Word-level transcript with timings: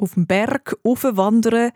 auf 0.00 0.14
dem 0.14 0.26
Berg 0.26 0.76
wandern 0.82 1.72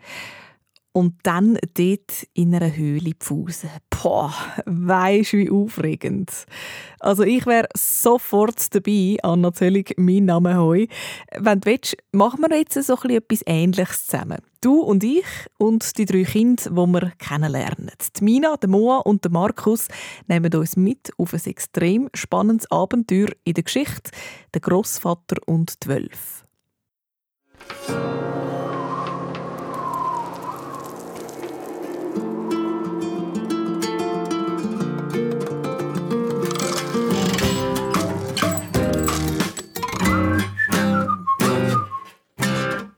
und 0.95 1.15
dann 1.23 1.57
dort 1.73 2.25
in 2.33 2.55
einer 2.55 2.73
Höhle 2.73 3.11
pfusen. 3.19 3.69
Boah, 3.89 4.33
weisst 4.65 5.33
wie 5.33 5.49
aufregend. 5.49 6.31
Also 7.01 7.23
ich 7.23 7.45
wäre 7.45 7.67
sofort 7.75 8.73
dabei, 8.73 9.17
Anna 9.21 9.51
Zöllig, 9.51 9.93
mein 9.97 10.23
Name 10.23 10.57
heu. 10.57 10.85
Wenn 11.37 11.59
du 11.59 11.69
willst, 11.69 11.97
machen 12.13 12.45
wir 12.47 12.57
jetzt 12.57 12.81
so 12.81 12.93
etwas 12.93 13.41
Ähnliches 13.45 14.07
zusammen. 14.07 14.37
Du 14.61 14.79
und 14.79 15.03
ich 15.03 15.25
und 15.57 15.97
die 15.97 16.05
drei 16.05 16.23
Kinder, 16.23 16.63
die 16.63 16.75
wir 16.75 17.11
kennenlernen. 17.19 17.91
Die 18.17 18.23
Mina, 18.23 18.55
die 18.55 18.67
Moa 18.67 18.99
und 18.99 19.25
der 19.25 19.31
Markus 19.31 19.89
nehmen 20.27 20.55
uns 20.55 20.77
mit 20.77 21.11
auf 21.17 21.33
ein 21.33 21.45
extrem 21.45 22.09
spannendes 22.13 22.71
Abenteuer 22.71 23.27
in 23.43 23.53
der 23.53 23.65
Geschichte 23.65 24.11
«Der 24.53 24.61
Großvater 24.61 25.37
und 25.45 25.83
die 25.83 25.89
Wölfe». 25.89 26.44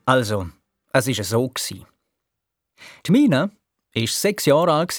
Also, 0.08 0.48
es 0.94 1.06
war 1.06 1.26
so. 1.26 1.52
Die 3.06 3.12
Mina 3.12 3.52
war 3.94 4.08
sechs 4.08 4.46
Jahre 4.46 4.72
alt, 4.72 4.98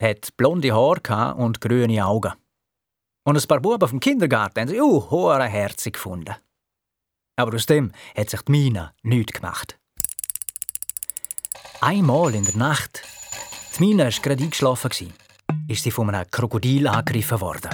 hat 0.00 0.36
blonde 0.38 0.72
Haare 0.72 1.34
und 1.34 1.60
grüne 1.60 2.06
Augen. 2.06 2.32
Und 3.24 3.36
ein 3.36 3.46
paar 3.46 3.60
Buben 3.60 3.86
vom 3.86 4.00
Kindergarten 4.00 4.60
haben 4.60 4.68
sie 4.68 4.80
uh, 4.80 5.38
Herze 5.38 5.90
gefunden. 5.90 6.34
Aber 7.36 7.54
aus 7.54 7.66
dem 7.66 7.92
hat 8.16 8.30
sich 8.30 8.42
die 8.42 8.52
Mina 8.52 8.92
nichts 9.02 9.32
gemacht. 9.40 9.78
Einmal 11.80 12.34
in 12.34 12.44
der 12.44 12.56
Nacht, 12.56 13.02
die 13.76 13.84
Mina 13.84 14.04
war 14.04 14.10
gerade 14.10 14.42
eingeschlafen, 14.42 14.90
ist 15.68 15.82
sie 15.82 15.90
von 15.90 16.08
einem 16.10 16.30
Krokodil 16.30 16.86
angegriffen 16.86 17.40
worden. 17.40 17.70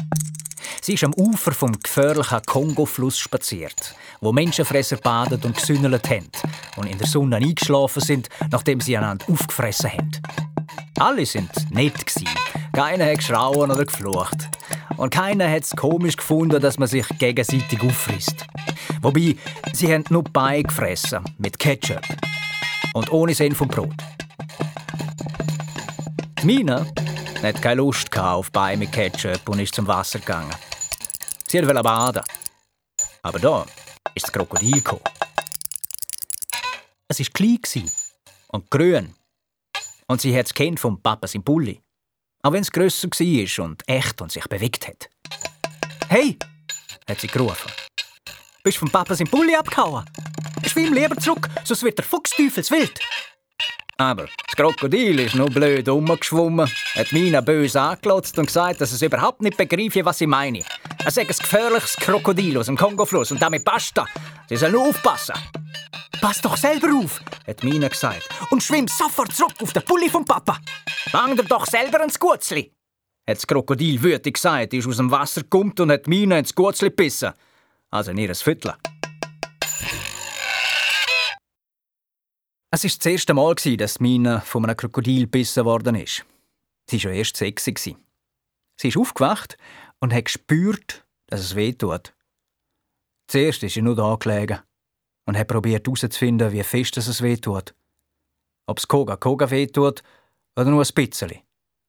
Sie 0.81 0.95
ist 0.95 1.03
am 1.03 1.15
Ufer 1.15 1.51
vom 1.51 1.73
gefährlichen 1.73 2.43
Kongo-Fluss 2.47 3.19
spaziert, 3.19 3.97
wo 4.21 4.33
Menschenfresser 4.33 4.99
badet 4.99 5.45
und 5.45 5.57
gesündelt 5.57 6.09
haben 6.09 6.31
und 6.77 6.87
in 6.87 6.99
der 6.99 7.09
Sonne 7.09 7.37
eingeschlafen 7.37 8.01
sind, 8.01 8.29
nachdem 8.53 8.81
sie 8.81 8.97
einander 8.97 9.27
aufgefressen 9.29 9.91
haben. 9.91 10.13
Alle 10.99 11.27
sind 11.27 11.51
nett. 11.73 11.95
Keiner 12.73 13.07
hat 13.07 13.19
geschrauen 13.19 13.71
oder 13.71 13.85
geflucht. 13.85 14.49
Und 14.97 15.11
keiner 15.11 15.51
hat 15.51 15.65
es 15.65 15.77
komisch 15.77 16.17
gefunden, 16.17 16.61
dass 16.61 16.79
man 16.79 16.89
sich 16.89 17.07
gegenseitig 17.19 17.81
auffrisst. 17.83 18.47
Wobei, 19.03 19.37
sie 19.73 19.93
haben 19.93 20.05
nur 20.09 20.25
Beine 20.25 20.63
gefressen, 20.63 21.23
mit 21.39 21.59
Ketchup. 21.59 22.03
Und 22.95 23.13
ohne 23.13 23.35
Sinn 23.35 23.55
vom 23.55 23.69
Brot. 23.69 23.95
Die 26.41 26.47
Mina 26.47 26.87
hat 27.43 27.61
keine 27.61 27.77
Lust 27.77 28.17
auf 28.17 28.51
Beine 28.51 28.79
mit 28.79 28.93
Ketchup 28.93 29.49
und 29.49 29.59
ist 29.59 29.75
zum 29.75 29.87
Wasser 29.87 30.19
gegangen. 30.19 30.55
Sie 31.49 31.59
wollte 31.67 31.83
baden. 31.83 32.23
Aber 33.23 33.39
da 33.39 33.67
ist 34.15 34.27
das 34.27 34.33
Krokodil 34.33 34.73
gekommen. 34.73 35.03
Es 37.09 37.21
war 37.21 37.27
klein 37.35 37.91
und 38.49 38.71
grün. 38.71 39.15
Und 40.09 40.21
sie 40.21 40.37
hat 40.37 40.47
das 40.47 40.55
Kind 40.55 40.81
vom 40.81 41.03
Papa 41.03 41.27
im 41.33 41.43
Pulli. 41.43 41.81
Auch 42.47 42.53
wenn 42.53 42.63
es 42.63 42.71
grösser 42.71 43.09
war 43.09 43.65
und 43.65 43.83
echt 43.89 44.23
und 44.23 44.31
sich 44.31 44.47
bewegt 44.47 44.87
hat. 44.87 45.11
Hey! 46.09 46.39
hat 47.09 47.21
sie 47.21 47.27
gerufen. 47.27 47.73
Bist 48.63 48.79
vom 48.79 48.89
Papa 48.89 49.15
im 49.15 49.27
Pulli 49.27 49.57
abgehauen? 49.57 50.05
Schwimm 50.65 50.95
lieber 50.95 51.17
zurück, 51.17 51.49
sonst 51.65 51.83
wird 51.83 51.99
der 51.99 52.05
Fuchs 52.05 52.31
teufelswild. 52.31 53.01
Aber 53.99 54.25
das 54.25 54.57
Krokodil 54.57 55.21
ist 55.21 55.35
nur 55.35 55.49
blöd 55.49 55.89
umgeschwommen, 55.89 56.71
hat 56.95 57.13
Mina 57.13 57.41
böse 57.41 57.81
angelotzt 57.81 58.39
und 58.39 58.47
gesagt, 58.47 58.83
dass 58.83 58.93
es 58.93 59.01
überhaupt 59.01 59.41
nicht 59.41 59.57
begreife, 59.57 60.05
was 60.05 60.21
ich 60.21 60.27
meine. 60.27 60.61
Er 61.03 61.11
sei 61.11 61.23
ein 61.23 61.29
gefährliches 61.29 61.97
Krokodil 61.97 62.59
aus 62.59 62.67
dem 62.67 62.77
Kongofluss 62.77 63.33
und 63.33 63.41
damit 63.41 63.65
basta. 63.65 64.05
Sie 64.51 64.57
soll 64.57 64.73
nur 64.73 64.89
aufpassen. 64.89 65.35
Pass 66.21 66.43
doch 66.43 66.59
selber 66.59 66.89
auf, 66.95 67.21
hat 67.47 67.65
Mina 67.65 67.89
gesagt, 67.89 68.29
und 68.51 68.63
schwimm 68.63 68.87
sofort 68.87 69.33
zurück 69.33 69.55
auf 69.63 69.73
den 69.73 69.83
Pulli 69.83 70.11
vom 70.11 70.27
Papa. 70.27 70.59
Fang 71.11 71.35
dir 71.35 71.45
doch 71.45 71.67
selber 71.67 72.05
ins 72.05 72.19
Gutzli. 72.19 72.73
Hat 73.27 73.37
das 73.39 73.47
Krokodil 73.47 74.03
wütig 74.03 74.35
gesagt, 74.35 74.75
ist 74.75 74.87
aus 74.87 74.99
dem 74.99 75.11
Wasser 75.11 75.41
gekommen 75.41 75.73
und 75.79 75.91
hat 75.91 76.07
Mina 76.07 76.39
ins 76.39 76.55
Gutzli 76.55 76.91
gebissen. 76.91 77.33
Also 77.91 78.11
in 78.11 78.19
ihr 78.19 78.35
Viertel. 78.35 78.75
Es 82.77 82.85
war 82.85 82.91
das 82.91 83.07
erste 83.07 83.33
Mal, 83.33 83.55
dass 83.55 84.01
Mina 84.01 84.41
von 84.41 84.63
einem 84.63 84.77
Krokodil 84.77 85.23
gebissen 85.23 85.65
worden 85.65 85.95
ist. 85.95 86.27
Sie 86.91 87.03
war 87.05 87.13
erst 87.13 87.39
sechs. 87.39 87.65
Sie 87.65 87.97
ist 88.83 88.99
aufgewacht 88.99 89.57
und 89.99 90.13
hat 90.13 90.27
gespürt, 90.27 91.07
dass 91.27 91.41
es 91.41 91.57
weh 91.57 91.73
tut. 91.73 92.15
Zuerst 93.29 93.63
ist 93.63 93.73
sie 93.73 93.81
nur 93.81 93.97
da 93.97 94.15
gelegen 94.17 94.59
und 95.25 95.39
hat 95.39 95.49
probiert 95.49 95.87
herauszufinden, 95.87 96.53
wie 96.53 96.63
fest 96.63 96.99
es 96.99 97.23
weh 97.23 97.39
tut. 97.39 97.75
Ob 98.67 98.79
es 98.79 98.87
Koga 98.87 99.17
Koga 99.17 99.51
weh 99.51 99.69
tut 99.69 100.03
oder 100.55 100.69
nur 100.69 100.85
ein 100.85 100.95
bisschen. 100.95 101.33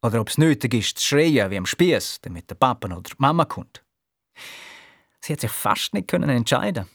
Oder 0.02 0.22
ob 0.22 0.30
es 0.30 0.38
nötig 0.38 0.74
ist, 0.74 1.00
zu 1.00 1.06
schreien 1.06 1.52
wie 1.52 1.58
am 1.58 1.66
Spieß, 1.66 2.20
damit 2.22 2.50
der 2.50 2.56
Papa 2.56 2.88
oder 2.88 3.02
die 3.02 3.14
Mama 3.18 3.44
kommt. 3.44 3.84
Sie 5.20 5.34
hat 5.34 5.42
sich 5.42 5.52
fast 5.52 5.94
nicht 5.94 6.14
entscheiden 6.14 6.88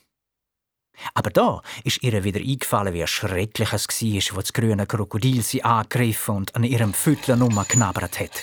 aber 1.14 1.30
da 1.30 1.62
ist 1.84 2.02
ihr 2.02 2.24
wieder 2.24 2.40
eingefallen, 2.40 2.94
wie 2.94 3.06
schrecklich 3.06 3.72
es 3.72 3.88
war, 3.88 4.36
wo 4.36 4.40
das 4.40 4.52
grüne 4.52 4.86
Krokodil 4.86 5.42
sie 5.42 5.64
angegriffen 5.64 6.36
und 6.36 6.54
an 6.54 6.64
ihrem 6.64 6.94
Fütteln 6.94 7.42
umgeknabbert 7.42 8.20
hat. 8.20 8.42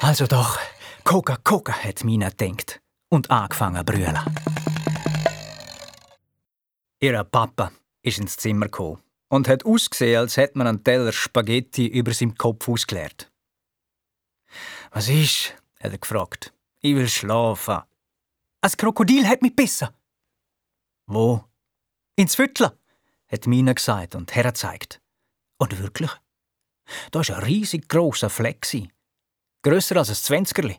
Also 0.00 0.26
doch, 0.26 0.58
Coca 1.04 1.36
Coca 1.36 1.72
hat 1.72 2.04
Mina 2.04 2.30
denkt 2.30 2.80
und 3.08 3.30
angefangen 3.30 3.78
zu 3.78 3.84
brüllen. 3.84 4.18
Ihr 7.00 7.24
Papa 7.24 7.72
ist 8.02 8.18
ins 8.18 8.36
Zimmer 8.36 8.66
gekommen 8.66 9.02
und 9.28 9.48
hat 9.48 9.64
ausgesehen, 9.64 10.20
als 10.20 10.36
hätte 10.36 10.58
man 10.58 10.66
einen 10.66 10.84
Teller 10.84 11.12
Spaghetti 11.12 11.86
über 11.86 12.12
seinem 12.12 12.36
Kopf 12.36 12.68
ausgeleert. 12.68 13.30
Was 14.90 15.08
ist? 15.08 15.54
hat 15.80 15.92
er 15.92 15.98
gefragt. 15.98 16.52
Ich 16.80 16.94
will 16.94 17.08
schlafen. 17.08 17.80
Ein 18.60 18.70
Krokodil 18.76 19.26
hat 19.26 19.42
mich 19.42 19.56
bissen. 19.56 19.88
Wo? 21.12 21.44
Ins 22.14 22.36
Viertel, 22.36 22.70
hat 23.26 23.46
Mina 23.48 23.72
gesagt 23.72 24.14
und 24.14 24.32
hergezeigt. 24.32 25.00
Und 25.58 25.76
wirklich? 25.82 26.12
Da 27.10 27.18
war 27.18 27.36
ein 27.36 27.42
riesig 27.42 27.88
grosser 27.88 28.30
Fleck. 28.30 28.64
Grösser 29.62 29.96
als 29.96 30.10
ein 30.10 30.14
Zwanzigerli. 30.14 30.78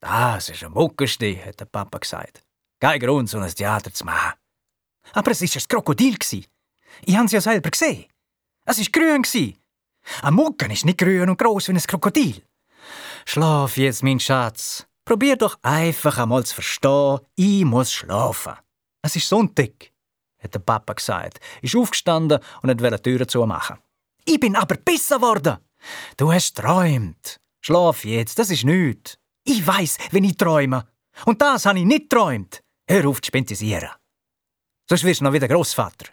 Das 0.00 0.48
ist 0.48 0.64
ein 0.64 0.72
Muckersti, 0.72 1.36
hat 1.36 1.60
der 1.60 1.66
Papa 1.66 1.98
gesagt. 1.98 2.42
Kein 2.80 2.98
Grund, 2.98 3.30
so 3.30 3.38
ein 3.38 3.48
Theater 3.54 3.92
zu 3.92 4.04
machen. 4.04 4.32
Aber 5.12 5.30
es 5.30 5.40
war 5.40 5.48
ein 5.48 5.68
Krokodil. 5.68 6.18
Ich 6.20 7.16
habe 7.16 7.26
es 7.26 7.32
ja 7.32 7.40
selber 7.40 7.70
gesehen. 7.70 8.06
Es 8.64 8.80
war 8.80 8.86
grün. 8.90 9.24
Ein 10.22 10.34
Mucken 10.34 10.72
ist 10.72 10.84
nicht 10.84 10.98
grün 10.98 11.30
und 11.30 11.38
gross 11.38 11.68
wie 11.68 11.74
ein 11.74 11.78
Krokodil. 11.78 12.42
Schlaf 13.24 13.76
jetzt, 13.76 14.02
mein 14.02 14.18
Schatz. 14.18 14.84
Probier 15.04 15.36
doch 15.36 15.60
einfach 15.62 16.18
einmal 16.18 16.44
zu 16.44 16.56
verstehen, 16.56 17.20
ich 17.36 17.64
muss 17.64 17.92
schlafen. 17.92 18.56
Es 19.08 19.16
ist 19.16 19.30
Sonntag, 19.30 19.90
hat 20.38 20.52
der 20.52 20.58
Papa 20.58 20.92
gesagt, 20.92 21.40
ist 21.62 21.74
aufgestanden 21.74 22.40
und 22.60 22.82
wollte 22.82 22.96
die 22.98 23.16
Tür 23.16 23.26
zumachen. 23.26 23.78
Ich 24.26 24.38
bin 24.38 24.54
aber 24.54 24.76
besser 24.76 25.22
worden. 25.22 25.56
Du 26.18 26.30
hast 26.30 26.58
träumt. 26.58 27.40
Schlaf 27.62 28.04
jetzt, 28.04 28.38
das 28.38 28.50
ist 28.50 28.64
nichts. 28.64 29.16
Ich 29.44 29.66
weiß, 29.66 29.96
wenn 30.10 30.24
ich 30.24 30.36
träume. 30.36 30.86
Und 31.24 31.40
das 31.40 31.64
habe 31.64 31.78
ich 31.78 31.86
nicht 31.86 32.10
träumt. 32.10 32.62
Hör 32.86 33.08
auf 33.08 33.22
zu 33.22 33.28
spentisieren. 33.28 33.88
Sonst 34.86 35.04
wirst 35.04 35.22
du 35.22 35.24
noch 35.24 35.32
wieder 35.32 35.48
Großvater. 35.48 36.10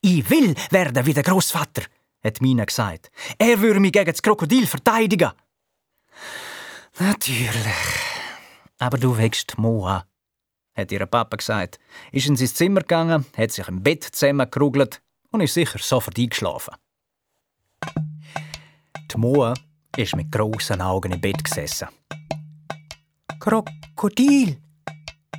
Ich 0.00 0.30
will 0.30 0.54
werden 0.70 1.04
wie 1.04 1.14
der 1.14 1.24
Großvater, 1.24 1.82
hat 2.22 2.40
Mina 2.40 2.66
gesagt. 2.66 3.10
Er 3.36 3.60
würde 3.60 3.80
mich 3.80 3.90
gegen 3.90 4.12
das 4.12 4.22
Krokodil 4.22 4.68
verteidigen. 4.68 5.32
Natürlich. 7.00 7.66
Aber 8.78 8.96
du 8.96 9.18
wächst 9.18 9.58
Moa 9.58 10.06
hat 10.74 10.92
ihr 10.92 11.04
Papa 11.06 11.36
gesagt, 11.36 11.78
ist 12.12 12.26
in 12.26 12.36
sein 12.36 12.48
Zimmer 12.48 12.80
gegangen, 12.80 13.26
hat 13.36 13.52
sich 13.52 13.68
im 13.68 13.82
Bett 13.82 14.04
zusammengerugelt 14.04 15.02
und 15.30 15.40
ist 15.40 15.54
sicher 15.54 15.78
sofort 15.78 16.18
eingeschlafen. 16.18 16.74
Die 19.10 19.18
Moa 19.18 19.54
ist 19.96 20.16
mit 20.16 20.32
grossen 20.32 20.80
Augen 20.80 21.12
im 21.12 21.20
Bett 21.20 21.44
gesessen. 21.44 21.88
Krokodil, 23.38 24.58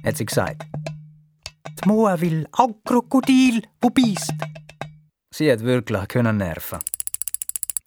hat 0.04 0.18
sie 0.18 0.26
gesagt. 0.26 0.64
Die 1.66 1.88
Moa 1.88 2.20
will 2.20 2.48
auch 2.52 2.76
Krokodil, 2.84 3.64
wo 3.82 3.90
bist? 3.90 4.34
Sie 5.32 5.52
hat 5.52 5.62
wirklich 5.62 6.08
können 6.10 6.38
nerven. 6.38 6.80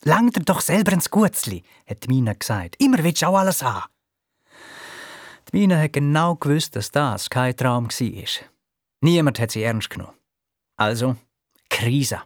Lang 0.03 0.31
dir 0.31 0.43
doch 0.43 0.61
selber 0.61 0.93
ins 0.93 1.11
Gutzli, 1.11 1.63
hat 1.89 2.09
Mina 2.09 2.33
gesagt. 2.33 2.77
Immer 2.79 3.03
willst 3.05 3.23
du 3.23 3.27
auch 3.27 3.39
alles 3.39 3.63
haben. 3.63 3.85
Die 5.53 5.59
Mina 5.59 5.79
hat 5.79 5.93
genau 5.93 6.35
gewusst, 6.35 6.75
dass 6.75 6.91
das 6.91 7.31
kein 7.31 7.57
Traum 7.57 7.89
war. 7.89 8.47
Niemand 9.01 9.39
hat 9.39 9.53
sie 9.53 9.63
ernst 9.63 9.91
genommen. 9.91 10.17
Also 10.77 11.17
Krise. 11.71 12.21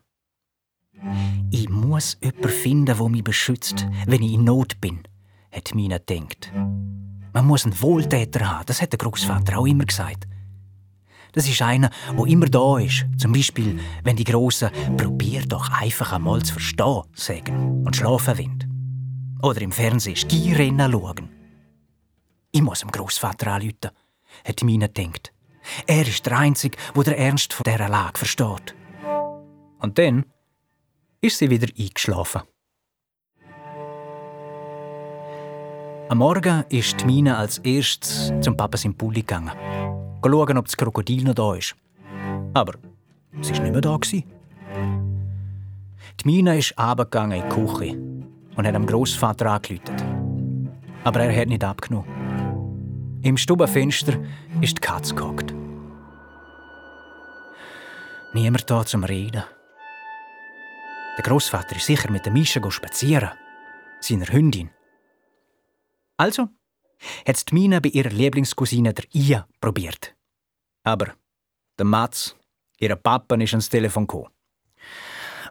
Ich 1.50 1.69
muss 1.69 2.17
jemanden 2.22 2.49
finden, 2.49 2.87
der 2.87 3.08
mich 3.08 3.25
beschützt, 3.25 3.87
wenn 4.06 4.22
ich 4.22 4.32
in 4.32 4.44
Not 4.44 4.81
bin, 4.81 5.02
hat 5.52 5.75
Mina 5.75 5.99
gedacht. 5.99 6.52
Man 7.32 7.46
muss 7.46 7.64
einen 7.64 7.81
Wohltäter 7.81 8.50
haben, 8.50 8.67
das 8.67 8.82
hat 8.82 8.93
der 8.93 8.99
Großvater 8.99 9.58
auch 9.58 9.67
immer 9.67 9.84
gesagt. 9.84 10.26
Das 11.32 11.49
ist 11.49 11.62
einer, 11.62 11.90
wo 12.17 12.25
immer 12.26 12.46
da 12.46 12.78
ist. 12.78 13.06
Zum 13.17 13.32
Beispiel, 13.32 13.78
wenn 14.02 14.17
die 14.17 14.25
Großen 14.25 14.70
«Probier 14.96 15.43
doch 15.46 15.70
einfach 15.70 16.12
einmal 16.12 16.43
zu 16.43 16.55
verstehen» 16.55 17.02
sagen 17.14 17.84
und 17.84 17.94
schlafen 17.94 18.37
wollen. 18.38 19.38
Oder 19.43 19.61
im 19.62 19.72
Fernsehen 19.72 20.17
Skirennen 20.17 20.90
schauen. 20.90 21.40
Ich 22.52 22.62
muss 22.62 22.81
dem 22.81 22.91
Großvater 22.91 23.52
anrufen, 23.52 23.91
hat 24.44 24.62
Mina 24.62 24.88
gedacht. 24.88 25.32
Er 25.87 26.06
ist 26.06 26.26
der 26.26 26.38
Einzige, 26.38 26.76
der 26.97 27.05
den 27.05 27.14
Ernst 27.14 27.52
von 27.52 27.64
dieser 27.64 27.88
Lage 27.88 28.19
versteht. 28.19 28.75
Und 29.79 29.99
dann 29.99 30.25
ist 31.20 31.38
sie 31.38 31.49
wieder 31.49 31.69
eingeschlafen. 31.79 32.43
Am 36.08 36.19
Morgen 36.19 36.64
ist 36.70 37.06
Mina 37.06 37.38
als 37.38 37.58
erstes 37.58 38.32
zum 38.41 38.56
Papa 38.56 38.76
im 38.82 38.94
Pulli 38.94 39.20
gegangen. 39.20 39.53
Schauen, 40.25 40.58
ob 40.58 40.64
das 40.64 40.76
Krokodil 40.76 41.23
noch 41.23 41.35
da 41.35 41.55
ist. 41.55 41.76
Aber 42.53 42.75
sie 43.41 43.53
war 43.53 43.61
nicht 43.61 43.73
mehr 43.73 43.81
da. 43.81 43.96
Die 43.96 44.25
Mina 46.25 46.55
ist 46.55 46.75
runtergegangen 46.76 47.41
in 47.41 47.49
die 47.49 47.55
Küche 47.55 47.96
und 48.56 48.67
hat 48.67 48.75
am 48.75 48.87
Großvater 48.87 49.53
angerufen. 49.53 50.69
Aber 51.05 51.20
er 51.20 51.41
hat 51.41 51.49
nicht 51.49 51.62
abgenommen. 51.62 52.19
Im 53.22 53.37
Stubenfenster 53.37 54.19
ist 54.62 54.78
die 54.78 54.81
Katze 54.81 55.14
gehockt. 55.14 55.52
Niemand 58.32 58.70
da 58.70 58.87
zum 58.87 59.05
Reden. 59.05 59.44
Der 61.19 61.25
Großvater 61.25 61.76
ist 61.76 61.84
sicher 61.84 62.11
mit 62.11 62.25
der 62.25 62.32
Mischa 62.32 62.70
spazieren, 62.70 63.32
seiner 64.00 64.26
Hündin. 64.26 64.70
Also 66.17 66.49
hat 67.26 67.50
die 67.50 67.55
Mina 67.55 67.81
bei 67.81 67.90
ihrer 67.90 68.08
Lieblingscousine 68.08 68.94
der 68.94 69.05
Ia 69.12 69.46
probiert. 69.61 70.17
Aber 70.82 71.14
der 71.78 71.84
Mats, 71.84 72.37
ihr 72.78 72.96
Papa, 72.96 73.34
ist 73.37 73.52
ans 73.52 73.69
Telefon 73.69 74.06
gekommen. 74.06 74.31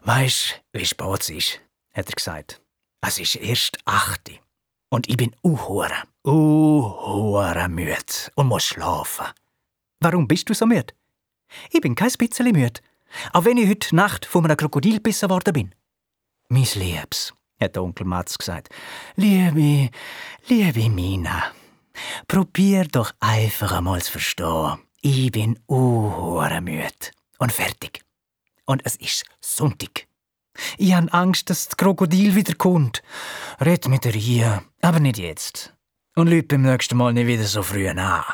Weisst, 0.02 0.60
wie 0.72 0.84
spät 0.84 1.20
es 1.20 1.30
ist, 1.30 1.60
hat 1.92 2.08
er 2.08 2.14
gesagt. 2.14 2.60
Es 3.00 3.18
ist 3.20 3.36
erst 3.36 3.78
acht. 3.84 4.28
Und 4.88 5.08
ich 5.08 5.16
bin 5.16 5.36
uhure, 5.44 6.02
uhure 6.26 7.68
müde 7.68 8.30
und 8.34 8.48
muss 8.48 8.64
schlafen. 8.64 9.26
Warum 10.00 10.28
bist 10.28 10.48
du 10.48 10.54
so 10.54 10.66
müde? 10.66 10.94
Ich 11.70 11.80
bin 11.80 11.94
kein 11.94 12.12
bisschen 12.12 12.52
müde. 12.52 12.80
Auch 13.32 13.44
wenn 13.44 13.56
ich 13.56 13.68
heute 13.68 13.94
Nacht 13.96 14.24
von 14.26 14.44
einem 14.44 14.56
Krokodil 14.56 14.94
gebissen 14.94 15.30
worden 15.30 15.52
bin. 15.52 15.74
Mein 16.48 16.68
Liebs, 16.74 17.34
hat 17.60 17.76
der 17.76 17.82
Onkel 17.82 18.06
Mats 18.06 18.38
gesagt. 18.38 18.68
Liebe, 19.16 19.90
liebe 20.46 20.88
Mina, 20.88 21.52
probier 22.28 22.84
doch 22.84 23.12
einfach 23.20 23.72
einmal 23.72 24.02
zu 24.02 24.12
verstehen. 24.12 24.78
Ich 25.02 25.32
bin 25.32 25.58
müde 25.68 27.10
und 27.38 27.52
fertig. 27.52 28.04
Und 28.66 28.82
es 28.84 28.96
ist 28.96 29.24
Sonntag. 29.40 30.06
Ich 30.76 30.92
habe 30.92 31.12
Angst, 31.12 31.50
dass 31.50 31.66
das 31.66 31.76
Krokodil 31.76 32.34
wiederkommt. 32.34 33.02
Red 33.60 33.88
mit 33.88 34.06
Ria, 34.06 34.62
aber 34.82 35.00
nicht 35.00 35.18
jetzt. 35.18 35.72
Und 36.16 36.28
Leute 36.28 36.48
beim 36.48 36.62
nächsten 36.62 36.96
Mal 36.96 37.12
nicht 37.12 37.26
wieder 37.26 37.44
so 37.44 37.62
früh 37.62 37.88
an. 37.88 38.24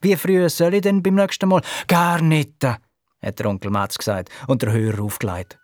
Wie 0.00 0.16
früh 0.16 0.48
soll 0.48 0.74
ich 0.74 0.82
denn 0.82 1.02
beim 1.02 1.14
nächsten 1.14 1.48
Mal? 1.48 1.62
Gar 1.86 2.20
nicht, 2.20 2.62
hat 2.64 3.38
der 3.38 3.46
Onkel 3.46 3.70
Mats 3.70 3.96
gesagt 3.96 4.30
und 4.46 4.62
der 4.62 4.72
Hörer 4.72 5.02
aufgelegt. 5.02 5.58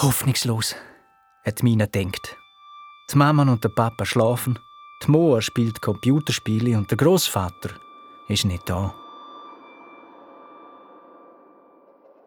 Hoffnungslos, 0.00 0.74
hat 1.44 1.62
Mina 1.62 1.86
denkt. 1.86 2.36
Die 3.10 3.16
Mama 3.16 3.42
und 3.42 3.62
der 3.62 3.68
Papa 3.68 4.04
schlafen, 4.04 4.58
die 5.04 5.10
Moa 5.10 5.40
spielt 5.40 5.80
Computerspiele 5.80 6.76
und 6.76 6.90
der 6.90 6.98
Großvater 6.98 7.70
ist 8.28 8.44
nicht 8.44 8.68
da. 8.68 8.94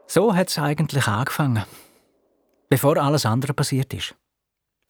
So 0.07 0.36
hat 0.36 0.50
es 0.50 0.57
eigentlich 0.57 1.07
angefangen, 1.07 1.66
bevor 2.69 2.98
alles 2.98 3.25
andere 3.25 3.54
passiert 3.54 3.94
ist. 3.94 4.16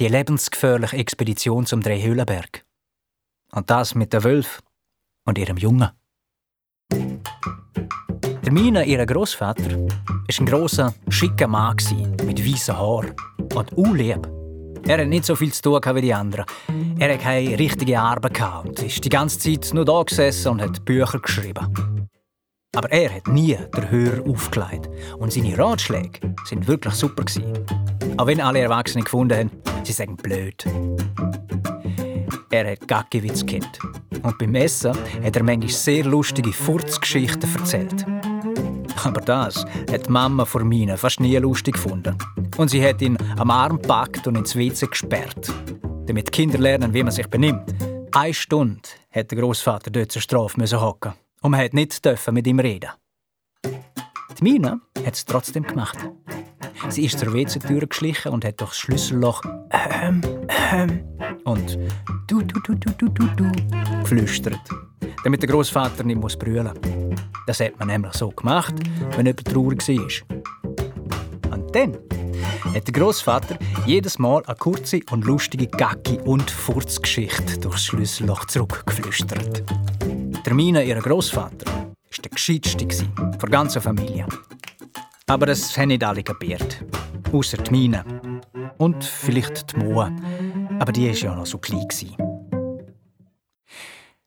Die 0.01 0.09
lebensgefährliche 0.09 0.97
Expedition 0.97 1.65
zum 1.65 1.81
Drehhöhlenberg. 1.81 2.65
Und 3.53 3.69
das 3.69 3.95
mit 3.95 4.11
der 4.11 4.25
Wölf 4.25 4.61
und 5.25 5.37
ihrem 5.37 5.55
Jungen. 5.55 5.89
Der 6.91 8.51
Mina, 8.51 8.83
ihr 8.83 9.05
Großvater, 9.05 9.71
war 9.71 9.87
ein 10.37 10.45
grosser, 10.45 10.93
schicker 11.07 11.47
Mann 11.47 11.77
mit 12.25 12.45
weißen 12.45 12.77
Haaren 12.77 13.15
und 13.55 13.71
unlieb. 13.77 14.27
Er 14.85 14.97
hat 14.97 15.07
nicht 15.07 15.23
so 15.23 15.33
viel 15.33 15.53
zu 15.53 15.61
tun 15.61 15.95
wie 15.95 16.01
die 16.01 16.13
anderen. 16.13 16.45
Er 16.99 17.13
hatte 17.13 17.23
keine 17.23 17.57
richtige 17.57 17.97
Arbeit 17.97 18.37
und 18.65 18.83
ist 18.83 19.05
die 19.05 19.09
ganze 19.09 19.39
Zeit 19.39 19.73
nur 19.73 19.85
da 19.85 20.03
gesessen 20.03 20.49
und 20.49 20.61
hat 20.61 20.83
Bücher 20.83 21.19
geschrieben. 21.19 21.94
Aber 22.75 22.91
er 22.91 23.15
hat 23.15 23.27
nie 23.27 23.57
den 23.75 23.89
Hörer 23.89 24.29
aufgelegt. 24.29 24.89
Und 25.17 25.31
seine 25.31 25.57
Ratschläge 25.57 26.19
sind 26.45 26.67
wirklich 26.67 26.93
super. 26.93 27.23
Auch 28.17 28.27
wenn 28.27 28.41
alle 28.41 28.59
Erwachsenen 28.59 29.05
gefunden 29.05 29.37
haben, 29.37 29.51
sie 29.83 29.93
sagen 29.93 30.17
blöd. 30.17 30.65
Er 32.51 32.71
hat 32.71 32.87
Gackiwitz 32.87 33.45
kennt. 33.45 33.79
Und 34.21 34.37
beim 34.37 34.55
Essen 34.55 34.93
hat 35.23 35.35
er 35.35 35.43
manchmal 35.43 35.69
sehr 35.69 36.05
lustige 36.05 36.51
Furzgeschichten 36.51 37.49
erzählt. 37.57 38.05
Aber 39.03 39.21
das 39.21 39.65
hat 39.91 40.07
die 40.07 40.11
Mama 40.11 40.45
vor 40.45 40.63
mir 40.63 40.97
fast 40.97 41.19
nie 41.19 41.35
lustig 41.37 41.75
gefunden. 41.75 42.17
Und 42.57 42.69
sie 42.69 42.85
hat 42.85 43.01
ihn 43.01 43.17
am 43.37 43.51
Arm 43.51 43.81
gepackt 43.81 44.25
und 44.27 44.37
ins 44.37 44.55
WC 44.55 44.87
gesperrt, 44.87 45.53
damit 46.07 46.31
Kinder 46.31 46.57
lernen, 46.57 46.93
wie 46.93 47.03
man 47.03 47.11
sich 47.11 47.27
benimmt. 47.27 47.75
Eine 48.11 48.33
Stunde 48.33 48.89
hat 49.11 49.31
der 49.31 49.37
Großvater 49.37 49.91
dort 49.91 50.11
zur 50.11 50.21
Strafe 50.21 50.81
hocken 50.81 51.13
und 51.45 51.51
man 51.51 51.59
hat 51.59 51.75
nicht 51.75 52.01
mit 52.31 52.47
ihm 52.47 52.59
reden. 52.59 52.89
Die 53.63 54.43
Mina 54.43 54.79
hat 55.05 55.13
es 55.13 55.25
trotzdem 55.25 55.61
gemacht. 55.61 55.97
Sie 56.89 57.05
ist 57.05 57.19
zur 57.19 57.33
WC-Tür 57.33 57.85
geschlichen 57.85 58.31
und 58.31 58.43
hat 58.43 58.59
durch 58.59 58.71
das 58.71 58.79
Schlüsselloch 58.79 59.43
ähm, 59.69 60.21
ähm, 60.73 61.03
und 61.43 61.77
du, 62.27 62.41
du, 62.41 62.59
du, 62.61 62.73
du, 62.73 62.91
du, 62.97 63.09
du, 63.09 63.27
du 63.35 63.51
geflüstert, 64.01 64.59
damit 65.23 65.43
der 65.43 65.49
Großvater 65.49 66.03
nicht 66.03 66.19
muss 66.19 66.35
brüllen. 66.35 66.71
Das 67.45 67.59
hat 67.59 67.77
man 67.77 67.89
nämlich 67.89 68.13
so 68.13 68.29
gemacht, 68.31 68.73
wenn 69.15 69.27
jemand 69.27 69.45
traurig 69.45 69.87
war. 69.87 71.53
Und 71.53 71.75
dann 71.75 71.95
hat 72.73 72.87
der 72.87 72.93
Großvater 72.93 73.59
jedes 73.85 74.17
Mal 74.17 74.43
eine 74.47 74.55
kurze 74.55 74.99
und 75.11 75.23
lustige 75.23 75.67
Gacki- 75.67 76.19
und 76.21 76.49
Furzgeschichte 76.49 77.59
durchs 77.59 77.85
Schlüsselloch 77.85 78.45
zurückgeflüstert. 78.45 79.63
Der 80.45 80.53
Mina, 80.53 80.83
ihr 80.83 81.01
Großvater, 81.01 81.65
war 81.65 81.95
der 82.23 82.29
gescheitste 82.29 82.85
der 82.85 83.49
ganzen 83.49 83.81
Familie. 83.81 84.27
Aber 85.25 85.47
das 85.47 85.75
haben 85.75 85.87
nicht 85.87 86.03
alle 86.03 86.21
kapiert. 86.21 86.85
Außer 87.31 87.57
die 87.57 87.71
Mina. 87.71 88.05
Und 88.77 89.03
vielleicht 89.03 89.71
die 89.71 89.77
Moa. 89.77 90.15
Aber 90.79 90.91
die 90.91 91.07
war 91.07 91.15
ja 91.15 91.33
noch 91.33 91.47
so 91.47 91.57
klein. 91.57 91.87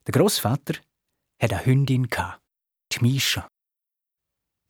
Der 0.06 0.12
Großvater 0.12 0.74
hatte 1.40 1.56
eine 1.56 1.64
Hündin, 1.64 2.08
die 2.92 3.00
Mischa. 3.00 3.46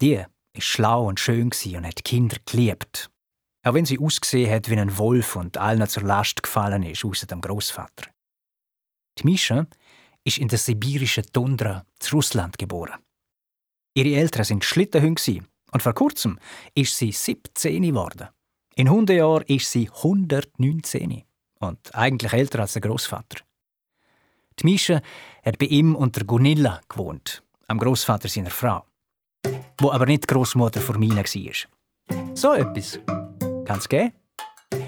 Die 0.02 0.18
war 0.18 0.26
schlau 0.58 1.06
und 1.06 1.18
schön 1.18 1.50
und 1.50 1.86
hat 1.86 2.04
Kinder 2.04 2.36
geliebt. 2.44 3.10
Auch 3.64 3.72
wenn 3.72 3.86
sie 3.86 3.98
ausgesehen 3.98 4.52
hat 4.52 4.68
wie 4.68 4.78
ein 4.78 4.98
Wolf 4.98 5.34
und 5.34 5.56
allen 5.56 5.88
zur 5.88 6.02
Last 6.02 6.42
gefallen 6.42 6.82
ist, 6.82 7.06
außer 7.06 7.26
dem 7.26 7.40
Großvater. 7.40 8.10
Die 9.18 9.24
Mischa 9.24 9.66
ist 10.28 10.38
in 10.38 10.48
der 10.48 10.58
sibirischen 10.58 11.24
Tundra 11.32 11.84
zu 11.98 12.16
Russland 12.16 12.58
geboren. 12.58 13.00
Ihre 13.94 14.20
Eltern 14.20 14.44
sind 14.44 14.64
Schlittenhunde 14.64 15.44
und 15.72 15.82
vor 15.82 15.94
kurzem 15.94 16.38
ist 16.74 16.96
sie 16.96 17.12
17 17.12 17.82
geworden. 17.82 18.28
In 18.74 18.88
100 18.88 19.16
Jahren 19.16 19.44
ist 19.46 19.70
sie 19.72 19.88
119 19.88 21.24
und 21.60 21.94
eigentlich 21.94 22.32
älter 22.32 22.60
als 22.60 22.74
der 22.74 22.82
Großvater. 22.82 23.38
Die 24.58 24.66
Mischa 24.66 25.00
hat 25.44 25.58
bei 25.58 25.66
ihm 25.66 25.96
unter 25.96 26.24
Gunilla 26.24 26.80
gewohnt, 26.88 27.42
am 27.66 27.78
Großvater 27.78 28.28
seiner 28.28 28.50
Frau, 28.50 28.84
wo 29.78 29.90
aber 29.90 30.06
nicht 30.06 30.28
Großmutter 30.28 30.80
von 30.80 30.98
Mina 30.98 31.22
war. 31.22 32.34
So 32.34 32.52
etwas 32.52 33.00
kann 33.64 33.78
es 33.78 33.88
geben, 33.88 34.12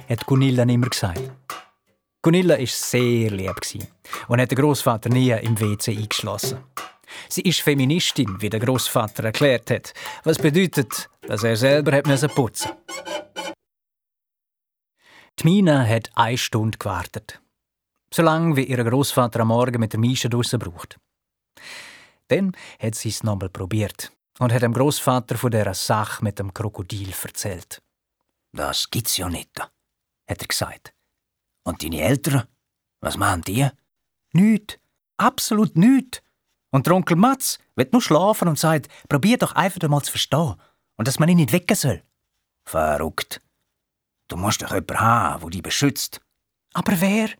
hat 0.09 0.27
Gunilla 0.27 0.65
immer 0.65 0.89
gesagt. 0.89 1.23
Gunilla 2.23 2.59
war 2.59 2.67
sehr 2.67 3.31
lieb 3.31 3.89
und 4.29 4.41
hat 4.41 4.50
den 4.50 4.59
Großvater 4.59 5.09
nie 5.09 5.31
im 5.31 5.59
WC 5.59 5.97
eingeschlossen. 5.97 6.62
Sie 7.31 7.41
ist 7.41 7.62
Feministin, 7.62 8.41
wie 8.41 8.50
der 8.50 8.61
Großvater 8.61 9.25
erklärt 9.25 9.71
hat, 9.71 9.95
was 10.25 10.39
bedeutet, 10.39 11.09
dass 11.23 11.45
er 11.45 11.57
selber 11.57 11.93
hat 11.93 12.35
putzen. 12.35 12.73
Die 15.39 15.45
Mina 15.45 15.87
hat 15.87 16.11
eine 16.15 16.37
Stunde 16.37 16.77
gewartet, 16.77 17.41
so 18.12 18.21
lange 18.23 18.55
wie 18.57 18.65
ihr 18.65 18.85
Großvater 18.85 19.41
am 19.41 19.49
Morgen 19.49 19.81
mit 19.81 19.95
der 19.95 20.00
Mische 20.00 20.29
draussen 20.29 20.59
braucht. 20.59 20.99
Dann 22.29 22.53
hat 22.79 22.97
sie 22.97 23.09
es 23.09 23.23
nochmal 23.23 23.49
probiert 23.49 24.12
und 24.39 24.53
hat 24.53 24.62
dem 24.62 24.75
Großvater 24.75 25.39
von 25.39 25.50
der 25.50 25.73
Sache 25.73 26.23
mit 26.23 26.39
dem 26.39 26.53
Krokodil 26.53 27.15
erzählt. 27.23 27.81
Das 28.53 28.91
gibt's 28.91 29.17
ja 29.17 29.31
nicht, 29.31 29.59
hat 29.59 29.71
er 30.43 30.47
gesagt. 30.47 30.93
Und 31.64 31.83
deine 31.83 32.00
Eltern, 32.00 32.45
was 33.00 33.17
machen 33.17 33.43
die? 33.43 33.69
Nüt, 34.33 34.81
absolut 35.17 35.76
nüt. 35.76 36.23
Und 36.71 36.87
der 36.87 36.95
Onkel 36.95 37.17
Mats 37.17 37.59
wird 37.75 37.93
nur 37.93 38.02
schlafen 38.02 38.49
und 38.49 38.59
sagt, 38.59 38.88
probier 39.09 39.38
doch 39.38 39.52
einfach 39.52 39.87
mal 39.88 40.02
zu 40.02 40.12
verstehen 40.12 40.55
und 40.97 41.09
dass 41.09 41.19
man 41.19 41.29
ihn 41.29 41.37
nicht 41.37 41.52
wecken 41.52 41.76
soll. 41.76 42.02
Verrückt. 42.64 43.40
Du 44.29 44.37
musst 44.37 44.62
doch 44.62 44.71
jemanden 44.71 45.00
haben, 45.00 45.40
der 45.40 45.50
dich 45.50 45.62
beschützt. 45.62 46.21
Aber 46.73 47.00
wer? 47.00 47.31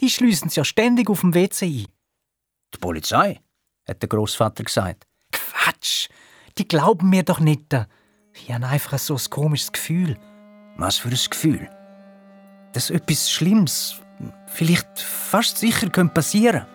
Die 0.00 0.10
schliessen 0.10 0.50
ja 0.52 0.64
ständig 0.64 1.10
auf 1.10 1.20
dem 1.20 1.34
WC 1.34 1.64
ein. 1.64 1.86
Die 2.74 2.78
Polizei, 2.78 3.40
hat 3.88 4.02
der 4.02 4.08
Großvater 4.08 4.64
gesagt. 4.64 5.06
Quatsch! 5.32 6.08
Die 6.58 6.68
glauben 6.68 7.10
mir 7.10 7.22
doch 7.22 7.40
nicht. 7.40 7.74
Ich 8.34 8.52
habe 8.52 8.66
einfach 8.66 8.98
so 8.98 9.14
ein 9.14 9.30
komisches 9.30 9.72
Gefühl. 9.72 10.18
Was 10.76 10.96
für 10.96 11.08
ein 11.08 11.18
Gefühl? 11.30 11.81
Dass 12.72 12.90
etwas 12.90 13.30
Schlimmes, 13.30 13.96
vielleicht 14.46 14.98
fast 14.98 15.58
sicher 15.58 15.90
könnte 15.90 16.14
passieren. 16.14 16.66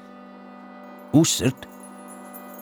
Ausser, 1.11 1.51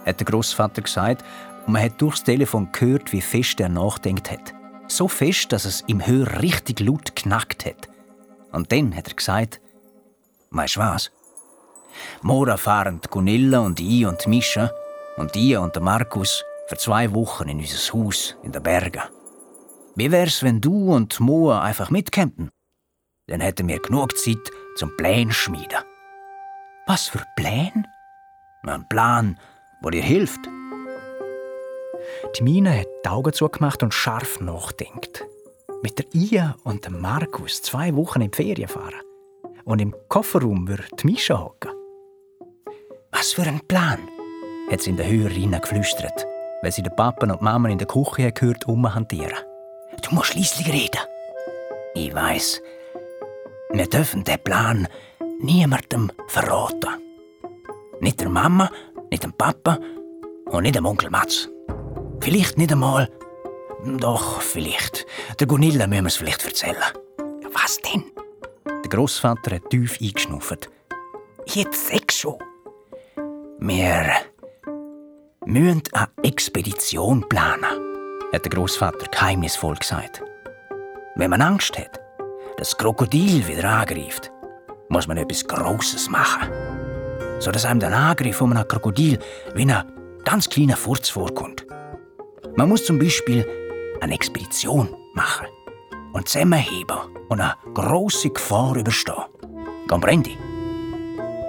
hat 0.06 0.20
der 0.20 0.26
Großvater 0.26 0.82
gesagt, 0.82 1.24
und 1.66 1.74
man 1.74 1.82
hat 1.82 2.00
durchs 2.02 2.24
Telefon 2.24 2.70
gehört, 2.72 3.12
wie 3.12 3.22
fest 3.22 3.60
er 3.60 3.70
nachdenkt 3.70 4.32
hat. 4.32 4.54
So 4.88 5.08
fest, 5.08 5.52
dass 5.52 5.66
es 5.66 5.82
im 5.88 6.06
Hör 6.06 6.42
richtig 6.42 6.80
laut 6.80 7.16
knackt 7.16 7.66
hat. 7.66 7.90
Und 8.52 8.72
dann 8.72 8.96
hat 8.96 9.08
er 9.08 9.16
gesagt, 9.16 9.60
weißt 10.52 10.78
was? 10.78 11.12
Morgen 12.22 12.58
fahren 12.58 13.02
die 13.04 13.10
Gunilla 13.10 13.60
und 13.60 13.80
ich 13.80 14.06
und 14.06 14.28
Mischa 14.28 14.72
und 15.18 15.36
ich 15.36 15.58
und 15.58 15.76
der 15.76 15.82
Markus 15.82 16.44
für 16.68 16.78
zwei 16.78 17.14
Wochen 17.14 17.50
in 17.50 17.60
unser 17.60 17.94
Haus 17.94 18.36
in 18.44 18.52
den 18.52 18.64
Bergen. 18.64 19.04
Wie 19.96 20.12
wär's, 20.12 20.44
wenn 20.44 20.62
du 20.62 20.94
und 20.94 21.20
Moa 21.20 21.62
einfach 21.62 21.90
mitkämpfen? 21.90 22.50
Dann 23.28 23.42
hätten 23.42 23.68
wir 23.68 23.80
genug 23.80 24.18
Zeit 24.18 24.52
zum 24.76 24.96
Plan 24.98 25.32
schmieden. 25.32 25.80
Was 26.86 27.08
für 27.08 27.24
Plan? 27.36 27.88
Ein 28.64 28.88
Plan, 28.88 29.40
der 29.84 29.92
dir 29.92 30.04
hilft. 30.04 30.42
Die 32.38 32.44
Mine 32.44 32.80
hat 32.80 32.88
die 33.04 33.10
Augen 33.10 33.34
zugemacht 33.34 33.82
und 33.82 33.94
scharf 33.94 34.40
nachdenkt. 34.40 35.26
Mit 35.82 35.98
der 35.98 36.06
Ia 36.14 36.56
und 36.64 36.86
dem 36.86 37.02
Markus 37.02 37.62
zwei 37.62 37.96
Wochen 37.96 38.22
in 38.22 38.32
die 38.32 38.36
Ferien 38.36 38.68
fahren. 38.68 39.02
Und 39.64 39.82
im 39.82 39.96
Kofferraum 40.08 40.68
wird 40.68 41.04
Mischa 41.04 41.40
hocken. 41.40 41.72
Was 43.12 43.34
für 43.34 43.44
ein 43.44 43.62
Plan? 43.68 44.00
hat 44.72 44.82
sie 44.82 44.90
in 44.92 44.98
der 44.98 45.08
Höhe 45.08 45.30
geflüstert, 45.30 46.26
weil 46.62 46.72
sie 46.72 46.82
den 46.82 46.96
Papa 46.96 47.26
und 47.26 47.40
die 47.40 47.44
Mama 47.44 47.70
in 47.70 47.78
der 47.78 47.88
Küche 47.88 48.32
gehört 48.32 48.68
umhantieren. 48.68 49.38
Du 50.02 50.16
musst 50.16 50.36
leislich 50.36 50.68
reden. 50.68 51.02
Ich 51.94 52.14
weiß. 52.14 52.62
Wir 53.76 53.88
dürfen 53.88 54.24
den 54.24 54.42
Plan 54.42 54.88
niemandem 55.42 56.10
verraten. 56.28 56.96
Nicht 58.00 58.22
der 58.22 58.30
Mama, 58.30 58.72
nicht 59.12 59.24
dem 59.24 59.34
Papa 59.34 59.78
und 60.46 60.64
nicht 60.64 60.76
dem 60.76 60.86
Onkel 60.86 61.10
Mats. 61.10 61.50
Vielleicht 62.22 62.58
nicht 62.58 62.72
einmal. 62.72 63.10
Doch, 63.98 64.40
vielleicht. 64.40 65.06
Der 65.42 65.48
Gunilla 65.48 65.88
müssen 65.88 66.04
wir 66.04 66.08
es 66.08 66.16
vielleicht 66.16 66.46
erzählen. 66.46 66.78
Was 67.52 67.78
denn? 67.80 68.06
Der 68.66 68.90
Großvater 68.90 69.56
hat 69.56 69.70
tief 69.70 69.98
eingeschnuffert. 70.02 70.70
Jetzt 71.46 71.88
sechs 71.88 72.20
schon. 72.20 72.40
Wir 73.60 74.10
müssen 75.46 75.84
eine 75.92 76.08
Expedition 76.24 77.28
planen, 77.28 77.66
hat 78.32 78.46
der 78.46 78.52
Großvater 78.52 79.08
geheimnisvoll 79.12 79.76
gesagt. 79.76 80.24
Wenn 81.16 81.30
man 81.30 81.42
Angst 81.42 81.78
hat, 81.78 82.05
das 82.58 82.78
Krokodil 82.78 83.46
wieder 83.48 83.70
angreift, 83.70 84.32
muss 84.90 85.08
man 85.08 85.18
etwas 85.18 85.46
Großes 85.46 86.10
machen. 86.10 86.50
So 87.40 87.52
dass 87.52 87.66
einem 87.66 87.80
der 87.80 87.96
Angriff 87.96 88.38
von 88.38 88.56
einem 88.56 88.68
Krokodil 88.68 89.20
wie 89.56 89.70
ein 89.70 89.84
ganz 90.24 90.50
kleiner 90.50 90.78
Furz 90.78 91.10
vorkommt. 91.10 91.66
Man 92.56 92.70
muss 92.70 92.86
zum 92.86 92.98
Beispiel 92.98 93.46
eine 94.00 94.14
Expedition 94.14 94.90
machen 95.14 95.48
und 96.14 96.30
zusammenheben 96.30 96.98
und 97.30 97.42
eine 97.42 97.56
große 97.74 98.30
Gefahr 98.30 98.76
überstehen. 98.76 99.26
Comprendi? 99.90 100.38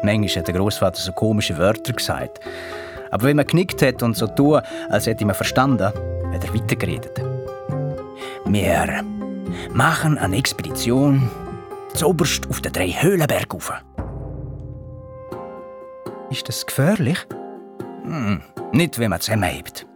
Manchmal 0.03 0.29
hat 0.29 0.49
der 0.49 0.55
Großvater 0.55 1.01
so 1.01 1.13
komische 1.13 1.57
Wörter 1.57 1.93
gesagt. 1.93 2.41
Aber 3.11 3.25
wenn 3.25 3.37
man 3.37 3.47
knickt 3.47 3.81
hat 3.83 4.03
und 4.03 4.17
so 4.17 4.27
tun, 4.27 4.61
als 4.89 5.07
hätte 5.07 5.25
man 5.25 5.35
verstanden, 5.35 5.87
hat 5.87 6.45
er 6.45 6.55
weitergeredet. 6.55 7.23
Wir 8.45 9.16
machen 9.73 10.19
eine 10.19 10.37
Expedition 10.37 11.31
zoberst 11.95 12.49
auf 12.49 12.61
den 12.61 12.73
drei 12.73 12.89
Höhlenberg 12.89 13.53
rauf. 13.55 13.73
Ist 16.31 16.49
das 16.49 16.67
gefährlich? 16.67 17.27
Hm, 18.03 18.43
nicht, 18.73 18.99
wenn 18.99 19.11
man 19.11 19.21
zusammenhebt. 19.21 19.87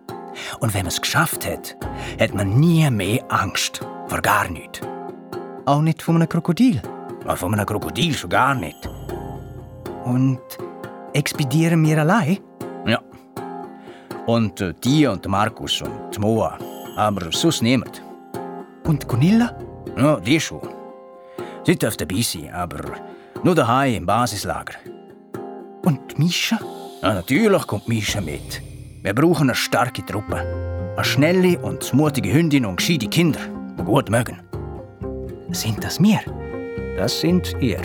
Und 0.61 0.73
wenn 0.75 0.83
man 0.83 0.88
es 0.88 1.00
geschafft 1.00 1.47
hat, 1.47 1.76
hat 2.19 2.35
man 2.35 2.59
nie 2.59 2.88
mehr 2.90 3.23
Angst 3.28 3.80
vor 4.07 4.23
gar 4.23 4.49
nichts. 4.49 4.80
Auch 5.66 5.83
nicht 5.83 6.02
von 6.02 6.16
einem 6.16 6.28
Krokodil? 6.28 6.80
Auch 7.26 7.37
von 7.37 7.54
einem 7.54 7.66
Krokodil 7.66 8.14
schon 8.14 8.30
gar 8.30 8.54
nicht. 8.54 8.88
Und 10.04 10.40
expedieren 11.12 11.85
wir 11.85 11.99
allein? 11.99 12.38
Ja. 12.87 13.00
Und 14.26 14.61
äh, 14.61 14.75
die 14.83 15.07
und 15.07 15.26
Markus 15.28 15.83
und 15.83 16.19
Moa. 16.19 16.59
Aber 16.97 17.30
sonst 17.33 17.62
niemand. 17.62 18.02
Und 18.84 19.06
Gunilla? 19.08 19.56
Ja, 19.96 20.20
die 20.20 20.40
schon. 20.40 20.68
Sie 21.64 21.76
dürfen 21.76 21.99
dabei 21.99 22.22
sein, 22.22 22.52
aber 22.52 22.80
nur 23.44 23.54
daheim 23.54 23.94
im 23.94 24.06
Basislager. 24.06 24.75
Und 25.84 26.18
Mischa? 26.18 26.58
Ja, 27.02 27.14
natürlich 27.14 27.66
kommt 27.66 27.88
Mischa 27.88 28.20
mit. 28.20 28.62
Wir 29.02 29.14
brauchen 29.14 29.49
eine 29.49 29.54
starke 29.54 30.04
Truppe. 30.04 30.37
Eine 30.96 31.04
schnelle 31.04 31.58
und 31.60 31.92
mutige 31.94 32.32
Hündin 32.32 32.66
und 32.66 32.76
gescheite 32.76 33.08
Kinder, 33.08 33.40
die 33.78 33.82
gut 33.82 34.10
mögen. 34.10 34.40
Sind 35.52 35.82
das 35.82 36.00
wir? 36.00 36.20
Das 36.96 37.20
sind 37.20 37.56
ihr. 37.60 37.80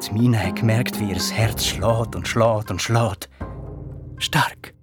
Die 0.00 0.12
Mina 0.12 0.38
hat 0.38 0.56
gemerkt, 0.56 0.98
wie 1.00 1.10
ihr 1.10 1.18
Herz 1.18 1.64
schlägt 1.66 2.16
und 2.16 2.26
schlägt 2.26 2.70
und 2.70 2.80
schlägt. 2.80 3.28
Stark, 4.18 4.74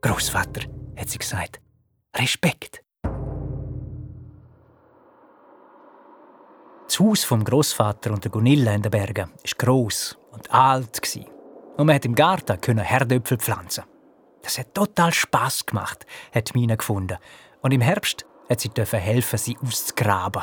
Großvater, 0.00 0.62
hat 0.96 1.10
sie 1.10 1.18
gesagt. 1.18 1.60
Respekt. 2.16 2.79
Das 6.90 6.98
Haus 6.98 7.22
vom 7.22 7.44
Großvater 7.44 8.10
und 8.10 8.24
der 8.24 8.32
Gunilla 8.32 8.74
in 8.74 8.82
den 8.82 8.90
Bergen 8.90 9.30
war 9.30 9.52
gross 9.56 10.18
und 10.32 10.52
alt. 10.52 11.00
Und 11.76 11.86
man 11.86 11.94
konnte 11.94 12.08
im 12.08 12.16
Garten 12.16 12.78
Herdöpfel 12.78 13.38
pflanzen. 13.38 13.84
Das 14.42 14.58
hat 14.58 14.74
total 14.74 15.12
Spass 15.12 15.64
gemacht, 15.64 16.04
hat 16.34 16.52
Mina 16.56 16.74
gefunden. 16.74 17.18
Und 17.62 17.70
im 17.70 17.80
Herbst 17.80 18.26
hat 18.48 18.58
sie 18.58 18.72
helfen, 18.74 19.38
sie 19.38 19.56
auszugraben. 19.64 20.42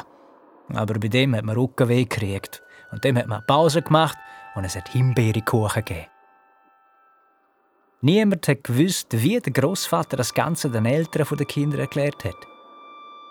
Aber 0.70 0.98
bei 0.98 1.10
dem 1.10 1.36
hat 1.36 1.44
man 1.44 1.58
Rückenweh 1.58 2.06
gekriegt. 2.06 2.63
Und 2.94 3.04
dem 3.04 3.18
hat 3.18 3.27
man 3.27 3.46
Pause 3.46 3.82
gemacht 3.82 4.18
und 4.56 4.63
es 4.63 4.77
hat 4.77 4.88
Himbeerkuchen 4.88 5.84
gegeben. 5.84 6.08
Niemand 8.00 8.48
hat 8.48 8.63
gewusst, 8.63 9.08
wie 9.12 9.38
der 9.42 9.51
Großvater 9.51 10.16
das 10.16 10.34
Ganze 10.34 10.70
den 10.70 10.86
Eltern 10.86 11.27
der 11.30 11.46
Kinder 11.46 11.80
erklärt 11.80 12.24
hat. 12.24 12.56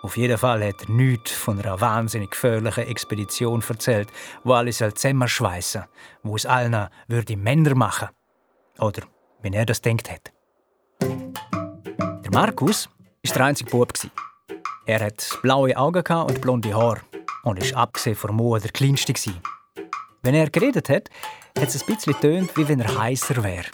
Auf 0.07 0.15
jeden 0.15 0.37
Fall 0.37 0.65
hat 0.65 0.83
er 0.83 0.89
nichts 0.89 1.33
von 1.33 1.59
einer 1.59 1.81
wahnsinnig 1.81 2.31
gefährlichen 2.31 2.87
Expedition 2.87 3.61
erzählt, 3.67 4.07
wo 4.45 4.53
alle 4.53 4.71
zusammenschweissen, 4.71 5.83
wo 6.23 6.37
es 6.37 6.45
allen 6.45 6.87
würde 7.09 7.35
Männer 7.35 7.75
machen. 7.75 8.07
Oder 8.79 9.01
wenn 9.41 9.51
er 9.51 9.65
das 9.65 9.81
denkt 9.81 10.09
hat. 10.09 10.31
Der 11.01 12.31
Markus 12.31 12.87
war 13.25 13.33
der 13.33 13.45
einzige 13.47 13.69
Bub. 13.69 13.91
Er 14.85 15.05
hat 15.07 15.39
blaue 15.41 15.75
Augen 15.75 16.01
und 16.21 16.39
blonde 16.39 16.73
Haare 16.73 17.01
und 17.43 17.59
ist 17.59 17.73
abgesehen 17.73 18.15
von 18.15 18.33
Moa 18.33 18.59
der 18.59 18.71
kleinste. 18.71 19.13
Wenn 20.21 20.35
er 20.35 20.49
geredet 20.49 20.87
hat, 20.87 21.09
hat 21.59 21.67
es 21.67 21.81
ein 21.81 21.85
bisschen 21.85 22.17
tönt, 22.21 22.55
wie 22.55 22.65
wenn 22.65 22.79
er 22.79 22.97
heißer 22.97 23.43
wäre. 23.43 23.71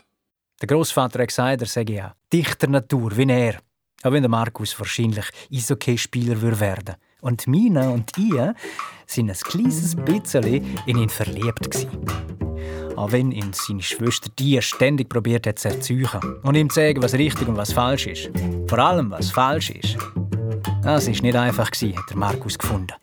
Der 0.59 0.67
Großvater 0.67 1.19
hat 1.19 1.27
gesagt, 1.27 1.61
er 1.61 1.67
sei 1.67 1.83
ja 1.83 2.15
dichter 2.33 2.65
Natur 2.65 3.15
wie 3.15 3.29
er. 3.29 3.59
Auch 4.03 4.11
wenn 4.11 4.21
der 4.21 4.29
Markus 4.29 4.77
wahrscheinlich 4.77 5.25
Eishockey-Spieler 5.51 6.41
werden 6.41 6.59
würde. 6.59 6.95
Und 7.21 7.47
Mina 7.47 7.89
und 7.89 8.11
ich 8.17 8.33
sind 9.05 9.29
ein 9.29 9.37
kleines 9.37 9.95
bisschen 9.95 10.43
in 10.85 10.97
ihn 10.97 11.09
verliebt. 11.09 11.87
Auch 12.97 13.11
wenn 13.13 13.31
ihn 13.31 13.53
seine 13.53 13.81
Schwester 13.81 14.29
die 14.37 14.61
ständig 14.61 15.09
probiert 15.09 15.47
hat 15.47 15.59
zu 15.59 15.69
erzeugen 15.69 16.35
und 16.43 16.55
ihm 16.55 16.69
zu 16.69 16.75
sagen, 16.75 17.01
was 17.01 17.13
richtig 17.13 17.47
und 17.47 17.55
was 17.55 17.71
falsch 17.71 18.07
ist. 18.07 18.29
Vor 18.67 18.79
allem, 18.79 19.09
was 19.09 19.31
falsch 19.31 19.71
ist. 19.71 19.97
Das 20.83 21.07
war 21.07 21.21
nicht 21.21 21.35
einfach, 21.35 21.71
hat 21.71 22.09
der 22.09 22.17
Markus 22.17 22.57
gefunden. 22.57 22.93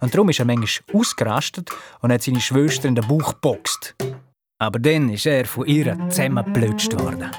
Und 0.00 0.14
darum 0.14 0.28
ist 0.28 0.38
er 0.38 0.44
manchmal 0.44 1.00
ausgerastet 1.00 1.70
und 2.00 2.12
hat 2.12 2.22
seine 2.22 2.40
Schwester 2.40 2.86
in 2.86 2.94
den 2.94 3.06
Bauch 3.08 3.34
geboxt. 3.34 3.96
Aber 4.58 4.78
dann 4.78 5.10
ist 5.10 5.26
er 5.26 5.44
von 5.44 5.66
ihr 5.66 5.98
zusammengeplötscht 6.08 6.98
worden. 7.00 7.30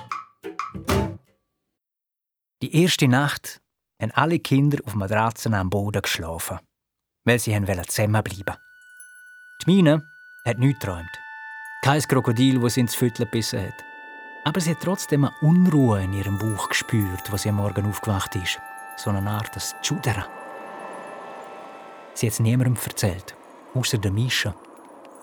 Die 2.64 2.76
erste 2.84 3.08
Nacht 3.08 3.62
haben 4.02 4.12
alle 4.14 4.40
Kinder 4.40 4.80
auf 4.84 4.96
Matratzen 4.96 5.54
am 5.54 5.70
Boden 5.70 6.02
geschlafen, 6.02 6.58
weil 7.24 7.38
sie 7.38 7.52
zusammenbleiben 7.52 8.56
Die 9.62 9.72
Mine 9.72 10.04
hat 10.44 10.58
nichts 10.58 10.80
geträumt. 10.80 11.12
Kein 11.84 12.02
Krokodil, 12.02 12.60
das 12.60 12.74
sie 12.74 12.80
ins 12.80 12.96
Viertel 12.96 13.26
gebissen 13.26 13.62
hat. 13.62 13.84
Aber 14.44 14.60
sie 14.60 14.72
hat 14.72 14.82
trotzdem 14.82 15.26
eine 15.26 15.36
Unruhe 15.42 16.04
in 16.04 16.14
ihrem 16.14 16.40
Bauch 16.40 16.70
gespürt, 16.70 17.30
als 17.32 17.44
sie 17.44 17.50
am 17.50 17.58
Morgen 17.58 17.86
aufgewacht 17.86 18.36
ist. 18.36 18.60
So 18.98 19.12
eine 19.12 19.30
Art 19.30 19.56
des 19.56 19.76
Schudera. 19.84 20.26
Sie 22.16 22.26
hat 22.26 22.34
es 22.34 22.40
niemandem 22.40 22.76
erzählt, 22.84 23.36
außer 23.76 24.00
der 24.00 24.10
Mischa. 24.10 24.56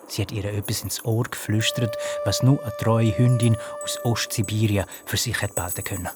Sie 0.07 0.23
hat 0.23 0.31
ihr 0.31 0.45
etwas 0.45 0.85
ins 0.85 1.05
Ohr 1.05 1.25
geflüstert, 1.25 1.97
was 2.25 2.45
nur 2.45 2.63
eine 2.63 2.77
treue 2.79 3.19
Hündin 3.19 3.57
aus 3.83 3.99
Ostsibirien 4.05 4.87
für 5.05 5.17
sich 5.17 5.43
hätte 5.43 5.55
behalten 5.55 5.83
können. 5.83 6.11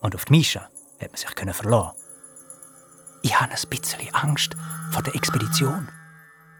Und 0.00 0.14
auf 0.14 0.24
die 0.26 0.32
Mischa 0.32 0.68
hat 1.00 1.10
man 1.10 1.16
sich 1.16 1.54
verlassen. 1.54 1.96
Ich 3.22 3.38
habe 3.38 3.52
ein 3.52 3.68
bisschen 3.68 4.14
Angst 4.14 4.56
vor 4.90 5.02
der 5.02 5.14
Expedition, 5.14 5.88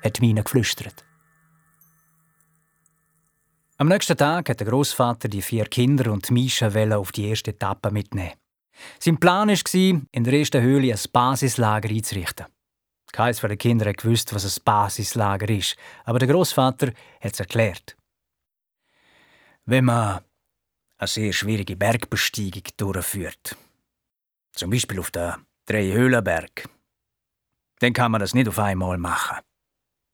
hat 0.05 0.21
Mina 0.21 0.43
geflüstert. 0.43 1.05
Am 3.79 3.89
nächsten 3.89 4.17
Tag 4.17 4.51
hat 4.51 4.61
der 4.61 4.67
Großvater 4.67 5.29
die 5.29 5.41
vier 5.41 5.65
Kinder 5.65 6.13
und 6.13 6.31
Mischa 6.31 6.69
auf 6.95 7.13
die 7.13 7.29
erste 7.29 7.53
Etappe 7.53 7.91
mitnehmen. 7.91 8.35
Sein 8.99 9.19
Plan 9.19 9.49
war, 9.49 10.03
in 10.13 10.25
der 10.25 10.35
ersten 10.35 10.63
Höhle 10.63 10.93
ein 10.93 11.01
Basislager 11.13 11.89
einzurichten. 11.89 12.47
Keines 13.13 13.41
der 13.41 13.57
Kinder 13.57 13.89
hat 13.89 13.97
gewusst, 13.97 14.35
was 14.35 14.45
ein 14.45 14.63
Basislager 14.65 15.49
ist, 15.49 15.77
aber 16.05 16.19
der 16.19 16.29
Großvater 16.29 16.89
hat 17.21 17.33
es 17.33 17.41
erklärt. 17.41 17.97
Wenn 19.65 19.87
man 19.87 20.21
eine 21.01 21.09
sehr 21.09 21.33
schwierige 21.33 21.77
Bergbesteigung 21.77 22.65
durchführt, 22.77 23.57
zum 24.53 24.71
Beispiel 24.71 25.01
auf 25.01 25.11
der 25.11 25.39
Dreihöhlenberg, 25.65 26.69
dann 27.79 27.95
kann 27.95 28.13
man 28.13 28.21
das 28.21 28.35
nicht 28.35 28.49
auf 28.49 28.59
einmal 28.59 28.99
machen. 28.99 29.39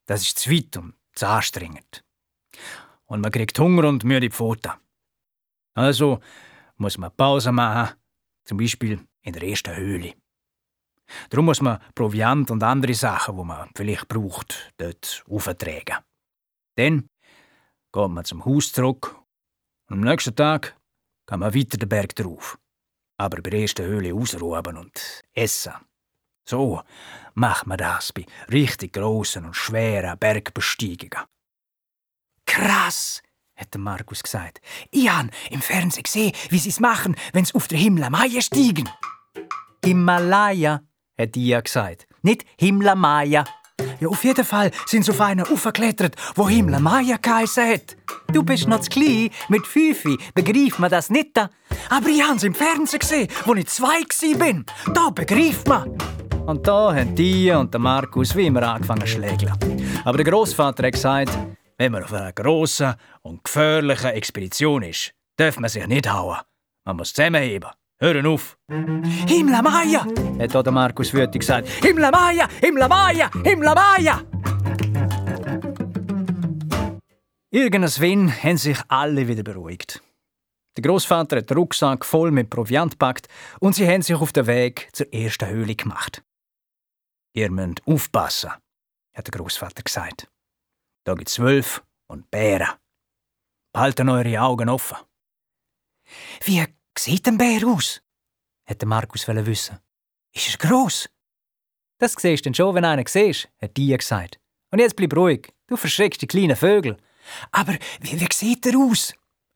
Das 0.07 0.23
ist 0.23 0.39
zu 0.39 0.51
weit 0.51 0.77
und 0.77 0.95
zu 1.13 1.27
anstrengend. 1.27 2.05
Und 3.07 3.21
man 3.21 3.33
kriegt 3.33 3.59
Hunger 3.59 3.89
und 3.89 4.05
müde 4.05 4.31
Pfoten. 4.31 4.73
Also 5.75 6.21
muss 6.77 6.99
man 6.99 7.15
Pause 7.17 7.51
machen, 7.51 7.97
zum 8.45 8.59
Beispiel 8.59 9.01
in 9.23 9.33
der 9.33 9.43
ersten 9.43 9.75
Höhle. 9.75 10.15
Darum 11.31 11.47
muss 11.47 11.61
man 11.61 11.81
Proviant 11.97 12.53
und 12.53 12.63
andere 12.63 12.95
Sachen, 12.95 13.37
die 13.37 13.45
man 13.45 13.71
vielleicht 13.75 14.07
braucht, 14.07 14.73
dort 14.77 15.25
auftragen. 15.29 15.97
Dann 16.77 17.09
geht 17.93 18.09
man 18.09 18.25
zum 18.25 18.45
Haus 18.45 18.73
zurück 18.73 19.26
und 19.89 19.99
am 19.99 20.01
nächsten 20.01 20.35
Tag 20.35 20.77
kann 21.27 21.41
man 21.41 21.55
weiter 21.55 21.77
den 21.77 21.89
Berg 21.89 22.15
drauf. 22.15 22.59
Aber 23.19 23.41
bei 23.41 23.51
der 23.51 23.61
ersten 23.61 23.87
Höhle 23.87 24.15
ausruhen 24.15 24.77
und 24.77 25.23
essen. 25.33 25.73
So 26.45 26.83
macht 27.35 27.67
man 27.67 27.79
das 27.79 28.13
bei 28.13 28.27
richtig 28.51 28.93
grossen 28.93 29.47
und 29.47 29.57
schweren 29.57 30.19
Bergbesteigungen. 30.19 31.27
Krass, 32.47 33.23
hat 33.57 33.77
Markus 33.77 34.23
gesagt. 34.23 34.61
Ich 34.91 35.11
habe 35.11 35.31
im 35.51 35.61
Fernsehen 35.61 36.05
gesehen, 36.05 36.33
wie 36.51 36.59
sie 36.59 36.69
es 36.69 36.79
machen, 36.79 37.17
wenn 37.33 37.45
sie 37.45 37.55
auf 37.55 37.69
der 37.69 37.79
Himalaya 37.79 38.41
steigen. 38.41 38.89
Himalaya, 39.85 40.83
hat 41.19 41.35
Dia 41.35 41.61
gesagt. 41.61 42.07
Nicht 42.23 42.45
Himalaya. 42.59 43.45
Ja, 44.01 44.09
auf 44.09 44.25
jeden 44.25 44.45
Fall 44.45 44.71
sind 44.87 45.05
sie 45.05 45.11
auf 45.11 45.21
einen 45.21 45.47
aufgeklettert, 45.47 46.17
wo 46.35 46.49
Himalaya 46.49 47.17
geheissen 47.17 47.69
hat. 47.69 47.97
Du 48.33 48.43
bist 48.43 48.69
noch 48.69 48.81
zu 48.81 48.91
klein, 48.91 49.31
mit 49.49 49.67
Fünfi 49.67 50.19
begreift 50.35 50.79
man 50.79 50.91
das 50.91 51.11
nicht. 51.11 51.39
Aber 51.39 52.09
ich 52.09 52.23
habe 52.23 52.37
es 52.37 52.43
im 52.43 52.55
Fernsehen 52.55 52.99
gesehen, 52.99 53.29
wo 53.45 53.55
ich 53.55 53.67
zwei 53.69 54.03
bin. 54.39 54.67
Da 54.95 55.11
begreift 55.11 55.67
man. 55.69 55.97
Und 56.47 56.67
da 56.67 56.95
haben 56.95 57.15
die 57.15 57.51
und 57.51 57.73
der 57.73 57.81
Markus 57.81 58.37
wie 58.37 58.47
immer 58.47 58.63
angefangen 58.63 59.01
zu 59.01 59.09
schlägeln. 59.09 59.53
Aber 60.05 60.17
der 60.19 60.31
Großvater 60.31 60.87
hat 60.87 60.93
gesagt, 60.93 61.37
wenn 61.79 61.93
man 61.93 62.05
auf 62.05 62.13
einer 62.13 62.33
grossen 62.33 62.95
und 63.23 63.45
gefährlichen 63.45 64.11
Expedition 64.11 64.83
ist, 64.83 65.13
darf 65.37 65.59
man 65.59 65.69
sich 65.69 65.87
nicht 65.87 66.11
hauen. 66.11 66.39
Man 66.85 66.97
muss 66.97 67.13
zusammenheben. 67.13 67.71
Hören 67.99 68.27
auf! 68.27 68.59
Maya! 68.69 70.07
hat 70.39 70.55
auch 70.55 70.63
der 70.63 70.73
Markus 70.73 71.15
wütig 71.15 71.41
gesagt. 71.41 71.67
Himmla 71.83 72.11
Maya! 72.11 72.49
Himmla 72.61 73.75
Maya! 73.75 74.23
Irgendwann 77.51 78.43
haben 78.43 78.57
sich 78.59 78.79
alle 78.89 79.27
wieder 79.27 79.43
beruhigt. 79.43 80.03
Der 80.77 80.83
Großvater 80.83 81.39
hat 81.39 81.49
den 81.49 81.57
Rucksack 81.57 82.05
voll 82.05 82.31
mit 82.31 82.51
Proviant 82.51 82.93
gepackt 82.93 83.29
und 83.61 83.75
sie 83.75 83.89
haben 83.89 84.03
sich 84.03 84.17
auf 84.17 84.33
den 84.33 84.47
Weg 84.47 84.91
zur 84.93 85.11
ersten 85.11 85.49
Höhle 85.49 85.75
gemacht. 85.75 86.23
Ihr 87.35 87.51
müsst 87.51 87.87
aufpassen, 87.87 88.51
hat 89.15 89.27
der 89.27 89.41
Großvater 89.41 89.83
gesagt. 89.83 90.29
Da 91.05 91.15
gibt's 91.15 91.39
Wölfe 91.39 91.81
und 92.09 92.31
Bären. 92.31 92.75
Behalten 93.73 94.11
eure 94.11 94.41
Augen 94.43 94.69
offen. 94.69 94.99
Wie 96.45 96.63
sieht 96.99 97.27
ein 97.29 97.39
Bär 97.39 97.67
aus? 97.67 98.01
hätte 98.67 98.87
Markus 98.87 99.27
wissen. 99.29 99.79
Ist 100.33 100.51
er 100.51 100.69
gross? 100.69 101.09
Das 101.99 102.13
siehst 102.13 102.45
du 102.45 102.49
denn 102.49 102.55
schon, 102.55 102.75
wenn 102.75 102.85
einer 102.85 103.05
siehst, 103.07 103.49
hat 103.61 103.77
Dia 103.77 103.97
gesagt. 103.97 104.39
Und 104.71 104.81
jetzt 104.81 104.97
bleib 104.97 105.17
ruhig, 105.17 105.53
du 105.67 105.77
verschreckst 105.77 106.21
die 106.21 106.27
kleinen 106.27 106.57
Vögel. 106.57 106.97
Aber 107.53 107.73
wie, 108.01 108.21
wie 108.21 108.29
sieht 108.33 108.67
er 108.67 108.79
aus? 108.79 109.15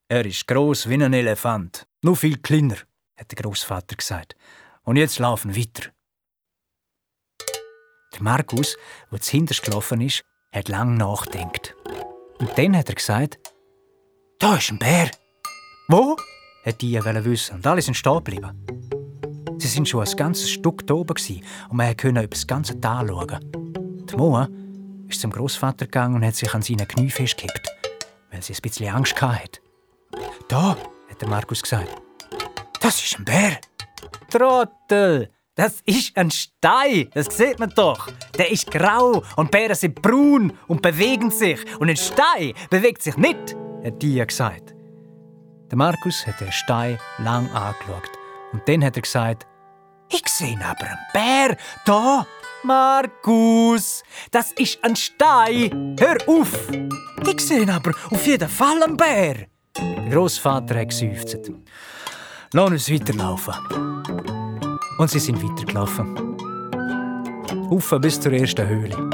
Er 0.09 0.25
ist 0.25 0.47
gross 0.47 0.89
wie 0.89 0.95
ein 0.95 1.13
Elefant, 1.13 1.87
nur 2.03 2.17
viel 2.17 2.39
kleiner, 2.39 2.77
hat 3.17 3.31
der 3.31 3.43
Großvater 3.43 3.97
gesagt. 3.97 4.35
Und 4.83 4.97
jetzt 4.97 5.19
laufen 5.19 5.55
weiter. 5.55 5.91
Der 8.15 8.23
Markus, 8.23 8.77
der 9.13 9.21
zuhinterst 9.21 9.63
gelaufen 9.63 10.01
ist, 10.01 10.25
hat 10.53 10.69
lang 10.69 10.97
nachgedacht. 10.97 11.75
Und 12.39 12.57
dann 12.57 12.77
hat 12.77 12.89
er 12.89 12.95
gesagt, 12.95 13.39
da 14.39 14.57
ist 14.57 14.71
ein 14.71 14.79
Bär. 14.79 15.11
Wo? 15.89 16.17
Hat 16.71 16.81
die 16.81 17.25
wissen 17.25 17.57
und 17.57 17.67
alle 17.67 17.83
sind 17.83 17.95
stehen 17.95 18.17
geblieben. 18.17 18.51
Sie 19.59 19.69
sind 19.69 19.89
schon 19.89 20.07
ein 20.07 20.17
ganzes 20.17 20.51
Stück 20.51 20.87
da 20.87 20.95
oben 20.95 21.15
und 21.69 21.77
man 21.77 21.97
konnte 21.97 22.21
über 22.21 22.29
das 22.29 22.47
ganze 22.47 22.81
Tal 22.81 23.09
schauen. 23.09 23.41
Die 24.11 24.17
Moa 24.17 24.49
ist 25.09 25.21
zum 25.21 25.31
Großvater 25.31 25.87
gegangen 25.87 26.17
und 26.17 26.25
hat 26.25 26.35
sich 26.35 26.53
an 26.55 26.63
seinen 26.63 26.87
Knie 26.89 27.11
festgehabt, 27.11 27.69
weil 28.31 28.43
sie 28.43 28.55
ein 28.55 28.63
bisschen 28.63 28.95
Angst 28.95 29.21
hatte. 29.21 29.61
Da, 30.49 30.77
hat 31.11 31.21
der 31.21 31.29
Markus 31.29 31.63
gesagt. 31.63 31.91
Das 32.81 33.03
ist 33.05 33.19
ein 33.19 33.25
Bär. 33.25 33.59
Trottel, 34.31 35.31
das 35.57 35.83
ist 35.85 36.17
ein 36.17 36.31
Stein, 36.31 37.11
das 37.13 37.37
sieht 37.37 37.59
man 37.59 37.71
doch. 37.71 38.09
Der 38.39 38.51
ist 38.51 38.71
grau 38.71 39.23
und 39.37 39.51
Bären 39.51 39.75
sind 39.75 40.01
braun 40.01 40.53
und 40.69 40.83
bewegen 40.83 41.31
sich. 41.31 41.61
Und 41.79 41.91
ein 41.91 41.97
Stein 41.97 42.55
bewegt 42.71 43.03
sich 43.03 43.17
nicht, 43.17 43.57
hat 43.85 44.01
Dia 44.01 44.25
gesagt. 44.25 44.75
Der 45.71 45.79
Markus 45.79 46.27
hat 46.27 46.41
den 46.41 46.51
Stein 46.51 46.99
lang 47.19 47.49
angeschaut. 47.53 48.11
Und 48.53 48.69
dann 48.69 48.85
hat 48.85 48.97
er 48.97 49.03
gesagt, 49.03 49.47
ich 50.11 50.29
sehe 50.29 50.59
aber 50.59 50.85
einen 50.85 50.99
Bär. 51.13 51.57
Da, 51.85 52.27
Markus, 52.65 54.03
das 54.33 54.51
ist 54.53 54.83
ein 54.83 54.97
Stein. 54.97 55.97
Hör 56.01 56.17
auf. 56.27 56.69
Ich 57.25 57.41
sehe 57.41 57.73
aber 57.73 57.93
auf 58.11 58.27
jeden 58.27 58.49
Fall 58.49 58.83
einen 58.83 58.97
Bär. 58.97 59.47
Der 59.77 60.11
Großvater 60.11 60.81
hat 60.81 60.89
geseufzt. 60.89 61.39
Lass 62.53 62.71
uns 62.71 62.91
weiterlaufen. 62.91 63.55
Und 64.99 65.09
sie 65.09 65.21
sind 65.21 65.41
weitergelaufen. 65.41 66.37
Auf 67.71 67.95
bis 68.01 68.21
zur 68.21 68.33
ersten 68.33 68.67
Höhle. 68.67 69.11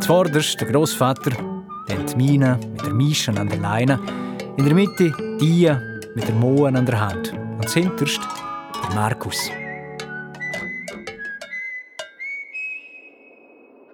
Zuvorderst 0.00 0.60
der 0.60 0.70
Großvater, 0.70 1.30
dann 1.88 2.06
die 2.06 2.16
Mine 2.16 2.60
mit 2.72 2.84
der 2.84 2.92
Mischen 2.92 3.38
an 3.38 3.48
der 3.48 3.58
Leine 3.58 3.98
in 4.56 4.66
der 4.66 4.74
Mitte 4.74 5.12
die 5.40 5.70
mit 6.14 6.28
der 6.28 6.34
Moen 6.34 6.76
an 6.76 6.86
der 6.86 7.00
Hand 7.00 7.32
und 7.32 7.68
hinterst 7.68 8.20
der 8.82 8.94
Markus. 8.94 9.50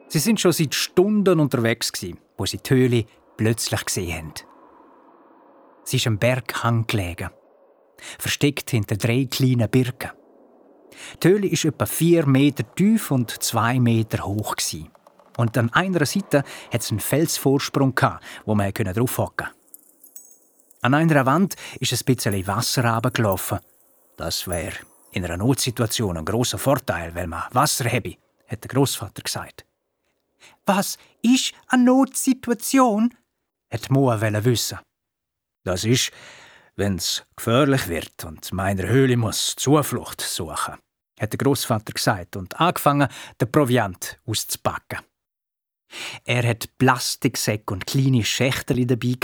Sie 0.08 0.18
sind 0.18 0.40
schon 0.40 0.52
seit 0.52 0.74
Stunden 0.74 1.40
unterwegs, 1.40 1.92
wo 2.36 2.44
sie 2.44 2.58
die 2.58 2.70
Höhle 2.70 3.04
plötzlich 3.36 3.84
gesehen 3.84 4.16
haben. 4.16 4.34
Sie 5.84 5.96
ist 5.96 6.06
am 6.06 6.18
Berghang 6.18 6.86
gelegen, 6.86 7.30
versteckt 8.18 8.70
hinter 8.70 8.96
drei 8.96 9.28
kleinen 9.30 9.70
Birken. 9.70 10.10
Die 11.22 11.28
Höhle 11.28 11.46
ist 11.46 11.64
etwa 11.64 11.86
vier 11.86 12.26
Meter 12.26 12.64
tief 12.74 13.10
und 13.10 13.42
zwei 13.42 13.80
Meter 13.80 14.26
hoch. 14.26 14.56
Und 15.38 15.56
an 15.56 15.72
einer 15.72 16.04
Seite 16.04 16.44
hat 16.70 16.82
es 16.82 16.90
einen 16.90 17.00
Felsvorsprung, 17.00 17.98
wo 18.44 18.54
man 18.54 18.72
drauf 18.72 19.16
hocken 19.16 19.46
konnte. 19.46 19.59
An 20.82 20.94
einer 20.94 21.26
Wand 21.26 21.56
ist 21.78 21.92
ein 21.92 22.04
bisschen 22.06 22.46
Wasser 22.46 22.84
runtergelaufen. 22.84 23.58
Das 24.16 24.46
wäre 24.48 24.76
in 25.12 25.24
einer 25.24 25.36
Notsituation 25.36 26.16
ein 26.16 26.24
großer 26.24 26.58
Vorteil, 26.58 27.14
weil 27.14 27.26
man 27.26 27.44
Wasser 27.52 27.84
habe, 27.84 28.16
hat 28.48 28.64
der 28.64 28.68
Großvater 28.68 29.22
gesagt. 29.22 29.66
Was 30.64 30.96
ist 31.20 31.52
eine 31.68 31.84
Notsituation? 31.84 33.14
hat 33.70 33.90
Moa 33.90 34.20
wissen. 34.20 34.78
Das 35.64 35.84
ist, 35.84 36.10
wenn's 36.76 37.24
gefährlich 37.36 37.88
wird 37.88 38.24
und 38.24 38.50
meiner 38.52 38.88
Höhle 38.88 39.16
muss 39.18 39.54
Zuflucht 39.56 40.22
suchen, 40.22 40.78
hat 41.20 41.32
der 41.32 41.38
Großvater 41.38 41.92
gesagt 41.92 42.36
und 42.36 42.58
angefangen, 42.58 43.08
den 43.38 43.52
Proviant 43.52 44.18
auszupacken. 44.26 45.00
Er 46.24 46.46
hat 46.48 46.68
Plastiksäcke 46.78 47.74
und 47.74 47.86
kleine 47.86 48.24
Schächtel 48.24 48.86
dabei 48.86 49.16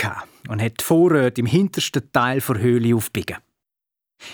und 0.48 0.62
hat 0.62 0.80
die 0.80 0.84
Vorräte 0.84 1.40
im 1.40 1.46
hintersten 1.46 2.10
Teil 2.12 2.40
der 2.40 2.58
Höhle 2.58 2.94
aufbiegen. 2.94 3.38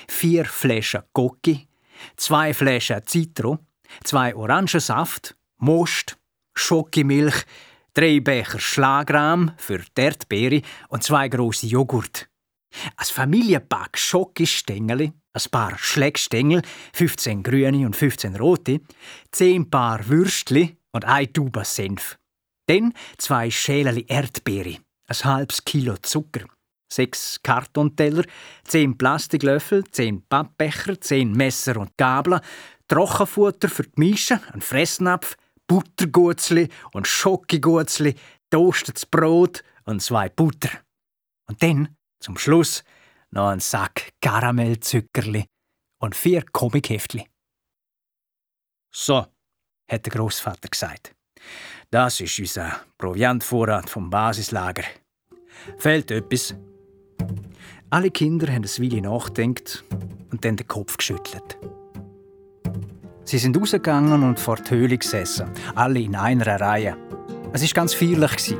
Vier 0.08 0.44
Flaschen 0.44 1.02
Gocki, 1.12 1.68
zwei 2.16 2.54
Flaschen 2.54 3.06
Zitro, 3.06 3.58
zwei 4.04 4.34
Orangensaft, 4.34 5.36
Most, 5.58 6.18
Schokimilch, 6.54 7.44
drei 7.94 8.20
Becher 8.20 8.60
Schlagrahm 8.60 9.52
für 9.56 9.78
die 9.78 10.00
Erdbeere 10.00 10.62
und 10.88 11.02
zwei 11.02 11.28
große 11.28 11.66
Joghurt. 11.66 12.28
Ein 12.96 13.06
Familienpack 13.06 13.98
Schokistängel, 13.98 15.12
ein 15.34 15.50
paar 15.50 15.76
Schlägstängel, 15.76 16.62
15 16.94 17.42
grüne 17.42 17.84
und 17.84 17.96
15 17.96 18.36
rote, 18.36 18.80
10 19.32 19.68
Paar 19.68 20.06
Würstli 20.08 20.78
und 20.92 21.04
ein 21.04 21.32
Tube 21.32 21.64
Senf. 21.64 22.18
Dann 22.72 22.94
zwei 23.18 23.50
Schäleli 23.50 24.06
Erdbeere, 24.08 24.78
ein 25.06 25.24
halbes 25.24 25.62
Kilo 25.62 25.98
Zucker, 25.98 26.46
sechs 26.90 27.38
Kartonteller, 27.42 28.24
zehn 28.64 28.96
Plastiklöffel, 28.96 29.84
zehn 29.90 30.26
Pappbecher, 30.26 30.98
zehn 30.98 31.32
Messer 31.32 31.76
und 31.76 31.94
Gabel, 31.98 32.40
Trockenfutter 32.88 33.68
für 33.68 33.82
die 33.82 34.00
Mische, 34.00 34.40
ein 34.54 34.62
Fressnapf, 34.62 35.36
Buttergutzli 35.66 36.70
und 36.94 37.06
Schokogutzli, 37.06 38.14
toastetes 38.48 39.04
Brot 39.04 39.62
und 39.84 40.00
zwei 40.00 40.30
Butter. 40.30 40.70
Und 41.50 41.62
dann, 41.62 41.94
zum 42.20 42.38
Schluss, 42.38 42.84
noch 43.32 43.48
ein 43.48 43.60
Sack 43.60 44.14
Karamellzuckerli 44.22 45.44
und 45.98 46.16
vier 46.16 46.42
Comicheftli. 46.50 47.28
So, 48.90 49.26
hat 49.90 50.06
der 50.06 50.12
Großvater 50.12 50.70
gesagt. 50.70 51.14
Das 51.92 52.20
ist 52.20 52.38
unser 52.38 52.76
Proviantvorrat 52.96 53.90
vom 53.90 54.08
Basislager. 54.08 54.84
Fehlt 55.76 56.10
etwas? 56.10 56.54
Alle 57.90 58.10
Kinder 58.10 58.46
haben 58.46 58.64
ein 58.64 58.82
Weile 58.82 59.02
nachgedacht 59.02 59.84
und 60.30 60.42
dann 60.42 60.56
den 60.56 60.66
Kopf 60.66 60.96
geschüttelt. 60.96 61.58
Sie 63.24 63.36
sind 63.36 63.58
rausgegangen 63.60 64.22
und 64.22 64.40
vor 64.40 64.56
die 64.56 64.70
Höhle 64.70 64.96
gesessen, 64.96 65.50
alle 65.74 66.00
in 66.00 66.16
einer 66.16 66.58
Reihe. 66.58 66.96
Es 67.52 67.60
war 67.60 67.68
ganz 67.74 67.92
feierlich. 67.92 68.56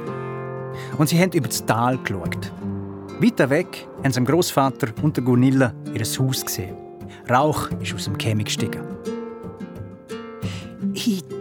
Und 0.99 1.09
sie 1.09 1.19
haben 1.19 1.33
über 1.33 1.49
das 1.49 1.65
Tal 1.65 1.97
geschaut. 1.97 2.53
Weiter 3.19 3.49
weg 3.49 3.89
haben 4.05 4.13
sie 4.13 4.25
Großvater 4.25 4.89
und 5.01 5.17
der 5.17 5.25
Gunilla 5.25 5.75
ihr 5.95 6.05
Haus 6.05 6.45
gesehen. 6.45 6.77
Rauch 7.31 7.71
ist 7.81 7.95
aus 7.95 8.05
dem 8.05 8.19
Kämmer 8.19 8.45
gestiegen. 8.45 8.83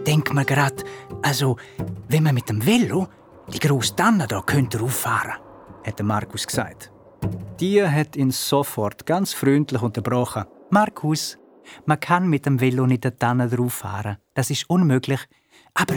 Denke 0.06 0.34
mir 0.34 0.44
gerade, 0.44 0.84
also, 1.22 1.56
wenn 2.08 2.22
man 2.22 2.34
mit 2.34 2.48
dem 2.48 2.64
Velo 2.64 3.08
die 3.52 3.58
grosse 3.58 3.96
Tanne 3.96 4.26
da 4.26 4.40
könnte 4.42 4.80
auffahren, 4.80 5.34
hat 5.84 6.02
Markus 6.02 6.46
gesagt. 6.46 6.90
Die 7.60 7.82
hat 7.82 8.16
ihn 8.16 8.30
sofort 8.30 9.06
ganz 9.06 9.32
freundlich 9.32 9.82
unterbrochen. 9.82 10.44
Markus, 10.70 11.38
man 11.86 12.00
kann 12.00 12.28
mit 12.28 12.46
dem 12.46 12.60
Velo 12.60 12.86
nicht 12.86 13.04
der 13.04 13.16
Tanne 13.16 13.48
drauf 13.48 13.74
fahren. 13.74 14.16
Das 14.34 14.50
ist 14.50 14.68
unmöglich. 14.68 15.20
Aber 15.74 15.94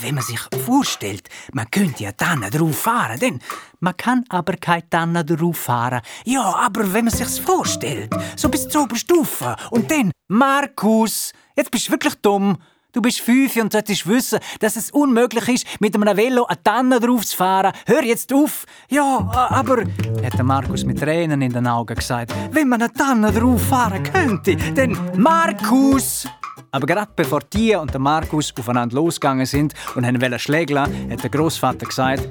wenn 0.00 0.14
man 0.14 0.24
sich 0.24 0.40
vorstellt, 0.64 1.28
man 1.52 1.70
könnte 1.70 2.04
ja 2.04 2.12
Tanne 2.12 2.50
drauf 2.50 2.78
fahren, 2.78 3.18
denn 3.18 3.40
man 3.80 3.96
kann 3.96 4.24
aber 4.28 4.56
keine 4.56 4.88
Tanne 4.88 5.24
drauf 5.24 5.58
fahren. 5.58 6.00
Ja, 6.24 6.42
aber 6.42 6.92
wenn 6.92 7.04
man 7.04 7.14
sich's 7.14 7.38
vorstellt, 7.38 8.14
so 8.36 8.48
bis 8.48 8.68
zur 8.68 8.82
Oberstufe 8.82 9.56
und 9.70 9.90
dann, 9.90 10.10
Markus, 10.28 11.32
jetzt 11.56 11.70
bist 11.70 11.88
du 11.88 11.92
wirklich 11.92 12.14
dumm. 12.16 12.58
Du 12.94 13.02
bist 13.02 13.20
fünf 13.20 13.56
und 13.56 13.72
solltest 13.72 14.06
wissen, 14.06 14.38
dass 14.60 14.76
es 14.76 14.92
unmöglich 14.92 15.48
ist, 15.48 15.80
mit 15.80 15.96
einem 15.96 16.16
Velo 16.16 16.44
eine 16.44 16.62
Tanne 16.62 17.00
drauf 17.00 17.26
zu 17.26 17.36
fahren. 17.36 17.72
Hör 17.86 18.04
jetzt 18.04 18.32
auf! 18.32 18.66
Ja, 18.88 19.28
aber, 19.50 19.82
hat 20.22 20.42
Markus 20.44 20.84
mit 20.84 21.00
Tränen 21.00 21.42
in 21.42 21.52
den 21.52 21.66
Augen 21.66 21.96
gesagt, 21.96 22.32
wenn 22.52 22.68
man 22.68 22.80
eine 22.80 22.92
Tanne 22.92 23.32
drauf 23.32 23.62
fahren 23.62 24.00
könnte, 24.04 24.54
dann 24.76 24.96
Markus! 25.16 26.28
Aber 26.70 26.86
gerade 26.86 27.10
bevor 27.16 27.40
die 27.40 27.74
und 27.74 27.92
der 27.92 28.00
Markus 28.00 28.54
aufeinander 28.56 28.94
losgegangen 28.94 29.46
sind 29.46 29.74
und 29.96 30.04
wollen 30.04 30.38
schlägeln, 30.38 31.10
hat 31.10 31.20
der 31.20 31.30
Großvater 31.30 31.86
gesagt: 31.86 32.28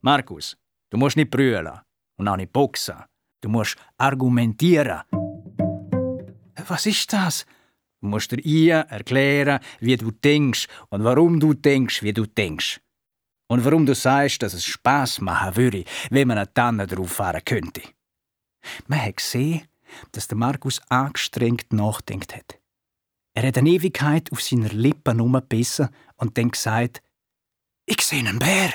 Markus, 0.00 0.56
du 0.90 0.98
musst 0.98 1.16
nicht 1.16 1.30
brüllen 1.30 1.70
und 2.16 2.26
auch 2.26 2.36
nicht 2.36 2.52
boxen. 2.52 2.96
Du 3.40 3.48
musst 3.48 3.76
argumentieren. 3.96 5.02
Was 6.66 6.86
ist 6.86 7.12
das? 7.12 7.46
Du 8.00 8.08
musst 8.08 8.32
dir 8.32 8.38
ihr 8.38 8.76
erklären, 8.88 9.60
wie 9.78 9.96
du 9.96 10.10
denkst 10.10 10.68
und 10.88 11.04
warum 11.04 11.38
du 11.38 11.52
denkst, 11.52 12.02
wie 12.02 12.12
du 12.12 12.26
denkst. 12.26 12.80
Und 13.48 13.64
warum 13.64 13.84
du 13.84 13.94
sagst, 13.94 14.42
dass 14.42 14.54
es 14.54 14.64
Spaß 14.64 15.20
machen 15.20 15.56
würde, 15.56 15.84
wenn 16.08 16.28
man 16.28 16.38
eine 16.38 16.52
Tanne 16.52 16.86
drauf 16.86 17.12
fahren 17.12 17.44
könnte. 17.44 17.82
Man 18.86 19.04
hat 19.04 19.16
gesehen, 19.16 19.62
dass 20.12 20.28
der 20.28 20.38
Markus 20.38 20.80
angestrengt 20.88 21.72
nachdenkt 21.72 22.34
hat. 22.34 22.58
Er 23.34 23.46
hat 23.48 23.58
eine 23.58 23.70
Ewigkeit 23.70 24.30
auf 24.32 24.40
seiner 24.40 24.68
Lippen 24.68 25.16
herumgebissen 25.16 25.88
und 26.16 26.38
dann 26.38 26.50
gesagt, 26.50 27.02
ich 27.86 28.00
sehe 28.02 28.20
einen 28.20 28.38
Bär. 28.38 28.72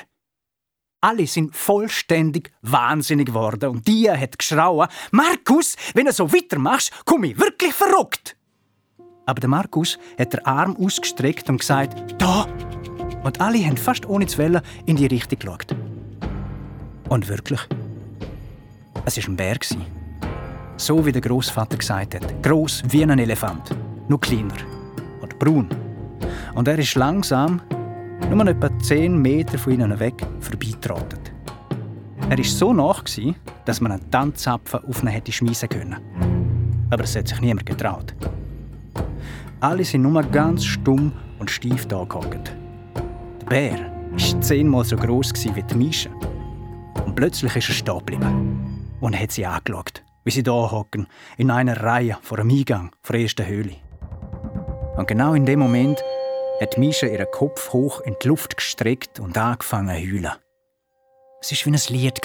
Alle 1.01 1.27
sind 1.27 1.55
vollständig 1.55 2.51
wahnsinnig 2.61 3.27
geworden 3.27 3.69
und 3.69 3.87
die 3.87 4.09
hat 4.09 4.37
geschrauen, 4.37 4.89
Markus, 5.11 5.75
wenn 5.93 6.05
du 6.05 6.11
so 6.11 6.31
weitermachst, 6.31 6.91
komme 7.05 7.27
ich 7.27 7.39
wirklich 7.39 7.73
verrückt. 7.73 8.35
Aber 9.25 9.39
der 9.39 9.49
Markus 9.49 9.97
hat 10.19 10.33
den 10.33 10.45
Arm 10.45 10.77
ausgestreckt 10.77 11.49
und 11.49 11.59
gesagt, 11.59 12.15
da! 12.19 12.47
Und 13.23 13.41
alle 13.41 13.63
haben 13.65 13.77
fast 13.77 14.07
ohne 14.07 14.27
zu 14.27 14.37
wollen 14.37 14.61
in 14.85 14.95
die 14.95 15.07
Richtung 15.07 15.39
geschaut. 15.39 15.75
Und 17.09 17.27
wirklich, 17.27 17.59
es 19.05 19.17
war 19.17 19.29
ein 19.29 19.35
Bär. 19.35 19.57
So 20.77 21.05
wie 21.05 21.11
der 21.11 21.21
Großvater 21.21 21.77
gesagt 21.77 22.15
hat. 22.15 22.43
Groß 22.43 22.83
wie 22.89 23.03
ein 23.03 23.17
Elefant, 23.17 23.75
nur 24.07 24.19
kleiner 24.19 24.53
und 25.21 25.39
braun. 25.39 25.69
Und 26.53 26.67
er 26.67 26.77
ist 26.77 26.95
langsam, 26.95 27.61
nur 28.29 28.47
etwa 28.47 28.69
10 28.79 29.17
Meter 29.21 29.57
von 29.57 29.73
ihnen 29.73 29.99
weg, 29.99 30.25
vorbeigetrottet. 30.39 31.31
Er 32.29 32.37
war 32.37 32.43
so 32.43 32.73
nach, 32.73 33.03
dass 33.65 33.81
man 33.81 33.93
einen 33.93 34.11
Tanzzapfen 34.11 34.83
auf 34.85 35.01
ihn 35.01 35.07
hätte 35.07 35.31
schmeißen 35.31 35.69
können. 35.69 35.97
Aber 36.89 37.03
es 37.03 37.15
hat 37.15 37.27
sich 37.27 37.39
niemand 37.41 37.65
getraut. 37.65 38.13
Alle 39.65 39.83
sind 39.83 40.03
nur 40.03 40.21
ganz 40.21 40.63
stumm 40.63 41.11
und 41.39 41.49
steif 41.49 41.87
da. 41.87 42.05
Der 42.05 43.45
Bär 43.47 43.79
war 44.11 44.41
zehnmal 44.41 44.85
so 44.85 44.95
groß 44.95 45.33
wie 45.55 45.63
die 45.63 45.75
Mische. 45.75 46.11
Und 47.03 47.15
plötzlich 47.15 47.55
ist 47.55 47.69
er 47.69 47.73
stehen 47.73 47.97
geblieben 47.97 48.91
und 49.01 49.19
hat 49.19 49.31
sie 49.31 49.43
angeschaut, 49.43 50.03
wie 50.23 50.29
sie 50.29 50.43
da 50.43 50.51
hocken, 50.51 51.07
in 51.37 51.49
einer 51.49 51.81
Reihe 51.81 52.15
vor 52.21 52.37
dem 52.37 52.51
Eingang 52.51 52.91
der 53.09 53.21
ersten 53.21 53.47
Höhle. 53.47 53.77
Und 54.97 55.07
genau 55.07 55.33
in 55.33 55.47
dem 55.47 55.61
Moment 55.61 55.99
hat 56.61 56.77
Mische 56.77 57.07
ihren 57.07 57.31
Kopf 57.31 57.73
hoch 57.73 58.01
in 58.01 58.15
die 58.21 58.27
Luft 58.27 58.57
gestreckt 58.57 59.19
und 59.19 59.35
angefangen 59.35 59.97
zu 59.97 60.11
heulen. 60.11 60.33
Es 61.41 61.51
war 61.51 61.73
wie 61.73 61.75
ein 61.75 61.81
Lied. 61.89 62.21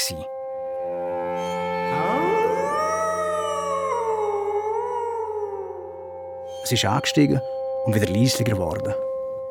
Sie 6.70 6.76
ist 6.76 6.84
angestiegen 6.84 7.40
und 7.84 7.96
wieder 7.96 8.06
leislicher 8.06 8.52
geworden. 8.52 8.94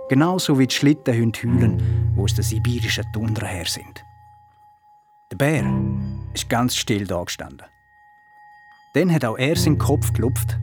Genauso 0.08 0.58
wie 0.58 0.68
die 0.68 0.74
Schlittenhunde 0.74 1.40
heulen, 1.44 2.14
die 2.16 2.22
aus 2.22 2.34
der 2.34 2.46
sibirischen 2.46 3.12
Tundra 3.12 3.46
her 3.46 3.66
sind. 3.66 4.06
Der 5.30 5.36
Bär 5.36 5.66
ist 6.34 6.50
ganz 6.50 6.78
still 6.78 7.06
da 7.06 7.22
gestanden. 7.22 7.68
Dann 8.94 9.14
hat 9.14 9.26
auch 9.26 9.38
er 9.38 9.58
seinen 9.58 9.78
Kopf 9.78 10.14
gelupft, 10.14 10.58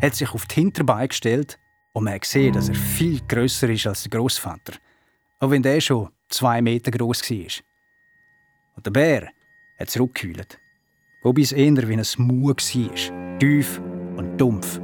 hat 0.00 0.14
sich 0.14 0.32
auf 0.32 0.46
die 0.46 0.54
Hinterbeine 0.54 1.08
gestellt 1.08 1.58
und 1.92 2.04
man 2.04 2.18
gesehen, 2.18 2.54
dass 2.54 2.70
er 2.70 2.74
viel 2.74 3.20
grösser 3.28 3.68
ist 3.68 3.86
als 3.86 4.04
der 4.04 4.18
Großvater, 4.18 4.78
auch 5.40 5.50
wenn 5.50 5.62
der 5.62 5.78
schon 5.82 6.08
zwei 6.30 6.62
Meter 6.62 6.90
groß 6.90 7.30
war. 7.30 7.64
Und 8.76 8.86
der 8.86 8.92
Bär 8.92 9.28
hat 9.78 9.90
zurückgehüllt, 9.90 10.58
wobei 11.22 11.42
es 11.42 11.52
eher 11.52 11.86
wie 11.86 11.98
ein 11.98 12.06
Mu 12.16 12.48
war, 12.48 13.38
tief 13.38 13.78
und 14.16 14.38
dumpf. 14.38 14.80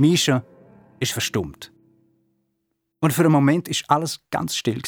Die 0.00 0.08
Mischa 0.08 0.42
ist 0.98 1.12
verstummt. 1.12 1.70
Und 3.02 3.12
für 3.12 3.20
einen 3.20 3.32
Moment 3.32 3.68
ist 3.68 3.84
alles 3.88 4.18
ganz 4.30 4.56
still. 4.56 4.80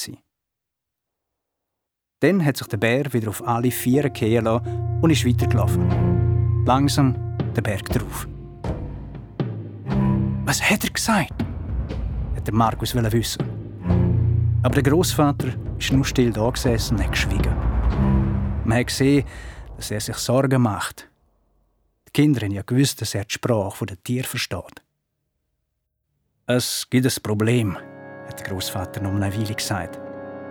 Dann 2.20 2.42
hat 2.42 2.56
sich 2.56 2.66
der 2.68 2.78
Bär 2.78 3.12
wieder 3.12 3.28
auf 3.28 3.46
alle 3.46 3.70
vier 3.70 4.08
gehen 4.08 4.46
lassen 4.46 5.00
und 5.02 5.10
ist 5.10 5.26
weitergelaufen. 5.26 6.64
Langsam 6.64 7.36
den 7.54 7.62
Berg 7.62 7.90
drauf. 7.90 8.26
Was 10.46 10.62
hat 10.62 10.84
er 10.84 10.90
gesagt? 10.90 11.44
hat 12.34 12.46
der 12.46 12.54
Markus 12.54 12.94
wissen. 12.94 13.44
Aber 14.62 14.74
der 14.80 14.82
Großvater 14.82 15.48
ist 15.78 15.92
nur 15.92 16.06
still 16.06 16.32
da 16.32 16.48
gesessen 16.48 16.96
und 16.96 17.04
hat 17.04 17.12
geschwiegen. 17.12 17.54
Man 18.64 18.78
hat 18.78 18.86
gesehen, 18.86 19.26
dass 19.76 19.90
er 19.90 20.00
sich 20.00 20.16
Sorgen 20.16 20.62
macht. 20.62 21.10
Die 22.08 22.12
Kinder 22.12 22.40
haben 22.40 22.52
ja 22.52 22.62
gewusst, 22.62 23.02
dass 23.02 23.14
er 23.14 23.26
die 23.26 23.34
Sprache 23.34 23.84
der 23.84 24.02
Tiere 24.02 24.26
versteht. 24.26 24.82
Es 26.54 26.86
gibt 26.90 27.06
ein 27.06 27.22
Problem, 27.22 27.78
hat 28.28 28.38
der 28.38 28.46
Großvater 28.48 29.00
noch 29.00 29.14
eine 29.14 29.34
Weile 29.34 29.54
gesagt. 29.54 29.98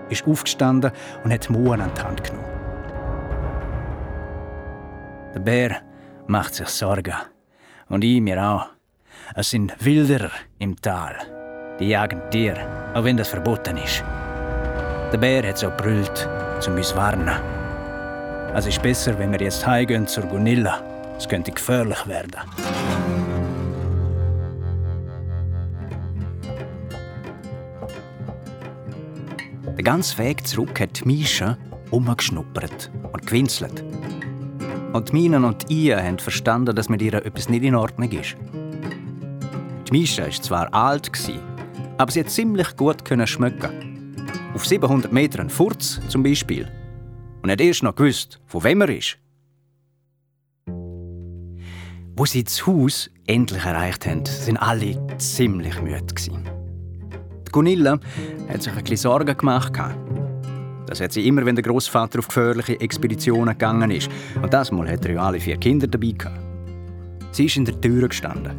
Er 0.05 0.11
ist 0.11 0.25
aufgestanden 0.25 0.91
und 1.23 1.31
hat 1.31 1.47
Mohren 1.51 1.79
an 1.79 1.91
die 1.95 2.01
Hand 2.01 2.23
genommen. 2.23 2.49
Der 5.35 5.39
Bär 5.41 5.81
macht 6.25 6.55
sich 6.55 6.69
Sorgen. 6.69 7.13
Und 7.87 8.03
ich 8.03 8.19
mir 8.19 8.43
auch. 8.43 8.69
Es 9.35 9.51
sind 9.51 9.75
Wilderer 9.79 10.31
im 10.57 10.75
Tal. 10.81 11.17
Die 11.79 11.89
jagen 11.89 12.27
Tiere, 12.31 12.91
auch 12.95 13.03
wenn 13.03 13.17
das 13.17 13.27
verboten 13.27 13.77
ist. 13.77 14.03
Der 15.11 15.19
Bär 15.19 15.47
hat 15.47 15.59
so 15.59 15.69
brüllt, 15.69 16.27
um 16.65 16.77
uns 16.77 16.89
zu 16.89 16.95
warnen. 16.95 17.29
Es 18.55 18.65
ist 18.65 18.81
besser, 18.81 19.19
wenn 19.19 19.33
wir 19.33 19.41
jetzt 19.41 19.67
heimgehen 19.67 20.07
zur 20.07 20.23
Gunilla. 20.23 20.81
Es 21.15 21.29
könnte 21.29 21.51
gefährlich 21.51 22.07
werden. 22.07 23.20
Den 29.81 29.85
ganzen 29.85 30.19
Weg 30.19 30.45
zurück 30.45 30.79
hat 30.79 31.07
Misha 31.07 31.57
umgeschnuppert 31.89 32.91
und 33.11 33.25
gewinselt. 33.25 33.83
Und 34.93 35.11
Mina 35.11 35.39
und 35.39 35.71
ihr 35.71 35.97
haben 35.97 36.19
verstanden, 36.19 36.75
dass 36.75 36.87
mit 36.87 37.01
ihr 37.01 37.15
etwas 37.15 37.49
nicht 37.49 37.63
in 37.63 37.73
Ordnung 37.73 38.11
ist. 38.11 38.35
Die 39.87 39.91
Misha 39.91 40.21
war 40.21 40.29
zwar 40.29 40.71
alt, 40.71 41.09
aber 41.97 42.11
sie 42.11 42.19
hat 42.19 42.29
ziemlich 42.29 42.77
gut 42.77 43.01
schmecken. 43.25 44.13
Auf 44.53 44.67
700 44.67 45.11
Metern 45.11 45.49
Furz 45.49 45.99
zum 46.09 46.21
Beispiel. 46.21 46.71
Und 47.41 47.49
hat 47.49 47.59
erst 47.59 47.81
noch 47.81 47.95
gewusst, 47.95 48.39
von 48.45 48.63
wem 48.63 48.81
er 48.81 48.89
ist. 48.89 49.17
Wo 52.15 52.25
sie 52.27 52.43
das 52.43 52.67
Haus 52.67 53.09
endlich 53.25 53.65
erreicht 53.65 54.05
haben, 54.05 54.27
sind 54.27 54.57
alle 54.57 55.07
ziemlich 55.17 55.81
müde. 55.81 56.05
Die 57.51 57.53
Gunilla 57.53 57.99
hat 58.47 58.63
sich 58.63 58.71
ein 58.71 58.79
bisschen 58.79 58.95
Sorgen 58.95 59.35
gemacht. 59.35 59.73
Das 60.85 61.01
hat 61.01 61.11
sie 61.11 61.27
immer, 61.27 61.45
wenn 61.45 61.57
der 61.57 61.65
Großvater 61.65 62.19
auf 62.19 62.29
gefährliche 62.29 62.79
Expeditionen 62.79 63.57
gegangen 63.57 63.91
ist. 63.91 64.09
Und 64.41 64.53
das 64.53 64.71
Mal 64.71 64.89
hat 64.89 65.03
er 65.03 65.15
ja 65.15 65.21
alle 65.21 65.37
vier 65.37 65.57
Kinder 65.57 65.85
dabei 65.85 66.11
gehabt. 66.11 66.39
Sie 67.33 67.47
ist 67.47 67.57
in 67.57 67.65
der 67.65 67.81
Tür 67.81 68.07
gestanden. 68.07 68.55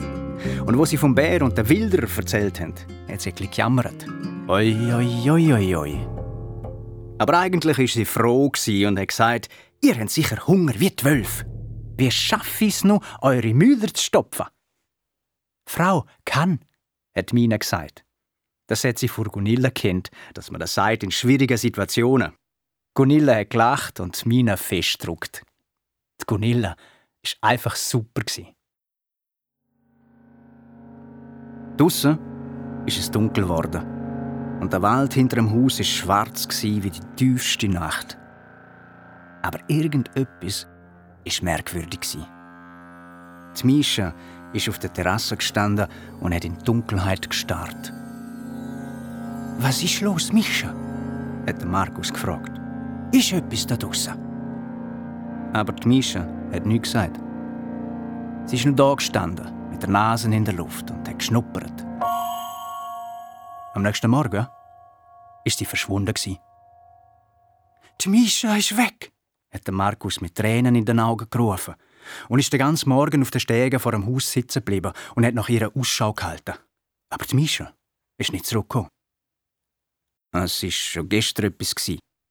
Und 0.67 0.77
wo 0.77 0.85
sie 0.85 0.99
vom 0.99 1.15
Bär 1.15 1.41
und 1.41 1.57
den 1.57 1.71
Wilderer 1.71 2.07
erzählt 2.15 2.61
haben, 2.61 2.75
hat 3.09 3.23
sie 3.23 3.31
ein 3.31 3.35
bisschen 3.35 3.51
gejammert. 3.51 4.07
Oi, 4.49 4.77
oi, 4.93 5.31
oi, 5.31 5.53
oi, 5.55 5.77
oi. 5.77 6.07
Aber 7.17 7.39
eigentlich 7.39 7.79
war 7.79 7.87
sie 7.87 8.05
froh 8.05 8.53
und 8.53 8.99
hat 8.99 9.09
gesagt, 9.09 9.49
ihr 9.81 9.99
habt 9.99 10.11
sicher 10.11 10.47
Hunger 10.47 10.75
wie 10.77 10.91
die 10.91 11.03
Wölfe. 11.03 11.47
Wie 11.97 12.11
schaffe 12.11 12.67
ich 12.67 12.75
es 12.75 12.85
noch, 12.85 13.03
eure 13.23 13.55
Müller 13.55 13.95
zu 13.95 14.05
stopfen? 14.05 14.47
Frau, 15.67 16.05
kann, 16.27 16.61
hat 17.17 17.33
Mina 17.33 17.57
gesagt. 17.57 18.05
Das 18.67 18.85
hat 18.85 18.99
sie 18.99 19.09
vor 19.09 19.25
Gunilla 19.25 19.71
kennt, 19.71 20.11
dass 20.35 20.51
man 20.51 20.61
das 20.61 20.75
sagt 20.75 21.03
in 21.03 21.11
schwierigen 21.11 21.59
Situationen. 21.59 22.33
Gunilla 22.95 23.37
hat 23.37 23.51
gelacht 23.51 24.01
und 24.01 24.25
Mina 24.27 24.57
festdruckt. 24.57 25.43
Die 26.21 26.25
Gunilla 26.27 26.77
ist 27.23 27.39
einfach 27.41 27.77
super 27.77 28.23
Draussen 31.77 32.19
ist 32.87 32.99
es 32.99 33.11
dunkel 33.11 33.45
geworden 33.45 34.61
und 34.61 34.73
der 34.73 34.83
Wald 34.83 35.15
hinter 35.15 35.37
dem 35.37 35.51
Haus 35.51 35.81
ist 35.81 35.89
schwarz 35.89 36.47
wie 36.63 36.91
die 36.91 37.01
tiefste 37.17 37.69
Nacht. 37.69 38.19
Aber 39.43 39.59
irgendetwas 39.69 40.69
ist 41.25 41.43
merkwürdig 41.43 42.01
Die 43.61 43.67
Mischa 43.67 44.15
ist 44.53 44.69
auf 44.69 44.79
der 44.79 44.93
Terrasse 44.93 45.37
gestanden 45.37 45.89
und 46.21 46.35
hat 46.35 46.45
in 46.45 46.59
Dunkelheit 46.59 47.29
gestarrt. 47.29 47.93
Was 49.59 49.83
ist 49.83 50.01
los, 50.01 50.33
Mischa? 50.33 50.75
hat 51.47 51.65
Markus 51.65 52.13
gefragt. 52.13 52.53
Ist 53.13 53.33
etwas 53.33 53.67
da 53.67 53.77
draussen? 53.77 54.15
Aber 55.53 55.73
die 55.73 55.89
Mischa 55.89 56.27
hat 56.53 56.67
nichts 56.67 56.89
gesagt. 56.93 57.21
Sie 58.47 58.57
ist 58.57 58.65
nur 58.65 58.75
da 58.75 58.95
gestanden, 58.95 59.51
mit 59.71 59.83
der 59.83 59.91
Nase 59.91 60.33
in 60.33 60.45
der 60.45 60.55
Luft 60.55 60.91
und 60.91 61.09
hat 61.09 61.19
geschnuppert. 61.19 61.85
Am 63.75 63.83
nächsten 63.83 64.11
Morgen 64.11 64.47
ist 65.45 65.59
sie 65.59 65.65
verschwunden. 65.65 66.15
Die 68.01 68.09
Mischa 68.09 68.57
ist 68.57 68.77
weg, 68.77 69.13
hat 69.53 69.71
Markus 69.71 70.21
mit 70.21 70.35
Tränen 70.35 70.75
in 70.75 70.85
den 70.85 71.01
Augen 71.01 71.29
gerufen 71.31 71.75
und 72.29 72.39
ist 72.39 72.53
den 72.53 72.59
ganzen 72.59 72.89
Morgen 72.89 73.23
auf 73.23 73.31
den 73.31 73.41
Stegen 73.41 73.79
vor 73.79 73.93
dem 73.93 74.07
Haus 74.07 74.31
sitzen 74.31 74.61
geblieben 74.61 74.93
und 75.15 75.25
hat 75.25 75.35
nach 75.35 75.49
ihrer 75.49 75.77
Ausschau 75.77 76.13
gehalten. 76.13 76.55
Aber 77.11 77.25
die 77.25 77.37
Mischa 77.37 77.73
ist 78.19 78.33
nicht 78.33 78.47
zurückgekommen. 78.47 78.89
Es 80.33 80.63
war 80.63 80.71
schon 80.71 81.09
gestern 81.09 81.47
etwas, 81.47 81.75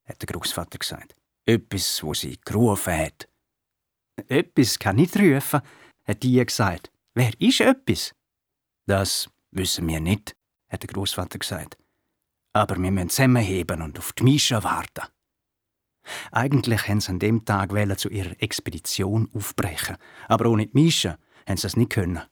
hat 0.06 0.22
der 0.22 0.28
Großvater 0.28 0.80
gesagt. 0.80 1.16
Etwas, 1.46 2.04
wo 2.04 2.14
sie 2.14 2.40
gerufen 2.44 2.98
hat. 2.98 3.28
Etwas 4.28 4.80
kann 4.80 4.96
nicht 4.96 5.16
rufen, 5.18 5.62
hat 6.06 6.24
die 6.24 6.44
gesagt. 6.44 6.92
Wer 7.14 7.32
ist 7.40 7.62
etwas? 7.62 8.14
Das 8.88 9.30
wissen 9.52 9.88
wir 9.88 10.00
nicht, 10.00 10.36
hat 10.70 10.84
der 10.84 10.90
Großvater 10.90 11.40
gesagt. 11.40 11.78
Aber 12.54 12.76
wir 12.78 12.92
müssen 12.92 13.10
zusammenheben 13.10 13.82
und 13.82 14.00
auf 14.00 14.14
die 14.14 14.24
Mischa 14.24 14.64
warten. 14.64 15.08
Eigentlich 16.32 16.88
haben 16.88 17.00
sie 17.00 17.12
an 17.12 17.20
dem 17.20 17.46
Tag 17.46 17.72
zu 18.00 18.10
ihrer 18.10 18.42
Expedition 18.42 19.30
aufbrechen, 19.34 19.98
aber 20.28 20.50
ohne 20.50 20.68
die 20.68 20.74
Mischa 20.74 21.18
haben 21.48 21.58
sie 21.58 21.68
es 21.68 21.78
nicht 21.78 21.92
können. 21.92 22.24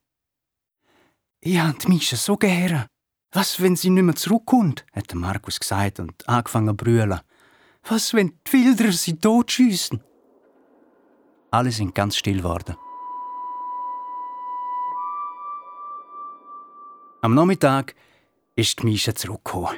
Ich 1.41 1.60
habe 1.60 1.77
die 1.77 1.88
Mischa 1.88 2.17
so 2.17 2.36
gern, 2.36 2.88
was, 3.31 3.61
wenn 3.61 3.75
sie 3.75 3.89
nicht 3.89 4.03
mehr 4.03 4.15
zurückkommt? 4.15 4.85
hat 4.93 5.13
Markus 5.13 5.59
gesagt 5.59 5.99
und 5.99 6.27
angefangen 6.27 6.77
zu 6.77 6.83
brüllen. 6.83 7.19
Was, 7.87 8.13
wenn 8.13 8.39
die 8.47 8.53
Wilder 8.53 8.91
sie 8.91 9.17
totschiessen? 9.17 10.03
Alle 11.51 11.71
sind 11.71 11.95
ganz 11.95 12.17
still 12.17 12.37
geworden. 12.37 12.75
Am 17.21 17.33
Nachmittag 17.35 17.95
ist 18.55 18.79
die 18.79 18.85
Mischa 18.85 19.13
zurückgekommen. 19.13 19.77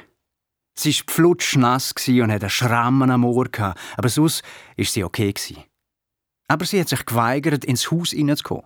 Sie 0.74 0.94
war 0.94 1.14
flutschnass 1.14 1.94
und 2.08 2.32
hatte 2.32 2.48
Schrammen 2.48 3.10
am 3.10 3.24
Ohr, 3.24 3.48
aber 3.96 4.08
sonst 4.08 4.42
war 4.76 4.84
sie 4.84 5.04
okay. 5.04 5.34
Aber 6.48 6.64
sie 6.64 6.80
hat 6.80 6.88
sich 6.88 7.04
geweigert, 7.04 7.64
ins 7.64 7.90
Haus 7.90 8.10
hineinzukommen. 8.10 8.64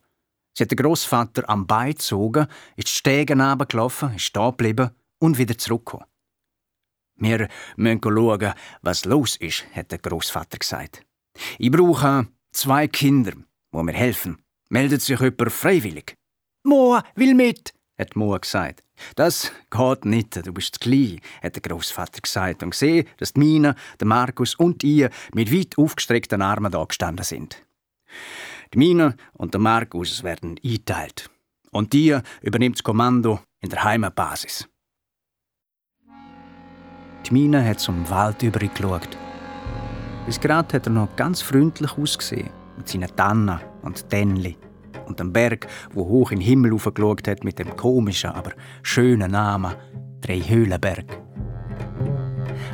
Sie 0.57 0.65
hat 0.65 0.71
den 0.71 0.77
Großvater 0.77 1.51
am 1.51 1.67
Bein 1.67 1.93
gezogen, 1.93 2.47
ist 2.77 2.89
die 2.89 2.93
Stegen 2.93 3.43
runtergelaufen, 3.43 4.15
ist 4.15 4.35
da 4.35 4.49
geblieben 4.49 4.91
und 5.19 5.37
wieder 5.37 5.59
zurückgekommen. 5.59 6.07
Wir 7.17 7.49
müssen 7.77 8.01
schauen, 8.03 8.55
was 8.81 9.05
los 9.05 9.37
ist, 9.37 9.65
hat 9.75 9.93
der 9.93 9.99
Großvater 9.99 10.57
gesagt. 10.57 11.03
Ich 11.59 11.71
brauche 11.71 12.29
zwei 12.53 12.89
Kinder, 12.89 13.33
die 13.33 13.83
mir 13.83 13.93
helfen. 13.93 14.39
Meldet 14.71 15.03
sich 15.03 15.21
jemand 15.21 15.53
freiwillig? 15.53 16.15
Moa 16.65 17.05
will 17.17 17.35
mit, 17.35 17.75
hat 17.99 18.17
Moa 18.17 18.39
gesagt. 18.39 18.83
Das 19.15 19.53
geht 19.71 20.05
nicht, 20.07 20.47
du 20.47 20.55
bist 20.55 20.77
zu 20.77 20.81
klein, 20.81 21.21
hat 21.43 21.55
der 21.57 21.63
Großvater 21.63 22.23
gesagt 22.23 22.63
und 22.63 22.71
gesehen, 22.71 23.07
dass 23.19 23.35
die 23.35 23.41
Mina, 23.41 23.77
der 24.01 24.07
Markus 24.07 24.55
und 24.55 24.83
ihr 24.83 25.11
mit 25.35 25.53
weit 25.53 25.77
aufgestreckten 25.77 26.41
Armen 26.41 26.73
da 26.73 26.83
gestanden 26.83 27.25
sind. 27.27 27.63
Die 28.73 28.79
Mina 28.79 29.15
und 29.33 29.55
der 29.55 29.61
Markus 29.61 30.23
werden 30.23 30.57
eingeteilt. 30.65 31.31
Und 31.71 31.93
die 31.93 32.19
übernimmt 32.43 32.77
das 32.77 32.83
Kommando 32.83 33.41
in 33.61 33.71
der 33.71 33.85
Heimatbasis. 33.85 34.69
Die 37.27 37.33
Mina 37.33 37.63
hat 37.63 37.81
zum 37.81 38.09
Wald 38.09 38.43
übergeschaut. 38.43 39.17
Bis 40.27 40.41
gerade 40.41 40.77
hat 40.77 40.87
er 40.87 40.93
noch 40.93 41.15
ganz 41.17 41.43
freundlich 41.43 41.97
ausgesehen, 41.99 42.51
mit 42.77 42.89
seinen 42.89 43.15
Tannen 43.15 43.61
und 43.83 44.09
Tennli 44.09 44.57
und 45.07 45.21
dem 45.21 45.33
Berg, 45.33 45.67
wo 45.93 46.05
hoch 46.07 46.31
in 46.33 46.41
den 46.41 46.47
Himmel 46.47 46.75
aufgeschaut 46.75 47.27
hat 47.29 47.45
mit 47.45 47.59
dem 47.59 47.77
komischen, 47.77 48.31
aber 48.31 48.53
schönen 48.83 49.31
Namen 49.31 49.75
Dreihöhlenberg. 50.21 51.21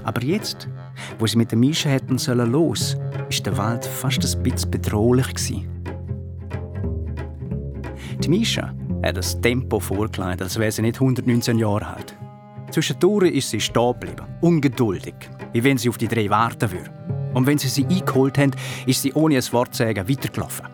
Aber 0.05 0.23
jetzt, 0.23 0.69
wo 1.19 1.27
sie 1.27 1.37
mit 1.37 1.51
der 1.51 1.59
Mische 1.59 1.89
hätten 1.89 2.19
sollen 2.19 2.51
los, 2.51 2.97
ist 3.29 3.47
der 3.47 3.57
Wald 3.57 3.85
fast 3.85 4.25
ein 4.25 4.43
bisschen 4.43 4.71
bedrohlich 4.71 5.29
gewesen. 5.29 5.72
Die 8.21 8.29
Mischa 8.29 8.75
hat 9.03 9.17
das 9.17 9.41
Tempo 9.41 9.81
vorgelegt, 9.81 10.43
als 10.43 10.59
wäre 10.59 10.71
sie 10.71 10.83
nicht 10.83 10.97
119 10.97 11.59
Jahre 11.59 11.87
alt. 11.87 12.17
Zwischendurch 12.71 13.33
ist 13.33 13.51
sie 13.51 13.61
stehen 13.61 13.95
geblieben, 14.01 14.27
ungeduldig, 14.41 15.15
wie 15.53 15.65
wenn 15.65 15.79
sie 15.79 15.89
auf 15.89 15.99
die 15.99 16.09
drei 16.09 16.29
warten 16.31 16.71
würde. 16.71 16.91
Und 17.35 17.47
wenn 17.47 17.59
sie 17.59 17.69
sie 17.69 17.87
eingeholt 17.87 18.39
haben, 18.39 18.53
ist 18.87 19.03
sie 19.03 19.13
ohne 19.13 19.37
ein 19.37 19.53
Wort 19.53 19.75
zu 19.75 19.85
sagen 19.85 20.09
weitergelaufen. 20.09 20.67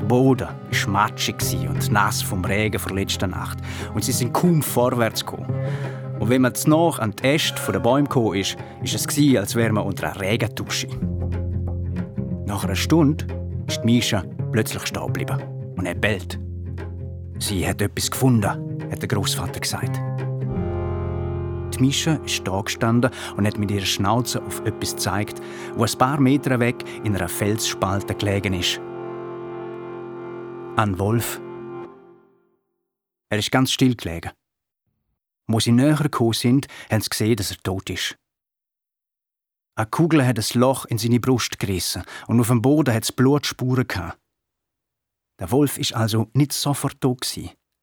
Der 0.00 0.04
Boden 0.04 0.48
war 0.48 0.90
matschig 0.90 1.36
und 1.68 1.90
nass 1.92 2.22
vom 2.22 2.44
Regen 2.44 2.80
der 2.84 2.94
letzten 2.94 3.30
Nacht. 3.30 3.58
Und 3.94 4.04
sie 4.04 4.12
sind 4.12 4.32
kaum 4.32 4.62
vorwärts 4.62 5.24
gekommen. 5.24 5.52
Und 6.18 6.28
wenn 6.28 6.42
man 6.42 6.52
noch 6.66 6.98
an 6.98 7.12
die 7.12 7.24
Äste 7.24 7.72
der 7.72 7.80
Bäume 7.80 8.08
kam, 8.08 8.34
ist, 8.34 8.56
ist 8.82 8.94
es 8.94 9.36
als 9.36 9.54
wäre 9.54 9.72
man 9.72 9.84
unter 9.84 10.10
einer 10.10 10.20
Regentusche. 10.20 10.88
Nach 12.46 12.64
einer 12.64 12.76
Stunde 12.76 13.26
ist 13.68 13.84
Misha 13.84 14.24
plötzlich 14.52 14.86
stehen 14.86 15.06
geblieben 15.06 15.59
und 15.80 15.86
er 15.86 15.94
bellt. 15.94 16.38
Sie 17.38 17.66
hat 17.66 17.80
etwas 17.80 18.10
gefunden, 18.10 18.44
hat 18.90 19.00
der 19.00 19.08
Großvater 19.08 19.60
gesagt. 19.60 19.96
Die 21.74 21.80
Mischa 21.80 22.16
ist 22.16 22.46
da 22.46 22.60
gestanden 22.60 23.10
und 23.38 23.46
hat 23.46 23.56
mit 23.56 23.70
ihrer 23.70 23.86
Schnauze 23.86 24.42
auf 24.42 24.60
etwas 24.66 24.96
gezeigt, 24.96 25.40
wo 25.76 25.84
ein 25.84 25.98
paar 25.98 26.20
Meter 26.20 26.60
weg 26.60 26.84
in 27.02 27.16
einer 27.16 27.30
Felsspalte 27.30 28.14
gelegen 28.14 28.52
ist. 28.52 28.78
Ein 30.76 30.98
Wolf. 30.98 31.40
Er 33.30 33.38
ist 33.38 33.50
ganz 33.50 33.72
still 33.72 33.94
gelegen. 33.94 34.32
Wo 35.46 35.60
sie 35.60 35.72
näher 35.72 35.96
gekommen 35.96 36.34
sind, 36.34 36.66
haben 36.90 37.00
sie 37.00 37.08
gesehen, 37.08 37.36
dass 37.36 37.52
er 37.52 37.56
tot 37.62 37.88
ist. 37.88 38.18
Eine 39.76 39.86
Kugel 39.86 40.26
hat 40.26 40.38
ein 40.38 40.60
Loch 40.60 40.84
in 40.84 40.98
seine 40.98 41.20
Brust 41.20 41.58
gerissen 41.58 42.02
und 42.26 42.38
auf 42.38 42.48
dem 42.48 42.60
Boden 42.60 42.92
hat 42.92 43.04
es 43.04 43.12
Blutspuren 43.12 43.88
gehabt. 43.88 44.18
Der 45.40 45.50
Wolf 45.50 45.78
ist 45.78 45.94
also 45.94 46.28
nicht 46.34 46.52
sofort 46.52 47.00
tot 47.00 47.24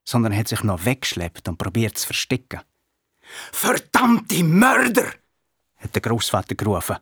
sondern 0.05 0.37
hat 0.37 0.47
sich 0.47 0.63
noch 0.63 0.85
weggeschleppt 0.85 1.49
und 1.49 1.57
probiert 1.57 1.97
zu 1.97 2.05
verstecken. 2.05 2.61
Verdammte 3.51 4.43
Mörder! 4.43 5.11
hat 5.75 5.93
der 5.93 6.01
Großvater 6.01 6.55
gerufen. 6.55 6.97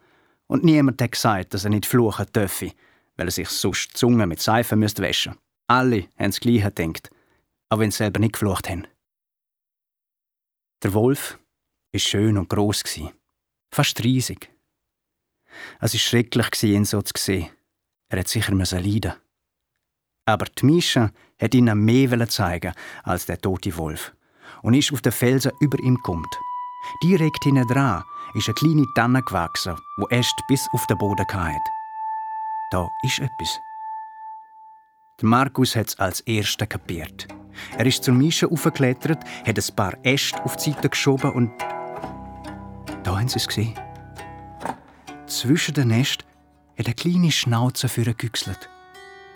Und 0.47 0.63
niemand 0.63 1.01
hat 1.01 1.11
gesagt, 1.11 1.53
dass 1.53 1.65
er 1.65 1.69
nicht 1.69 1.85
fluchen 1.85 2.25
dürfe, 2.33 2.71
weil 3.15 3.27
er 3.27 3.31
sich 3.31 3.49
sonst 3.49 3.89
die 3.89 3.93
Zunge 3.93 4.25
mit 4.25 4.41
Seife 4.41 4.75
müsste 4.75 5.03
waschen. 5.03 5.37
Alle 5.67 6.07
haben 6.17 6.31
das 6.31 6.39
Gleiche 6.39 6.71
gedacht, 6.71 7.09
auch 7.69 7.79
wenn 7.79 7.91
sie 7.91 7.97
selber 7.97 8.19
nicht 8.19 8.33
geflucht 8.33 8.69
haben. 8.69 8.87
Der 10.83 10.93
Wolf 10.93 11.39
war 11.91 11.99
schön 11.99 12.37
und 12.37 12.49
gross, 12.49 12.83
fast 13.71 14.03
riesig. 14.03 14.51
Es 15.79 15.93
war 15.93 15.99
schrecklich, 15.99 16.63
ihn 16.63 16.85
so 16.85 17.01
zu 17.01 17.13
sehen. 17.17 17.49
Er 18.09 18.19
hat 18.19 18.27
sicher 18.27 18.53
leiden 18.53 19.13
Aber 20.25 20.45
die 20.45 20.65
Mischa 20.65 21.11
hat 21.39 21.53
ihnen 21.53 21.85
mehr 21.85 22.27
zeigen 22.27 22.73
als 23.03 23.27
der 23.27 23.39
tote 23.39 23.75
Wolf 23.77 24.13
und 24.63 24.73
ist 24.73 24.91
auf 24.91 25.01
den 25.01 25.11
Felsen 25.11 25.51
über 25.59 25.79
ihm 25.79 25.95
gekommen. 25.95 26.25
Direkt 27.03 27.43
hinten 27.43 27.67
dran 27.67 28.03
ist 28.33 28.47
eine 28.47 28.55
kleine 28.55 28.85
Tanne 28.95 29.21
gewachsen, 29.21 29.75
wo 29.97 30.07
erst 30.07 30.35
bis 30.47 30.67
auf 30.73 30.85
den 30.87 30.97
Boden 30.97 31.25
kam. 31.27 31.55
Da 32.71 32.89
ist 33.03 33.19
etwas. 33.19 33.59
Markus 35.21 35.75
hat 35.75 35.87
es 35.87 35.99
als 35.99 36.19
Erster 36.21 36.67
kapiert. 36.67 37.27
Er 37.77 37.85
ist 37.85 38.03
zur 38.03 38.13
Mische 38.13 38.51
aufgeklettert, 38.51 39.23
hat 39.45 39.57
ein 39.57 39.75
paar 39.75 39.93
Äste 40.03 40.43
auf 40.43 40.57
die 40.57 40.71
Seite 40.71 40.89
geschoben 40.89 41.31
und. 41.31 41.51
Da 43.03 43.17
haben 43.17 43.29
sie 43.29 43.37
es 43.37 43.47
gesehen. 43.47 43.75
Zwischen 45.27 45.73
den 45.75 45.91
Ästen 45.91 46.27
hat 46.77 46.87
eine 46.87 46.95
kleine 46.95 47.31
Schnauze 47.31 47.87
für 47.87 48.03
gegüchselt. 48.03 48.69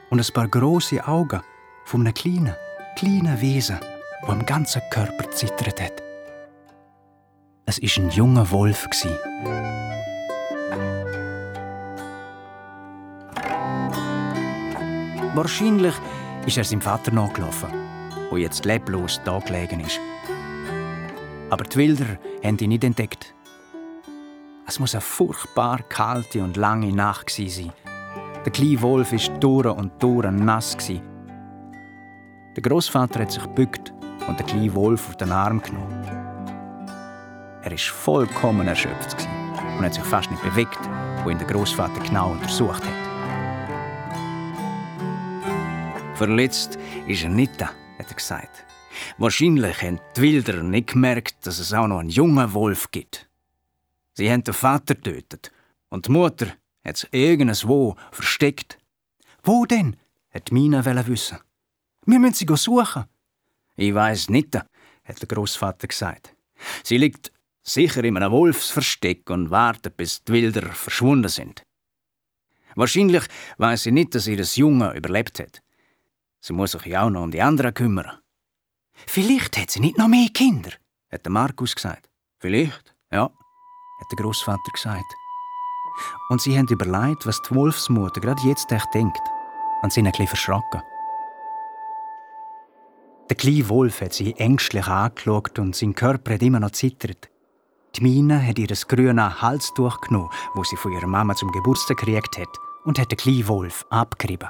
Und 0.10 0.20
ein 0.20 0.34
paar 0.34 0.48
große 0.48 1.06
Augen 1.08 1.42
von 1.86 2.02
einem 2.02 2.14
kleinen, 2.14 2.56
kleinen 2.96 3.40
Wesen, 3.42 3.80
der 4.22 4.30
am 4.30 4.46
ganzen 4.46 4.82
Körper 4.92 5.30
zittert 5.32 5.82
hat. 5.82 6.04
Es 7.66 7.82
war 7.82 8.04
ein 8.04 8.10
junger 8.10 8.50
Wolf. 8.50 8.88
Wahrscheinlich 15.36 15.94
ist 16.46 16.58
er 16.58 16.64
seinem 16.64 16.82
Vater 16.82 17.12
nachgelaufen 17.12 17.90
wo 18.30 18.38
jetzt 18.38 18.66
leblos 18.66 19.20
da 19.26 19.40
gelegen 19.40 19.80
ist. 19.80 20.00
Aber 21.50 21.64
die 21.64 21.78
Wilder 21.78 22.18
haben 22.44 22.58
ihn 22.60 22.70
nicht 22.70 22.84
entdeckt. 22.84 23.34
Es 24.68 24.80
muss 24.80 24.94
eine 24.94 25.02
furchtbar 25.02 25.82
kalte 25.90 26.44
und 26.44 26.58
lange 26.58 26.94
Nacht 26.94 27.32
sein. 27.32 27.74
Der 28.50 28.54
kleine 28.56 28.82
Wolf 28.82 29.12
war 29.12 29.40
durch 29.40 29.78
und 29.78 29.92
durch 30.02 30.32
nass. 30.32 30.76
Der 30.88 32.64
Großvater 32.64 33.20
hat 33.20 33.32
sich 33.32 33.44
gebückt 33.44 33.94
und 34.28 34.40
den 34.40 34.48
kleinen 34.48 34.74
Wolf 34.74 35.08
auf 35.08 35.18
den 35.18 35.32
Arm 35.32 35.62
genommen. 35.62 36.04
Er 37.62 37.70
war 37.70 37.78
vollkommen 37.78 38.68
erschöpft 38.68 39.28
und 39.78 39.86
hat 39.86 39.94
sich 39.94 40.04
fast 40.04 40.32
nicht 40.32 40.42
bewegt, 40.42 40.80
wo 41.24 41.30
ihn 41.30 41.38
der 41.38 41.46
Großvater 41.46 42.02
genau 42.02 42.32
untersucht 42.32 42.82
hat. 42.84 42.92
Verletzt 46.16 46.80
ist 47.06 47.22
er 47.22 47.30
nicht 47.30 47.62
da 47.62 47.68
hat 48.00 48.10
er 48.10 48.16
gesagt. 48.16 48.66
Wahrscheinlich 49.20 49.80
haben 49.84 50.00
die 50.18 50.22
Wilder 50.24 50.64
nicht 50.64 50.94
gemerkt, 50.94 51.46
dass 51.46 51.60
es 51.60 51.72
auch 51.72 51.86
noch 51.86 52.00
einen 52.00 52.10
jungen 52.10 52.52
Wolf 52.52 52.90
gibt. 52.90 53.30
Sie 54.16 54.28
haben 54.32 54.44
den 54.44 54.56
Vater 54.56 54.96
getötet 54.96 55.52
und 55.90 56.08
die 56.08 56.12
Mutter 56.12 56.48
hat 56.84 56.96
es 56.96 57.08
irgendwo 57.12 57.96
versteckt. 58.12 58.78
Wo 59.44 59.66
denn? 59.66 59.96
hat 60.32 60.52
Mina 60.52 60.86
wissen. 61.08 61.40
Wir 62.06 62.20
müssen 62.20 62.48
sie 62.48 62.56
suchen. 62.56 63.06
Ich 63.76 63.94
weiß 63.94 64.30
nicht, 64.30 64.56
hat 64.56 65.22
der 65.22 65.28
Großvater 65.28 65.88
gesagt. 65.88 66.36
Sie 66.84 66.98
liegt 66.98 67.32
sicher 67.64 68.04
in 68.04 68.18
einem 68.18 68.32
Wolfsversteck 68.32 69.30
und 69.30 69.52
wartet, 69.52 69.98
bis 69.98 70.24
die 70.24 70.34
Wilder 70.34 70.70
verschwunden 70.72 71.30
sind. 71.30 71.64
Wahrscheinlich 72.76 73.24
weiß 73.58 73.84
sie 73.84 73.92
nicht, 73.92 74.16
dass 74.16 74.28
ihr 74.28 74.38
das 74.38 74.56
Junge 74.56 74.94
überlebt 74.94 75.40
hat. 75.40 75.62
Sie 76.42 76.54
muss 76.54 76.72
sich 76.72 76.86
ja 76.86 77.04
auch 77.04 77.10
noch 77.10 77.24
um 77.24 77.32
die 77.32 77.42
anderen 77.42 77.74
kümmern. 77.74 78.20
Vielleicht 79.08 79.58
hat 79.58 79.70
sie 79.70 79.80
nicht 79.80 79.98
noch 79.98 80.08
mehr 80.08 80.30
Kinder, 80.30 80.72
hat 81.12 81.26
der 81.26 81.32
Markus 81.32 81.76
gesagt. 81.76 82.10
Vielleicht, 82.40 82.96
ja, 83.12 83.24
hat 83.24 84.12
der 84.12 84.24
Großvater 84.24 84.72
gesagt. 84.74 85.19
Und 86.30 86.42
sie 86.42 86.58
haben 86.58 86.68
überlegt, 86.68 87.26
was 87.26 87.42
die 87.42 87.56
Wolfsmutter 87.56 88.22
gerade 88.22 88.42
jetzt 88.48 88.72
echt 88.72 88.94
denkt. 88.94 89.22
Und 89.82 89.94
sind 89.94 90.06
ein 90.06 90.12
bisschen 90.12 90.28
verschrocken. 90.28 90.82
Der 93.30 93.38
kleine 93.38 93.70
Wolf 93.70 94.02
hat 94.02 94.14
sie 94.14 94.34
ängstlich 94.38 94.88
angeschaut 94.88 95.60
und 95.60 95.76
sein 95.76 95.94
Körper 95.94 96.34
hat 96.34 96.42
immer 96.42 96.60
noch 96.60 96.72
zittert. 96.72 97.30
Die 97.96 98.02
Mina 98.02 98.40
hat 98.40 98.58
ihr 98.58 98.68
das 98.68 98.88
grüne 98.88 99.42
Halstuch 99.42 100.02
genommen, 100.02 100.30
wo 100.56 100.64
sie 100.64 100.78
von 100.78 100.92
ihrer 100.92 101.08
Mama 101.08 101.36
zum 101.36 101.52
Geburtstag 101.52 101.98
gekriegt 101.98 102.38
hat, 102.38 102.58
und 102.86 102.98
hat 102.98 103.12
den 103.12 103.18
kleinen 103.18 103.48
Wolf 103.48 103.86
abgerieben. 103.90 104.50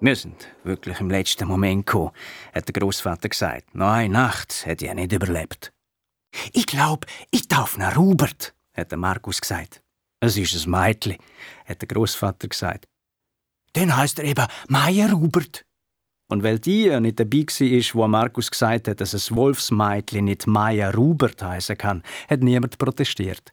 Wir 0.00 0.16
sind 0.16 0.48
wirklich 0.64 1.00
im 1.00 1.10
letzten 1.10 1.46
Moment 1.46 1.86
gekommen, 1.86 2.10
hat 2.52 2.66
der 2.68 2.72
Großvater 2.72 3.28
gesagt. 3.28 3.74
Noch 3.74 3.92
eine 3.92 4.12
Nacht 4.12 4.66
hätte 4.66 4.86
er 4.86 4.94
nicht 4.94 5.12
überlebt. 5.12 5.72
Ich 6.52 6.66
glaub, 6.66 7.06
ich 7.30 7.46
darf 7.46 7.78
nach 7.78 7.96
Robert, 7.96 8.54
hat 8.76 8.90
der 8.90 8.98
Markus 8.98 9.40
gesagt. 9.40 9.83
Es 10.24 10.38
ist 10.38 10.66
ein 10.66 10.70
Mädchen, 10.70 11.16
hat 11.66 11.82
der 11.82 11.88
Großvater 11.88 12.48
gesagt. 12.48 12.86
Dann 13.74 13.94
heißt 13.94 14.18
er 14.20 14.24
eben 14.24 14.46
Meier 14.68 15.12
Robert. 15.12 15.64
Und 16.30 16.42
weil 16.42 16.58
die 16.58 16.88
nicht 17.00 17.20
dabei 17.20 17.38
war, 17.40 17.94
wo 17.94 18.08
Markus 18.08 18.50
gesagt 18.50 18.88
hat, 18.88 19.00
dass 19.00 19.14
ein 19.14 19.36
Wolfsmädchen 19.36 20.24
nicht 20.24 20.46
Meier 20.46 20.94
Robert 20.94 21.42
heißen 21.42 21.76
kann, 21.76 22.02
hat 22.28 22.40
niemand 22.40 22.78
protestiert. 22.78 23.52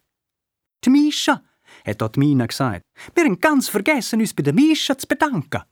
Die 0.86 0.90
Mischa, 0.90 1.44
hat 1.86 2.02
dort 2.02 2.18
Mina 2.18 2.46
gesagt. 2.46 2.84
Wir 3.16 3.26
haben 3.26 3.40
ganz 3.40 3.68
vergessen, 3.68 4.22
uns 4.22 4.34
bei 4.34 4.44
der 4.44 4.54
Mischa 4.54 4.98
zu 4.98 5.08
bedanken. 5.08 5.64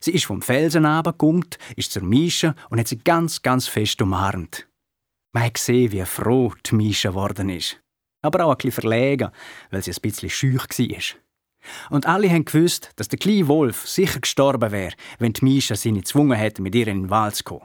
Sie 0.00 0.12
ist 0.12 0.26
vom 0.26 0.42
Felsen 0.42 0.84
runtergekommen, 0.84 1.46
ist 1.76 1.92
zur 1.92 2.02
Mischa 2.02 2.54
und 2.68 2.78
hat 2.78 2.88
sie 2.88 2.98
ganz, 2.98 3.40
ganz 3.42 3.68
fest 3.68 4.00
umarmt. 4.02 4.68
Man 5.32 5.44
hat 5.44 5.54
gesehen, 5.54 5.92
wie 5.92 6.04
froh 6.04 6.52
die 6.66 6.74
Mischa 6.74 7.10
geworden 7.10 7.48
ist. 7.48 7.79
Aber 8.22 8.44
auch 8.44 8.50
ein 8.50 8.56
bisschen 8.56 8.72
verlegen, 8.72 9.30
weil 9.70 9.82
sie 9.82 9.92
ein 9.92 10.00
bisschen 10.02 10.30
schüch 10.30 10.62
war. 10.62 11.20
Und 11.90 12.06
alle 12.06 12.30
haben 12.30 12.44
gewusst, 12.44 12.90
dass 12.96 13.08
der 13.08 13.18
kleine 13.18 13.48
Wolf 13.48 13.88
sicher 13.88 14.20
gestorben 14.20 14.72
wäre, 14.72 14.94
wenn 15.18 15.32
die 15.32 15.44
Mischa 15.44 15.76
sie 15.76 15.92
nicht 15.92 16.06
gezwungen 16.06 16.38
hätte, 16.38 16.62
mit 16.62 16.74
ihr 16.74 16.88
in 16.88 17.02
den 17.02 17.10
Wald 17.10 17.34
zu 17.36 17.44
kommen. 17.44 17.64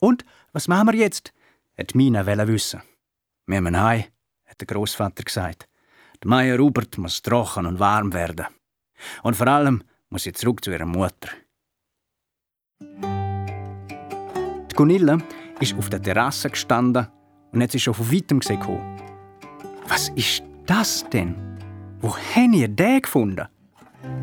Und, 0.00 0.24
was 0.52 0.68
machen 0.68 0.88
wir 0.88 0.94
jetzt? 0.94 1.32
hat 1.78 1.94
Mina 1.94 2.26
wissen. 2.26 2.82
Wir 3.46 3.60
müssen 3.60 3.80
heim, 3.80 4.04
hat 4.46 4.60
der 4.60 4.66
Großvater 4.66 5.24
gesagt. 5.24 5.66
Der 6.22 6.28
Meier 6.28 6.58
Rupert 6.58 6.98
muss 6.98 7.22
trocken 7.22 7.66
und 7.66 7.80
warm 7.80 8.12
werden. 8.12 8.46
Und 9.22 9.36
vor 9.36 9.46
allem 9.46 9.82
muss 10.10 10.24
sie 10.24 10.32
zurück 10.32 10.62
zu 10.62 10.70
ihrer 10.70 10.84
Mutter. 10.84 11.30
Die 14.70 14.74
Gunilla 14.74 15.18
ist 15.58 15.74
auf 15.74 15.88
der 15.88 16.02
Terrasse 16.02 16.50
gestanden 16.50 17.08
und 17.52 17.62
hat 17.62 17.72
sie 17.72 17.80
schon 17.80 17.94
von 17.94 18.12
weitem 18.12 18.40
gesehen. 18.40 19.09
Was 19.90 20.08
ist 20.10 20.44
das 20.66 21.04
denn? 21.12 21.34
Wo 22.00 22.14
habt 22.14 22.54
ihr 22.54 22.68
den 22.68 23.02
gefunden? 23.02 23.48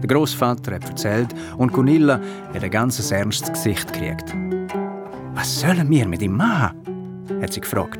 Der 0.02 0.08
Großvater 0.08 0.76
hat 0.76 0.86
erzählt 0.86 1.36
und 1.58 1.74
Gunilla 1.74 2.22
hat 2.54 2.64
ein 2.64 2.72
ganz 2.72 3.12
ernstes 3.12 3.52
Gesicht 3.52 3.92
gekriegt. 3.92 4.34
Was 5.34 5.60
sollen 5.60 5.90
wir 5.90 6.08
mit 6.08 6.22
ihm 6.22 6.38
machen? 6.38 7.26
hat 7.42 7.52
sie 7.52 7.60
gefragt. 7.60 8.00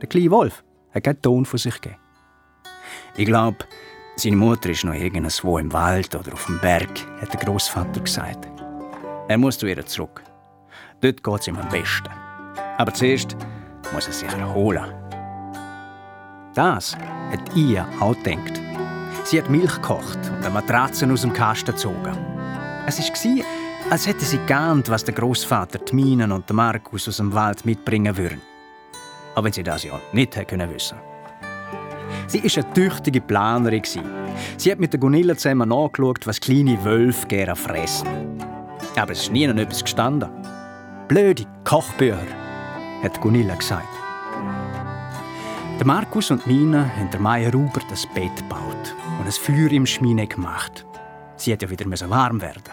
Der 0.00 0.08
kleine 0.08 0.30
Wolf 0.30 0.62
hat 0.94 1.02
keinen 1.02 1.20
Ton 1.20 1.44
von 1.44 1.58
sich 1.58 1.80
gegeben. 1.80 2.00
Ich 3.16 3.26
glaube, 3.26 3.58
seine 4.14 4.36
Mutter 4.36 4.70
ist 4.70 4.84
noch 4.84 4.94
irgendwo 4.94 5.58
im 5.58 5.72
Wald 5.72 6.14
oder 6.14 6.32
auf 6.32 6.46
dem 6.46 6.60
Berg, 6.60 6.90
hat 7.20 7.32
der 7.32 7.40
Großvater 7.40 8.00
gesagt. 8.00 8.46
Er 9.26 9.36
muss 9.36 9.58
zu 9.58 9.66
ihr 9.66 9.84
zurück. 9.84 10.22
Dort 11.00 11.24
geht 11.24 11.40
es 11.40 11.48
ihm 11.48 11.56
am 11.58 11.68
besten. 11.70 12.08
Aber 12.76 12.94
zuerst 12.94 13.36
muss 13.92 14.06
er 14.06 14.12
sich 14.12 14.28
erholen. 14.28 15.07
Das 16.58 16.96
hat 17.30 17.54
ihr 17.54 17.86
auch 18.00 18.16
gedacht. 18.16 18.60
Sie 19.22 19.38
hat 19.38 19.48
Milch 19.48 19.76
gekocht 19.76 20.18
und 20.28 20.44
eine 20.44 20.50
Matratze 20.50 21.08
aus 21.08 21.20
dem 21.20 21.32
Kasten 21.32 21.70
gezogen. 21.70 22.18
Es 22.84 22.98
war, 22.98 23.44
als 23.90 24.08
hätte 24.08 24.24
sie 24.24 24.40
geahnt, 24.44 24.88
was 24.88 25.04
der 25.04 25.14
Großvater, 25.14 25.78
die 25.78 25.94
Minen 25.94 26.32
und 26.32 26.52
Markus 26.52 27.06
aus 27.06 27.18
dem 27.18 27.32
Wald 27.32 27.64
mitbringen 27.64 28.16
würden. 28.16 28.40
Aber 29.36 29.44
wenn 29.44 29.52
sie 29.52 29.62
das 29.62 29.84
ja 29.84 30.00
nicht 30.12 30.48
können 30.48 30.68
wissen. 30.74 30.98
Sie 32.26 32.42
war 32.42 32.64
eine 32.64 32.74
tüchtige 32.74 33.20
Planerin. 33.20 33.82
Sie 34.56 34.72
hat 34.72 34.80
mit 34.80 34.92
der 34.92 34.98
Gunilla 34.98 35.36
zusammen 35.36 35.68
nachgeschaut, 35.68 36.26
was 36.26 36.40
kleine 36.40 36.84
Wölfe 36.84 37.24
gerne 37.28 37.54
fressen. 37.54 38.08
Aber 38.96 39.12
es 39.12 39.20
ist 39.20 39.32
nie 39.32 39.46
noch 39.46 39.54
etwas 39.54 39.84
gestanden. 39.84 40.28
Blöde 41.06 41.44
Kochbücher, 41.62 42.18
hat 43.04 43.20
Gunilla 43.20 43.54
gesagt. 43.54 44.07
Der 45.78 45.86
Markus 45.86 46.32
und 46.32 46.44
Mina 46.44 46.90
haben 46.96 47.08
der 47.12 47.20
Meier 47.20 47.52
Rubert 47.52 47.86
das 47.88 48.04
Bett 48.04 48.34
gebaut 48.36 48.96
und 49.20 49.26
ein 49.26 49.30
Feuer 49.30 49.70
im 49.70 49.86
Schmine 49.86 50.26
gemacht. 50.26 50.84
Sie 51.36 51.52
hat 51.52 51.62
ja 51.62 51.70
wieder 51.70 51.88
warm 52.10 52.40
werden. 52.40 52.72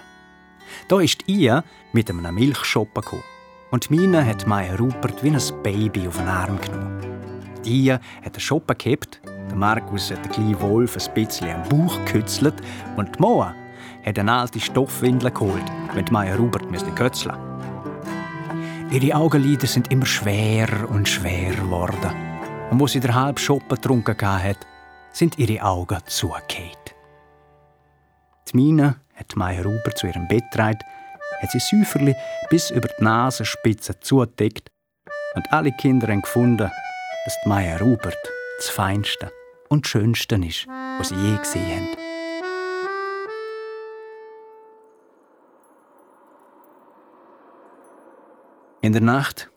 Da 0.87 0.99
ist 0.99 1.21
ihr 1.27 1.63
mit 1.93 2.09
einem 2.09 2.33
Milchschoppen 2.33 3.03
gekommen. 3.03 3.23
Und 3.69 3.91
Mina 3.91 4.25
hat 4.25 4.47
Meier 4.47 4.79
Rupert 4.79 5.23
wie 5.23 5.29
ein 5.29 5.61
Baby 5.61 6.07
auf 6.07 6.17
den 6.17 6.27
Arm 6.27 6.59
genommen. 6.59 6.99
Die 7.63 7.93
hat 7.93 8.35
den 8.35 8.39
Schoppen 8.39 8.75
gehabt, 8.75 9.21
der 9.23 9.55
Markus 9.55 10.09
hat 10.09 10.25
den 10.25 10.31
kleinen 10.31 10.59
Wolf 10.61 10.97
ein 10.97 11.13
bisschen 11.13 11.51
am 11.51 11.69
Bauch 11.69 12.03
gekützelt 12.05 12.55
und 12.97 13.15
die 13.15 13.21
Moa 13.21 13.53
hat 14.03 14.17
eine 14.17 14.33
alte 14.33 14.59
Stoffwindel 14.59 15.29
geholt, 15.29 15.71
wenn 15.93 16.05
Meier 16.09 16.37
Rupert 16.37 16.65
kötzeln 16.95 17.37
Ihre 18.89 19.15
Augenlider 19.15 19.67
sind 19.67 19.91
immer 19.91 20.05
schwerer 20.07 20.89
und 20.89 21.07
schwerer 21.07 21.55
geworden. 21.55 22.34
Und 22.71 22.79
wo 22.79 22.87
sie 22.87 22.99
der 22.99 23.15
halb 23.15 23.39
Schoppen 23.39 23.75
getrunken 23.75 24.21
hat, 24.21 24.65
sind 25.11 25.37
ihre 25.37 25.63
Augen 25.63 25.99
zugekehrt. 26.07 26.95
Die 28.47 28.57
Mina 28.57 28.97
hat 29.13 29.35
Meier 29.35 29.63
Ruber 29.63 29.95
zu 29.95 30.07
ihrem 30.07 30.27
Bett 30.27 30.43
getragen, 30.51 30.79
hat 31.41 31.51
sie 31.51 31.59
Säuferli 31.59 32.15
bis 32.49 32.71
über 32.71 32.87
die 32.87 33.03
Nasenspitze 33.03 33.99
zugedeckt 33.99 34.69
und 35.35 35.51
alle 35.51 35.71
Kinder 35.71 36.07
haben 36.07 36.21
gefunden, 36.21 36.69
dass 37.25 37.37
die 37.43 37.49
Meier 37.49 37.79
Rubert 37.79 38.17
das 38.57 38.69
Feinste 38.69 39.31
und 39.69 39.87
Schönste 39.87 40.35
ist, 40.35 40.67
was 40.97 41.09
sie 41.09 41.15
je 41.15 41.37
gesehen 41.37 41.69
haben. 41.69 41.97
In 48.81 48.93
der 48.93 49.01
Nacht 49.01 49.49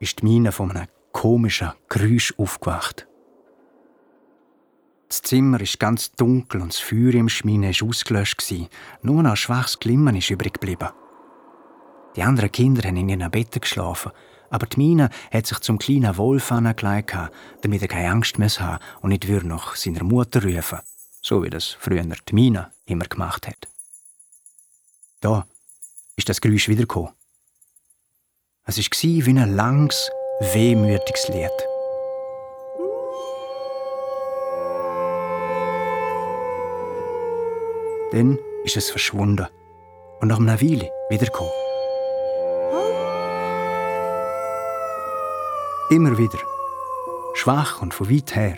ist 0.00 0.20
die 0.20 0.24
Mine 0.24 0.50
von 0.50 0.70
einem 0.70 0.88
komischen 1.14 1.72
Geräusch 1.88 2.34
aufgewacht. 2.36 3.06
Das 5.08 5.22
Zimmer 5.22 5.60
ist 5.60 5.78
ganz 5.78 6.12
dunkel 6.12 6.60
und 6.60 6.72
das 6.72 6.80
Feuer 6.80 7.14
im 7.14 7.28
Schmine 7.28 7.68
war 7.68 7.88
ausgelöscht. 7.88 8.52
Nur 9.00 9.22
noch 9.22 9.30
ein 9.30 9.36
schwaches 9.36 9.78
Glimmern 9.78 10.16
ist 10.16 10.28
übrig 10.28 10.54
geblieben. 10.54 10.90
Die 12.16 12.22
anderen 12.22 12.52
Kinder 12.52 12.86
haben 12.86 12.96
in 12.96 13.08
ihren 13.08 13.30
Betten 13.30 13.60
geschlafen, 13.60 14.12
aber 14.50 14.66
die 14.66 14.76
Mina 14.78 15.08
hat 15.32 15.46
sich 15.46 15.60
zum 15.60 15.78
kleinen 15.78 16.16
Wolf 16.16 16.52
angelegt, 16.52 17.16
damit 17.62 17.82
er 17.82 17.88
keine 17.88 18.10
Angst 18.10 18.38
mehr 18.38 18.50
haben 18.58 18.84
und 19.00 19.10
nicht 19.10 19.28
würde 19.28 19.46
nach 19.46 19.76
seiner 19.76 20.04
Mutter 20.04 20.42
rufen, 20.42 20.80
so 21.22 21.42
wie 21.42 21.50
das 21.50 21.68
früher 21.68 22.02
die 22.02 22.34
Mina 22.34 22.72
immer 22.86 23.06
gemacht 23.06 23.46
hat. 23.46 23.68
Da 25.20 25.46
ist 26.16 26.28
das 26.28 26.40
Geräusch 26.40 26.68
wiedergekommen. 26.68 27.12
Es 28.66 28.78
war 28.78 29.26
wie 29.26 29.38
ein 29.38 29.56
langes, 29.56 30.10
wehmütiges 30.40 31.28
Lied. 31.28 31.50
Dann 38.12 38.38
ist 38.64 38.76
es 38.76 38.90
verschwunden 38.90 39.46
und 40.20 40.28
nach 40.28 40.38
einer 40.38 40.60
Weile 40.60 40.90
wiedergekommen. 41.08 41.52
Immer 45.90 46.16
wieder, 46.18 46.38
schwach 47.34 47.80
und 47.82 47.94
von 47.94 48.10
weit 48.10 48.34
her. 48.34 48.56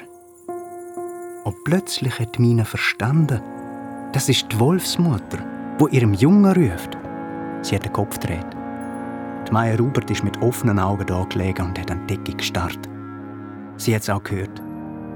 Und 1.44 1.64
plötzlich 1.64 2.18
hat 2.18 2.38
Mina 2.38 2.64
verstanden, 2.64 3.42
das 4.12 4.28
ist 4.28 4.50
die 4.50 4.58
Wolfsmutter, 4.58 5.38
wo 5.78 5.88
ihrem 5.88 6.14
Jungen 6.14 6.52
ruft. 6.52 6.96
Sie 7.62 7.74
hat 7.74 7.84
den 7.84 7.92
Kopf 7.92 8.18
gedreht. 8.18 8.65
Die 9.46 9.52
Maya 9.52 9.76
Rubert 9.76 10.10
ist 10.10 10.24
mit 10.24 10.40
offenen 10.42 10.78
Augen 10.78 11.06
da 11.06 11.24
gelegen 11.24 11.66
und 11.66 11.78
hat 11.78 11.90
an 11.90 12.06
die 12.06 12.16
Decke 12.16 12.36
gestarrt. 12.36 12.88
Sie 13.76 13.94
hat 13.94 14.02
es 14.02 14.10
auch 14.10 14.22
gehört. 14.22 14.60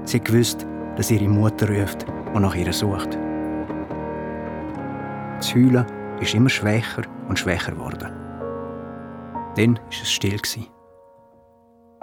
Sie 0.05 0.17
hat 0.17 0.25
gewusst, 0.25 0.65
dass 0.95 1.11
ihre 1.11 1.27
Mutter 1.27 1.67
ruft 1.67 2.05
und 2.33 2.43
nach 2.43 2.55
ihr 2.55 2.71
sucht. 2.71 3.17
Das 5.37 5.53
Heulen 5.53 5.85
ist 6.21 6.33
immer 6.33 6.49
schwächer 6.49 7.01
und 7.27 7.39
schwächer 7.39 7.71
geworden. 7.71 8.09
Dann 9.55 9.75
war 9.75 9.83
es 9.89 10.11
still. 10.11 10.39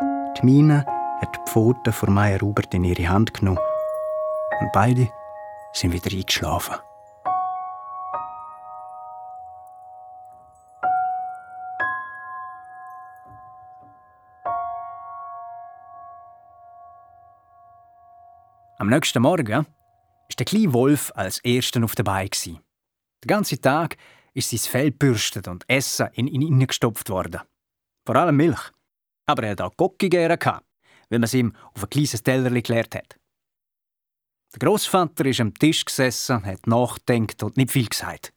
Die 0.01 0.45
Mine 0.45 0.85
hat 1.21 1.35
die 1.35 1.51
Pfoten 1.51 1.93
von 1.93 2.13
Meier 2.13 2.41
Rubert 2.41 2.75
in 2.75 2.85
ihre 2.85 3.09
Hand 3.09 3.33
genommen 3.33 3.59
und 4.61 4.73
beide 4.73 5.09
sind 5.73 5.93
wieder 5.93 6.15
eingeschlafen. 6.15 6.77
Am 18.81 18.91
nächsten 18.91 19.21
Morgen 19.23 19.49
war 19.49 19.67
der 20.39 20.47
kleine 20.47 20.73
Wolf 20.73 21.11
als 21.17 21.41
Erster 21.41 21.83
auf 21.83 21.97
der 21.97 22.05
Beine. 22.05 22.31
Den 22.45 22.63
ganzen 23.27 23.61
Tag 23.61 23.97
ist 24.35 24.51
sein 24.51 24.61
Fell 24.61 24.93
bürstet 24.93 25.49
und 25.49 25.69
Essen 25.69 26.11
in 26.13 26.29
ihn 26.29 26.43
hineingestopft 26.43 27.11
worden. 27.11 27.41
Vor 28.07 28.15
allem 28.15 28.37
Milch. 28.37 28.71
Aber 29.27 29.43
er 29.43 29.51
hat 29.51 29.63
auch 29.63 29.77
Gocki 29.77 30.09
gerne 30.09 30.39
weil 30.39 31.19
man 31.19 31.25
es 31.25 31.35
ihm 31.35 31.57
auf 31.75 31.83
ein 31.83 31.91
kleines 31.91 32.23
Teller 32.23 32.51
geklärt 32.51 32.95
hat. 32.95 33.19
Der 34.55 34.61
Großvater 34.61 35.27
ist 35.27 35.41
am 35.41 35.55
Tisch 35.55 35.85
gesessen, 35.85 36.47
hat 36.47 36.69
nachgedacht 36.69 37.43
und 37.43 37.57
nicht 37.57 37.73
viel 37.73 37.89
gesagt. 37.89 38.33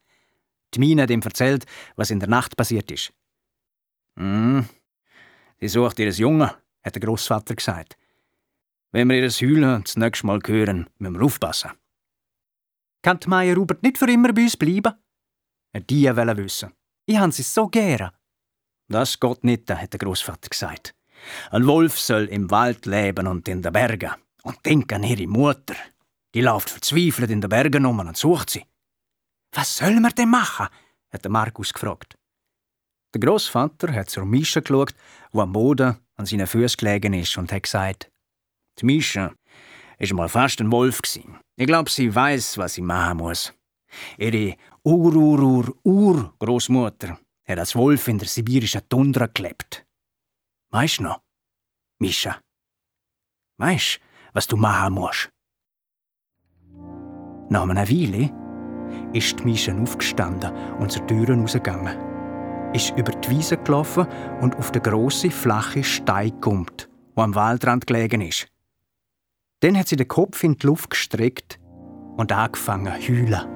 Die 0.73 0.79
Mine 0.79 1.03
hat 1.03 1.11
ihm 1.11 1.21
erzählt, 1.21 1.67
was 1.95 2.09
in 2.09 2.19
der 2.19 2.29
Nacht 2.29 2.57
passiert 2.57 2.89
ist. 2.89 3.13
Hm, 4.17 4.67
sie 5.59 5.67
sucht 5.67 5.99
ihres 5.99 6.17
Jungen, 6.17 6.49
hat 6.83 6.95
der 6.95 7.01
Großvater 7.01 7.53
gesagt. 7.53 7.95
Wenn 8.93 9.09
wir 9.09 9.23
ihr 9.23 9.29
Heulen 9.29 9.83
das 9.83 9.95
nächste 9.95 10.27
Mal 10.27 10.41
hören, 10.45 10.89
müssen 10.97 11.15
wir 11.15 11.25
aufpassen. 11.25 11.71
Kann 13.01 13.19
die 13.19 13.29
Maya 13.29 13.53
Rubert 13.53 13.81
nicht 13.83 13.97
für 13.97 14.11
immer 14.11 14.33
bei 14.33 14.43
uns 14.43 14.57
bleiben? 14.57 14.93
Er 15.73 15.81
die 15.81 16.15
wollte 16.15 16.37
wissen. 16.37 16.73
Ich 17.05 17.17
habe 17.17 17.31
sie 17.31 17.43
so 17.43 17.67
gern. 17.67 18.11
Das 18.89 19.19
geht 19.19 19.43
nicht, 19.45 19.71
hat 19.71 19.93
der 19.93 19.99
Großvater 19.99 20.49
gesagt. 20.49 20.93
Ein 21.51 21.65
Wolf 21.67 21.97
soll 21.97 22.25
im 22.25 22.51
Wald 22.51 22.85
leben 22.85 23.27
und 23.27 23.47
in 23.47 23.61
den 23.61 23.71
Bergen. 23.71 24.11
Und 24.43 24.65
denk 24.65 24.91
an 24.91 25.03
ihre 25.03 25.27
Mutter. 25.27 25.75
Die 26.33 26.41
läuft 26.41 26.69
verzweifelt 26.69 27.31
in 27.31 27.41
den 27.41 27.49
Bergen 27.49 27.85
um 27.85 27.99
und 27.99 28.17
sucht 28.17 28.49
sie. 28.49 28.65
Was 29.53 29.77
soll 29.77 29.99
man 29.99 30.11
denn 30.11 30.29
machen? 30.29 30.67
hat 31.11 31.23
der 31.23 31.31
Markus 31.31 31.73
gefragt. 31.73 32.17
Der 33.13 33.21
Großvater 33.21 33.93
hat 33.93 34.09
zur 34.09 34.25
Mischa 34.25 34.61
geschaut, 34.61 34.93
wo 35.31 35.41
am 35.41 35.51
Boden 35.53 35.97
an 36.15 36.25
seinen 36.25 36.47
Füßen 36.47 36.77
gelegen 36.77 37.13
ist, 37.13 37.37
und 37.37 37.51
hat 37.51 37.63
gesagt: 37.63 38.09
Die 38.79 38.85
Mischa 38.85 39.33
ist 39.97 40.13
mal 40.13 40.29
fast 40.29 40.61
ein 40.61 40.71
Wolf. 40.71 41.01
Ich 41.55 41.67
glaube, 41.67 41.89
sie 41.89 42.13
weiß, 42.13 42.57
was 42.57 42.73
sie 42.73 42.81
machen 42.81 43.17
muss. 43.17 43.53
Ihre 44.17 44.55
Ur-Ur-Ur-Ur-Großmutter 44.83 47.17
hat 47.45 47.59
als 47.59 47.75
Wolf 47.75 48.07
in 48.07 48.17
der 48.17 48.27
sibirischen 48.27 48.81
Tundra 48.89 49.27
gelebt. 49.27 49.85
Weißt 50.71 50.97
du 50.99 51.03
noch, 51.03 51.21
Mischa? 51.99 52.39
Weißt 53.57 53.99
was 54.33 54.47
du 54.47 54.55
machen 54.55 54.93
musst? 54.93 55.29
Nach 57.49 57.67
einer 57.67 57.89
Weile 57.89 58.31
ist 59.13 59.39
die 59.39 59.43
Mischa 59.43 59.77
aufgestanden 59.77 60.53
und 60.77 60.91
zur 60.91 61.05
Tür 61.05 61.35
rausgegangen. 61.35 62.09
Ist 62.73 62.97
über 62.97 63.11
die 63.11 63.29
Wiese 63.29 63.57
gelaufen 63.57 64.07
und 64.39 64.55
auf 64.55 64.71
den 64.71 64.81
grossen, 64.81 65.31
flachen 65.31 65.83
Stein 65.83 66.31
gekommen, 66.31 66.67
der 67.17 67.23
am 67.23 67.35
Waldrand 67.35 67.85
gelegen 67.85 68.21
ist. 68.21 68.47
Dann 69.61 69.77
hat 69.77 69.87
sie 69.87 69.95
den 69.95 70.07
Kopf 70.07 70.43
in 70.43 70.57
die 70.57 70.65
Luft 70.65 70.89
gestreckt 70.89 71.59
und 72.17 72.31
angefangen 72.31 72.99
zu 72.99 73.13
heulen. 73.13 73.47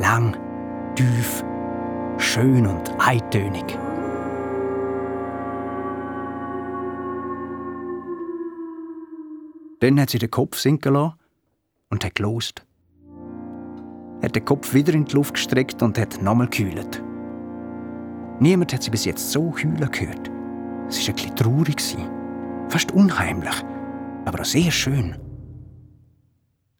Lang, 0.00 0.36
tief, 0.96 1.44
schön 2.18 2.66
und 2.66 2.90
eintönig. 2.98 3.78
Dann 9.78 10.00
hat 10.00 10.10
sie 10.10 10.18
den 10.18 10.30
Kopf 10.30 10.58
sinken 10.58 10.92
lassen 10.94 11.14
und 11.90 12.04
hat 12.04 12.16
gelost. 12.16 12.66
Hat 14.22 14.34
den 14.34 14.44
Kopf 14.44 14.74
wieder 14.74 14.92
in 14.92 15.04
die 15.04 15.14
Luft 15.14 15.34
gestreckt 15.34 15.82
und 15.82 15.98
hat 15.98 16.20
nochmal 16.20 16.48
gehüllt. 16.48 17.00
Niemand 18.40 18.74
hat 18.74 18.82
sie 18.82 18.90
bis 18.90 19.04
jetzt 19.04 19.30
so 19.30 19.54
heulen 19.54 19.90
gehört. 19.90 20.30
Es 20.88 21.06
war 21.06 21.14
bisschen 21.14 21.36
traurig, 21.36 21.80
fast 22.68 22.90
unheimlich, 22.90 23.54
aber 24.30 24.42
auch 24.42 24.46
sehr 24.46 24.70
schön. 24.70 25.16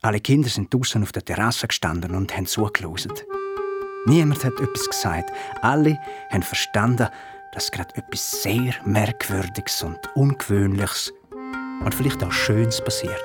Alle 0.03 0.21
Kinder 0.21 0.49
sind 0.49 0.73
draußen 0.73 1.03
auf 1.03 1.11
der 1.11 1.25
Terrasse 1.25 1.67
gestanden 1.67 2.15
und 2.15 2.35
haben 2.35 2.47
zugelassen. 2.47 3.13
Niemand 4.07 4.45
hat 4.45 4.59
etwas 4.61 4.89
gesagt. 4.89 5.33
Alle 5.61 5.99
haben 6.31 6.43
verstanden, 6.43 7.09
dass 7.53 7.73
gerade 7.73 7.95
etwas 7.97 8.43
sehr 8.43 8.73
Merkwürdiges 8.85 9.83
und 9.83 9.99
Ungewöhnliches 10.15 11.13
und 11.85 11.95
vielleicht 11.95 12.23
auch 12.23 12.31
Schönes 12.31 12.83
passiert. 12.83 13.21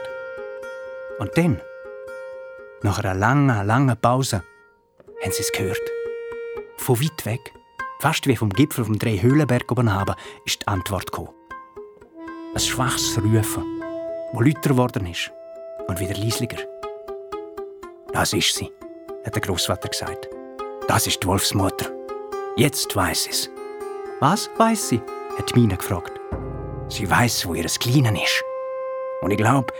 Und 1.19 1.29
dann, 1.37 1.61
nach 2.81 2.97
einer 2.99 3.13
langen, 3.13 3.65
langen 3.65 3.95
Pause, 3.95 4.43
haben 5.23 5.31
sie 5.31 5.41
es 5.41 5.51
gehört. 5.51 5.77
Von 6.77 6.99
weit 6.99 7.25
weg, 7.25 7.53
fast 7.99 8.25
wie 8.25 8.35
vom 8.35 8.49
Gipfel 8.49 8.85
vom 8.85 8.97
Drei-Höhlenberg 8.97 9.71
oben 9.71 9.93
haben, 9.93 10.15
ist 10.45 10.63
die 10.63 10.67
Antwort 10.67 11.11
gekommen. 11.11 11.29
Ein 12.53 12.59
schwaches 12.59 13.17
Rufen, 13.21 13.74
das 14.35 14.45
lauter 14.45 14.69
geworden 14.69 15.05
ist 15.07 15.31
und 15.87 15.99
wieder 15.99 16.15
leislicher. 16.15 16.67
Das 18.11 18.33
ist 18.33 18.53
sie, 18.55 18.71
hat 19.25 19.35
der 19.35 19.41
Großvater 19.41 19.89
gesagt. 19.89 20.27
Das 20.87 21.07
ist 21.07 21.23
die 21.23 21.27
Wolfsmutter. 21.27 21.91
Jetzt 22.57 22.95
weiß 22.95 23.27
es. 23.29 23.49
Was 24.19 24.49
weiß 24.57 24.89
sie? 24.89 25.01
hat 25.37 25.55
Mina 25.55 25.75
gefragt. 25.75 26.19
Sie 26.89 27.09
weiß, 27.09 27.47
wo 27.47 27.53
ihr 27.53 27.65
Kleinen 27.65 28.15
ist. 28.15 28.43
Und 29.21 29.31
ich 29.31 29.37
glaube, 29.37 29.73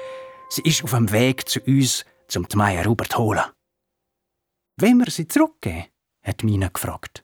sie 0.50 0.64
ist 0.64 0.84
auf 0.84 0.92
dem 0.92 1.12
Weg 1.12 1.48
zu 1.48 1.60
uns, 1.62 2.06
zum 2.28 2.48
die 2.48 2.58
Meier 2.58 2.86
Hubert 2.86 3.18
holen. 3.18 3.44
Wenn 4.78 4.98
wir 4.98 5.12
sie 5.12 5.28
zurückgeben? 5.28 5.86
hat 6.24 6.44
Mina 6.44 6.70
gefragt. 6.70 7.24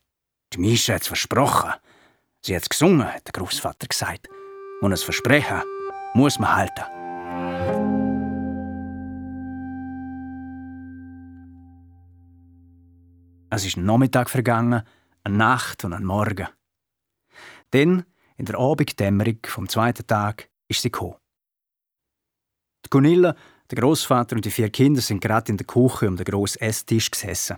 Die 0.53 0.59
Mischa 0.59 0.93
hat 0.93 1.01
es 1.01 1.07
versprochen. 1.07 1.73
Sie 2.41 2.55
hat 2.55 2.63
es 2.63 2.69
gesungen, 2.69 3.11
hat 3.11 3.25
der 3.25 3.33
Großvater 3.33 3.87
gesagt. 3.87 4.29
Und 4.81 4.93
ein 4.93 4.97
Versprechen 4.97 5.61
muss 6.13 6.39
man 6.39 6.55
halten. 6.55 7.00
Es 13.53 13.65
ist 13.65 13.75
ein 13.75 13.85
Nachmittag 13.85 14.29
vergangen, 14.29 14.81
eine 15.25 15.37
Nacht 15.37 15.83
und 15.83 15.91
ein 15.91 16.05
Morgen. 16.05 16.47
Dann, 17.71 18.05
in 18.37 18.45
der 18.45 18.57
Abenddämmerung 18.57 19.39
vom 19.45 19.67
zweiten 19.67 20.07
Tag, 20.07 20.49
ist 20.69 20.81
sie 20.81 20.89
gekommen. 20.89 21.17
Die 22.85 22.89
Gunilla, 22.89 23.35
der 23.69 23.77
Großvater 23.81 24.37
und 24.37 24.45
die 24.45 24.51
vier 24.51 24.69
Kinder 24.69 25.01
sind 25.01 25.19
gerade 25.19 25.51
in 25.51 25.57
der 25.57 25.67
Küche 25.67 26.07
um 26.07 26.15
den 26.15 26.23
grossen 26.23 26.61
Esstisch 26.61 27.11
gesessen. 27.11 27.57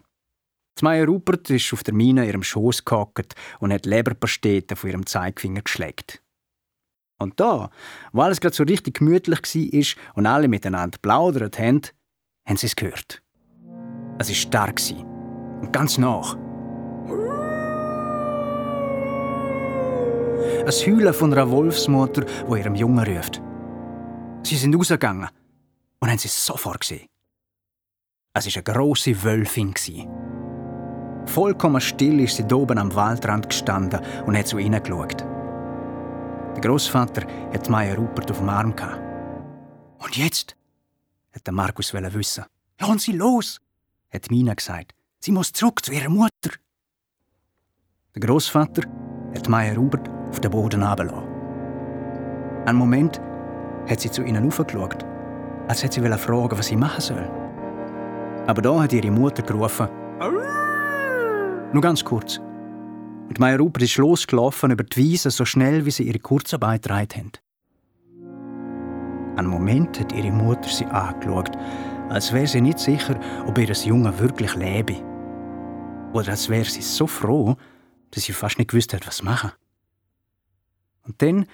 Die 0.80 0.84
Meier 0.84 1.06
Rupert 1.06 1.52
ist 1.52 1.72
auf 1.74 1.84
der 1.84 1.94
Mine 1.94 2.24
in 2.24 2.28
ihrem 2.28 2.44
Schoß 2.44 2.84
gehockt 2.86 3.36
und 3.60 3.72
hat 3.72 3.86
Leberpasteten 3.86 4.76
von 4.76 4.90
ihrem 4.90 5.06
Zeigefinger 5.06 5.62
geschleckt. 5.62 6.24
Und 7.20 7.40
da, 7.40 7.70
weil 8.12 8.32
es 8.32 8.42
gerade 8.42 8.56
so 8.56 8.64
richtig 8.64 8.98
gemütlich 8.98 9.40
war 9.40 10.16
und 10.16 10.26
alle 10.26 10.48
miteinander 10.48 10.98
plaudert 11.00 11.60
haben, 11.60 11.82
haben 12.48 12.58
sie 12.58 12.66
es 12.66 12.76
gehört. 12.76 13.22
Es 14.18 14.30
war 14.30 14.36
stark 14.36 14.80
ganz 15.72 15.98
nach. 15.98 16.36
Ein 20.66 20.72
Heulen 20.72 21.14
von 21.14 21.34
einer 21.34 21.50
Wolfsmutter, 21.50 22.26
wo 22.48 22.56
ihrem 22.56 22.76
Jungen 22.76 23.06
ruft. 23.06 23.42
Sie 24.44 24.56
sind 24.56 24.76
rausgegangen 24.76 25.30
und 26.00 26.10
haben 26.10 26.18
sie 26.18 26.30
sofort 26.30 26.82
gesehen. 26.82 27.08
Es 28.34 28.46
war 28.46 28.54
eine 28.56 28.64
grosse 28.64 29.24
Wölfin. 29.24 29.74
Vollkommen 31.26 31.82
still 31.82 32.20
ist 32.20 32.38
sie 32.38 32.54
oben 32.54 32.78
am 32.78 32.94
Waldrand 32.96 33.50
gestanden 33.50 34.02
und 34.26 34.38
hat 34.38 34.48
zu 34.48 34.58
ihnen 34.58 34.82
geschaut. 34.82 35.22
Der 35.22 36.62
Großvater 36.62 37.24
hat 37.54 37.70
Maya 37.70 37.96
Rupert 37.96 38.32
auf 38.32 38.38
dem 38.40 38.50
Arm 38.50 38.76
gehabt. 38.76 39.02
Und 40.00 40.18
jetzt? 40.18 40.56
hat 41.34 41.52
Markus 41.52 41.94
wissen. 41.94 42.46
Lass 42.80 43.04
sie 43.04 43.14
los, 43.14 43.60
hat 44.12 44.30
Mina 44.30 44.54
gesagt. 44.54 44.94
Sie 45.26 45.32
muss 45.32 45.54
zurück 45.54 45.86
zu 45.86 45.94
ihrer 45.94 46.10
Mutter. 46.10 46.52
Der 48.14 48.28
Großvater 48.28 48.82
hat 49.34 49.48
Maya 49.48 49.74
Rupert 49.74 50.10
auf 50.28 50.42
den 50.42 50.52
Boden 50.52 50.82
herabgelassen. 50.82 51.24
Einen 52.66 52.78
Moment 52.78 53.22
hat 53.90 54.02
sie 54.02 54.12
zu 54.12 54.22
ihnen 54.24 54.46
aufgeschaut, 54.46 55.06
als 55.70 55.82
hätte 55.82 56.02
sie 56.02 56.18
fragen, 56.18 56.58
was 56.58 56.68
sie 56.68 56.76
machen 56.76 57.00
soll. 57.00 57.26
Aber 58.48 58.62
da 58.62 58.82
hat 58.82 58.92
ihre 58.92 59.12
Mutter 59.12 59.44
gerufen. 59.44 59.88
Nur 61.72 61.82
ganz 61.82 62.04
kurz. 62.04 62.40
Und 63.30 63.40
Maya 63.40 63.56
Rupert 63.56 63.84
ist 63.84 63.96
losgelaufen 63.96 64.72
über 64.72 64.84
die 64.84 64.98
Wiese 64.98 65.32
so 65.32 65.46
schnell, 65.46 65.86
wie 65.86 65.92
sie 65.92 66.04
ihre 66.04 66.20
Kurzarbeit 66.20 66.82
getragen 66.82 67.08
haben. 67.16 67.32
Einen 69.38 69.48
Moment 69.48 70.02
hat 70.02 70.12
ihre 70.12 70.34
Mutter 70.34 70.68
sie 70.68 70.86
angeschaut, 70.86 71.52
als 72.10 72.34
wäre 72.34 72.46
sie 72.46 72.60
nicht 72.60 72.80
sicher, 72.80 73.18
ob 73.48 73.58
ihr 73.58 73.72
Junge 73.72 74.20
wirklich 74.20 74.54
lebe. 74.56 75.13
Oder 76.14 76.30
als 76.30 76.48
wäre 76.48 76.66
sie 76.66 76.82
so 76.82 77.08
froh, 77.08 77.58
dass 78.12 78.24
sie 78.24 78.34
fast 78.34 78.60
nicht 78.60 78.70
gewusst 78.70 78.94
hat, 78.94 79.06
was 79.08 79.24
machen. 79.24 79.52
Und 81.06 81.22
dann 81.22 81.48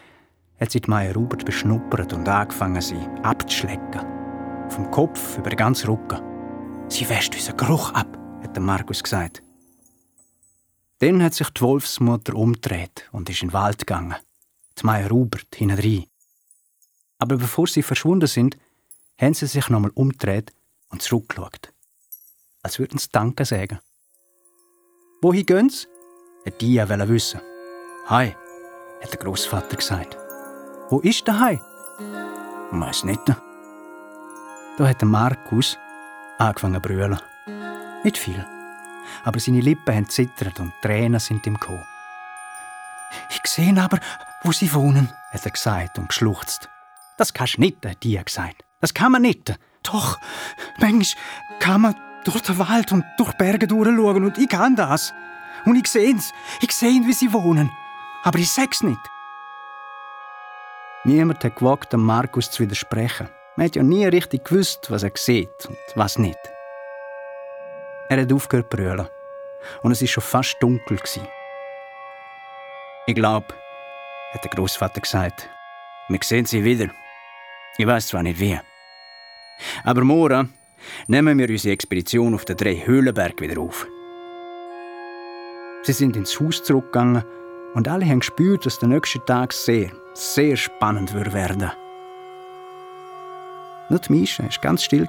hat 0.59 0.71
sie 0.71 0.81
die 0.81 0.89
Maya 0.89 1.13
Rubert 1.13 1.45
beschnuppert 1.45 2.11
und 2.13 2.27
angefangen, 2.27 2.81
sie 2.81 2.99
abzuschlecken. 3.23 4.01
Vom 4.69 4.91
Kopf 4.91 5.37
über 5.37 5.49
den 5.49 5.57
ganzen 5.57 5.89
Rücken. 5.89 6.21
Sie 6.89 7.07
wäscht 7.07 7.33
unseren 7.33 7.57
Geruch 7.57 7.91
ab, 7.93 8.17
hat 8.43 8.59
Markus 8.59 9.01
gesagt. 9.01 9.41
Dann 10.99 11.23
hat 11.23 11.33
sich 11.33 11.49
die 11.51 11.61
Wolfsmutter 11.61 12.35
umgedreht 12.35 13.07
und 13.13 13.29
ist 13.29 13.41
in 13.41 13.47
den 13.47 13.53
Wald 13.53 13.79
gegangen. 13.79 14.15
Die 14.77 14.85
Maya 14.85 15.07
Rubert 15.07 15.55
hinein. 15.55 16.05
Aber 17.17 17.37
bevor 17.37 17.67
sie 17.67 17.83
verschwunden 17.83 18.27
sind, 18.27 18.57
haben 19.17 19.33
sie 19.33 19.47
sich 19.47 19.69
nochmal 19.69 19.91
umgedreht 19.93 20.51
und 20.89 21.01
zurückgeschaut. 21.01 21.73
Als 22.61 22.79
würden 22.79 22.97
sie 22.97 23.09
Danke 23.11 23.45
sagen. 23.45 23.79
Wohin 25.21 25.45
gehen 25.45 25.69
sie? 25.69 25.87
Die 26.61 26.79
wissen. 26.79 27.41
Hi, 28.07 28.35
hat 29.01 29.11
der 29.11 29.19
Großvater 29.19 29.75
gesagt. 29.75 30.17
Wo 30.89 31.01
ist 31.01 31.27
der 31.27 31.39
Hai? 31.39 31.61
Weiß 32.71 33.03
nicht. 33.03 33.21
Da 34.77 34.87
hat 34.87 35.01
der 35.01 35.07
Markus 35.07 35.77
angefangen 36.37 36.75
zu 36.75 36.79
brüllen. 36.81 37.19
Nicht 38.05 38.17
viel. 38.17 38.45
Aber 39.25 39.39
seine 39.41 39.59
Lippen 39.59 39.93
haben 39.93 40.09
zittert 40.09 40.57
und 40.61 40.71
Tränen 40.81 41.19
sind 41.19 41.45
ihm 41.45 41.55
gekommen. 41.55 41.83
Ich 43.29 43.41
sehe 43.45 43.75
aber, 43.77 43.99
wo 44.43 44.53
sie 44.53 44.73
wohnen, 44.73 45.11
hat 45.31 45.45
er 45.45 45.51
gesagt 45.51 45.99
und 45.99 46.07
geschluchzt. 46.07 46.69
Das 47.17 47.33
kannst 47.33 47.57
du 47.57 47.61
nicht, 47.61 47.85
hat 47.85 48.03
die 48.03 48.17
gesagt. 48.23 48.63
Das 48.79 48.93
kann 48.93 49.11
man 49.11 49.23
nicht. 49.23 49.53
Doch, 49.83 50.17
manchmal 50.79 51.59
kann 51.59 51.81
man 51.81 51.95
durch 52.25 52.41
den 52.41 52.59
Wald 52.59 52.91
und 52.91 53.05
durch 53.17 53.33
Berge 53.33 53.67
durchschauen 53.67 54.23
und 54.23 54.37
ich 54.37 54.49
kann 54.49 54.75
das. 54.75 55.13
Und 55.65 55.75
ich 55.75 55.87
sehe 55.87 56.15
es. 56.15 56.31
Ich 56.61 56.71
sehe, 56.71 57.01
wie 57.05 57.13
sie 57.13 57.33
wohnen. 57.33 57.71
Aber 58.23 58.39
ich 58.39 58.51
sag's 58.51 58.81
nicht. 58.81 58.99
Niemand 61.03 61.43
hat 61.43 61.55
gewagt, 61.55 61.93
dem 61.93 62.01
Markus 62.01 62.51
zu 62.51 62.63
widersprechen. 62.63 63.29
Man 63.55 63.65
hat 63.65 63.75
ja 63.75 63.83
nie 63.83 64.05
richtig 64.05 64.45
gewusst, 64.45 64.91
was 64.91 65.03
er 65.03 65.11
sieht 65.15 65.65
und 65.67 65.77
was 65.95 66.17
nicht. 66.17 66.39
Er 68.09 68.21
hat 68.21 68.33
aufgehört 68.33 68.71
zu 68.71 68.77
brüllen. 68.77 69.07
Und 69.81 69.91
es 69.91 70.01
war 70.01 70.07
schon 70.07 70.23
fast 70.23 70.57
dunkel. 70.61 70.99
Ich 73.05 73.15
glaube, 73.15 73.47
hat 74.31 74.43
der 74.43 74.51
Großvater 74.51 75.01
gesagt, 75.01 75.49
wir 76.09 76.19
sehen 76.23 76.45
sie 76.45 76.63
wieder. 76.63 76.89
Ich 77.77 77.87
weiß 77.87 78.07
zwar 78.07 78.23
nicht 78.23 78.39
wie. 78.39 78.59
Aber 79.83 80.03
morgen 80.03 80.53
nehmen 81.07 81.37
wir 81.37 81.49
unsere 81.49 81.73
Expedition 81.73 82.33
auf 82.33 82.45
den 82.45 82.57
Drei-Höhlenberg 82.57 83.41
wieder 83.41 83.61
auf. 83.61 83.87
Sie 85.83 85.93
sind 85.93 86.17
ins 86.17 86.39
Haus 86.39 86.63
zurückgegangen 86.63 87.23
und 87.73 87.87
alle 87.87 88.05
haben 88.05 88.19
gespürt, 88.19 88.65
dass 88.65 88.79
der 88.79 88.89
nächste 88.89 89.23
Tag 89.25 89.53
sehr, 89.53 89.91
sehr 90.13 90.57
spannend 90.57 91.13
wird 91.13 91.33
werden. 91.33 91.71
Nur 93.89 93.99
die 93.99 94.13
Mischa 94.13 94.43
war 94.43 94.49
ganz 94.61 94.83
still, 94.83 95.07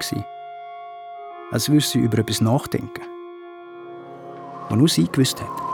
als 1.50 1.68
würde 1.68 1.84
sie 1.84 1.98
über 1.98 2.18
etwas 2.18 2.40
nachdenken, 2.40 3.02
was 4.68 4.78
nur 4.78 4.88
sie 4.88 5.06
gewusst 5.10 5.40
hat. 5.40 5.69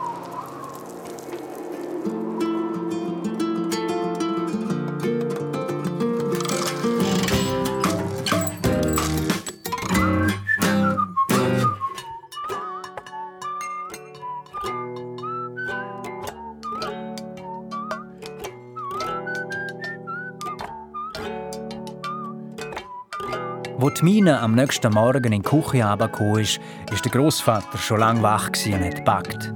Mine 24.27 24.41
am 24.41 24.57
nächsten 24.57 24.93
Morgen 24.93 25.33
in 25.33 25.41
die 25.41 25.49
Küche 25.49 25.77
herabgekommen 25.77 26.41
ist, 26.41 26.59
ist 26.91 27.05
der 27.05 27.13
Großvater 27.13 27.79
schon 27.79 28.01
lange 28.01 28.23
wach 28.23 28.49
und 28.49 28.85
hat 28.85 28.97
gepackt. 28.97 29.55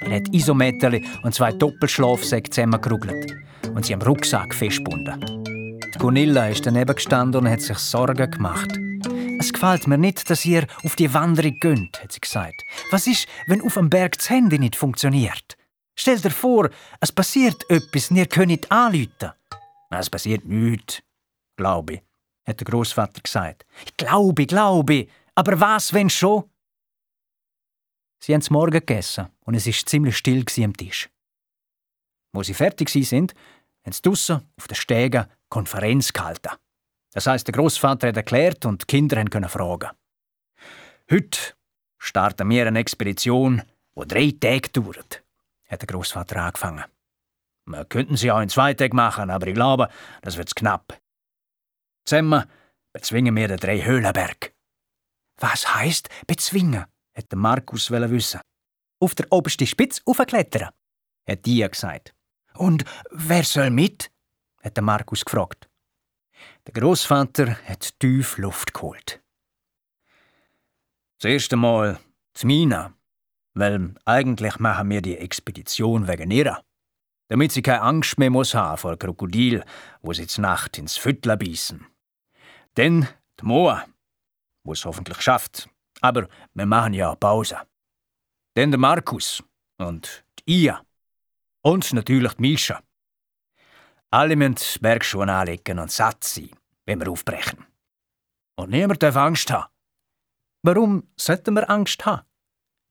Er 0.00 0.16
hat 0.16 0.32
Isometterli 0.32 1.04
und 1.22 1.34
zwei 1.34 1.52
Doppelschlafsäcke 1.52 2.48
zusammengerugelt 2.48 3.36
und 3.74 3.84
sie 3.84 3.92
am 3.92 4.00
Rucksack 4.00 4.54
festgebunden. 4.54 5.44
Die 5.94 5.98
Gunilla 5.98 6.48
ist 6.48 6.64
daneben 6.64 6.94
gestanden 6.94 7.42
und 7.42 7.50
hat 7.50 7.60
sich 7.60 7.76
Sorgen 7.76 8.30
gemacht. 8.30 8.80
Es 9.38 9.52
gefällt 9.52 9.86
mir 9.88 9.98
nicht, 9.98 10.30
dass 10.30 10.46
ihr 10.46 10.66
auf 10.82 10.96
die 10.96 11.12
Wanderung 11.12 11.58
gönnt, 11.60 12.02
hat 12.02 12.12
sie 12.12 12.20
gesagt. 12.20 12.62
Was 12.92 13.06
ist, 13.06 13.28
wenn 13.46 13.60
auf 13.60 13.74
dem 13.74 13.90
Berg 13.90 14.16
das 14.16 14.30
Handy 14.30 14.58
nicht 14.58 14.74
funktioniert? 14.74 15.58
Stell 15.96 16.18
dir 16.18 16.30
vor, 16.30 16.70
es 16.98 17.12
passiert 17.12 17.62
etwas 17.68 18.10
und 18.10 18.16
ihr 18.16 18.26
könnt 18.26 18.72
anrufen. 18.72 19.32
Es 19.90 20.08
passiert 20.08 20.46
nichts, 20.46 21.02
glaube 21.58 21.92
ich, 21.92 22.00
hat 22.46 22.60
der 22.60 22.64
Großvater 22.64 23.20
gesagt. 23.20 23.64
Ich 23.84 23.96
glaube, 23.96 24.46
glaube, 24.46 25.06
aber 25.34 25.60
was, 25.60 25.92
wenn 25.92 26.10
schon? 26.10 26.44
Sie 28.22 28.34
haben 28.34 28.44
Morgen 28.50 28.72
gegessen 28.72 29.28
und 29.44 29.54
es 29.54 29.66
ist 29.66 29.88
ziemlich 29.88 30.16
still 30.16 30.44
am 30.62 30.76
Tisch. 30.76 31.10
Wo 32.32 32.42
sie 32.42 32.54
fertig 32.54 32.88
sind, 32.88 33.34
haben 33.84 33.92
sie 33.92 34.02
draussen 34.02 34.40
auf 34.56 34.66
den 34.66 34.76
Stegen 34.76 35.26
Konferenz 35.48 36.12
gehalten. 36.12 36.56
Das 37.12 37.26
heißt, 37.26 37.46
der 37.46 37.52
Großvater 37.52 38.08
hat 38.08 38.16
erklärt 38.16 38.64
und 38.64 38.82
die 38.82 38.86
Kinder 38.86 39.22
können 39.24 39.48
fragen. 39.48 39.90
Heute 41.10 41.38
starten 41.98 42.48
wir 42.48 42.66
eine 42.66 42.78
Expedition, 42.78 43.62
die 43.94 44.08
drei 44.08 44.34
Tage 44.40 44.70
dauert, 44.70 45.22
hat 45.68 45.82
der 45.82 45.86
Großvater 45.86 46.36
angefangen. 46.36 46.84
Wir 47.66 47.84
könnten 47.84 48.16
sie 48.16 48.30
auch 48.32 48.40
in 48.40 48.48
zwei 48.48 48.74
Tagen 48.74 48.96
machen, 48.96 49.30
aber 49.30 49.46
ich 49.46 49.54
glaube, 49.54 49.88
das 50.22 50.36
wird 50.36 50.54
knapp. 50.56 50.98
Zusammen 52.04 52.44
bezwingen 52.92 53.34
wir 53.34 53.48
den 53.48 53.58
drei 53.58 53.82
Höhlenberg. 53.82 54.54
Was 55.38 55.74
heißt 55.74 56.08
bezwingen? 56.26 56.84
hat 57.16 57.30
der 57.30 57.38
Markus 57.38 57.90
wissen. 57.90 58.40
Auf 59.00 59.14
der 59.14 59.30
obersten 59.30 59.66
Spitze 59.66 60.02
aufklettern, 60.04 60.70
hat 61.28 61.46
Dia 61.46 61.68
gesagt. 61.68 62.14
Und 62.54 62.84
wer 63.10 63.44
soll 63.44 63.70
mit? 63.70 64.10
hat 64.62 64.80
Markus 64.80 65.24
gefragt. 65.24 65.68
Der 66.66 66.72
Großvater 66.72 67.56
hat 67.66 67.98
tief 68.00 68.38
Luft 68.38 68.74
geholt. 68.74 69.22
Das 71.18 71.30
erste 71.30 71.56
Mal 71.56 71.98
zu 72.32 72.46
Mina, 72.46 72.94
weil 73.54 73.94
eigentlich 74.04 74.58
machen 74.58 74.90
wir 74.90 75.02
die 75.02 75.16
Expedition 75.16 76.08
wegen 76.08 76.30
ihrer. 76.30 76.62
Damit 77.28 77.52
sie 77.52 77.62
keine 77.62 77.82
Angst 77.82 78.18
mehr 78.18 78.30
muss 78.30 78.54
haben 78.54 78.78
vor 78.78 78.98
Krokodil, 78.98 79.64
wo 80.02 80.12
sie 80.12 80.26
zur 80.26 80.42
Nacht 80.42 80.78
ins 80.78 80.96
Füttler 80.96 81.36
beißen. 81.36 81.86
Dann 82.74 83.08
die 83.40 83.44
Moa, 83.44 83.84
wo 84.64 84.72
es 84.72 84.84
hoffentlich 84.84 85.20
schafft, 85.20 85.68
aber 86.00 86.28
wir 86.54 86.66
machen 86.66 86.94
ja 86.94 87.14
Pause. 87.14 87.58
Dann 88.54 88.70
der 88.70 88.80
Markus 88.80 89.42
und 89.78 90.24
die 90.40 90.64
Ia. 90.64 90.84
Und 91.62 91.92
natürlich 91.92 92.34
die 92.34 92.42
Mischa. 92.42 92.82
Alle 94.10 94.36
müssen 94.36 94.80
Bergschuhe 94.80 95.26
anlegen 95.26 95.78
und 95.78 95.90
satt 95.90 96.22
sein, 96.24 96.50
wenn 96.84 97.00
wir 97.00 97.10
aufbrechen. 97.10 97.64
Und 98.56 98.70
niemand 98.70 99.02
darf 99.02 99.16
Angst 99.16 99.50
haben. 99.50 99.72
Warum 100.62 101.08
sollten 101.16 101.54
wir 101.54 101.68
Angst 101.68 102.04
haben? 102.06 102.26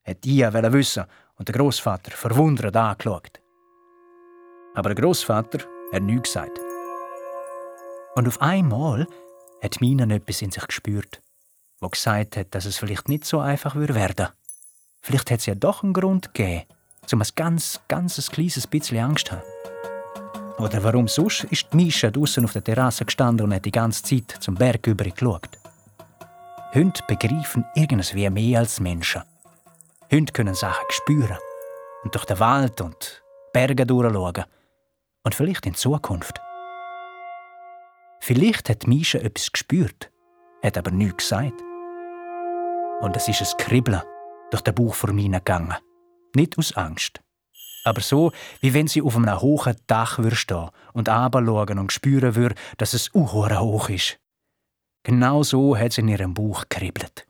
hat 0.05 0.25
Ia 0.25 0.53
wissen 0.73 1.05
und 1.35 1.47
der 1.47 1.55
Großvater 1.55 2.11
verwundert 2.11 2.75
angeschaut. 2.75 3.41
Aber 4.75 4.93
der 4.93 5.03
Großvater 5.03 5.59
hat 5.93 6.03
nichts 6.03 6.33
gesagt. 6.33 6.59
Und 8.15 8.27
auf 8.27 8.41
einmal 8.41 9.07
hat 9.63 9.81
Mina 9.81 10.05
etwas 10.13 10.41
in 10.41 10.51
sich 10.51 10.67
gespürt 10.67 11.23
wo 11.83 11.89
gesagt 11.89 12.37
hat, 12.37 12.55
dass 12.55 12.65
es 12.65 12.77
vielleicht 12.77 13.09
nicht 13.09 13.25
so 13.25 13.39
einfach 13.39 13.75
werden 13.75 13.95
würde. 13.95 14.29
Vielleicht 15.01 15.29
hat 15.29 15.39
es 15.39 15.45
ja 15.45 15.53
doch 15.53 15.83
einen 15.83 15.93
Grund 15.93 16.33
gegeben, 16.33 16.63
um 17.11 17.21
ein 17.21 17.27
ganz, 17.35 17.81
ganz 17.89 18.31
kleines 18.31 18.65
bisschen 18.65 18.99
Angst 18.99 19.27
zu 19.27 19.33
haben. 19.33 19.43
Oder 20.59 20.81
warum 20.83 21.07
sonst 21.07 21.43
ist 21.45 21.67
die 21.71 21.75
Mischa 21.75 22.09
draußen 22.09 22.45
auf 22.45 22.53
der 22.53 22.63
Terrasse 22.63 23.03
gestanden 23.03 23.45
und 23.45 23.53
hat 23.53 23.65
die 23.65 23.71
ganze 23.71 24.01
Zeit 24.01 24.37
zum 24.39 24.55
Berg 24.55 24.87
über 24.87 25.03
geschaut. 25.03 25.49
Hunde 26.73 27.01
begreifen 27.07 27.65
irgendwie 27.75 28.29
mehr 28.29 28.59
als 28.59 28.79
Menschen. 28.79 29.23
Hunde 30.09 30.31
können 30.31 30.55
Sachen 30.55 30.85
spüren 30.89 31.37
und 32.03 32.15
durch 32.15 32.25
den 32.25 32.39
Wald 32.39 32.79
und 32.79 33.23
Berge 33.51 33.85
durchschauen. 33.85 34.45
Und 35.23 35.35
vielleicht 35.35 35.65
in 35.65 35.75
Zukunft. 35.75 36.39
Vielleicht 38.25 38.69
hat 38.69 38.87
Mischa 38.87 39.19
etwas 39.19 39.51
gespürt, 39.51 40.09
hat 40.63 40.77
aber 40.77 40.91
nichts 40.91 41.27
gesagt 41.27 41.61
und 43.01 43.17
es 43.17 43.27
ist 43.27 43.41
ein 43.41 43.57
Kribbeln 43.57 44.01
durch 44.49 44.63
den 44.63 44.73
Bauch 44.73 44.95
vor 44.95 45.11
mir 45.11 45.29
gegangen. 45.29 45.75
Nicht 46.33 46.57
aus 46.57 46.71
Angst, 46.77 47.21
aber 47.83 47.99
so, 47.99 48.31
wie 48.61 48.73
wenn 48.73 48.87
sie 48.87 49.01
auf 49.01 49.17
einem 49.17 49.41
hohen 49.41 49.75
Dach 49.87 50.19
stehen 50.35 50.69
und 50.93 51.09
runterschauen 51.09 51.79
und 51.79 51.91
spüren 51.91 52.35
würde, 52.35 52.55
dass 52.77 52.93
es 52.93 53.09
unhöher 53.09 53.59
hoch 53.59 53.89
ist. 53.89 54.17
Genau 55.03 55.43
so 55.43 55.77
hat 55.77 55.91
sie 55.91 55.99
in 55.99 56.07
ihrem 56.07 56.33
Bauch 56.33 56.63
gekribbelt. 56.69 57.27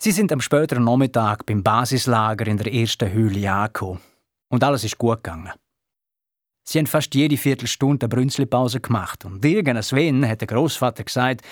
Sie 0.00 0.12
sind 0.12 0.30
am 0.30 0.40
späteren 0.40 0.84
Nachmittag 0.84 1.46
beim 1.46 1.64
Basislager 1.64 2.46
in 2.46 2.58
der 2.58 2.72
ersten 2.72 3.10
Höhle 3.10 3.52
angekommen. 3.52 4.00
Und 4.50 4.62
alles 4.62 4.84
ist 4.84 4.98
gut 4.98 5.24
gegangen. 5.24 5.52
Sie 6.66 6.78
haben 6.78 6.86
fast 6.86 7.14
jede 7.14 7.36
Viertelstunde 7.36 8.06
eine 8.06 8.08
Brünzli-Pause 8.08 8.80
gemacht. 8.80 9.24
Und 9.26 9.44
irgendein 9.44 9.82
Sven 9.82 10.26
hat 10.26 10.40
der 10.40 10.48
Großvater 10.48 11.04
gesagt, 11.04 11.42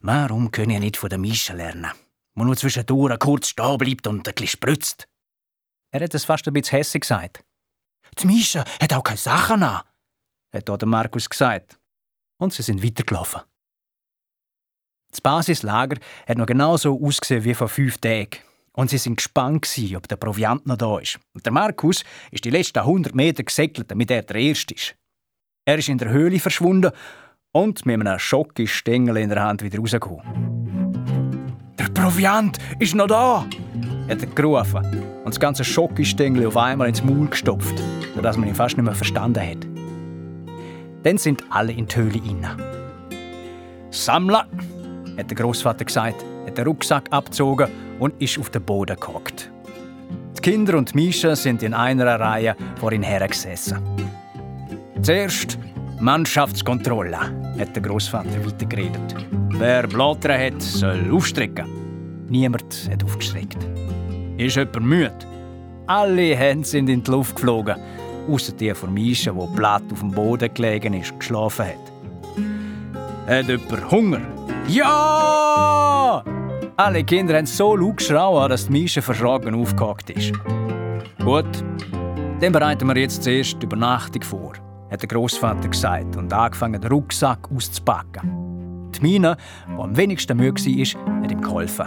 warum 0.00 0.50
können 0.50 0.70
ihr 0.70 0.80
nicht 0.80 0.96
von 0.96 1.10
der 1.10 1.18
Mischa 1.18 1.52
lernen, 1.52 1.92
wo 2.34 2.44
nur 2.44 2.56
zwischendurch 2.56 3.18
kurz 3.18 3.48
stehen 3.48 3.78
bleibt 3.78 4.06
und 4.06 4.26
ein 4.26 4.34
bisschen 4.34 4.48
spritzt. 4.48 5.08
Er 5.90 6.00
hat 6.02 6.14
es 6.14 6.24
fast 6.24 6.46
ein 6.48 6.54
bisschen 6.54 6.78
hässlich 6.78 7.02
gesagt. 7.02 7.44
Die 8.18 8.26
Mischa 8.26 8.64
hat 8.80 8.94
auch 8.94 9.04
keine 9.04 9.18
Sachen 9.18 9.62
an, 9.62 9.82
hat 10.52 10.68
der 10.68 10.88
Markus 10.88 11.28
gesagt. 11.28 11.78
Und 12.38 12.54
sie 12.54 12.62
sind 12.62 12.82
weitergelaufen. 12.82 13.42
Das 15.10 15.20
Basislager 15.20 15.98
hat 16.26 16.38
noch 16.38 16.46
genauso 16.46 16.98
ausgesehen 16.98 17.44
wie 17.44 17.54
vor 17.54 17.68
fünf 17.68 17.98
Tagen. 17.98 18.38
Und 18.74 18.90
sie 18.90 18.98
sind 18.98 19.16
gespannt, 19.16 19.68
ob 19.96 20.08
der 20.08 20.16
Proviant 20.16 20.66
noch 20.66 20.78
da 20.78 20.98
ist. 20.98 21.18
Und 21.34 21.44
der 21.44 21.52
Markus 21.52 22.04
ist 22.30 22.44
die 22.44 22.50
letzten 22.50 22.78
100 22.78 23.14
Meter 23.14 23.42
gesegelt, 23.42 23.90
damit 23.90 24.10
er 24.10 24.22
der 24.22 24.36
Erste 24.36 24.74
ist. 24.74 24.94
Er 25.64 25.78
ist 25.78 25.88
in 25.88 25.98
der 25.98 26.08
Höhle 26.08 26.40
verschwunden 26.40 26.90
und 27.52 27.84
mit 27.84 28.00
einem 28.00 28.18
Schokistängel 28.18 29.18
in 29.18 29.28
der 29.28 29.42
Hand 29.42 29.62
wieder 29.62 29.78
rausgekommen. 29.78 30.94
Der 31.78 31.84
Proviant 31.88 32.58
ist 32.78 32.94
noch 32.94 33.06
da! 33.06 33.46
hat 34.08 34.20
er 34.20 34.28
gerufen 34.28 34.84
und 35.24 35.28
das 35.28 35.38
ganze 35.38 35.64
Schokistängel 35.64 36.46
auf 36.46 36.56
einmal 36.56 36.88
ins 36.88 37.04
Maul 37.04 37.28
gestopft, 37.28 37.74
sodass 38.14 38.36
man 38.36 38.48
ihn 38.48 38.54
fast 38.54 38.76
nicht 38.76 38.84
mehr 38.84 38.94
verstanden 38.94 39.40
hat. 39.40 39.66
Dann 41.04 41.18
sind 41.18 41.44
alle 41.50 41.72
in 41.72 41.86
die 41.86 41.96
Höhle 41.96 42.20
rein. 42.20 42.46
Sammler, 43.90 44.46
hat 45.16 45.30
der 45.30 45.36
Großvater 45.36 45.84
gesagt, 45.84 46.24
hat 46.46 46.58
den 46.58 46.66
Rucksack 46.66 47.04
abgezogen 47.10 47.68
und 48.02 48.20
ist 48.20 48.36
auf 48.36 48.50
den 48.50 48.64
Boden 48.64 48.96
gehockt. 48.98 49.48
Die 50.36 50.40
Kinder 50.40 50.76
und 50.76 50.92
Mischa 50.92 51.36
sind 51.36 51.62
in 51.62 51.72
einer 51.72 52.18
Reihe 52.18 52.56
vor 52.80 52.90
ihm 52.90 53.04
hergesessen. 53.04 53.78
Zuerst 55.00 55.56
Mannschaftskontrolle, 56.00 57.16
hat 57.60 57.76
der 57.76 57.82
Großvater 57.82 58.44
weitergeredet. 58.44 59.14
Wer 59.50 59.86
Blattern 59.86 60.40
hat, 60.40 60.60
soll 60.60 61.12
aufstrecken. 61.12 62.26
Niemand 62.28 62.90
hat 62.90 63.04
aufgestreckt. 63.04 63.58
Ist 64.36 64.56
jemand 64.56 64.84
müde? 64.84 65.18
Alle 65.86 66.34
Hände 66.34 66.66
sind 66.66 66.88
in 66.88 67.04
die 67.04 67.10
Luft 67.10 67.36
geflogen, 67.36 67.76
außer 68.28 68.52
die 68.54 68.74
von 68.74 68.92
Mischa, 68.92 69.32
wo 69.32 69.46
platt 69.46 69.84
auf 69.92 70.00
dem 70.00 70.10
Boden 70.10 70.52
gelegen 70.52 70.94
ist 70.94 71.16
geschlafen 71.16 71.66
hat. 71.66 73.28
Hat 73.28 73.46
jemand 73.46 73.90
Hunger? 73.92 74.20
Ja! 74.66 76.24
Alle 76.76 77.04
Kinder 77.04 77.36
haben 77.36 77.46
so 77.46 77.76
laut 77.76 77.98
geschrauen, 77.98 78.48
dass 78.48 78.66
die 78.66 78.72
Mische 78.72 79.02
verschragen 79.02 79.54
aufgehakt 79.54 80.08
ist. 80.10 80.32
Gut, 81.22 81.64
dann 82.40 82.52
bereiten 82.52 82.88
wir 82.88 82.96
jetzt 82.96 83.22
zuerst 83.22 83.60
die 83.60 83.66
Übernachtung 83.66 84.22
vor, 84.22 84.54
hat 84.90 85.02
der 85.02 85.08
Großvater 85.08 85.68
gesagt 85.68 86.16
und 86.16 86.32
angefangen, 86.32 86.80
den 86.80 86.90
Rucksack 86.90 87.50
auszupacken. 87.54 88.90
Die 88.94 89.00
Mina, 89.02 89.36
die 89.68 89.80
am 89.80 89.96
wenigsten 89.96 90.36
müde 90.38 90.62
war, 90.64 91.22
hat 91.22 91.30
ihm 91.30 91.40
geholfen. 91.42 91.86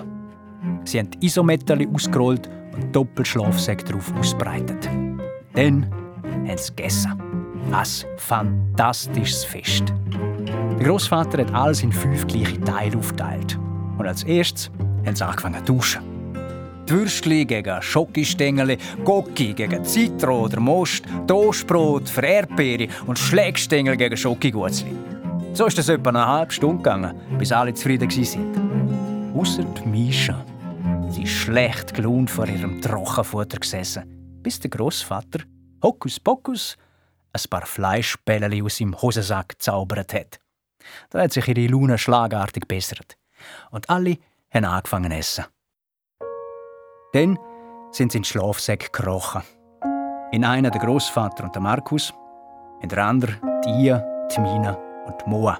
Sie 0.83 0.99
haben 0.99 1.09
die 1.09 1.25
Isometterli 1.25 1.88
ausgerollt 1.91 2.47
und 2.73 2.95
Doppelschlafsäcke 2.95 3.86
darauf 3.86 4.13
ausbreitet. 4.19 4.88
Dann 5.53 5.91
haben 6.47 6.57
sie 6.57 6.75
gegessen. 6.75 7.19
Ein 7.71 7.86
fantastisches 8.17 9.43
Fest. 9.45 9.91
Der 10.79 10.88
Großvater 10.88 11.39
hat 11.39 11.53
alles 11.53 11.81
in 11.81 11.91
fünf 11.91 12.27
gleiche 12.27 12.59
Teile 12.61 12.97
aufgeteilt. 12.97 13.57
Und 13.97 14.07
als 14.07 14.23
erstes 14.23 14.69
haben 15.05 15.15
sie 15.15 15.25
angefangen 15.25 15.65
zu 15.65 15.73
duschen. 15.73 16.15
Würstchen 16.87 17.47
gegen 17.47 17.81
Schokistängel, 17.81 18.77
Gocki 19.03 19.53
gegen 19.53 19.83
Zitro 19.83 20.41
oder 20.41 20.59
Most, 20.59 21.05
Toastbrot 21.27 22.07
für 22.07 22.21
Erdbeere 22.21 22.87
und 23.07 23.17
Schlägstängel 23.17 23.97
gegen 23.97 24.15
Schokigutzli. 24.15 24.95
So 25.53 25.65
ist 25.65 25.79
es 25.79 25.89
etwa 25.89 26.09
eine 26.09 26.27
halbe 26.27 26.51
Stunde 26.51 26.83
gegangen, 26.83 27.15
bis 27.39 27.51
alle 27.51 27.73
zufrieden 27.73 28.09
waren. 28.09 29.33
Außer 29.35 29.63
die 29.63 29.87
Mischa. 29.87 30.45
Sie 31.09 31.23
ist 31.23 31.31
schlecht 31.31 31.93
gelaunt 31.93 32.29
vor 32.29 32.47
ihrem 32.47 32.81
Trockenfutter 32.81 33.57
gesessen, 33.59 34.03
bis 34.43 34.59
der 34.59 34.69
Großvater, 34.69 35.39
Hokus 35.81 36.19
Pokus, 36.19 36.77
ein 37.33 37.49
paar 37.49 37.65
Fleischbälle 37.65 38.63
aus 38.63 38.77
seinem 38.77 39.01
Hosensack 39.01 39.49
gezaubert 39.49 40.13
hat. 40.13 40.39
Da 41.09 41.21
hat 41.21 41.33
sich 41.33 41.47
ihre 41.47 41.67
Laune 41.67 41.97
schlagartig 41.97 42.67
bessert. 42.67 43.17
Und 43.71 43.89
alle 43.89 44.17
haben 44.53 44.65
angefangen 44.65 45.11
zu 45.11 45.17
essen. 45.17 45.45
Dann 47.13 47.39
sind 47.91 48.11
sie 48.11 48.17
in 48.17 48.21
den 48.21 48.25
Schlafsack 48.25 48.91
gekrochen. 48.91 49.41
In 50.31 50.43
einer 50.43 50.69
der 50.69 50.81
Großvater 50.81 51.45
und 51.45 51.55
der 51.55 51.61
Markus, 51.61 52.13
in 52.81 52.89
der 52.89 53.05
anderen 53.05 53.39
die 53.63 53.85
Ia, 53.85 54.27
die 54.35 54.41
Mina 54.41 54.77
und 55.05 55.15
die 55.21 55.29
Moa. 55.29 55.59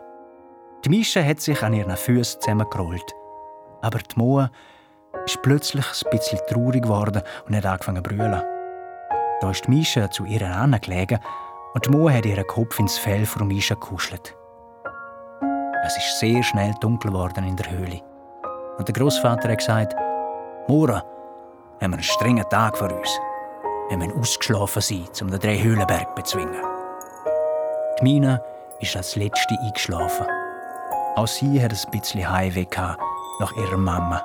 Die 0.84 0.90
Mischa 0.90 1.24
hat 1.24 1.40
sich 1.40 1.64
an 1.64 1.74
ihren 1.74 1.96
Füßen 1.96 2.42
zusammengerollt. 2.42 3.16
Aber 3.82 4.00
die 4.00 4.18
Moa 4.18 4.52
ist 5.26 5.42
plötzlich 5.42 5.86
ein 5.86 6.10
bisschen 6.12 6.40
traurig 6.50 6.84
geworden 6.84 7.22
und 7.48 7.56
hat 7.56 7.66
angefangen 7.66 8.04
zu 8.04 8.10
brüllen. 8.10 8.44
Da 9.42 9.52
ist 9.52 9.66
die 9.66 9.72
Mischa 9.72 10.12
zu 10.12 10.26
ihr 10.26 10.46
angelegen 10.46 11.20
und 11.74 11.86
die 11.86 11.90
Moa 11.90 12.12
hat 12.12 12.26
ihren 12.26 12.48
Kopf 12.48 12.80
ins 12.80 12.98
Fell 12.98 13.26
von 13.26 13.48
Mischa 13.48 13.76
gekuschelt. 13.76 14.36
Es 15.86 15.96
ist 15.98 16.20
sehr 16.20 16.42
schnell 16.42 16.74
dunkel 16.82 17.12
geworden 17.12 17.44
in 17.44 17.56
der 17.56 17.70
Höhle. 17.70 18.02
Und 18.80 18.88
der 18.88 18.96
Großvater 18.96 19.48
hat 19.48 19.60
gesagt: 19.60 19.96
Mora, 20.68 21.04
haben 21.80 21.92
wir 21.92 21.98
einen 21.98 22.02
strengen 22.02 22.50
Tag 22.50 22.76
vor 22.76 22.92
uns. 22.92 23.10
Wir 23.90 23.98
müssen 23.98 24.20
ausgeschlafen 24.20 24.82
sein, 24.82 25.06
um 25.22 25.30
den 25.30 25.40
drei 25.40 25.62
Höhlenberg 25.62 26.08
zu 26.08 26.16
bezwingen. 26.16 26.64
Die 28.00 28.04
Mina 28.04 28.42
ist 28.80 28.98
als 28.98 29.16
letzte 29.16 29.60
eingeschlafen. 29.60 30.26
Auch 31.18 31.28
sie 31.28 31.62
hat 31.62 31.72
ein 31.72 31.92
bisschen 31.92 32.28
Heimweh 32.28 32.66
nach 33.40 33.56
ihrer 33.56 33.78
Mama. 33.78 34.24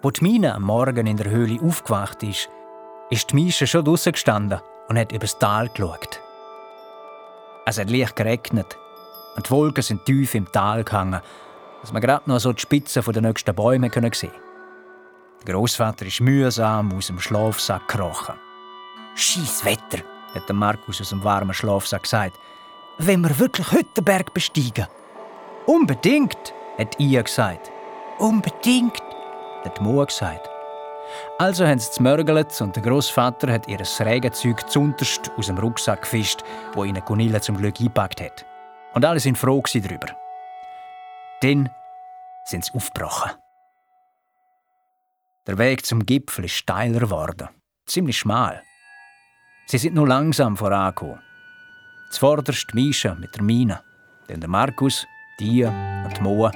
Wo 0.00 0.10
die 0.10 0.24
Mina 0.24 0.54
am 0.54 0.62
Morgen 0.62 1.06
in 1.06 1.18
der 1.18 1.30
Höhle 1.30 1.60
aufgewacht 1.62 2.22
ist, 2.22 2.48
ist 3.10 3.30
die 3.30 3.34
Mische 3.34 3.66
schon 3.66 3.84
draußen 3.84 4.12
gestanden 4.12 4.62
und 4.88 4.98
hat 4.98 5.12
übers 5.12 5.38
Tal 5.38 5.68
geschaut. 5.68 6.20
Es 7.66 7.78
hat 7.78 7.90
leicht 7.90 8.16
geregnet 8.16 8.76
und 9.36 9.46
die 9.46 9.50
Wolken 9.50 9.82
sind 9.82 10.04
tief 10.04 10.34
im 10.34 10.50
Tal 10.50 10.84
gehangen, 10.84 11.20
dass 11.80 11.92
man 11.92 12.02
gerade 12.02 12.28
noch 12.28 12.40
so 12.40 12.52
die 12.52 12.60
Spitzen 12.60 13.02
der 13.04 13.22
nächsten 13.22 13.54
Bäume 13.54 13.90
sehen 13.90 14.02
konnte. 14.02 14.30
Der 15.46 15.54
Großvater 15.54 16.06
ist 16.06 16.20
mühsam 16.20 16.92
aus 16.96 17.06
dem 17.06 17.20
Schlafsack 17.20 17.86
gekrochen. 17.88 18.34
Scheiß 19.14 19.64
Wetter, 19.64 20.02
hat 20.34 20.52
Markus 20.52 21.00
aus 21.00 21.10
dem 21.10 21.22
warmen 21.22 21.54
Schlafsack 21.54 22.02
gesagt. 22.02 22.38
Wenn 22.98 23.20
wir 23.20 23.38
wirklich 23.38 23.70
heute 23.70 23.88
den 23.96 24.04
Berg 24.04 24.34
besteigen? 24.34 24.86
Unbedingt, 25.66 26.54
hat 26.78 26.98
Ia 26.98 27.22
gesagt. 27.22 27.70
Unbedingt, 28.18 29.00
hat 29.64 29.80
Moa 29.80 30.04
gesagt. 30.04 30.48
Also 31.38 31.66
haben 31.66 31.78
sie 31.78 31.90
zmörgelt 31.90 32.60
und 32.60 32.74
der 32.74 32.82
Großvater 32.82 33.52
hat 33.52 33.68
ihr 33.68 33.78
Regenzeug 34.00 34.68
zunterst 34.68 35.30
aus 35.36 35.46
dem 35.46 35.58
Rucksack 35.58 36.02
gefischt, 36.02 36.42
wo 36.74 36.84
ihnen 36.84 37.04
Gunilla 37.04 37.40
zum 37.40 37.56
Glück 37.56 37.80
eingepackt 37.80 38.20
hat. 38.20 38.44
Und 38.94 39.04
alle 39.04 39.20
sind 39.20 39.38
froh 39.38 39.62
darüber. 39.62 40.08
Dann 41.40 41.70
sind 42.44 42.64
sie 42.64 42.72
aufgebrochen. 42.72 43.32
Der 45.46 45.56
Weg 45.58 45.86
zum 45.86 46.04
Gipfel 46.04 46.44
ist 46.44 46.52
steiler 46.52 47.00
geworden, 47.00 47.48
ziemlich 47.86 48.18
schmal. 48.18 48.62
Sie 49.66 49.78
sind 49.78 49.94
nur 49.94 50.08
langsam 50.08 50.56
vorangekommen. 50.56 51.20
Zuvorderst 52.10 52.74
Mischa 52.74 53.14
mit 53.14 53.34
der 53.34 53.42
Mina, 53.42 53.82
dann 54.26 54.40
der 54.40 54.48
Markus, 54.48 55.06
die 55.38 55.64
und 55.64 56.16
die 56.16 56.22
Moa 56.22 56.50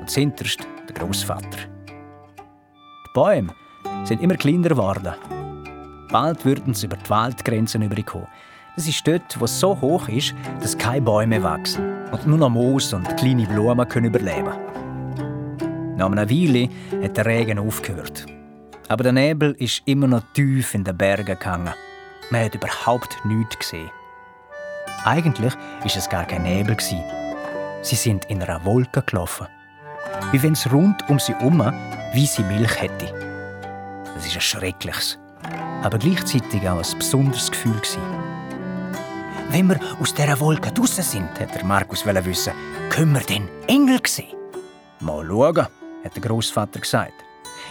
und 0.00 0.08
zuhinterst 0.08 0.60
der 0.88 0.94
Großvater. 0.94 1.58
Die 1.88 3.12
Bäume 3.14 3.54
sind 4.04 4.20
immer 4.22 4.36
kleiner 4.36 4.68
geworden. 4.68 5.14
Bald 6.10 6.44
würden 6.44 6.74
sie 6.74 6.86
über 6.86 6.96
die 6.96 7.10
Waldgrenzen 7.10 7.82
überkommen. 7.82 8.28
Das 8.76 8.88
ist 8.88 9.06
dort, 9.06 9.40
wo 9.40 9.44
es 9.44 9.60
so 9.60 9.80
hoch 9.80 10.08
ist, 10.08 10.34
dass 10.60 10.76
keine 10.76 11.02
Bäume 11.02 11.42
wachsen 11.42 11.84
und 12.10 12.26
nur 12.26 12.38
noch 12.38 12.50
Moos 12.50 12.92
und 12.92 13.16
kleine 13.16 13.46
Blumen 13.46 13.88
können 13.88 14.06
überleben. 14.06 14.52
Nach 15.96 16.10
einer 16.10 16.28
Weile 16.28 16.68
hat 17.02 17.16
der 17.16 17.26
Regen 17.26 17.58
aufgehört. 17.58 18.26
Aber 18.88 19.02
der 19.02 19.12
Nebel 19.12 19.52
ist 19.58 19.82
immer 19.86 20.08
noch 20.08 20.22
tief 20.34 20.74
in 20.74 20.84
den 20.84 20.96
Bergen 20.96 21.38
gehangen. 21.38 21.74
Man 22.30 22.44
hat 22.44 22.54
überhaupt 22.54 23.16
nichts 23.24 23.58
gesehen. 23.58 23.90
Eigentlich 25.04 25.54
ist 25.84 25.96
es 25.96 26.08
gar 26.08 26.24
kein 26.24 26.42
Nebel 26.42 26.76
Sie 26.80 27.96
sind 27.96 28.24
in 28.26 28.42
einer 28.42 28.64
Wolke 28.64 29.02
gelaufen, 29.02 29.46
wie 30.32 30.42
wenn 30.42 30.54
es 30.54 30.70
rund 30.72 31.08
um 31.08 31.18
sie 31.18 31.34
herum 31.34 31.58
weiße 31.58 32.42
Milch 32.42 32.80
hätte. 32.80 33.23
Es 34.16 34.26
ist 34.26 34.34
ein 34.34 34.40
schreckliches, 34.40 35.18
aber 35.82 35.98
gleichzeitig 35.98 36.68
auch 36.68 36.78
ein 36.78 36.98
besonderes 36.98 37.50
Gefühl. 37.50 37.80
Wenn 39.50 39.68
wir 39.68 39.78
aus 40.00 40.14
dieser 40.14 40.38
Wolke 40.40 40.72
draußen 40.72 41.04
sind, 41.04 41.40
hat 41.40 41.64
Markus 41.64 42.04
wissen, 42.06 42.52
können 42.90 43.12
wir 43.12 43.20
den 43.20 43.48
Engel 43.68 44.00
sehen? 44.06 44.36
Mal 45.00 45.26
schauen, 45.26 45.66
hat 46.04 46.14
der 46.16 46.22
Großvater 46.22 46.80
gesagt. 46.80 47.12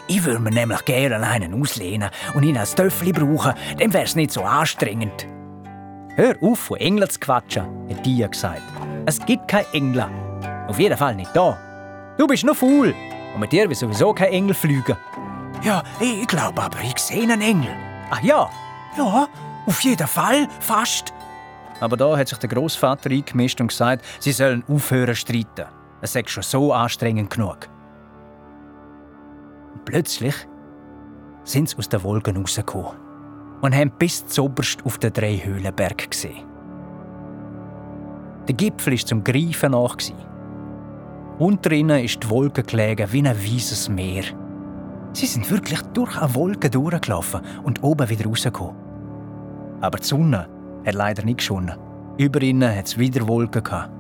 Ich 0.07 0.23
würde 0.23 0.39
mir 0.39 0.51
nämlich 0.51 0.83
gerne 0.85 1.25
einen 1.25 1.61
auslehnen 1.61 2.09
und 2.33 2.43
ihn 2.43 2.57
als 2.57 2.75
Töffel 2.75 3.13
brauchen, 3.13 3.53
dann 3.79 3.93
wäre 3.93 4.03
es 4.03 4.15
nicht 4.15 4.31
so 4.31 4.43
anstrengend. 4.43 5.27
Hör 6.15 6.35
auf, 6.41 6.59
von 6.59 6.77
Engeln 6.77 7.09
zu 7.09 7.19
quatschen, 7.19 7.65
hat 7.89 8.05
Dia 8.05 8.27
gesagt. 8.27 8.61
Es 9.05 9.19
gibt 9.25 9.47
keine 9.47 9.65
Engel. 9.73 10.05
Auf 10.67 10.79
jeden 10.79 10.97
Fall 10.97 11.15
nicht 11.15 11.31
da. 11.33 11.57
Du 12.17 12.27
bist 12.27 12.43
nur 12.43 12.55
faul. 12.55 12.93
Und 13.33 13.39
mit 13.39 13.51
dir 13.51 13.67
will 13.67 13.75
sowieso 13.75 14.13
kein 14.13 14.31
Engel 14.31 14.53
fliegen. 14.53 14.95
Ja, 15.63 15.81
ich 15.99 16.27
glaube 16.27 16.61
aber, 16.61 16.81
ich 16.81 16.97
sehe 16.97 17.23
einen 17.23 17.41
Engel. 17.41 17.73
Ach 18.09 18.21
ja? 18.21 18.49
Ja, 18.97 19.27
auf 19.65 19.79
jeden 19.81 20.07
Fall, 20.07 20.47
fast. 20.59 21.13
Aber 21.79 21.95
da 21.95 22.17
hat 22.17 22.27
sich 22.27 22.37
der 22.37 22.49
Großvater 22.49 23.09
eingemischt 23.09 23.61
und 23.61 23.69
gesagt, 23.69 24.03
sie 24.19 24.33
sollen 24.33 24.63
aufhören 24.67 25.15
streiten. 25.15 25.65
Es 26.01 26.13
sei 26.13 26.23
schon 26.25 26.43
so 26.43 26.73
anstrengend 26.73 27.29
genug. 27.29 27.69
Und 29.73 29.85
plötzlich 29.85 30.35
sind 31.45 31.69
sie 31.69 31.77
aus 31.77 31.87
den 31.87 32.03
Wolken 32.03 32.37
rausgekommen 32.37 32.97
und 33.61 33.73
haben 33.73 33.91
bis 33.91 34.25
zoberst 34.27 34.85
auf 34.85 34.97
den 34.97 35.13
Dreihöhlenberg 35.13 36.11
gesehen. 36.11 36.45
Der 38.47 38.55
Gipfel 38.55 38.93
war 38.93 39.05
zum 39.05 39.23
Greifen 39.23 39.71
nach. 39.71 39.95
Unter 41.39 41.71
ihnen 41.71 42.03
ist 42.03 42.21
die 42.21 42.29
Wolke 42.29 42.63
gelegen 42.63 43.11
wie 43.11 43.19
ein 43.25 43.37
weißes 43.37 43.87
Meer. 43.87 44.23
Sie 45.13 45.27
sind 45.27 45.49
wirklich 45.51 45.81
durch 45.93 46.19
eine 46.19 46.33
Wolke 46.33 46.69
durchgelaufen 46.69 47.41
und 47.63 47.83
oben 47.83 48.09
wieder 48.09 48.25
rausgekommen. 48.25 48.75
Aber 49.79 49.99
die 49.99 50.05
Sonne 50.05 50.47
hat 50.85 50.95
leider 50.95 51.23
nicht 51.23 51.37
geschonnen. 51.37 51.77
Über 52.17 52.41
ihnen 52.41 52.75
hat 52.75 52.87
es 52.87 52.97
wieder 52.97 53.27
Wolken 53.27 53.63
gehabt. 53.63 53.91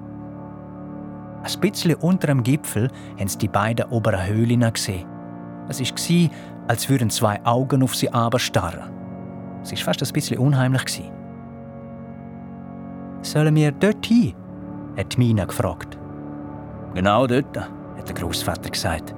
Ein 1.43 1.59
bisschen 1.59 1.95
unter 1.95 2.27
dem 2.27 2.41
Gipfel 2.41 2.89
haben 3.19 3.27
sie 3.27 3.37
die 3.37 3.47
beiden 3.47 3.85
oberen 3.89 4.25
Höhlen 4.25 4.73
gesehen. 4.73 5.05
Es 5.67 5.79
war, 5.79 6.29
als 6.67 6.89
würden 6.89 7.09
zwei 7.09 7.43
Augen 7.45 7.83
auf 7.83 7.95
sie 7.95 8.09
starren. 8.37 8.91
Es 9.61 9.71
war 9.71 9.77
fast 9.77 10.03
ein 10.03 10.13
bisschen 10.13 10.39
unheimlich. 10.39 11.11
Sollen 13.21 13.55
wir 13.55 13.71
dort 13.71 14.05
hin? 14.05 14.33
hat 14.97 15.17
Mina 15.17 15.45
gefragt. 15.45 15.97
Genau 16.93 17.27
dort, 17.27 17.57
hat 17.57 18.07
der 18.07 18.15
Großvater 18.15 18.69
gesagt. 18.69 19.15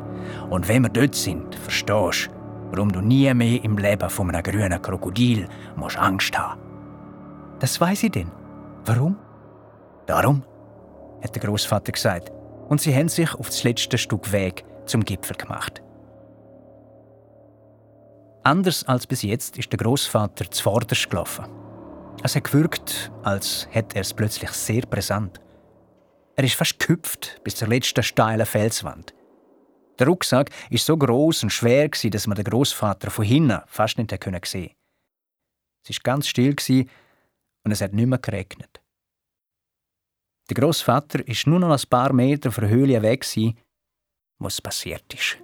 Und 0.49 0.67
wenn 0.67 0.83
wir 0.83 0.89
dort 0.89 1.15
sind, 1.15 1.55
verstehst 1.55 2.27
du, 2.27 2.71
warum 2.71 2.91
du 2.91 3.01
nie 3.01 3.33
mehr 3.33 3.63
im 3.63 3.77
Leben 3.77 4.09
von 4.09 4.29
einem 4.29 4.43
grünen 4.43 4.81
Krokodil 4.81 5.47
musst 5.75 5.97
Angst 5.97 6.37
haben. 6.37 6.59
Das 7.59 7.79
weiß 7.79 8.03
ich 8.03 8.11
denn. 8.11 8.31
Warum? 8.85 9.17
Darum, 10.05 10.43
hat 11.23 11.35
der 11.35 11.41
Großvater 11.41 11.91
gesagt. 11.91 12.31
Und 12.69 12.81
sie 12.81 12.95
haben 12.95 13.09
sich 13.09 13.33
auf 13.33 13.47
das 13.47 13.63
letzte 13.63 13.97
Stück 13.97 14.31
Weg 14.31 14.63
zum 14.85 15.03
Gipfel 15.03 15.35
gemacht. 15.35 15.81
Anders 18.43 18.83
als 18.87 19.07
bis 19.07 19.23
jetzt 19.23 19.57
ist 19.57 19.71
der 19.71 19.77
Großvater 19.77 20.51
zuvorderst 20.51 21.09
gelaufen. 21.09 21.45
Es 22.21 22.35
hat 22.35 22.43
gewirkt, 22.43 23.11
als 23.23 23.67
hätte 23.71 23.95
er 23.95 24.01
es 24.01 24.13
plötzlich 24.13 24.51
sehr 24.51 24.83
präsent. 24.83 25.39
Er 26.35 26.43
ist 26.43 26.53
fast 26.53 26.77
gehüpft 26.77 27.41
bis 27.43 27.55
zur 27.55 27.69
letzten 27.69 28.03
steilen 28.03 28.45
Felswand. 28.45 29.14
Der 29.99 30.07
Rucksack 30.07 30.49
ist 30.69 30.85
so 30.85 30.97
groß 30.97 31.43
und 31.43 31.49
schwer, 31.51 31.89
dass 31.89 32.27
man 32.27 32.35
den 32.35 32.45
Großvater 32.45 33.09
von 33.09 33.25
hinten 33.25 33.61
fast 33.67 33.97
nicht 33.97 34.11
sehen 34.11 34.19
konnte. 34.19 34.71
Es 35.87 35.97
war 35.97 36.03
ganz 36.03 36.27
still 36.27 36.55
und 37.63 37.71
es 37.71 37.81
hat 37.81 37.93
nicht 37.93 38.07
mehr 38.07 38.19
geregnet. 38.19 38.81
Der 40.49 40.55
Großvater 40.55 41.27
ist 41.27 41.47
nur 41.47 41.59
noch 41.59 41.71
ein 41.71 41.89
paar 41.89 42.13
Meter 42.13 42.51
von 42.51 42.63
der 42.63 42.71
Höhle 42.71 43.01
weg, 43.01 43.25
was 44.39 44.61
passiert 44.61 45.13
ist. 45.13 45.37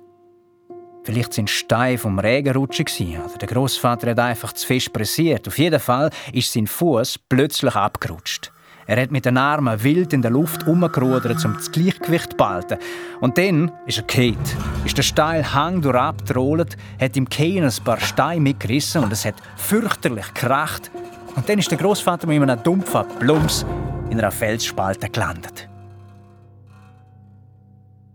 Vielleicht 1.03 1.33
sind 1.33 1.49
Steine 1.49 1.97
vom 1.97 2.19
Regen 2.19 2.53
rutschig 2.55 2.91
oder 2.99 3.37
der 3.39 3.47
Großvater 3.47 4.11
hat 4.11 4.19
einfach 4.19 4.53
zu 4.53 4.67
fest 4.67 4.93
pressiert. 4.93 5.47
Auf 5.47 5.57
jeden 5.57 5.79
Fall 5.79 6.11
ist 6.31 6.53
sein 6.53 6.67
Fuß 6.67 7.17
plötzlich 7.27 7.75
abgerutscht. 7.75 8.51
Er 8.87 9.01
hat 9.01 9.11
mit 9.11 9.25
den 9.25 9.37
Armen 9.37 9.83
wild 9.83 10.13
in 10.13 10.21
der 10.21 10.31
Luft 10.31 10.67
umgerudert, 10.67 11.45
um 11.45 11.53
das 11.53 11.71
Gleichgewicht 11.71 12.31
zu 12.31 12.37
behalten. 12.37 12.77
Und 13.19 13.37
dann 13.37 13.71
ist 13.85 13.97
er 13.97 14.03
gekehrt, 14.03 14.55
ist 14.85 14.97
der 14.97 15.03
steile 15.03 15.53
Hang 15.53 15.81
durchabgerollt, 15.81 16.77
hat 16.99 17.15
im 17.15 17.29
Kehen 17.29 17.63
ein 17.63 17.83
paar 17.83 17.99
Steine 17.99 18.41
mitgerissen 18.41 19.03
und 19.03 19.13
es 19.13 19.25
hat 19.25 19.35
fürchterlich 19.55 20.33
gekracht. 20.33 20.91
Und 21.35 21.47
dann 21.47 21.59
ist 21.59 21.71
der 21.71 21.77
Großvater 21.77 22.27
mit 22.27 22.41
einem 22.41 22.61
dumpfen 22.63 23.05
Plumps 23.19 23.65
in 24.09 24.19
einer 24.19 24.31
Felsspalte 24.31 25.09
gelandet. 25.09 25.69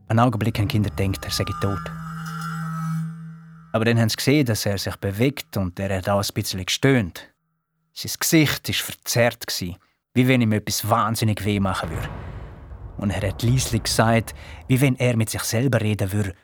Einen 0.08 0.20
Augenblick 0.20 0.58
haben 0.58 0.68
Kinder 0.68 0.90
gedacht, 0.90 1.24
er 1.24 1.30
sei 1.30 1.44
tot. 1.60 1.80
Aber 3.72 3.84
dann 3.84 3.98
haben 3.98 4.08
sie 4.08 4.16
gesehen, 4.16 4.46
dass 4.46 4.64
er 4.64 4.78
sich 4.78 4.96
bewegt 4.96 5.56
und 5.56 5.78
er 5.78 5.98
hat 5.98 6.08
auch 6.08 6.22
ein 6.22 6.34
bisschen 6.34 6.64
gestöhnt. 6.64 7.28
Sein 7.92 8.12
Gesicht 8.18 8.68
war 8.68 8.74
verzerrt, 8.74 9.46
wie 10.16 10.26
wenn 10.26 10.40
ihm 10.40 10.52
etwas 10.52 10.88
wahnsinnig 10.88 11.44
weh 11.44 11.60
machen 11.60 11.90
würde. 11.90 12.08
Und 12.96 13.10
er 13.10 13.28
hat 13.28 13.42
leislich 13.42 13.82
gesagt, 13.82 14.34
wie 14.66 14.80
wenn 14.80 14.96
er 14.96 15.14
mit 15.14 15.28
sich 15.28 15.42
selber 15.42 15.82
reden 15.82 16.10
würde. 16.10 16.34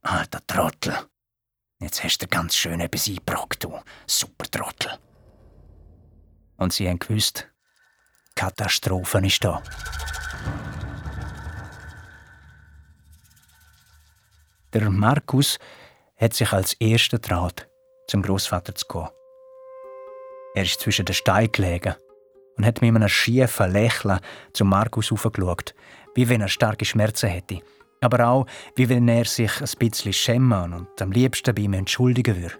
Alter 0.00 0.40
Trottel, 0.46 0.94
jetzt 1.78 2.02
hast 2.02 2.22
du 2.22 2.26
ganz 2.26 2.56
schön 2.56 2.80
etwas 2.80 3.06
eingebrockt, 3.06 3.64
du 3.64 3.78
super 4.06 4.46
Trottel. 4.50 4.92
Und 6.56 6.72
sie 6.72 6.88
haben 6.88 6.98
gewusst, 6.98 7.46
Katastrophe 8.34 9.18
ist 9.18 9.44
da. 9.44 9.62
Der 14.72 14.88
Markus 14.88 15.58
hat 16.16 16.32
sich 16.32 16.50
als 16.50 16.72
erster 16.80 17.20
traut, 17.20 17.68
zum 18.06 18.22
Großvater 18.22 18.74
zu 18.74 18.86
gehen. 18.86 19.08
Er 20.54 20.62
ist 20.62 20.80
zwischen 20.80 21.04
den 21.04 21.14
Steinen 21.14 21.52
gelegen 21.52 21.94
und 22.58 22.66
hat 22.66 22.82
mit 22.82 22.94
einem 22.94 23.08
schiefen 23.08 23.72
Lächeln 23.72 24.18
zum 24.52 24.68
Markus 24.68 25.12
aufgeschaut, 25.12 25.74
wie 26.14 26.28
wenn 26.28 26.40
er 26.40 26.48
starke 26.48 26.84
Schmerzen 26.84 27.28
hätte, 27.28 27.60
aber 28.00 28.28
auch 28.28 28.46
wie 28.74 28.88
wenn 28.88 29.08
er 29.08 29.24
sich 29.24 29.60
ein 29.60 29.78
bisschen 29.78 30.12
schämen 30.12 30.72
und 30.72 31.00
am 31.00 31.12
liebsten 31.12 31.54
bei 31.54 31.62
ihm 31.62 31.72
entschuldigen 31.72 32.36
würde. 32.36 32.56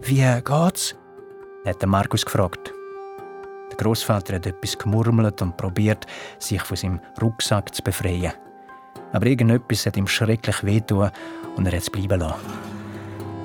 Wie 0.00 0.42
geht's? 0.42 0.96
hat 1.64 1.86
Markus 1.86 2.24
gefragt. 2.24 2.72
Der 3.70 3.76
Großvater 3.76 4.34
hat 4.34 4.46
etwas 4.46 4.76
gemurmelt 4.76 5.40
und 5.40 5.56
probiert, 5.56 6.06
sich 6.38 6.60
von 6.60 6.76
seinem 6.76 7.00
Rucksack 7.20 7.74
zu 7.74 7.82
befreien. 7.82 8.32
Aber 9.12 9.26
irgendetwas 9.26 9.86
hat 9.86 9.96
ihm 9.96 10.08
schrecklich 10.08 10.64
wehgetan 10.64 11.12
und 11.56 11.66
er 11.66 11.72
hat 11.72 11.82
es 11.82 11.90
bleiben 11.90 12.20
lassen. 12.20 12.40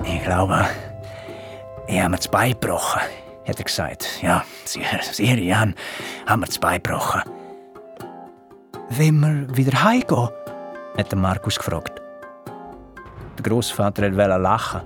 Ich 0.04 0.22
glaube, 0.24 0.66
ich 1.86 1.98
habe 1.98 2.10
mir 2.10 2.16
das 2.16 2.28
Bein 2.28 2.52
gebrochen, 2.52 3.02
hat 3.48 3.58
er 3.58 3.64
gesagt. 3.64 4.22
Ja, 4.22 4.44
sehr, 4.64 4.84
sehr, 5.02 5.38
Jan, 5.38 5.74
haben 6.26 6.42
wir 6.42 6.60
Bein 6.60 6.82
gebrochen. 6.82 7.22
Wenn 8.90 9.20
wir 9.20 9.56
wieder 9.56 9.82
heimgehen? 9.82 10.28
hat 10.96 11.14
Markus 11.14 11.56
gefragt. 11.56 12.02
Der 13.38 13.44
Großvater 13.44 14.02
wollte 14.02 14.36
lachen, 14.36 14.80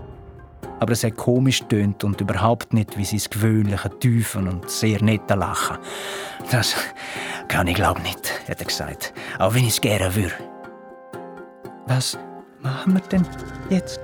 aber 0.78 0.92
es 0.92 1.04
hat 1.04 1.16
komisch 1.16 1.62
tönt 1.68 2.04
und 2.04 2.20
überhaupt 2.20 2.74
nicht 2.74 2.98
wie 2.98 3.04
sein 3.04 3.22
gewöhnliche 3.30 3.98
tiefen 3.98 4.46
und 4.46 4.70
sehr 4.70 5.02
nette 5.02 5.34
Lachen. 5.34 5.78
Das 6.50 6.76
kann 7.48 7.66
ich 7.66 7.76
glaube 7.76 8.02
nicht, 8.02 8.48
hat 8.48 8.60
er 8.60 8.66
gesagt, 8.66 9.14
auch 9.38 9.54
wenn 9.54 9.62
ich 9.62 9.70
es 9.70 9.80
gerne 9.80 10.14
würde. 10.14 10.34
Was 11.86 12.18
machen 12.60 12.94
wir 12.94 13.00
denn 13.00 13.26
jetzt? 13.70 14.00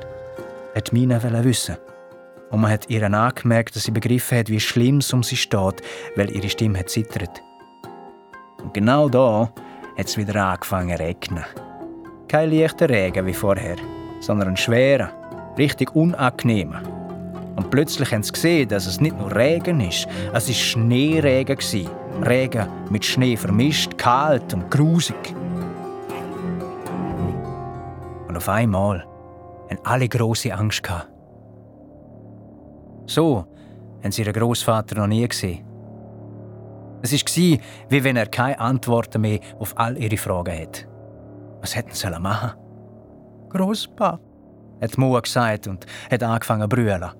hat 0.75 0.93
Mina 0.93 1.21
wissen. 1.45 1.77
Und 2.51 2.61
man 2.61 2.71
hat 2.71 2.89
ihr 2.89 3.03
angemerkt, 3.03 3.77
dass 3.77 3.85
sie 3.85 3.91
begriffen 3.91 4.39
hat, 4.39 4.49
wie 4.49 4.61
schlimm 4.61 4.99
es 4.99 5.13
um 5.13 5.23
sie 5.23 5.37
steht, 5.37 5.83
weil 6.17 6.31
ihre 6.31 6.49
Stimme 6.49 6.79
hat 6.79 6.89
zittert. 6.89 7.43
Und 8.63 8.73
genau 8.75 9.09
da 9.09 9.53
hat 9.97 10.07
es 10.07 10.17
wieder 10.17 10.45
angefangen 10.45 10.97
zu 10.97 11.03
regnen. 11.03 11.45
Kein 12.27 12.51
leichter 12.51 12.89
Regen 12.89 13.27
wie 13.27 13.35
vorher, 13.35 13.77
sondern 14.21 14.49
ein 14.49 14.57
schwerer, 14.57 15.11
richtig 15.57 15.95
unangenehmer. 15.95 16.83
Und 17.57 17.71
plötzlich 17.71 18.13
haben 18.13 18.23
sie 18.23 18.33
gesehen, 18.33 18.69
dass 18.69 18.87
es 18.87 19.01
nicht 19.01 19.19
nur 19.19 19.35
Regen 19.35 19.81
ist, 19.81 20.07
es 20.33 20.49
war 20.49 20.55
Schneeregen. 20.55 21.59
Regen 22.25 22.69
mit 22.91 23.05
Schnee 23.05 23.37
vermischt, 23.37 23.97
kalt 23.97 24.53
und 24.53 24.71
grusig. 24.71 25.35
Und 28.27 28.37
auf 28.37 28.49
einmal 28.49 29.07
haben 29.71 29.79
alle 29.85 30.09
große 30.09 30.53
Angst 30.53 30.83
gehabt. 30.83 31.18
So 33.09 33.47
haben 34.03 34.13
sie 34.13 34.23
ihren 34.23 34.35
Großvater 34.35 34.95
noch 34.95 35.07
nie 35.07 35.27
gesehen. 35.27 35.65
Es 37.01 37.13
war, 37.13 37.59
wie 37.89 38.05
wenn 38.05 38.17
er 38.17 38.27
keine 38.27 38.59
Antworten 38.61 39.23
mehr 39.23 39.41
auf 39.59 39.77
all 39.79 39.97
ihre 39.97 40.17
Fragen 40.17 40.61
hat. 40.61 40.87
Was 41.61 41.75
hätten 41.75 41.95
sie 41.95 42.11
machen 42.21 42.53
Großpa, 43.51 44.21
hat 44.81 44.99
Moa 44.99 45.21
gesagt 45.21 45.67
und 45.69 45.87
hat 46.11 46.23
angefangen 46.23 46.63
zu 46.63 46.69
brüllen. 46.69 47.11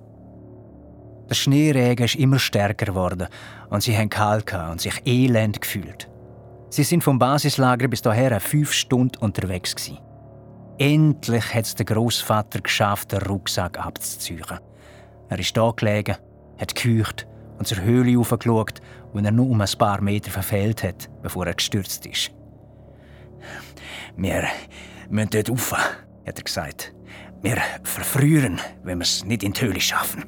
Der 1.31 1.35
Schneeregen 1.35 2.05
ist 2.05 2.17
immer 2.17 2.39
stärker 2.39 2.87
geworden 2.87 3.29
und 3.71 3.83
sie 3.83 3.97
haben 3.97 4.11
kalt 4.11 4.53
und 4.53 4.81
sich 4.81 5.03
elend 5.07 5.61
gefühlt. 5.61 6.11
Sie 6.71 6.85
sind 6.85 7.03
vom 7.03 7.19
Basislager 7.19 7.89
bis 7.89 8.03
daher 8.03 8.41
fünf 8.41 8.73
Stunden 8.73 9.17
unterwegs 9.21 9.75
gewesen. 9.75 9.99
Endlich 10.79 11.55
hat 11.55 11.65
es 11.65 11.75
der 11.75 11.87
Großvater 11.87 12.61
geschafft, 12.61 13.13
den 13.13 13.23
Rucksack 13.23 13.79
abzuziehen. 13.79 14.45
Er 15.29 15.39
ist 15.39 15.57
da 15.57 15.73
gelegen, 15.75 16.17
hat 16.59 16.75
gekücht 16.75 17.27
und 17.59 17.67
zur 17.67 17.83
Höhle 17.83 18.17
hochgeschaut, 18.17 18.81
wo 19.13 19.19
er 19.19 19.31
nur 19.31 19.49
um 19.49 19.61
ein 19.61 19.69
paar 19.79 20.01
Meter 20.01 20.31
verfehlt 20.31 20.83
hat, 20.83 21.11
bevor 21.23 21.47
er 21.47 21.55
gestürzt 21.55 22.07
ist. 22.07 22.31
Wir 24.17 24.45
müssen 25.11 25.31
dort 25.31 25.51
rauf, 25.51 25.73
hat 25.73 26.39
er 26.39 26.45
gesagt. 26.45 26.95
Wir 27.43 27.59
verfrühen, 27.85 28.59
wenn 28.83 28.99
wir 28.99 29.05
es 29.05 29.25
nicht 29.25 29.43
in 29.43 29.53
die 29.53 29.61
Höhle 29.61 29.81
schaffen. 29.81 30.25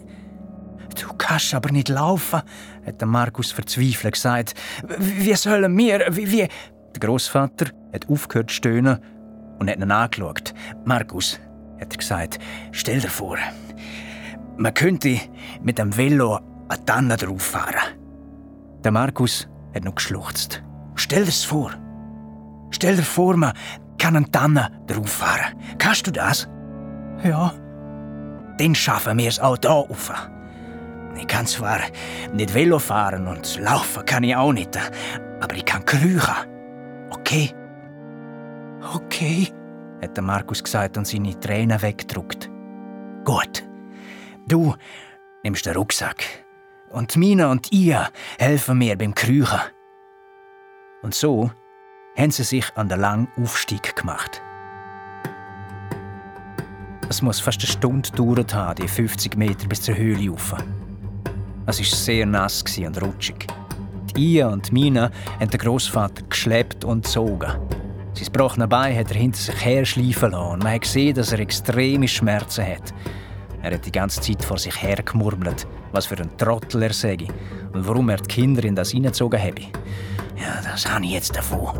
Du 1.01 1.09
kannst 1.16 1.55
aber 1.55 1.72
nicht 1.72 1.88
laufen, 1.88 2.42
hat 2.86 3.05
Markus 3.05 3.53
verzweifelt 3.53 4.14
gesagt. 4.14 4.55
Wie 4.98 5.34
sollen 5.34 5.76
wir, 5.76 6.07
wie, 6.11 6.30
wie? 6.30 6.48
Der 6.94 7.01
Großvater 7.01 7.66
hat 7.92 8.09
aufgehört 8.09 8.51
zu 8.51 8.57
stöhnen 8.57 8.98
und 9.59 9.70
hat 9.70 9.76
ihn 9.78 9.90
angeschaut. 9.90 10.53
Markus, 10.84 11.38
hat 11.80 11.92
er 11.92 11.98
gesagt, 11.98 12.38
stell 12.72 13.01
dir 13.01 13.09
vor, 13.09 13.38
man 14.61 14.74
könnte 14.74 15.18
mit 15.62 15.78
dem 15.78 15.96
Velo 15.96 16.38
eine 16.68 16.84
Tanne 16.84 17.16
drauf 17.16 17.42
fahren. 17.42 17.96
Der 18.84 18.92
Markus 18.92 19.48
hat 19.74 19.84
noch 19.84 19.94
geschluchzt. 19.94 20.62
Stell 20.94 21.24
dir's 21.24 21.44
vor. 21.44 21.72
Stell 22.70 22.96
dir 22.96 23.02
vor, 23.02 23.36
man 23.36 23.54
kann 23.98 24.16
eine 24.16 24.30
Tanne 24.30 24.70
drauf 24.86 25.11
fahren. 25.11 25.56
Kannst 25.78 26.06
du 26.06 26.11
das? 26.11 26.48
Ja. 27.24 27.52
Dann 28.58 28.74
schaffen 28.74 29.18
wir 29.18 29.28
es 29.28 29.40
auch 29.40 29.56
hier 29.61 29.70
rauf. 29.70 30.12
Ich 31.16 31.26
kann 31.26 31.46
zwar 31.46 31.80
nicht 32.32 32.54
Velo 32.54 32.78
fahren 32.78 33.26
und 33.26 33.58
laufen 33.61 34.04
kann 34.04 34.24
ich 34.24 34.36
auch 34.36 34.52
nicht, 34.52 34.78
aber 35.40 35.54
ich 35.54 35.64
kann 35.64 35.84
kriechen. 35.84 36.34
Okay? 37.11 37.50
Okay, 38.94 39.48
hat 40.02 40.16
der 40.16 40.22
Markus 40.22 40.62
gesagt 40.62 40.96
und 40.98 41.06
seine 41.06 41.38
Tränen 41.40 41.80
weggedruckt. 41.80 42.50
Gut. 43.24 43.70
Du 44.51 44.74
nimmst 45.44 45.64
den 45.64 45.76
Rucksack. 45.76 46.24
Und 46.90 47.16
Mina 47.16 47.53
und 47.53 47.70
ihr 47.70 48.09
helfen 48.36 48.78
mir 48.78 48.98
beim 48.98 49.14
Kriechen. 49.14 49.61
Und 51.03 51.14
so 51.14 51.53
haben 52.18 52.32
sie 52.32 52.42
sich 52.42 52.64
an 52.74 52.88
den 52.88 52.98
langen 52.98 53.28
Aufstieg 53.40 53.94
gemacht. 53.94 54.42
Es 57.09 57.22
muss 57.22 57.38
fast 57.38 57.61
eine 57.61 57.70
Stunde 57.70 58.11
gedauert 58.11 58.53
haben, 58.53 58.82
die 58.82 58.88
50 58.88 59.36
Meter 59.36 59.68
bis 59.68 59.82
zur 59.82 59.96
Höhle 59.96 60.28
rauf. 60.28 60.57
Es 61.66 61.78
war 61.78 61.84
sehr 61.84 62.26
nass 62.26 62.64
und 62.76 63.01
rutschig. 63.01 63.46
Die 64.16 64.34
Ia 64.34 64.48
und 64.48 64.72
Mina 64.72 65.12
haben 65.38 65.51
den 65.51 65.61
Großvater 65.61 66.24
geschleppt 66.28 66.84
und 66.84 67.05
gezogen. 67.05 67.53
Sein 68.14 68.24
gebrochenes 68.24 68.68
Bein 68.68 68.98
hat 68.98 69.12
er 69.12 69.16
hinter 69.16 69.38
sich 69.38 69.64
her 69.64 69.84
schleifen 69.84 70.32
lassen 70.32 70.55
und 70.55 70.64
man 70.64 70.72
hat 70.72 70.80
gesehen, 70.80 71.14
dass 71.14 71.30
er 71.30 71.38
extreme 71.38 72.09
Schmerzen 72.09 72.66
hat. 72.66 72.92
Er 73.62 73.74
hat 73.74 73.84
die 73.84 73.92
ganze 73.92 74.20
Zeit 74.20 74.42
vor 74.42 74.58
sich 74.58 74.82
her 74.82 75.02
gemurmelt, 75.02 75.66
was 75.92 76.06
für 76.06 76.16
ein 76.16 76.36
Trottel 76.38 76.82
er 76.82 76.92
sei 76.92 77.18
und 77.72 77.86
warum 77.86 78.08
er 78.08 78.16
die 78.16 78.28
Kinder 78.28 78.64
in 78.64 78.74
das 78.74 78.90
hineingezogen 78.90 79.40
habe. 79.40 79.62
Ja, 80.36 80.61
das 80.62 80.90
habe 80.90 81.04
ich 81.04 81.12
jetzt 81.12 81.36
davon. 81.36 81.78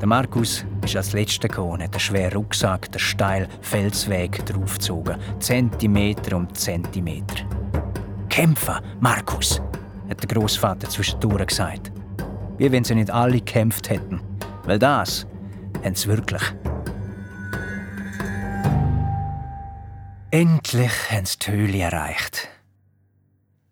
Der 0.00 0.06
Markus 0.06 0.64
ist 0.84 0.96
als 0.96 1.12
Letzter 1.12 1.48
gekommen 1.48 1.72
und 1.72 1.82
hat 1.82 1.94
den 1.94 2.00
schweren 2.00 2.34
Rucksack 2.34 2.92
den 2.92 3.00
steilen 3.00 3.48
Felsweg 3.62 4.44
draufgezogen. 4.46 5.16
Zentimeter 5.40 6.36
um 6.36 6.52
Zentimeter. 6.54 7.44
Kämpfen, 8.28 8.76
Markus, 9.00 9.60
hat 10.08 10.22
der 10.22 10.28
Großvater 10.28 10.88
zwischendurch 10.88 11.46
gesagt. 11.46 11.90
Wie 12.58 12.70
wenn 12.70 12.84
sie 12.84 12.94
nicht 12.94 13.10
alle 13.10 13.38
gekämpft 13.38 13.90
hätten. 13.90 14.20
Weil 14.64 14.78
das 14.78 15.26
haben 15.82 15.94
sie 15.94 16.08
wirklich. 16.08 16.42
Endlich 20.30 21.10
haben 21.10 21.24
sie 21.24 21.38
die 21.38 21.50
Höhle 21.52 21.78
erreicht. 21.78 22.48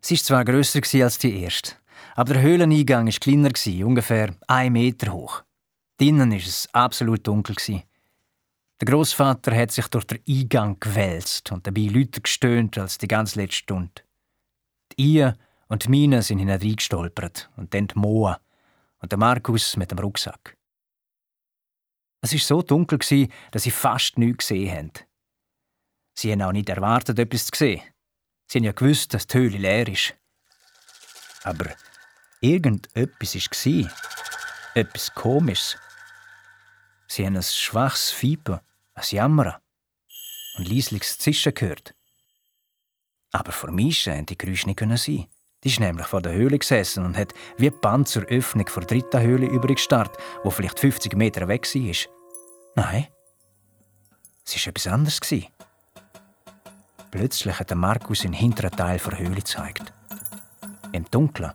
Sie 0.01 0.15
war 0.15 0.23
zwar 0.23 0.45
grösser 0.47 0.81
als 1.05 1.19
die 1.19 1.43
erste, 1.43 1.73
Aber 2.15 2.33
der 2.33 2.43
Höhleneingang 2.43 3.07
war 3.07 3.13
kleiner, 3.13 3.87
ungefähr 3.87 4.35
ein 4.47 4.73
Meter 4.73 5.13
hoch. 5.13 5.43
Drinnen 5.99 6.31
war 6.31 6.39
es 6.39 6.67
absolut 6.73 7.27
dunkel. 7.27 7.57
Der 8.81 8.87
Großvater 8.87 9.55
hat 9.55 9.71
sich 9.71 9.87
durch 9.89 10.07
den 10.07 10.23
Eingang 10.27 10.81
gewälzt 10.81 11.53
und 11.53 11.67
dabei 11.67 11.89
lauter 11.93 12.23
gestöhnt 12.23 12.79
als 12.79 12.97
die 12.97 13.09
ganz 13.09 13.35
letzte 13.35 13.57
Stunde. 13.57 14.03
Die 14.93 15.19
Ie 15.19 15.33
und 15.69 15.85
die 15.85 15.91
Mine 15.91 16.23
sind 16.23 16.39
hineingestolpert 16.39 17.51
und 17.59 17.75
dann 17.75 17.89
die 17.89 17.99
Moa 17.99 18.41
und 19.01 19.13
der 19.13 19.19
Markus 19.19 19.77
mit 19.77 19.91
dem 19.91 19.99
Rucksack. 19.99 20.57
Es 22.23 22.33
war 22.33 22.41
so 22.41 22.63
dunkel, 22.63 22.99
dass 23.51 23.63
sie 23.63 23.71
fast 23.71 24.17
nichts 24.17 24.49
gesehen 24.49 24.75
haben. 24.75 24.93
Sie 26.19 26.33
haben 26.33 26.43
auch 26.43 26.53
nicht 26.53 26.69
erwartet, 26.69 27.19
etwas 27.19 27.47
zu 27.47 27.57
sehen. 27.57 27.83
Sie 28.47 28.59
haben 28.59 28.64
ja 28.64 28.73
gewusst, 28.73 29.12
dass 29.12 29.27
die 29.27 29.39
Höhle 29.39 29.59
leer 29.59 29.87
ist. 29.87 30.14
Aber 31.43 31.67
irgendetwas 32.41 33.35
war. 33.35 33.93
Etwas 34.75 35.14
Komisches. 35.14 35.77
Sie 37.07 37.25
haben 37.25 37.37
ein 37.37 37.43
schwaches 37.43 38.11
Fieber, 38.11 38.62
ein 38.95 39.05
Jammern 39.11 39.55
und 40.57 40.69
leisliches 40.69 41.19
Zischen 41.19 41.55
gehört. 41.55 41.95
Aber 43.33 43.53
vor 43.53 43.71
Mischa 43.71 44.12
haben 44.12 44.27
die 44.27 44.39
Geräusche 44.39 44.67
nicht 44.67 44.81
sein. 44.81 45.27
Die 45.64 45.69
ist 45.69 45.81
nämlich 45.81 46.07
vor 46.07 46.23
der 46.23 46.33
Höhle 46.33 46.59
gesessen 46.59 47.05
und 47.05 47.17
hat 47.17 47.35
wie 47.59 47.71
Band 47.71 48.09
zur 48.09 48.25
Öffnung 48.25 48.67
vor 48.69 48.83
der 48.85 48.99
dritten 48.99 49.21
Höhle 49.21 49.47
übergestarrt, 49.47 50.17
wo 50.43 50.51
vielleicht 50.51 50.81
50 50.81 51.14
Meter 51.14 51.49
weg 51.49 51.67
war. 51.75 51.97
Nein, 52.77 53.09
es 54.45 54.57
war 54.57 54.69
etwas 54.69 54.87
anderes. 54.87 55.21
Plötzlich 57.17 57.59
hat 57.59 57.75
Markus 57.75 58.21
den 58.21 58.35
hinteren 58.35 58.73
Teil 58.73 58.99
der 58.99 59.19
Höhle 59.19 59.37
gezeigt. 59.37 59.91
Im 60.93 61.07
Dunkeln 61.11 61.51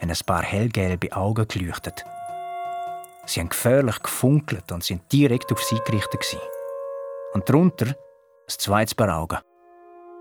haben 0.00 0.10
ein 0.10 0.16
paar 0.24 0.44
hellgelbe 0.44 1.12
Augen 1.12 1.48
geleuchtet. 1.48 2.04
Sie 3.26 3.40
haben 3.40 3.48
gefährlich 3.48 4.00
gefunkelt 4.00 4.70
und 4.70 4.84
sind 4.84 5.12
direkt 5.12 5.50
auf 5.50 5.60
sie 5.64 5.80
gerichtet. 5.84 6.38
Und 7.34 7.48
darunter 7.48 7.86
ein 7.86 7.94
zweites 8.46 8.94
Paar 8.94 9.18
Augen. 9.18 9.38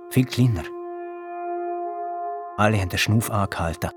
Viel 0.09 0.25
kleiner. 0.25 0.63
Alle 2.57 2.81
haben 2.81 2.89
den 2.89 2.97
Schnuff 2.97 3.29
angehalten. 3.29 3.91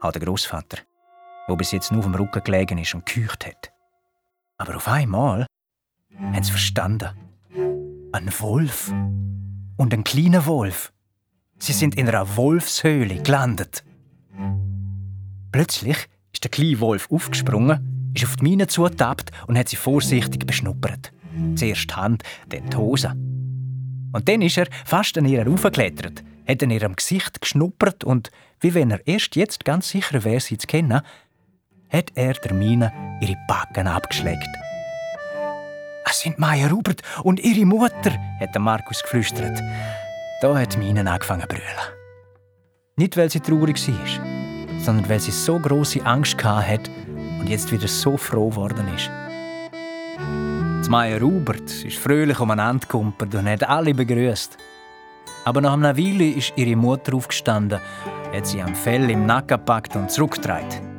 Auch 0.00 0.12
der 0.12 0.22
Großvater, 0.22 0.78
der 1.46 1.56
bis 1.56 1.72
jetzt 1.72 1.92
nur 1.92 1.98
auf 1.98 2.06
dem 2.06 2.14
Rücken 2.14 2.42
gelegen 2.42 2.78
ist 2.78 2.94
und 2.94 3.04
gekücht 3.04 3.44
hat. 3.44 3.70
Aber 4.56 4.76
auf 4.76 4.88
einmal 4.88 5.44
haben 6.18 6.42
sie 6.42 6.50
verstanden. 6.50 7.23
Ein 8.14 8.30
Wolf. 8.38 8.92
Und 9.76 9.92
ein 9.92 10.04
kleiner 10.04 10.46
Wolf. 10.46 10.92
Sie 11.58 11.72
sind 11.72 11.96
in 11.96 12.08
einer 12.08 12.36
Wolfshöhle 12.36 13.20
gelandet. 13.20 13.82
Plötzlich 15.50 15.96
ist 16.32 16.44
der 16.44 16.50
kleine 16.52 16.78
Wolf 16.78 17.10
aufgesprungen, 17.10 18.12
ist 18.14 18.24
auf 18.24 18.36
die 18.36 18.44
Mine 18.44 18.68
zutappt 18.68 19.32
und 19.48 19.58
hat 19.58 19.68
sie 19.68 19.74
vorsichtig 19.74 20.46
beschnuppert. 20.46 21.12
Zuerst 21.56 21.90
die 21.90 21.94
Hand, 21.96 22.22
dann 22.50 22.70
die 22.70 22.76
Hose. 22.76 23.08
Und 23.08 24.28
dann 24.28 24.42
ist 24.42 24.58
er 24.58 24.68
fast 24.84 25.18
an 25.18 25.26
ihr 25.26 25.48
aufgeklettert, 25.48 26.22
hat 26.46 26.62
in 26.62 26.70
ihrem 26.70 26.94
Gesicht 26.94 27.40
geschnuppert 27.40 28.04
und, 28.04 28.30
wie 28.60 28.74
wenn 28.74 28.92
er 28.92 29.04
erst 29.08 29.34
jetzt 29.34 29.64
ganz 29.64 29.88
sicher 29.88 30.22
wäre, 30.22 30.38
sie 30.38 30.56
zu 30.56 30.68
kennen, 30.68 31.00
hat 31.90 32.12
er 32.14 32.34
der 32.34 32.54
Mine 32.54 32.92
ihre 33.20 33.34
Backen 33.48 33.88
abgeschlägt. 33.88 34.63
Es 36.06 36.20
sind 36.20 36.38
Maya 36.38 36.68
Rubert 36.68 37.02
und 37.22 37.40
ihre 37.40 37.64
Mutter, 37.64 38.12
hat 38.40 38.58
Markus 38.58 39.02
geflüstert. 39.02 39.60
Da 40.40 40.56
hat 40.56 40.76
Mine 40.76 41.10
angefangen 41.10 41.42
zu 41.42 41.48
brüllen. 41.48 41.80
Nicht, 42.96 43.16
weil 43.16 43.30
sie 43.30 43.40
traurig 43.40 43.76
war, 43.88 44.26
sondern 44.78 45.08
weil 45.08 45.20
sie 45.20 45.30
so 45.30 45.58
große 45.58 46.04
Angst 46.04 46.42
hatte 46.44 46.90
und 47.40 47.48
jetzt 47.48 47.72
wieder 47.72 47.88
so 47.88 48.16
froh 48.16 48.50
geworden 48.50 48.86
ist. 48.94 49.10
Die 50.84 50.90
Maya 50.90 51.16
Rubert 51.18 51.84
ist 51.84 51.96
fröhlich 51.96 52.38
umeinander 52.38 52.86
gekumpelt 52.86 53.34
und 53.34 53.48
hat 53.48 53.64
alle 53.68 53.94
begrüßt. 53.94 54.58
Aber 55.46 55.60
nach 55.60 55.72
einer 55.72 55.96
Weile 55.96 56.28
ist 56.28 56.52
ihre 56.56 56.76
Mutter 56.76 57.14
aufgestanden, 57.14 57.80
hat 58.32 58.46
sie 58.46 58.62
am 58.62 58.74
Fell 58.74 59.10
im 59.10 59.26
Nacken 59.26 59.58
gepackt 59.58 59.96
und 59.96 60.10
zurückgetragen. 60.10 60.94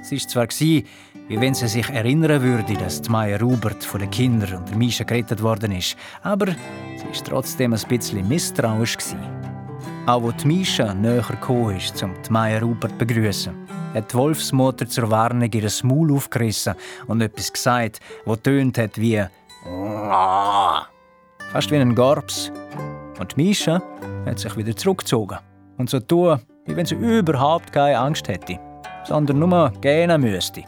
Es 0.00 0.34
war 0.34 0.48
zwar, 0.48 0.82
wie 1.30 1.40
wenn 1.40 1.54
sie 1.54 1.68
sich 1.68 1.88
erinnern 1.88 2.42
würde, 2.42 2.74
dass 2.74 3.00
die 3.00 3.08
Maya 3.08 3.38
Rubert 3.38 3.84
von 3.84 4.00
den 4.00 4.10
Kindern 4.10 4.58
und 4.58 4.68
der 4.68 4.76
Mischa 4.76 5.04
gerettet 5.04 5.40
worden 5.40 5.70
ist, 5.70 5.96
aber 6.24 6.46
sie 6.46 7.04
war 7.04 7.24
trotzdem 7.24 7.72
ein 7.72 7.80
bisschen 7.88 8.26
misstrauisch. 8.26 8.98
Auch 10.06 10.24
als 10.24 10.42
die 10.42 10.48
Mischa 10.48 10.92
näher 10.92 11.22
gekommen 11.22 11.76
ist, 11.76 12.02
um 12.02 12.12
die 12.20 12.32
Maya 12.32 12.58
Rubert 12.58 12.90
zu 12.90 12.98
begrüßen, 12.98 13.54
hat 13.94 14.12
die 14.12 14.16
Wolfsmutter 14.16 14.88
zur 14.88 15.08
Warnung 15.08 15.52
ihr 15.52 15.70
Maul 15.84 16.12
aufgerissen 16.12 16.74
und 17.06 17.20
etwas 17.20 17.52
gesagt, 17.52 18.00
das 18.26 18.42
tönt 18.42 18.76
hat 18.78 18.98
wie 18.98 19.24
fast 21.52 21.70
wie 21.70 21.76
ein 21.76 21.94
Gorbs. 21.94 22.50
Und 23.20 23.36
Mischa 23.36 23.80
hat 24.26 24.40
sich 24.40 24.56
wieder 24.56 24.74
zurückgezogen 24.74 25.38
und 25.78 25.88
so 25.90 26.00
tun, 26.00 26.40
wie 26.66 26.74
wenn 26.74 26.86
sie 26.86 26.96
überhaupt 26.96 27.72
keine 27.72 28.00
Angst 28.00 28.26
hätte 28.26 28.58
sondern 29.04 29.38
nur 29.38 29.72
gehen 29.80 30.20
müsste. 30.20 30.64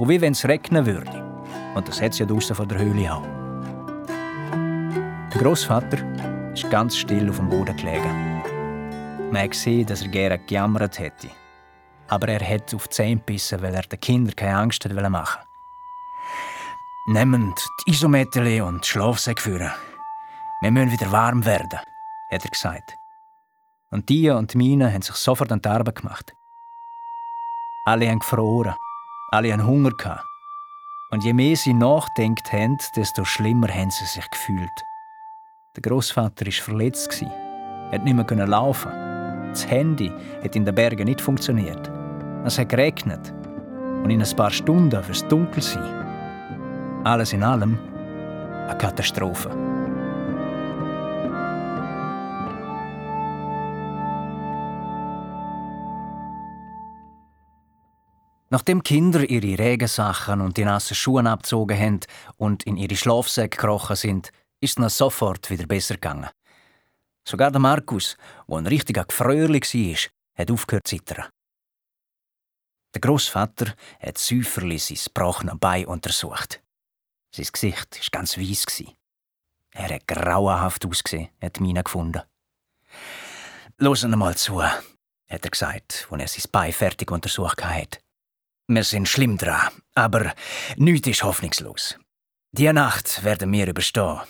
Und 0.00 0.08
wie 0.08 0.18
wenn 0.18 0.32
es 0.32 0.48
regnen 0.48 0.86
würde. 0.86 1.42
Und 1.74 1.86
das 1.86 2.00
hat 2.00 2.14
sie 2.14 2.20
ja 2.20 2.26
draussen 2.26 2.56
von 2.56 2.66
der 2.66 2.78
Höhle 2.78 3.14
auch. 3.14 3.22
Der 5.30 5.42
Großvater 5.42 5.98
ist 6.54 6.70
ganz 6.70 6.96
still 6.96 7.28
auf 7.28 7.36
dem 7.36 7.50
Boden 7.50 7.76
gelegen. 7.76 8.42
Man 9.30 9.42
hat 9.42 9.50
gesehen, 9.50 9.84
dass 9.84 10.00
er 10.00 10.08
gerne 10.08 10.38
gejammert 10.38 10.98
hätte. 10.98 11.28
Aber 12.08 12.28
er 12.28 12.40
hat 12.40 12.74
auf 12.74 12.88
die 12.88 12.94
Zähne 12.94 13.16
gebissen, 13.16 13.60
weil 13.60 13.74
er 13.74 13.82
den 13.82 14.00
Kindern 14.00 14.34
keine 14.34 14.56
Angst 14.56 14.88
machen 14.88 15.12
wollte. 15.12 15.28
Nehmt 17.08 17.60
die 17.84 17.90
Isometerli 17.90 18.62
und 18.62 18.82
die 18.82 18.88
Schlafsäcke 18.88 19.42
führen. 19.42 19.70
Wir 20.62 20.70
müssen 20.70 20.92
wieder 20.92 21.12
warm 21.12 21.44
werden, 21.44 21.78
hat 22.32 22.42
er 22.42 22.50
gesagt. 22.50 22.96
Und 23.90 24.08
die 24.08 24.30
und 24.30 24.54
meine 24.54 24.90
haben 24.90 25.02
sich 25.02 25.16
sofort 25.16 25.52
an 25.52 25.60
die 25.60 25.68
Arbeit 25.68 25.96
gemacht. 25.96 26.34
Alle 27.84 28.08
haben 28.08 28.20
gefroren. 28.20 28.76
Alle 29.32 29.52
haben 29.52 29.64
Hunger 29.64 29.90
gehabt. 29.90 30.24
Und 31.10 31.22
je 31.22 31.32
mehr 31.32 31.54
sie 31.54 31.72
nachdenkt 31.72 32.52
haben, 32.52 32.78
desto 32.96 33.24
schlimmer 33.24 33.68
haben 33.68 33.90
sie 33.90 34.04
sich 34.04 34.28
gefühlt. 34.28 34.84
Der 35.76 35.82
Großvater 35.82 36.46
war 36.46 36.52
verletzt. 36.52 37.22
Er 37.22 37.90
konnte 37.90 38.04
nicht 38.12 38.30
mehr 38.30 38.46
laufen. 38.48 38.90
Das 39.50 39.68
Handy 39.70 40.12
hat 40.42 40.56
in 40.56 40.64
den 40.64 40.74
Bergen 40.74 41.04
nicht 41.04 41.20
funktioniert. 41.20 41.90
Es 42.44 42.58
hat 42.58 42.70
geregnet. 42.70 43.32
Und 44.02 44.10
in 44.10 44.20
ein 44.20 44.36
paar 44.36 44.50
Stunden 44.50 44.92
wird 44.92 45.10
es 45.10 45.26
dunkel 45.28 45.62
sein. 45.62 47.04
Alles 47.04 47.32
in 47.32 47.44
allem 47.44 47.78
eine 48.66 48.78
Katastrophe. 48.78 49.69
Nachdem 58.52 58.82
Kinder 58.82 59.28
ihre 59.30 59.58
Regensachen 59.58 60.40
und 60.40 60.56
die 60.56 60.64
nassen 60.64 60.96
Schuhe 60.96 61.24
abgezogen 61.24 61.78
haben 61.78 62.00
und 62.36 62.64
in 62.64 62.76
ihre 62.76 62.96
Schlafsäcke 62.96 63.56
gekrochen 63.56 63.94
sind, 63.94 64.32
ist 64.60 64.78
es 64.78 64.98
sofort 64.98 65.48
wieder 65.50 65.66
besser 65.66 65.94
gegangen. 65.94 66.28
Sogar 67.24 67.52
der 67.52 67.60
Markus, 67.60 68.16
der 68.48 68.56
ein 68.56 68.66
richtiger 68.66 69.04
Gefröhrli 69.04 69.60
war, 69.60 70.10
hat 70.36 70.50
aufgehört 70.50 70.88
zu 70.88 70.96
zittern. 70.96 71.26
Der 72.92 73.00
Großvater 73.00 73.74
hat 74.00 74.18
säuferlich 74.18 74.84
sein 74.84 74.98
gebrochenes 75.04 75.58
Bein 75.60 75.86
untersucht. 75.86 76.60
Sein 77.32 77.46
Gesicht 77.52 78.00
war 78.00 78.06
ganz 78.10 78.36
weiss. 78.36 78.82
Er 79.72 79.94
hat 79.94 80.08
grauenhaft 80.08 80.84
ausgesehen, 80.84 81.28
hat 81.40 81.60
Mina 81.60 81.82
gefunden. 81.82 82.22
Losen 83.78 84.18
mal 84.18 84.36
zu, 84.36 84.60
hat 84.60 84.80
er 85.28 85.38
gesagt, 85.38 86.08
als 86.10 86.20
er 86.20 86.28
sein 86.28 86.50
Bein 86.50 86.72
fertig 86.72 87.12
untersucht 87.12 87.64
hat. 87.64 88.00
Wir 88.72 88.84
sind 88.84 89.08
schlimm 89.08 89.36
dran, 89.36 89.68
aber 89.96 90.32
nichts 90.76 91.08
ist 91.08 91.24
hoffnungslos. 91.24 91.98
Die 92.52 92.72
Nacht 92.72 93.24
werden 93.24 93.50
wir 93.50 93.66
überstehen, 93.66 94.20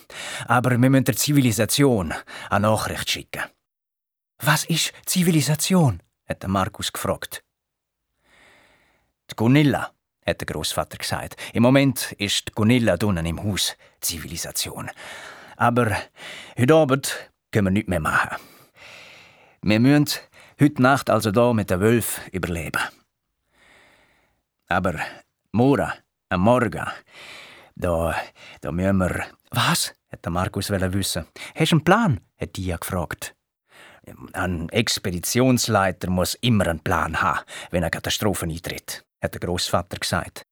aber 0.46 0.70
wir 0.70 0.78
müssen 0.78 1.04
der 1.04 1.14
Zivilisation 1.14 2.14
eine 2.48 2.66
Nachricht 2.66 3.10
schicken. 3.10 3.42
Was 4.38 4.64
ist 4.64 4.94
Zivilisation? 5.04 6.02
hat 6.26 6.48
Markus 6.48 6.90
gefragt. 6.90 7.44
Die 9.30 9.36
Gunilla, 9.36 9.90
hat 10.24 10.40
der 10.40 10.46
Großvater 10.46 10.96
gesagt. 10.96 11.36
Im 11.52 11.62
Moment 11.62 12.12
ist 12.12 12.48
die 12.48 12.52
Gunilla 12.52 12.96
drinnen 12.96 13.26
im 13.26 13.44
Haus 13.44 13.76
Zivilisation. 14.00 14.90
Aber 15.58 15.94
heute 16.58 16.74
Abend 16.74 17.30
können 17.52 17.66
wir 17.66 17.72
nichts 17.72 17.90
mehr 17.90 18.00
machen. 18.00 18.38
Wir 19.60 19.80
müssen 19.80 20.18
heute 20.58 20.80
Nacht 20.80 21.10
also 21.10 21.30
da 21.30 21.52
mit 21.52 21.68
der 21.68 21.80
Wölf 21.80 22.22
überleben. 22.32 22.80
Aber 24.70 24.94
morgen, 25.52 25.90
am 26.28 26.42
Morgen, 26.42 26.86
da, 27.74 28.14
da 28.60 28.70
müssen 28.70 28.98
wir... 28.98 29.26
Was? 29.50 29.92
hat 30.12 30.24
der 30.24 30.30
Markus 30.32 30.70
wissen. 30.70 31.26
Hast 31.54 31.72
du 31.72 31.76
einen 31.76 31.84
Plan? 31.84 32.20
hat 32.40 32.56
Dia 32.56 32.76
gefragt. 32.76 33.34
Ein 34.32 34.68
Expeditionsleiter 34.68 36.08
muss 36.08 36.34
immer 36.36 36.68
einen 36.68 36.80
Plan 36.80 37.20
haben, 37.20 37.44
wenn 37.70 37.82
eine 37.82 37.90
Katastrophe 37.90 38.46
eintritt, 38.46 39.04
hat 39.22 39.34
der 39.34 39.40
Großvater 39.40 39.98
gesagt. 39.98 40.42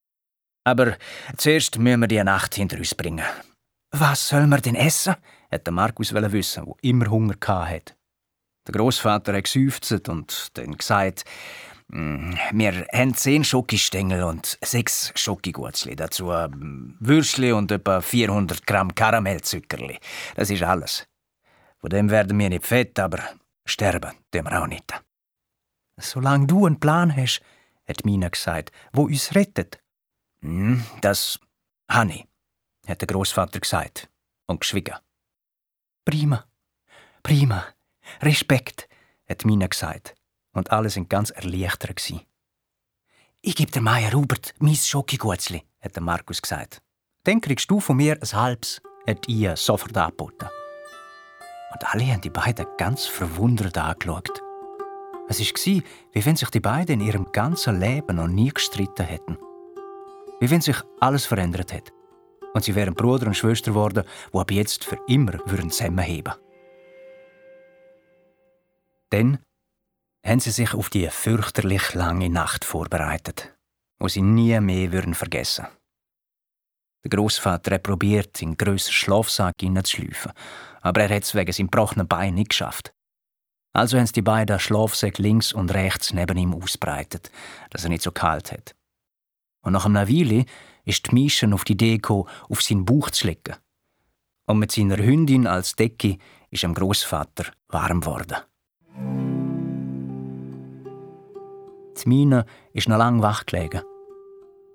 Aber 0.64 0.97
zuerst 1.37 1.79
müssen 1.79 2.01
wir 2.01 2.09
die 2.09 2.23
Nacht 2.23 2.57
hinter 2.57 2.77
uns 2.77 2.95
bringen. 2.95 3.25
Was 3.93 4.29
soll 4.29 4.47
wir 4.47 4.59
denn 4.59 4.75
essen? 4.75 5.14
hat 5.51 5.66
der 5.66 5.73
Markus 5.73 6.12
wissen, 6.12 6.66
wo 6.66 6.77
immer 6.83 7.07
Hunger 7.07 7.37
hatte. 7.41 7.95
Der 8.66 8.75
Großvater 8.75 9.33
hat 9.33 9.45
geseufzt 9.45 10.09
und 10.11 10.51
dann 10.55 10.77
gesagt, 10.77 11.25
wir 11.91 12.86
haben 12.93 13.14
zehn 13.14 13.45
Schokistängel 13.45 14.22
und 14.22 14.59
sechs 14.62 15.11
Schokigutzli. 15.14 15.97
Dazu 15.97 16.26
Würstli 16.26 17.53
und 17.53 17.72
etwa 17.72 18.03
400 18.03 18.66
Gramm 18.66 18.95
Karamellzuckerli. 18.95 19.99
Das 20.36 20.51
ist 20.51 20.62
alles. 20.62 21.07
Von 21.78 21.91
dem 21.91 22.11
werden 22.11 22.39
wir 22.39 22.51
nicht 22.51 22.66
fett, 22.66 22.99
aber 22.99 23.20
sterben 23.64 24.12
tun 24.30 24.45
wir 24.45 24.62
auch 24.62 24.66
nicht. 24.66 24.93
Solange 25.97 26.47
du 26.47 26.66
einen 26.66 26.78
Plan 26.78 27.14
hast, 27.16 27.41
hat 27.89 28.05
Mina 28.05 28.28
gesagt, 28.28 28.70
wo 28.93 29.05
uns 29.05 29.34
rettet. 29.34 29.80
Hm, 30.43 30.84
das 31.01 31.41
habe 31.91 32.12
ich, 32.12 32.26
hat 32.86 33.01
der 33.01 33.09
Großvater 33.09 33.61
gesagt 33.61 34.11
und 34.47 34.61
geschwiegen. 34.61 34.95
Prima, 36.05 36.45
prima, 37.22 37.64
Respekt, 38.20 38.89
hat 39.28 39.45
Mina 39.45 39.66
gesagt 39.66 40.18
und 40.59 40.71
alle 40.71 40.91
sind 40.91 41.09
ganz 41.09 41.31
erleichtert 41.31 41.97
gsi. 41.97 42.21
Ich 43.41 43.55
gebe 43.55 43.71
der 43.71 43.83
Meier 43.83 44.13
Hubert 44.13 44.55
mein 44.59 44.75
Schokigutzli, 44.75 45.63
hat 45.81 45.95
der 45.95 46.03
Markus 46.03 46.43
gesagt. 46.43 46.83
Dann 47.25 47.41
kriegst 47.41 47.71
du 47.71 47.81
von 47.81 47.97
mir 47.97 48.19
ein 48.21 48.33
halbes, 48.33 48.83
hat 49.07 49.29
ihr 49.29 49.57
sofort 49.57 49.97
angeboten. 49.97 50.49
Und 51.73 51.95
alle 51.95 52.07
haben 52.07 52.21
die 52.21 52.31
beiden 52.31 52.67
ganz 52.77 53.07
verwundert 53.07 53.79
angeschaut. 53.79 54.43
Es 55.29 55.41
war, 55.41 55.83
wie 56.13 56.25
wenn 56.25 56.37
sich 56.37 56.51
die 56.51 56.61
beiden 56.61 57.01
in 57.01 57.07
ihrem 57.07 57.31
ganzen 57.33 57.79
Leben 57.79 58.17
noch 58.17 58.29
nie 58.29 58.49
gestritten 58.49 59.05
hätten. 59.05 59.37
Wie 60.41 60.51
wenn 60.51 60.63
sich 60.63 60.77
alles 61.01 61.27
verändert 61.27 61.73
hätte. 61.73 61.93
Und 62.55 62.65
sie 62.65 62.75
wären 62.75 62.95
Bruder 62.95 63.27
und 63.27 63.37
Schwester 63.37 63.73
geworden, 63.73 64.05
die 64.33 64.39
ab 64.39 64.51
jetzt 64.51 64.85
für 64.85 64.99
immer 65.07 65.35
würden 65.45 65.71
zusammenheben 65.71 66.33
Dann 69.11 69.39
haben 70.29 70.41
sie 70.41 70.51
sich 70.51 70.74
auf 70.74 70.91
die 70.91 71.09
fürchterlich 71.09 71.95
lange 71.95 72.29
Nacht 72.29 72.64
vorbereitet, 72.64 73.57
wo 73.99 74.09
sie 74.09 74.20
nie 74.20 74.61
mehr 74.61 74.93
würden 74.93 75.14
vergessen. 75.14 75.66
Der 77.05 77.11
Großvater 77.11 77.74
hat 77.74 77.85
probiert, 77.85 78.43
in 78.43 78.57
grösser 78.57 78.93
Schlafsack 78.93 79.55
hineinzuschleifen, 79.61 80.33
aber 80.83 81.03
er 81.03 81.16
hat 81.16 81.22
es 81.22 81.35
wegen 81.35 81.53
seinem 81.53 81.70
gebrochenen 81.70 82.09
Bein 82.09 82.35
nicht 82.35 82.51
geschafft. 82.51 82.93
Also 83.72 83.97
haben 83.97 84.07
sie 84.07 84.14
die 84.14 84.22
beiden 84.22 84.59
Schlafsäcke 84.59 85.22
links 85.22 85.53
und 85.53 85.72
rechts 85.72 86.12
neben 86.12 86.37
ihm 86.37 86.55
ausbreitet, 86.55 87.31
dass 87.70 87.85
er 87.85 87.91
nicht 87.91 88.03
so 88.03 88.11
kalt 88.11 88.53
hat. 88.53 88.74
Und 89.62 89.72
nach 89.72 89.87
einer 89.87 90.09
Weile 90.09 90.45
ist 90.85 91.11
die 91.11 91.14
Mischa 91.14 91.51
auf 91.53 91.64
die 91.64 91.76
gekommen, 91.76 92.29
auf 92.49 92.62
seinen 92.62 92.85
Bauch 92.85 93.11
zu 93.11 93.26
legen. 93.26 93.57
Und 94.47 94.59
mit 94.59 94.72
seiner 94.72 94.97
Hündin 94.97 95.47
als 95.47 95.76
Decke 95.76 96.18
ist 96.51 96.62
dem 96.62 96.74
Großvater 96.74 97.53
warm 97.68 98.01
geworden. 98.01 99.28
Die 102.05 102.09
Mina 102.09 102.47
ist 102.73 102.89
noch 102.89 102.99
lange 102.99 103.23
wach 103.23 103.47
gelegen. 103.47 103.83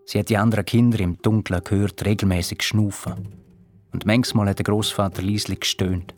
Sie 0.05 0.19
hat 0.19 0.29
die 0.29 0.37
anderen 0.37 0.65
Kinder 0.65 0.99
im 0.99 1.17
Dunkeln 1.21 1.63
gehört 1.63 2.03
regelmäßig 2.05 2.61
schnaufen. 2.61 3.29
Und 3.93 4.05
manchmal 4.05 4.49
hat 4.49 4.59
der 4.59 4.65
Großvater 4.65 5.21
leislich 5.21 5.61
gestöhnt. 5.61 6.13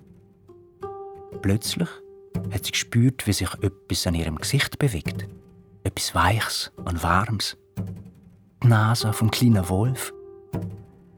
Plötzlich 1.42 1.90
hat 2.52 2.66
sie 2.66 2.72
gespürt, 2.72 3.28
wie 3.28 3.34
sich 3.34 3.54
etwas 3.62 4.08
an 4.08 4.16
ihrem 4.16 4.38
Gesicht 4.38 4.80
bewegt. 4.80 5.28
Etwas 5.84 6.16
Weiches 6.16 6.72
und 6.78 7.04
Warmes. 7.04 7.58
Die 8.64 8.68
Nase 8.68 9.14
vom 9.14 9.30
kleinen 9.30 9.70
Wolf. 9.70 10.14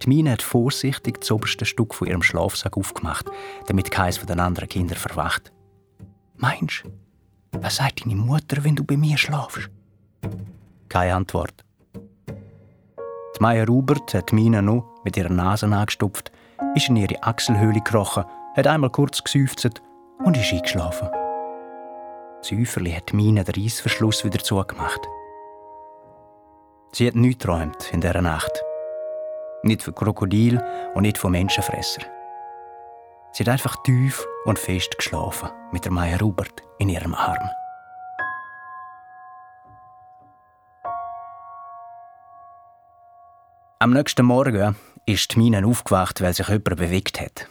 Die 0.01 0.09
Mine 0.09 0.31
hat 0.31 0.41
vorsichtig 0.41 1.21
das 1.21 1.31
oberste 1.31 1.65
Stück 1.65 1.93
von 1.93 2.07
ihrem 2.07 2.23
Schlafsack 2.23 2.75
aufgemacht, 2.75 3.27
damit 3.67 3.91
keines 3.91 4.17
von 4.17 4.27
den 4.27 4.39
anderen 4.39 4.67
Kindern 4.67 4.97
verwacht. 4.97 5.53
Meinst 6.35 6.83
du, 6.83 7.61
was 7.61 7.77
sagt 7.77 8.05
deine 8.05 8.15
Mutter, 8.15 8.63
wenn 8.63 8.75
du 8.75 8.83
bei 8.83 8.97
mir 8.97 9.17
schlafst? 9.17 9.69
Keine 10.89 11.15
Antwort. 11.15 11.63
Die 13.37 13.41
Maya 13.41 13.65
Rubert 13.65 14.13
hat 14.13 14.33
Mina 14.33 14.61
noch 14.61 14.85
mit 15.03 15.15
ihrer 15.17 15.29
Nase 15.29 15.67
angestupft, 15.67 16.31
ist 16.75 16.89
in 16.89 16.95
ihre 16.95 17.21
Achselhöhle 17.21 17.81
gekrochen, 17.81 18.25
hat 18.55 18.67
einmal 18.67 18.89
kurz 18.89 19.23
geseufzt 19.23 19.81
und 20.23 20.37
ist 20.37 20.51
eingeschlafen. 20.51 21.09
Säuferli 22.41 22.91
hat 22.91 23.13
Mina 23.13 23.43
den 23.43 23.61
Reissverschluss 23.61 24.23
wieder 24.23 24.39
zugemacht. 24.39 25.01
Sie 26.93 27.05
hat 27.05 27.15
nichts 27.15 27.43
geträumt 27.43 27.93
in 27.93 28.01
dieser 28.01 28.21
Nacht. 28.21 28.63
Nicht 29.63 29.83
von 29.83 29.93
Krokodil 29.93 30.63
und 30.95 31.03
nicht 31.03 31.17
von 31.17 31.31
Menschenfresser. 31.31 32.01
Sie 33.33 33.43
hat 33.43 33.49
einfach 33.49 33.75
tief 33.83 34.25
und 34.45 34.57
fest 34.57 34.97
geschlafen 34.97 35.49
mit 35.71 35.85
der 35.85 35.91
Maya 35.91 36.17
Rubert 36.17 36.63
in 36.79 36.89
ihrem 36.89 37.13
Arm. 37.13 37.49
Am 43.79 43.91
nächsten 43.91 44.25
Morgen 44.25 44.75
ist 45.05 45.37
Minen 45.37 45.63
aufgewacht, 45.63 46.19
weil 46.21 46.33
sich 46.33 46.47
jemand 46.47 46.77
bewegt 46.77 47.21
hat. 47.21 47.47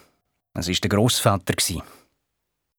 Es 0.54 0.66
war 0.66 0.74
der 0.74 0.90
Großvater. 0.90 1.54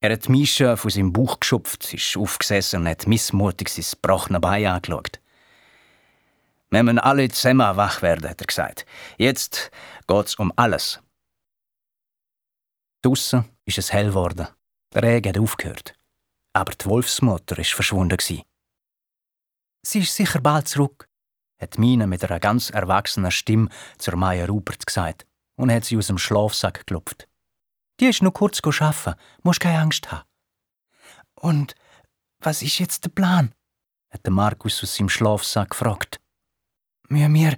Er 0.01 0.11
hat 0.11 0.27
Mischa 0.27 0.75
von 0.75 0.91
seinem 0.91 1.13
Bauch 1.13 1.39
geschupft, 1.39 1.93
ist 1.93 2.17
aufgesessen 2.17 2.81
und 2.81 2.89
hat 2.89 3.07
missmutig 3.07 3.69
sein 3.69 3.85
gebrochenes 3.89 4.41
Bein 4.41 4.65
angeschaut. 4.65 5.21
Wir 6.71 6.83
müssen 6.83 6.99
alle 6.99 7.29
zusammen 7.29 7.77
wach 7.77 8.01
werden, 8.01 8.29
hat 8.29 8.41
er 8.41 8.47
gesagt. 8.47 8.85
Jetzt 9.17 9.71
geht's 10.07 10.35
um 10.35 10.51
alles. 10.57 10.99
Draussen 13.01 13.45
ist 13.63 13.77
es 13.77 13.93
hell 13.93 14.07
geworden. 14.07 14.49
Der 14.93 15.03
Regen 15.03 15.29
hat 15.29 15.39
aufgehört. 15.39 15.97
Aber 16.51 16.73
die 16.73 16.85
Wolfsmutter 16.85 17.57
ist 17.59 17.71
verschwunden. 17.73 18.17
Sie 18.19 19.99
ist 19.99 20.13
sicher 20.13 20.41
bald 20.41 20.67
zurück, 20.67 21.06
hat 21.59 21.77
Mina 21.77 22.07
mit 22.07 22.23
einer 22.23 22.39
ganz 22.39 22.69
erwachsenen 22.69 23.31
Stimme 23.31 23.69
zur 23.97 24.15
Maya 24.15 24.45
Rupert 24.45 24.85
gesagt 24.85 25.25
und 25.55 25.71
hat 25.71 25.85
sie 25.85 25.97
aus 25.97 26.07
dem 26.07 26.17
Schlafsack 26.17 26.79
geklopft. 26.79 27.27
Die 27.99 28.05
ist 28.05 28.21
nur 28.21 28.33
kurz 28.33 28.61
arbeiten, 28.63 29.19
musst 29.43 29.59
keine 29.59 29.79
Angst 29.79 30.11
haben. 30.11 30.27
Und 31.35 31.75
was 32.39 32.61
ist 32.61 32.79
jetzt 32.79 33.05
der 33.05 33.09
Plan? 33.09 33.53
hat 34.09 34.25
der 34.25 34.33
Markus 34.33 34.81
aus 34.83 34.95
seinem 34.95 35.09
Schlafsack 35.09 35.71
gefragt. 35.71 36.19
Müssen 37.09 37.33
wir 37.33 37.55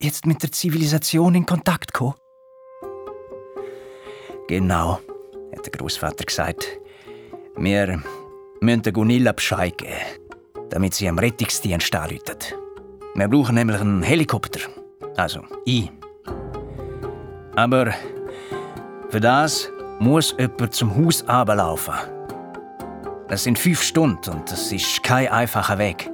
jetzt 0.00 0.26
mit 0.26 0.42
der 0.42 0.52
Zivilisation 0.52 1.34
in 1.34 1.46
Kontakt 1.46 1.92
kommen? 1.92 2.14
Genau, 4.48 5.00
hat 5.56 5.64
der 5.64 5.72
Großvater 5.72 6.24
gesagt. 6.24 6.66
Wir 7.56 8.02
müssen 8.60 8.82
der 8.82 8.92
Gunilla 8.92 9.32
Bescheid 9.32 9.78
geben, 9.78 9.94
damit 10.70 10.94
sie 10.94 11.08
am 11.08 11.18
Rettungsdienst 11.18 11.94
anrufen. 11.94 12.63
Wir 13.16 13.28
brauchen 13.28 13.54
nämlich 13.54 13.80
einen 13.80 14.02
Helikopter. 14.02 14.58
Also, 15.16 15.42
ich. 15.64 15.90
Aber 17.54 17.94
für 19.08 19.20
das 19.20 19.70
muss 20.00 20.34
jemand 20.36 20.74
zum 20.74 20.96
Haus 20.96 21.26
ablaufen. 21.28 21.94
Das 23.28 23.44
sind 23.44 23.56
fünf 23.56 23.82
Stunden 23.82 24.30
und 24.30 24.50
das 24.50 24.72
ist 24.72 25.00
kein 25.04 25.28
einfacher 25.28 25.78
Weg. 25.78 26.10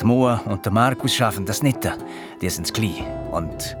Die 0.00 0.06
Moa 0.06 0.40
und 0.46 0.64
der 0.64 0.72
Markus 0.72 1.14
schaffen 1.14 1.44
das 1.44 1.62
nicht. 1.62 1.78
Die 2.40 2.48
sind 2.48 2.72
klein. 2.72 3.04
Und 3.30 3.76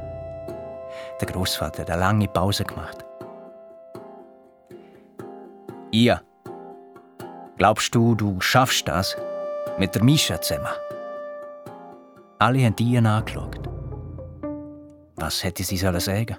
der 1.22 1.28
Großvater 1.28 1.82
hat 1.82 1.90
eine 1.90 2.00
lange 2.00 2.28
Pause 2.28 2.64
gemacht. 2.64 3.02
Ihr. 5.90 6.20
Glaubst 7.56 7.94
du, 7.94 8.14
du 8.14 8.38
schaffst 8.40 8.86
das? 8.88 9.16
Mit 9.78 9.94
der 9.94 10.04
Mischa 10.04 10.38
zusammen? 10.40 10.68
Alle 12.44 12.62
haben 12.66 12.76
ihn 12.78 13.06
angeschaut. 13.06 13.58
Was 15.16 15.42
hätte 15.42 15.64
sie 15.64 15.78
sollen 15.78 15.98
sagen? 15.98 16.36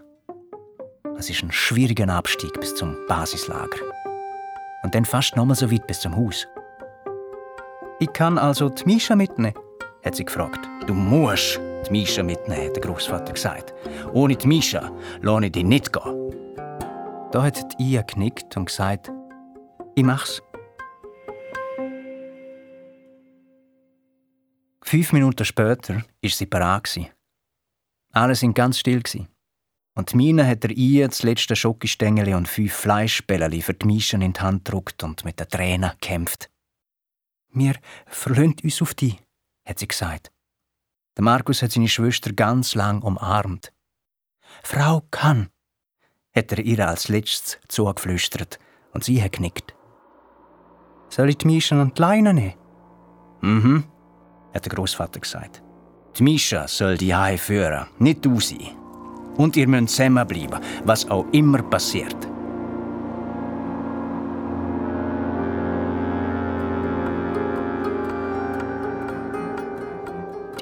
Es 1.17 1.31
ist 1.31 1.41
ein 1.41 1.51
schwieriger 1.51 2.07
Abstieg 2.09 2.53
bis 2.59 2.75
zum 2.75 2.95
Basislager. 3.07 3.79
Und 4.83 4.93
dann 4.93 5.03
fast 5.03 5.35
nochmal 5.35 5.55
so 5.55 5.71
weit 5.71 5.87
bis 5.87 6.01
zum 6.01 6.15
Haus. 6.15 6.45
Ich 7.99 8.13
kann 8.13 8.37
also 8.37 8.69
die 8.69 8.85
Mischa 8.85 9.15
mitnehmen, 9.15 9.57
hat 10.03 10.13
sie 10.13 10.25
gefragt. 10.25 10.69
Du 10.85 10.93
musst 10.93 11.59
die 11.87 11.91
Mischa 11.91 12.21
mitnehmen, 12.21 12.67
hat 12.67 12.75
der 12.75 12.83
Großvater 12.83 13.33
gesagt. 13.33 13.73
Ohne 14.13 14.35
die 14.35 14.45
Mischa 14.45 14.91
lasse 15.23 15.45
ich 15.47 15.53
dich 15.53 15.63
nicht 15.63 15.91
gehen. 15.91 16.31
Da 17.31 17.41
hat 17.41 17.79
die 17.79 17.93
Ia 17.93 18.03
genickt 18.03 18.55
und 18.55 18.65
gesagt, 18.65 19.11
ich 19.95 20.03
mach's. 20.03 20.39
Fünf 24.87 25.13
Minuten 25.13 25.43
später 25.45 25.95
war 25.95 26.29
sie 26.29 26.45
parat. 26.45 26.99
Alle 28.13 28.33
waren 28.35 28.53
ganz 28.53 28.77
still. 28.79 29.01
Und 29.95 30.13
Mine 30.13 30.45
hat 30.45 30.63
ihr 30.65 31.07
das 31.07 31.23
letzte 31.23 31.55
Schokostängeli 31.55 32.35
und 32.35 32.47
fünf 32.47 32.73
Fleischbällchen 32.73 33.63
für 33.63 33.73
die 33.73 33.87
Mischen 33.87 34.21
in 34.21 34.33
die 34.33 34.39
Hand 34.39 34.65
gedruckt 34.65 35.03
und 35.03 35.25
mit 35.25 35.39
den 35.39 35.49
Tränen 35.49 35.91
kämpft. 36.01 36.51
Wir 37.51 37.73
verlöhnt 38.05 38.63
uns 38.63 38.79
auf 38.81 38.93
dich, 38.93 39.17
hat 39.67 39.79
sie 39.79 39.87
gesagt. 39.87 40.31
Der 41.17 41.23
Markus 41.23 41.63
hat 41.63 41.71
seine 41.71 41.87
Schwester 41.87 42.31
ganz 42.33 42.75
lang 42.75 43.01
umarmt. 43.01 43.73
Frau 44.61 45.01
kann, 45.09 45.49
hat 46.35 46.51
er 46.51 46.59
ihr 46.59 46.87
als 46.87 47.07
letztes 47.07 47.57
zugeflüstert 47.69 48.59
und 48.91 49.03
sie 49.03 49.23
hat 49.23 49.31
genickt. 49.31 49.73
Soll 51.09 51.29
ich 51.29 51.39
die 51.39 51.47
Mischen 51.47 51.79
und 51.79 51.97
die 51.97 52.01
Leine 52.01 52.33
nehmen? 52.35 52.53
Mhm, 53.41 53.83
hat 54.55 54.65
der 54.65 54.71
Großvater 54.73 55.19
gesagt. 55.19 55.61
Die 56.17 56.23
Mischa 56.23 56.67
soll 56.67 56.97
die 56.97 57.13
Hai 57.13 57.37
führen, 57.37 57.87
nicht 57.99 58.25
du 58.25 58.39
sie. 58.39 58.71
Und 59.35 59.57
ihr 59.57 59.67
müsst 59.67 59.89
zusammenbleiben, 59.89 60.61
was 60.85 61.09
auch 61.11 61.25
immer 61.33 61.61
passiert. 61.61 62.15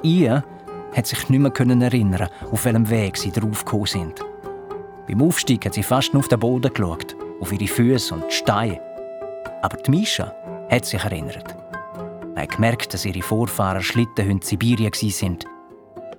Ihr 0.02 0.44
hat 0.96 1.08
sich 1.08 1.30
nicht 1.30 1.40
mehr 1.40 1.82
erinnern, 1.82 2.28
auf 2.52 2.66
welchem 2.66 2.90
Weg 2.90 3.18
sie 3.18 3.32
draufgekommen 3.32 3.86
sind. 3.86 4.26
Beim 5.08 5.22
Aufstieg 5.22 5.66
hat 5.66 5.76
sie 5.76 5.84
fast 5.84 6.14
nur 6.14 6.22
auf 6.22 6.28
den 6.28 6.40
Boden 6.40 6.74
geschaut, 6.74 7.16
auf 7.40 7.52
ihre 7.52 7.68
Füße 7.68 8.14
und 8.14 8.26
die 8.28 8.36
Steine. 8.36 8.82
Aber 9.62 9.78
die 9.78 9.92
Mischa 9.92 10.34
hat 10.70 10.86
sich 10.86 11.04
erinnert. 11.04 11.63
Hat 12.44 12.56
gemerkt, 12.56 12.94
dass 12.94 13.06
ihre 13.06 13.22
Vorfahren 13.22 13.82
Schlittenhunde 13.82 14.32
in 14.32 14.42
Sibirien 14.42 14.92
waren. 14.92 15.40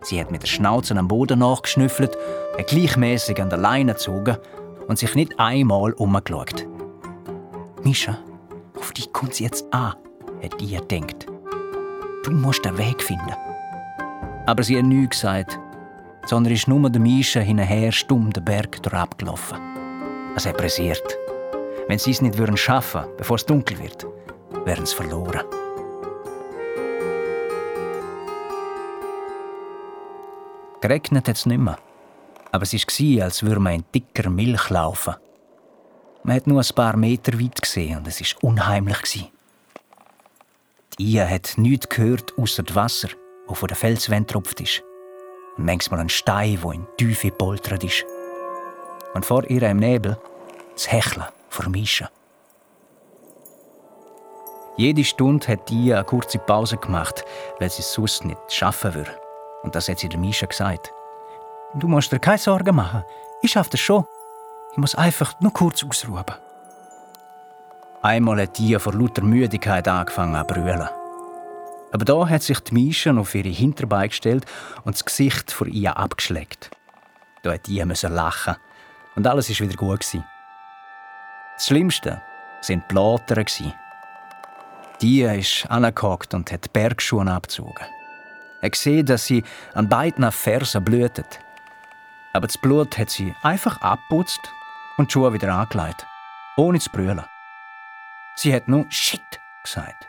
Sie 0.00 0.18
hat 0.18 0.30
mit 0.30 0.40
der 0.40 0.46
Schnauze 0.46 0.96
am 0.96 1.06
Boden 1.06 1.40
nachgeschnüffelt, 1.40 2.16
hat 2.56 2.66
gleichmäßig 2.66 3.42
an 3.42 3.50
der 3.50 3.58
Leine 3.58 3.92
gezogen 3.92 4.38
und 4.88 4.98
sich 4.98 5.14
nicht 5.14 5.38
einmal 5.38 5.92
umgeschaut. 5.92 6.66
Mischa, 7.82 8.16
auf 8.74 8.92
dich 8.92 9.12
kommt 9.12 9.34
sie 9.34 9.44
jetzt 9.44 9.66
an, 9.70 9.96
hat 10.42 10.62
ihr 10.62 10.80
gedacht. 10.80 11.26
Du 12.24 12.30
musst 12.30 12.64
den 12.64 12.78
Weg 12.78 13.02
finden. 13.02 13.34
Aber 14.46 14.62
sie 14.62 14.78
hat 14.78 14.86
nichts 14.86 15.20
gesagt, 15.20 15.58
sondern 16.24 16.54
ist 16.54 16.68
nur 16.68 16.88
der 16.88 17.02
Mischa 17.02 17.40
hinterher 17.40 17.92
stumm 17.92 18.32
den 18.32 18.46
Berg 18.46 18.80
abgelaufen. 18.94 19.58
Es 20.34 20.46
hat 20.46 20.56
pressiert. 20.56 21.18
Wenn 21.86 21.98
sie 21.98 22.12
es 22.12 22.22
nicht 22.22 22.38
schaffen 22.58 23.02
würden, 23.02 23.16
bevor 23.18 23.36
es 23.36 23.44
dunkel 23.44 23.78
wird, 23.78 24.06
wären 24.64 24.86
sie 24.86 24.96
verloren. 24.96 25.42
Geregnet 30.84 31.28
hat 31.28 31.36
es 31.36 31.46
nicht 31.46 31.60
mehr. 31.60 31.78
Aber 32.52 32.64
es 32.64 32.74
war, 32.74 33.24
als 33.24 33.42
würde 33.42 33.58
man 33.58 33.76
in 33.76 33.84
dicker 33.94 34.28
Milch 34.28 34.68
laufen. 34.68 35.14
Man 36.24 36.36
hat 36.36 36.46
nur 36.46 36.60
ein 36.60 36.74
paar 36.74 36.98
Meter 36.98 37.40
weit 37.40 37.62
gesehen 37.62 37.96
und 37.96 38.06
es 38.06 38.20
war 38.20 38.50
unheimlich. 38.50 39.32
Die 40.98 41.14
Ia 41.14 41.26
hat 41.26 41.54
nichts 41.56 41.88
gehört, 41.88 42.34
außer 42.36 42.64
das 42.64 42.76
Wasser, 42.76 43.08
das 43.48 43.58
von 43.58 43.68
der 43.68 43.78
Felswand 43.78 44.28
tropft 44.28 44.60
ist. 44.60 44.82
Und 45.56 45.64
manchmal 45.64 46.00
ein 46.00 46.10
Stein, 46.10 46.60
der 46.62 46.72
in 46.72 46.86
die 47.00 47.06
Tiefe 47.06 47.30
poltert 47.30 47.82
ist. 47.82 48.04
Und 49.14 49.24
vor 49.24 49.48
ihr 49.48 49.62
im 49.62 49.78
Nebel 49.78 50.18
das 50.74 50.92
Hecheln 50.92 51.24
vor 51.48 51.66
Mischa. 51.70 52.10
Jede 54.76 55.02
Stunde 55.02 55.48
hat 55.48 55.70
die 55.70 55.94
eine 55.94 56.04
kurze 56.04 56.38
Pause 56.40 56.76
gemacht, 56.76 57.24
weil 57.58 57.70
sie 57.70 57.80
es 57.80 57.90
sonst 57.94 58.26
nicht 58.26 58.52
schaffen 58.52 58.92
würde. 58.92 59.23
Und 59.64 59.74
das 59.74 59.88
hat 59.88 59.98
sie 59.98 60.08
der 60.08 60.20
Mischa 60.20 60.46
gesagt. 60.46 60.92
Du 61.74 61.88
musst 61.88 62.12
dir 62.12 62.20
keine 62.20 62.38
Sorgen 62.38 62.76
machen. 62.76 63.02
Ich 63.42 63.50
schaffe 63.50 63.70
das 63.70 63.80
schon. 63.80 64.04
Ich 64.72 64.78
muss 64.78 64.94
einfach 64.94 65.40
nur 65.40 65.52
kurz 65.52 65.82
ausruhen. 65.82 66.24
Einmal 68.02 68.42
hat 68.42 68.58
die 68.58 68.78
vor 68.78 68.92
lauter 68.92 69.22
Müdigkeit 69.22 69.88
angefangen 69.88 70.46
zu 70.46 70.54
brüllen. 70.54 70.88
Aber 71.92 72.04
da 72.04 72.28
hat 72.28 72.42
sich 72.42 72.60
die 72.60 72.74
Mischa 72.74 73.16
auf 73.16 73.34
ihre 73.34 73.48
Hinterbeine 73.48 74.08
gestellt 74.08 74.44
und 74.84 74.94
das 74.94 75.04
Gesicht 75.04 75.50
vor 75.50 75.66
ihr 75.66 75.96
abgeschleckt. 75.96 76.70
Da 77.42 77.54
hat 77.54 77.66
die 77.66 77.78
lachen. 77.80 78.56
Und 79.16 79.26
alles 79.26 79.48
war 79.48 79.66
wieder 79.66 79.76
gut. 79.76 80.00
Das 80.02 81.66
Schlimmste 81.66 82.10
waren 82.68 82.82
die 82.82 82.92
Blattern. 82.92 83.46
Die 85.00 85.22
ist 85.22 85.66
angehockt 85.70 86.34
und 86.34 86.52
hat 86.52 86.64
die 86.64 86.70
Bergschuhe 86.70 87.26
abgezogen. 87.30 87.86
Er 88.64 88.70
sieht, 88.72 89.10
dass 89.10 89.26
sie 89.26 89.44
an 89.74 89.90
beiden 89.90 90.32
Fersen 90.32 90.82
blutet. 90.82 91.38
Aber 92.32 92.46
das 92.46 92.56
Blut 92.56 92.96
hat 92.96 93.10
sie 93.10 93.34
einfach 93.42 93.78
abputzt 93.82 94.40
und 94.96 95.12
Schuhe 95.12 95.34
wieder 95.34 95.52
angelegt. 95.54 96.06
Ohne 96.56 96.78
zu 96.80 96.88
brüllen. 96.88 97.20
Sie 98.36 98.54
hat 98.54 98.66
nur 98.66 98.86
Shit 98.88 99.20
gesagt. 99.62 100.08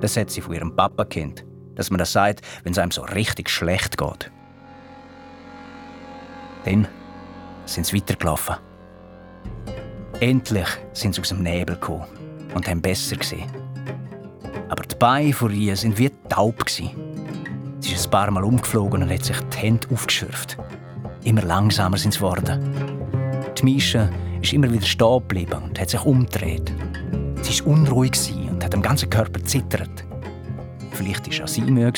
Das 0.00 0.16
hat 0.16 0.30
sie 0.30 0.40
von 0.40 0.54
ihrem 0.54 0.76
Papa 0.76 1.04
kennt, 1.04 1.44
dass 1.74 1.90
man 1.90 1.98
das 1.98 2.12
sagt, 2.12 2.42
wenn 2.62 2.70
es 2.70 2.78
einem 2.78 2.92
so 2.92 3.02
richtig 3.02 3.50
schlecht 3.50 3.98
geht. 3.98 4.30
Dann 6.66 6.86
sind 7.64 7.84
sie 7.84 7.96
weitergelaufen. 7.96 8.58
Endlich 10.20 10.68
sind 10.92 11.16
sie 11.16 11.20
aus 11.20 11.30
dem 11.30 11.42
Nebel 11.42 11.74
gekommen 11.74 12.06
und 12.54 12.68
haben 12.68 12.80
besser 12.80 13.16
gesehen. 13.16 13.50
Aber 14.68 14.84
die 14.84 14.94
Beine 14.94 15.32
von 15.32 15.52
ihr 15.52 15.76
sind 15.76 15.98
wie 15.98 16.10
taub. 16.28 16.64
Gewesen. 16.64 17.07
Sie 17.80 17.94
ist 17.94 18.06
ein 18.06 18.10
paar 18.10 18.30
Mal 18.30 18.44
umgeflogen 18.44 19.02
und 19.02 19.10
hat 19.10 19.24
sich 19.24 19.38
die 19.40 19.56
Hände 19.58 19.86
aufgeschürft. 19.92 20.56
Immer 21.24 21.42
langsamer 21.42 21.96
sind 21.96 22.12
sie 22.12 22.18
geworden. 22.18 22.60
Die 23.56 23.64
Mischa 23.64 24.08
ist 24.42 24.52
immer 24.52 24.70
wieder 24.70 24.86
stehen 24.86 25.20
geblieben 25.20 25.62
und 25.62 25.80
hat 25.80 25.90
sich 25.90 26.04
umgedreht. 26.04 26.72
Sie 27.42 27.60
war 27.60 27.72
unruhig 27.72 28.12
und 28.50 28.64
hat 28.64 28.74
am 28.74 28.82
ganzen 28.82 29.08
Körper 29.10 29.42
zittert. 29.44 30.04
Vielleicht 30.92 31.38
war 31.38 31.44
auch 31.44 31.48
sie 31.48 31.62
müde. 31.62 31.92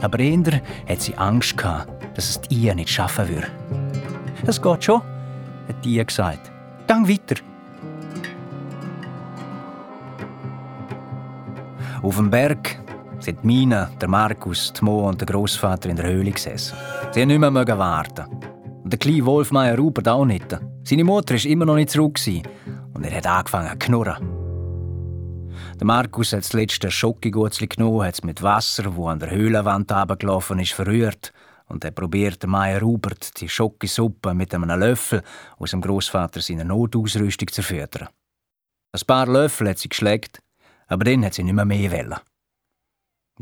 Aber 0.00 0.18
eher 0.20 0.60
hat 0.88 1.00
sie 1.00 1.16
Angst 1.16 1.56
gehabt, 1.56 1.88
dass 2.16 2.30
es 2.30 2.40
die 2.40 2.66
Ia 2.66 2.74
nicht 2.74 2.90
schaffen 2.90 3.28
würde. 3.28 3.48
Das 4.44 4.62
geht 4.62 4.84
schon, 4.84 5.02
hat 5.68 5.84
die 5.84 5.96
Ia 5.96 6.04
gesagt. 6.04 6.52
Gang 6.86 7.08
weiter. 7.08 7.40
Auf 12.00 12.16
dem 12.16 12.30
Berg 12.30 12.78
sind 13.20 13.44
Mina, 13.44 13.90
der 14.00 14.08
Markus, 14.08 14.72
die 14.72 14.84
Mo 14.84 15.08
und 15.08 15.20
der 15.20 15.26
Großvater 15.26 15.88
in 15.88 15.96
der 15.96 16.06
Höhle 16.06 16.30
gesessen. 16.30 16.76
Sie 17.12 17.20
haben 17.20 17.28
nicht 17.28 17.38
mehr 17.38 17.78
warten. 17.78 18.26
Und 18.84 18.92
der 18.92 18.98
kleine 18.98 19.26
Wolfmeier 19.26 19.76
Rupert 19.76 20.08
auch 20.08 20.24
nicht. 20.24 20.58
Seine 20.84 21.04
Mutter 21.04 21.34
war 21.34 21.44
immer 21.44 21.64
noch 21.64 21.74
nicht 21.74 21.90
zurück 21.90 22.18
und 22.94 23.04
er 23.04 23.16
hat 23.16 23.26
angefangen 23.26 23.70
zu 23.72 23.78
knurren. 23.78 24.38
Der 25.78 25.86
Markus 25.86 26.32
hat 26.32 26.40
das 26.40 26.52
letzte 26.52 26.90
Schokogutzli 26.90 27.66
genommen, 27.68 28.04
hat 28.04 28.14
es 28.14 28.24
mit 28.24 28.42
Wasser, 28.42 28.96
wo 28.96 29.08
an 29.08 29.18
der 29.18 29.30
Höhlenwand 29.30 29.92
runtergelaufen 29.92 30.58
ist, 30.58 30.72
verrührt 30.72 31.32
und 31.68 31.84
er 31.84 31.90
probiert 31.90 32.46
Meier 32.46 32.80
Rupert 32.80 33.40
die 33.40 33.48
Schokosuppe 33.48 34.34
mit 34.34 34.54
einem 34.54 34.70
Löffel 34.70 35.22
aus 35.58 35.70
dem 35.70 35.80
Großvater 35.80 36.40
seiner 36.40 36.64
Notausrüstung 36.64 37.48
zu 37.48 37.62
füttern. 37.62 38.08
Ein 38.92 39.06
paar 39.06 39.26
Löffel 39.26 39.68
hat 39.68 39.78
sie 39.78 39.88
geschleckt, 39.88 40.40
aber 40.86 41.04
dann 41.04 41.24
hat 41.24 41.34
sie 41.34 41.42
nicht 41.42 41.54
mehr 41.54 41.64
mehr 41.64 41.92
wollen. 41.92 42.18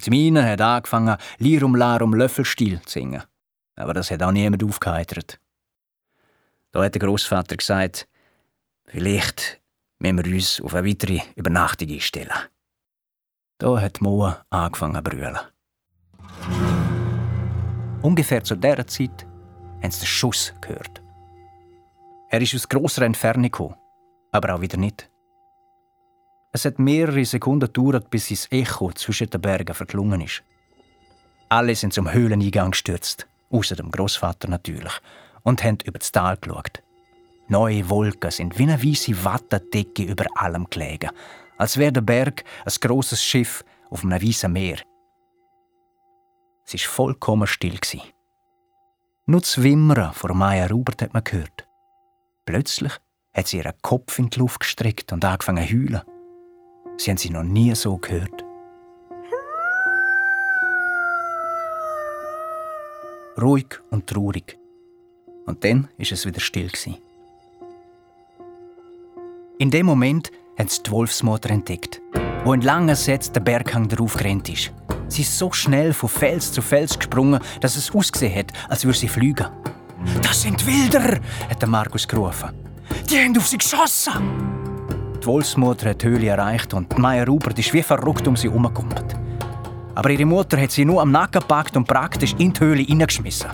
Zmine 0.00 0.48
hat 0.48 0.60
angefangen, 0.60 1.16
Lirum 1.38 1.74
Larum 1.74 2.14
Löffelstil 2.14 2.80
zu 2.82 2.90
singen. 2.90 3.22
Aber 3.76 3.94
das 3.94 4.10
hat 4.10 4.22
auch 4.22 4.32
niemand 4.32 4.64
aufgeheitert. 4.64 5.40
Da 6.72 6.84
hat 6.84 6.94
der 6.94 7.00
Großvater 7.00 7.56
gesagt, 7.56 8.08
vielleicht 8.84 9.60
müssen 9.98 10.24
wir 10.24 10.34
uns 10.34 10.60
auf 10.60 10.74
eine 10.74 10.88
weitere 10.88 11.20
Übernachtung 11.34 11.88
einstellen. 11.88 12.32
Da 13.58 13.80
hat 13.80 14.00
Moa 14.00 14.44
angefangen 14.50 14.96
zu 14.96 15.02
brüllen. 15.02 15.38
Ungefähr 18.02 18.44
zu 18.44 18.56
dieser 18.56 18.86
Zeit 18.86 19.26
haben 19.82 19.90
sie 19.90 20.00
den 20.00 20.06
Schuss 20.06 20.54
gehört. 20.60 21.02
Er 22.28 22.42
ist 22.42 22.54
aus 22.54 22.68
grosser 22.68 23.02
Entfernung 23.02 23.44
gekommen, 23.44 23.76
aber 24.32 24.54
auch 24.54 24.60
wieder 24.60 24.76
nicht. 24.76 25.08
Es 26.56 26.64
hat 26.64 26.78
mehrere 26.78 27.22
Sekunden 27.26 27.70
gedauert, 27.70 28.08
bis 28.08 28.30
das 28.30 28.50
Echo 28.50 28.90
zwischen 28.92 29.28
den 29.28 29.42
Bergen 29.42 29.74
verklungen 29.74 30.22
ist. 30.22 30.42
Alle 31.50 31.74
sind 31.74 31.92
zum 31.92 32.10
Höhleneingang 32.10 32.70
gestürzt, 32.70 33.26
außer 33.50 33.76
dem 33.76 33.90
Großvater 33.90 34.48
natürlich, 34.48 34.94
und 35.42 35.62
haben 35.62 35.76
über 35.84 35.98
das 35.98 36.12
Tal 36.12 36.38
geschaut. 36.38 36.82
Neue 37.48 37.86
Wolken 37.90 38.30
sind 38.30 38.58
wie 38.58 38.62
eine 38.62 38.82
weiße 38.82 39.22
Wattendecke 39.22 40.04
über 40.04 40.24
allem 40.34 40.64
gelegen, 40.70 41.10
als 41.58 41.76
wäre 41.76 41.92
der 41.92 42.00
Berg 42.00 42.42
ein 42.64 42.72
großes 42.80 43.22
Schiff 43.22 43.62
auf 43.90 44.02
einem 44.02 44.12
weißen 44.12 44.50
Meer. 44.50 44.78
Es 46.64 46.72
war 46.72 46.90
vollkommen 46.90 47.46
still. 47.46 47.78
Nur 49.26 49.42
das 49.42 49.62
Wimmern 49.62 50.14
vor 50.14 50.32
Maya 50.32 50.68
Rubert 50.68 51.02
hat 51.02 51.12
man 51.12 51.22
gehört. 51.22 51.68
Plötzlich 52.46 52.92
hat 53.34 53.46
sie 53.46 53.58
ihren 53.58 53.74
Kopf 53.82 54.18
in 54.18 54.30
die 54.30 54.38
Luft 54.38 54.60
gestreckt 54.60 55.12
und 55.12 55.22
angefangen 55.22 55.68
zu 55.68 55.74
heulen. 55.74 56.15
Sie 56.96 57.10
haben 57.10 57.18
sie 57.18 57.30
noch 57.30 57.42
nie 57.42 57.74
so 57.74 57.96
gehört. 57.98 58.44
Ruhig 63.40 63.66
und 63.90 64.06
traurig. 64.06 64.58
Und 65.44 65.62
dann 65.62 65.88
ist 65.98 66.12
es 66.12 66.24
wieder 66.24 66.40
still. 66.40 66.70
In 69.58 69.70
dem 69.70 69.86
Moment 69.86 70.30
hat 70.58 70.70
sie 70.70 70.82
die 70.82 70.90
Wolfsmutter 70.90 71.50
entdeckt, 71.50 72.00
wo 72.44 72.54
in 72.54 72.62
langen 72.62 72.96
Sätzen 72.96 73.34
der 73.34 73.40
Berghang 73.40 73.88
darauf 73.88 74.14
gerannt 74.16 74.48
ist. 74.48 74.72
Sie 75.08 75.22
ist 75.22 75.38
so 75.38 75.52
schnell 75.52 75.92
von 75.92 76.08
Fels 76.08 76.50
zu 76.50 76.62
Fels 76.62 76.98
gesprungen, 76.98 77.40
dass 77.60 77.76
es 77.76 77.94
ausgesehen 77.94 78.34
hat, 78.34 78.52
als 78.68 78.84
würde 78.84 78.98
sie 78.98 79.08
fliegen. 79.08 79.46
Das 80.22 80.42
sind 80.42 80.66
Wilder, 80.66 81.20
hat 81.48 81.66
Markus 81.66 82.08
gerufen. 82.08 82.50
Die 83.08 83.18
haben 83.18 83.36
auf 83.36 83.46
sie 83.46 83.58
geschossen. 83.58 84.55
Die 85.26 85.32
Wolfsmutter 85.32 85.90
hat 85.90 86.02
die 86.02 86.06
Höhle 86.06 86.28
erreicht 86.28 86.72
und 86.72 86.96
Maya 86.98 87.24
Rupert 87.24 87.58
ist 87.58 87.74
wie 87.74 87.82
verrückt 87.82 88.28
um 88.28 88.36
sie 88.36 88.48
herumgekumpelt. 88.48 89.16
Aber 89.96 90.08
ihre 90.08 90.24
Mutter 90.24 90.56
hat 90.56 90.70
sie 90.70 90.84
nur 90.84 91.02
am 91.02 91.10
Nacken 91.10 91.40
gepackt 91.40 91.76
und 91.76 91.88
praktisch 91.88 92.36
in 92.38 92.52
die 92.52 92.60
Höhle 92.60 92.82
hineingeschmissen. 92.82 93.50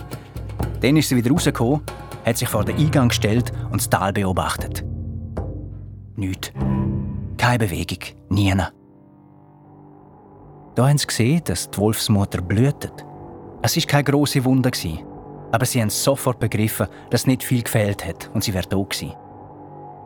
Dann 0.81 0.97
ist 0.97 1.09
sie 1.09 1.15
wieder 1.15 1.31
rausgekommen, 1.31 1.81
hat 2.23 2.37
sich 2.37 2.47
vor 2.47 2.63
den 2.63 2.77
Eingang 2.77 3.07
gestellt 3.07 3.51
und 3.71 3.81
das 3.81 3.89
Tal 3.89 4.13
beobachtet. 4.13 4.85
Nichts. 6.15 6.51
Keine 7.39 7.57
Bewegung. 7.57 8.03
Nie. 8.29 8.53
Da 10.75 10.87
haben 10.87 10.99
sie 10.99 11.07
gesehen, 11.07 11.41
dass 11.43 11.71
die 11.71 11.79
Wolfsmutter 11.79 12.43
blühtet. 12.43 13.03
Es 13.63 13.75
war 13.75 13.83
keine 13.87 14.03
grosse 14.03 14.45
Wunde, 14.45 14.69
aber 15.51 15.65
sie 15.65 15.81
haben 15.81 15.89
sofort 15.89 16.39
begriffen, 16.39 16.85
dass 17.09 17.25
nicht 17.25 17.41
viel 17.41 17.63
gefehlt 17.63 18.05
hat 18.05 18.29
und 18.35 18.43
sie 18.43 18.53
wäre 18.53 18.67
da 18.69 18.77
gewesen. 18.77 19.13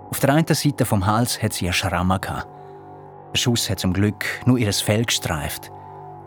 Auf 0.09 0.19
der 0.19 0.33
einen 0.33 0.47
Seite 0.47 0.85
vom 0.85 1.05
Hals 1.05 1.41
hat 1.41 1.53
sie 1.53 1.65
einen 1.65 1.73
Schramm. 1.73 2.17
Der 2.19 3.37
Schuss 3.37 3.69
hat 3.69 3.79
zum 3.79 3.93
Glück 3.93 4.25
nur 4.45 4.57
ihr 4.57 4.71
Fell 4.73 5.03
gestreift 5.03 5.71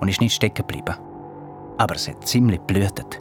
und 0.01 0.09
ist 0.09 0.21
nicht 0.21 0.35
stecken 0.35 0.67
geblieben. 0.67 0.97
Aber 1.79 1.95
es 1.95 2.09
hat 2.09 2.27
ziemlich 2.27 2.61
blühtet. 2.61 3.21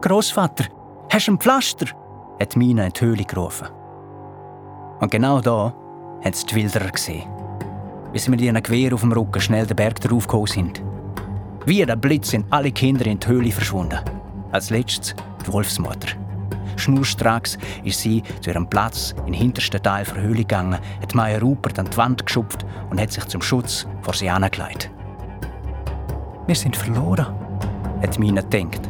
Großvater, 0.00 0.64
hast 1.10 1.26
du 1.28 1.32
ein 1.32 1.38
Pflaster? 1.38 1.86
hat 2.38 2.56
Mina 2.56 2.86
in 2.86 2.92
die 2.92 3.00
Höhle 3.00 3.24
gerufen. 3.24 3.68
Und 5.00 5.10
genau 5.10 5.40
da 5.40 5.74
hat 6.24 6.36
sie 6.36 6.46
die 6.46 6.54
Wilderer 6.54 6.90
gesehen. 6.90 7.28
Wie 8.12 8.18
sie 8.18 8.30
mit 8.30 8.40
ihrem 8.40 8.62
Gewehr 8.62 8.94
auf 8.94 9.00
dem 9.00 9.12
Rücken 9.12 9.40
schnell 9.40 9.66
den 9.66 9.76
Berg 9.76 10.00
daraufgekommen 10.00 10.46
sind. 10.46 10.82
Wie 11.66 11.84
der 11.84 11.96
Blitz 11.96 12.30
sind 12.30 12.46
alle 12.50 12.72
Kinder 12.72 13.06
in 13.06 13.20
die 13.20 13.26
Höhle 13.26 13.52
verschwunden. 13.52 14.00
Als 14.52 14.70
letztes 14.70 15.14
die 15.46 15.52
Wolfsmutter. 15.52 16.19
Schnurstracks 16.80 17.58
ist 17.84 18.00
sie 18.00 18.22
zu 18.40 18.50
ihrem 18.50 18.68
Platz 18.68 19.14
im 19.26 19.32
hintersten 19.32 19.82
Teil 19.82 20.04
der 20.04 20.22
Höhle 20.22 20.38
gegangen, 20.38 20.78
hat 21.00 21.14
Maya 21.14 21.38
Rupert 21.38 21.78
an 21.78 21.88
die 21.90 21.96
Wand 21.96 22.26
geschupft 22.26 22.64
und 22.90 23.00
hat 23.00 23.12
sich 23.12 23.24
zum 23.26 23.42
Schutz 23.42 23.86
vor 24.02 24.14
sie 24.14 24.28
angelegt. 24.28 24.90
Wir 26.46 26.56
sind 26.56 26.76
verloren, 26.76 27.26
hat 28.02 28.18
Mina 28.18 28.42
gedacht. 28.42 28.80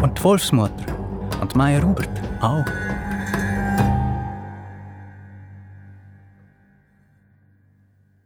Und 0.00 0.18
die 0.18 0.24
Wolfsmutter 0.24 0.94
und 1.40 1.54
Maya 1.54 1.80
Rupert 1.80 2.08
auch. 2.40 2.64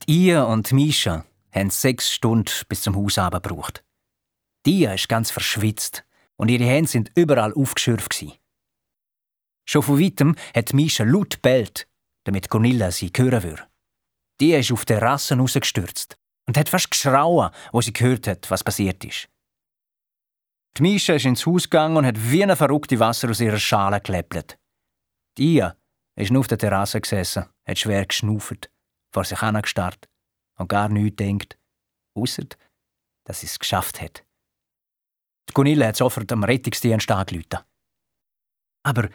Ihr 0.06 0.46
und 0.46 0.72
Misha 0.72 1.24
haben 1.52 1.70
sechs 1.70 2.10
Stunden 2.10 2.52
bis 2.68 2.82
zum 2.82 2.96
Haus 2.96 3.16
gebraucht. 3.16 3.84
Dia 4.64 4.94
ist 4.94 5.08
ganz 5.08 5.30
verschwitzt 5.30 6.04
und 6.36 6.50
ihre 6.50 6.64
Hände 6.64 6.90
sind 6.90 7.10
überall 7.14 7.52
aufgeschürft. 7.52 8.24
Schon 9.68 9.82
von 9.82 10.00
weitem 10.00 10.34
hat 10.54 10.72
Misha 10.72 11.04
laut 11.04 11.42
bellt, 11.42 11.86
damit 12.24 12.48
Cornelia 12.48 12.90
sie 12.90 13.12
hören 13.14 13.42
würde. 13.42 13.68
Die 14.40 14.54
ist 14.54 14.72
auf 14.72 14.86
der 14.86 14.98
Terrasse 14.98 15.36
rausgestürzt 15.36 16.16
und 16.46 16.56
hat 16.56 16.70
fast 16.70 16.90
geschrauen, 16.90 17.50
wo 17.72 17.82
sie 17.82 17.92
gehört 17.92 18.26
hat, 18.26 18.50
was 18.50 18.64
passiert 18.64 19.04
ist. 19.04 19.28
Die 20.76 20.82
Misha 20.82 21.14
ist 21.14 21.26
ins 21.26 21.44
Haus 21.44 21.64
gegangen 21.64 21.98
und 21.98 22.06
hat 22.06 22.30
wie 22.30 22.42
eine 22.42 22.56
verrückte 22.56 22.98
Wasser 22.98 23.28
aus 23.28 23.40
ihrer 23.40 23.58
Schale 23.58 24.00
geläppelt. 24.00 24.58
Die 25.36 25.62
ist 26.16 26.30
nur 26.30 26.40
auf 26.40 26.48
der 26.48 26.58
Terrasse 26.58 27.00
gesessen, 27.00 27.44
hat 27.66 27.78
schwer 27.78 28.06
geschnauft, 28.06 28.70
vor 29.12 29.24
sich 29.24 29.42
angestarrt 29.42 30.08
und 30.56 30.68
gar 30.68 30.88
nichts 30.88 31.16
denkt, 31.16 31.58
außer 32.14 32.44
dass 33.24 33.40
sie 33.40 33.46
es 33.46 33.58
geschafft 33.58 34.00
hat. 34.00 34.24
Die 35.50 35.52
Gunilla 35.52 35.88
hat 35.88 35.96
sofort 35.96 36.32
am 36.32 36.44
Rettungsdienst 36.44 37.10
angerufen. 37.10 37.58
Aber 38.82 39.10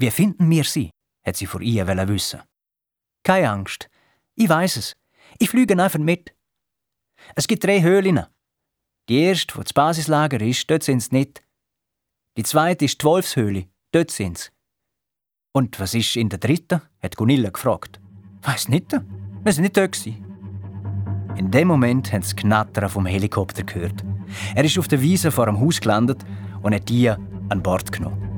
wie 0.00 0.10
finden 0.10 0.48
wir 0.50 0.64
sie? 0.64 0.90
hat 1.26 1.36
sie 1.36 1.46
vor 1.46 1.60
ihr 1.60 1.86
wissen. 2.08 2.40
Keine 3.22 3.50
Angst. 3.50 3.88
Ich 4.34 4.48
weiß 4.48 4.76
es. 4.76 4.96
Ich 5.38 5.50
fliege 5.50 5.80
einfach 5.80 5.98
mit. 5.98 6.34
Es 7.34 7.46
gibt 7.46 7.64
drei 7.64 7.82
Höhlen. 7.82 8.24
Die 9.08 9.20
erste, 9.20 9.56
wo 9.56 9.62
das 9.62 9.72
Basislager 9.72 10.40
ist, 10.40 10.70
dort 10.70 10.82
sind 10.82 11.00
sie 11.00 11.14
nicht. 11.14 11.42
Die 12.36 12.42
zweite 12.42 12.84
ist 12.84 13.00
die 13.00 13.04
Wolfshöhle, 13.04 13.68
dort 13.92 14.10
sind 14.10 14.38
sie. 14.38 14.50
Und 15.52 15.78
was 15.80 15.94
ist 15.94 16.16
in 16.16 16.28
der 16.28 16.38
dritten? 16.38 16.80
hat 17.02 17.16
Gunilla 17.16 17.50
gefragt. 17.50 18.00
Weiß 18.42 18.68
nicht. 18.68 18.92
Wir 19.42 19.52
sind 19.52 19.64
nicht 19.64 19.76
dort. 19.76 20.06
In 20.06 21.50
dem 21.50 21.68
Moment 21.68 22.12
haben 22.12 22.22
sie 22.22 22.34
das 22.34 22.36
Knattern 22.36 22.88
vom 22.88 23.06
Helikopter 23.06 23.64
gehört. 23.64 24.04
Er 24.54 24.64
ist 24.64 24.78
auf 24.78 24.88
der 24.88 25.00
Wiese 25.00 25.30
vor 25.30 25.46
dem 25.46 25.60
Haus 25.60 25.80
gelandet 25.80 26.24
und 26.62 26.74
hat 26.74 26.88
die 26.88 27.08
an 27.08 27.62
Bord 27.62 27.90
genommen. 27.90 28.29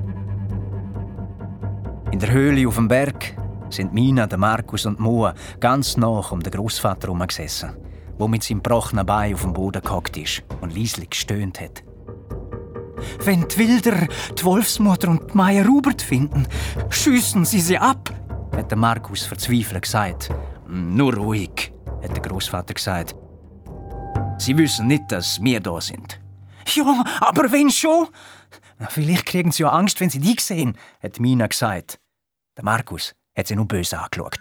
In 2.12 2.18
der 2.18 2.30
Höhle 2.30 2.68
auf 2.68 2.74
dem 2.74 2.88
Berg 2.88 3.34
sind 3.70 3.94
Mina, 3.94 4.26
der 4.26 4.36
Markus 4.36 4.84
und 4.84 5.00
Moa 5.00 5.34
ganz 5.60 5.96
nach 5.96 6.30
um 6.30 6.42
den 6.42 6.52
Großvater 6.52 7.08
herumgesessen, 7.08 7.74
wo 8.18 8.28
mit 8.28 8.42
seinem 8.42 8.62
gebrochenen 8.62 9.06
Bein 9.06 9.32
auf 9.32 9.40
dem 9.40 9.54
Boden 9.54 9.80
gehockt 9.80 10.18
ist 10.18 10.42
und 10.60 10.76
leislich 10.76 11.08
gestöhnt 11.08 11.58
hat. 11.58 11.82
Wenn 13.24 13.48
die 13.48 13.56
Wilder 13.56 14.06
die 14.38 14.44
Wolfsmutter 14.44 15.08
und 15.08 15.30
die 15.30 15.36
Maya 15.38 15.64
Rubert 15.64 16.02
finden, 16.02 16.46
schiessen 16.90 17.46
sie 17.46 17.60
sie 17.60 17.78
ab, 17.78 18.10
hat 18.54 18.70
der 18.70 18.78
Markus 18.78 19.22
verzweifelt 19.22 19.82
gesagt. 19.82 20.28
Nur 20.68 21.14
ruhig, 21.14 21.72
hat 22.02 22.14
der 22.14 22.22
Großvater 22.22 22.74
gesagt. 22.74 23.16
Sie 24.36 24.58
wissen 24.58 24.86
nicht, 24.86 25.10
dass 25.10 25.42
wir 25.42 25.60
da 25.60 25.80
sind. 25.80 26.20
Ja, 26.74 27.04
aber 27.20 27.50
wenn 27.50 27.70
schon? 27.70 28.08
Vielleicht 28.90 29.24
kriegen 29.26 29.50
sie 29.50 29.62
ja 29.62 29.70
Angst, 29.70 29.98
wenn 30.00 30.10
sie 30.10 30.20
dich 30.20 30.40
sehen, 30.40 30.76
hat 31.02 31.18
Mina 31.18 31.46
gesagt. 31.46 32.01
Der 32.56 32.64
Markus 32.64 33.14
hat 33.36 33.46
sie 33.46 33.56
nur 33.56 33.66
böse 33.66 33.98
angeschaut. 33.98 34.40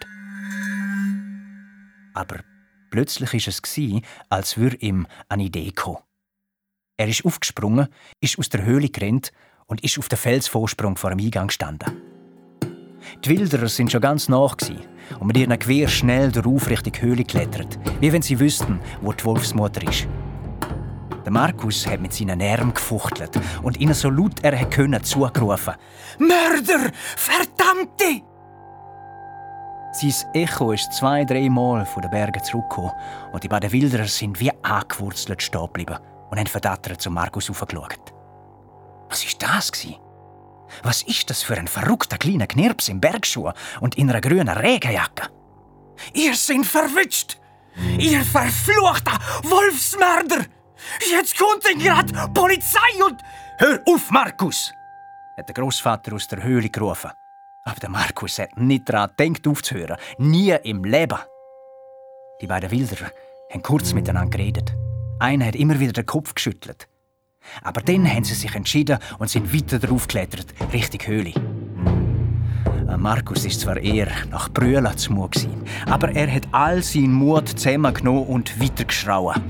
Aber 2.14 2.40
plötzlich 2.90 3.32
war 3.32 3.48
es, 3.48 4.02
als 4.28 4.56
würde 4.58 4.76
ihm 4.76 5.06
eine 5.28 5.44
Idee 5.44 5.72
kommen. 5.72 5.98
Er 6.98 7.08
ist 7.08 7.24
aufgesprungen, 7.24 7.88
ist 8.20 8.38
aus 8.38 8.50
der 8.50 8.64
Höhle 8.64 8.90
gerannt 8.90 9.32
und 9.66 9.82
ist 9.82 9.98
auf 9.98 10.10
dem 10.10 10.18
Felsvorsprung 10.18 10.96
vor 10.96 11.10
dem 11.10 11.20
Eingang 11.20 11.46
gestanden. 11.46 12.02
Die 13.24 13.30
Wilderer 13.30 13.68
sind 13.68 13.90
schon 13.90 14.02
ganz 14.02 14.28
nach 14.28 14.56
und 15.18 15.26
mit 15.26 15.36
ihrem 15.38 15.58
Gewehr 15.58 15.88
schnell 15.88 16.30
Richtung 16.68 16.92
Höhle 17.00 17.24
geklettert, 17.24 17.78
wie 18.00 18.12
wenn 18.12 18.22
sie 18.22 18.38
wüssten, 18.38 18.78
wo 19.00 19.12
die 19.12 19.24
Wolfsmutter 19.24 19.88
ist. 19.88 20.06
Der 21.24 21.32
Markus 21.32 21.86
hat 21.86 22.00
mit 22.00 22.12
seinen 22.12 22.42
Armen 22.42 22.74
gefuchtelt 22.74 23.38
und 23.62 23.78
ihnen 23.78 23.94
so 23.94 24.10
laut 24.10 24.42
er 24.42 24.64
konnte 24.66 25.02
zugerufen: 25.02 25.74
Mörder! 26.18 26.90
Verdammte! 27.16 28.22
Sein 29.92 30.14
Echo 30.32 30.72
ist 30.72 30.92
zwei, 30.94 31.24
drei 31.24 31.48
Mal 31.50 31.84
von 31.84 32.02
den 32.02 32.10
Bergen 32.10 32.42
zurückgekommen 32.42 32.92
und 33.32 33.44
die 33.44 33.48
beiden 33.48 33.70
Wilderer 33.70 34.06
sind 34.06 34.40
wie 34.40 34.50
angewurzelt 34.62 35.42
stehen 35.42 35.66
geblieben 35.66 35.98
und 36.30 36.38
haben 36.38 36.46
verdattert 36.46 37.00
zu 37.00 37.10
Markus 37.10 37.50
aufgeschaut. 37.50 38.12
Was 39.10 39.24
ist 39.24 39.42
das? 39.42 39.70
Was 40.82 41.02
ist 41.02 41.28
das 41.28 41.42
für 41.42 41.58
ein 41.58 41.68
verrückter 41.68 42.16
kleiner 42.16 42.46
Knirps 42.46 42.88
im 42.88 43.00
Bergschuh 43.00 43.52
und 43.80 43.96
in 43.96 44.08
einer 44.08 44.22
grünen 44.22 44.48
Regenjacke? 44.48 45.28
Ihr 46.14 46.34
seid 46.34 46.64
verwitscht! 46.64 47.38
Ihr 47.98 48.22
verfluchter 48.22 49.18
Wolfsmörder! 49.44 50.46
Jetzt 51.10 51.38
kommt 51.38 51.64
denn 51.64 51.78
grad 51.78 52.34
Polizei 52.34 52.78
und... 53.04 53.20
Hör 53.58 53.80
auf, 53.86 54.10
Markus! 54.10 54.72
hat 55.36 55.48
der 55.48 55.54
Großvater 55.54 56.14
aus 56.14 56.28
der 56.28 56.42
Höhle 56.42 56.68
gerufen. 56.68 57.10
Aber 57.64 57.80
der 57.80 57.90
Markus 57.90 58.38
hat 58.38 58.56
nicht 58.56 58.88
daran 58.88 59.10
gedacht, 59.16 59.46
aufzuhören. 59.46 59.96
Nie 60.18 60.56
im 60.64 60.84
Leben. 60.84 61.18
Die 62.40 62.46
beiden 62.46 62.70
Wilderer 62.70 63.10
haben 63.52 63.62
kurz 63.62 63.92
miteinander 63.92 64.36
geredet. 64.36 64.74
Einer 65.20 65.46
hat 65.46 65.54
immer 65.54 65.78
wieder 65.78 65.92
den 65.92 66.06
Kopf 66.06 66.34
geschüttelt. 66.34 66.88
Aber 67.62 67.80
dann 67.80 68.08
haben 68.08 68.24
sie 68.24 68.34
sich 68.34 68.54
entschieden 68.54 68.98
und 69.18 69.30
sind 69.30 69.52
weiter 69.54 69.78
drauf 69.78 70.06
geklettert, 70.06 70.46
Richtung 70.72 71.00
Höhle. 71.06 71.34
Markus 72.98 73.44
ist 73.44 73.60
zwar 73.60 73.76
eher 73.76 74.08
nach 74.30 74.48
Brühlen 74.48 74.96
zu 74.96 75.12
Mut 75.12 75.48
aber 75.86 76.10
er 76.12 76.32
hat 76.32 76.48
all 76.52 76.82
seinen 76.82 77.12
Mut 77.12 77.48
zusammengenommen 77.48 78.26
und 78.26 78.60
weitergeschrauen. 78.60 79.42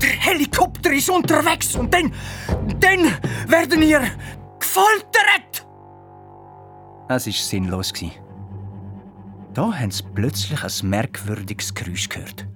Der 0.00 0.08
Helikopter 0.08 0.92
ist 0.92 1.10
unterwegs 1.10 1.74
und 1.76 1.92
dann, 1.92 2.12
dann 2.80 3.12
werden 3.48 3.82
ihr 3.82 4.02
gefoltert! 4.58 5.66
Es 7.08 7.26
war 7.26 7.32
sinnlos. 7.32 7.92
Da 9.52 9.72
haben 9.72 9.90
sie 9.90 10.04
plötzlich 10.14 10.62
ein 10.62 10.90
merkwürdiges 10.90 11.74
Geräusch 11.74 12.08
gehört. 12.08 12.46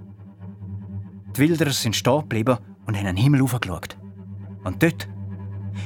Die 1.37 1.41
Wilderer 1.41 1.73
sind 1.73 1.97
stehen 1.97 2.21
geblieben 2.21 2.59
und 2.87 2.97
haben 2.97 3.07
in 3.07 3.17
den 3.17 3.23
Himmel 3.23 3.43
hochgeschaut. 3.43 3.97
Und 4.63 4.83
dort, 4.83 5.09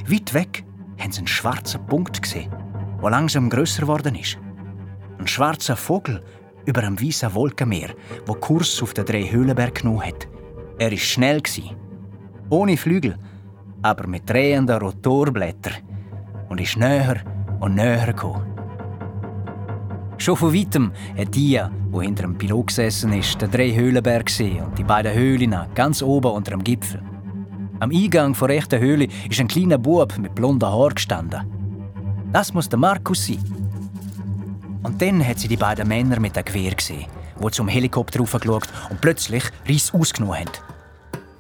weit 0.07 0.35
weg, 0.35 0.65
haben 0.99 1.13
sie 1.13 1.19
einen 1.19 1.27
schwarzen 1.27 1.85
Punkt 1.87 2.21
gesehen, 2.21 2.53
der 3.01 3.11
langsam 3.11 3.49
grösser 3.51 3.83
geworden 3.83 4.15
ist. 4.15 4.39
Ein 5.19 5.27
schwarzer 5.27 5.77
Vogel 5.77 6.23
über 6.67 6.83
einem 6.83 7.01
weißen 7.01 7.35
Wolkenmeer, 7.35 7.91
wo 8.27 8.35
Kurs 8.35 8.83
auf 8.83 8.95
den 8.95 9.05
drei 9.05 9.25
Höhlenberg 9.31 9.75
genommen 9.75 10.03
hat. 10.03 10.29
Er 10.79 10.91
war 10.91 10.99
schnell, 10.99 11.43
ohne 12.51 12.77
Flügel, 12.77 13.17
aber 13.83 14.07
mit 14.07 14.29
drehenden 14.29 14.79
Rotorblättern 14.79 15.75
und 16.49 16.61
ist 16.61 16.77
näher 16.77 17.23
und 17.61 17.75
näher 17.75 18.07
gekommen. 18.07 18.45
Schon 20.19 20.37
von 20.37 20.53
weitem 20.53 20.93
hat 21.17 21.35
die, 21.35 21.61
wo 21.91 22.03
hinter 22.03 22.23
dem 22.23 22.37
Pilot 22.37 22.67
gesessen 22.69 23.13
ist, 23.13 23.41
den 23.41 23.51
drei 23.51 23.73
Höhlenberg 23.73 24.27
gesehen 24.27 24.65
und 24.65 24.77
die 24.77 24.85
beiden 24.85 25.15
Höhlen 25.15 25.55
ganz 25.75 26.03
oben 26.03 26.33
unter 26.33 26.51
dem 26.51 26.65
Gipfel. 26.65 27.01
Am 27.81 27.91
Eingang 27.91 28.35
der 28.35 28.49
rechten 28.49 28.81
Höhle 28.81 29.07
ist 29.31 29.41
ein 29.41 29.47
kleiner 29.47 29.79
Bub 29.79 30.19
mit 30.19 30.35
blonden 30.35 30.69
Haaren 30.69 30.95
gestanden. 30.95 31.58
Das 32.33 32.53
muss 32.53 32.69
der 32.69 32.79
Markus 32.79 33.27
sein. 33.27 33.43
Und 34.83 35.01
dann 35.01 35.27
hat 35.27 35.39
sie 35.39 35.49
die 35.49 35.57
beiden 35.57 35.89
Männer 35.89 36.21
mit 36.21 36.37
dem 36.37 36.45
Gewehr 36.45 36.75
gesehen, 36.75 37.07
die 37.43 37.51
zum 37.51 37.69
Helikopter 37.69 38.21
raufgeschaut 38.21 38.69
und 38.91 39.01
plötzlich 39.01 39.45
Reis 39.67 39.93
ausgenommen 39.95 40.41
haben. 40.41 40.51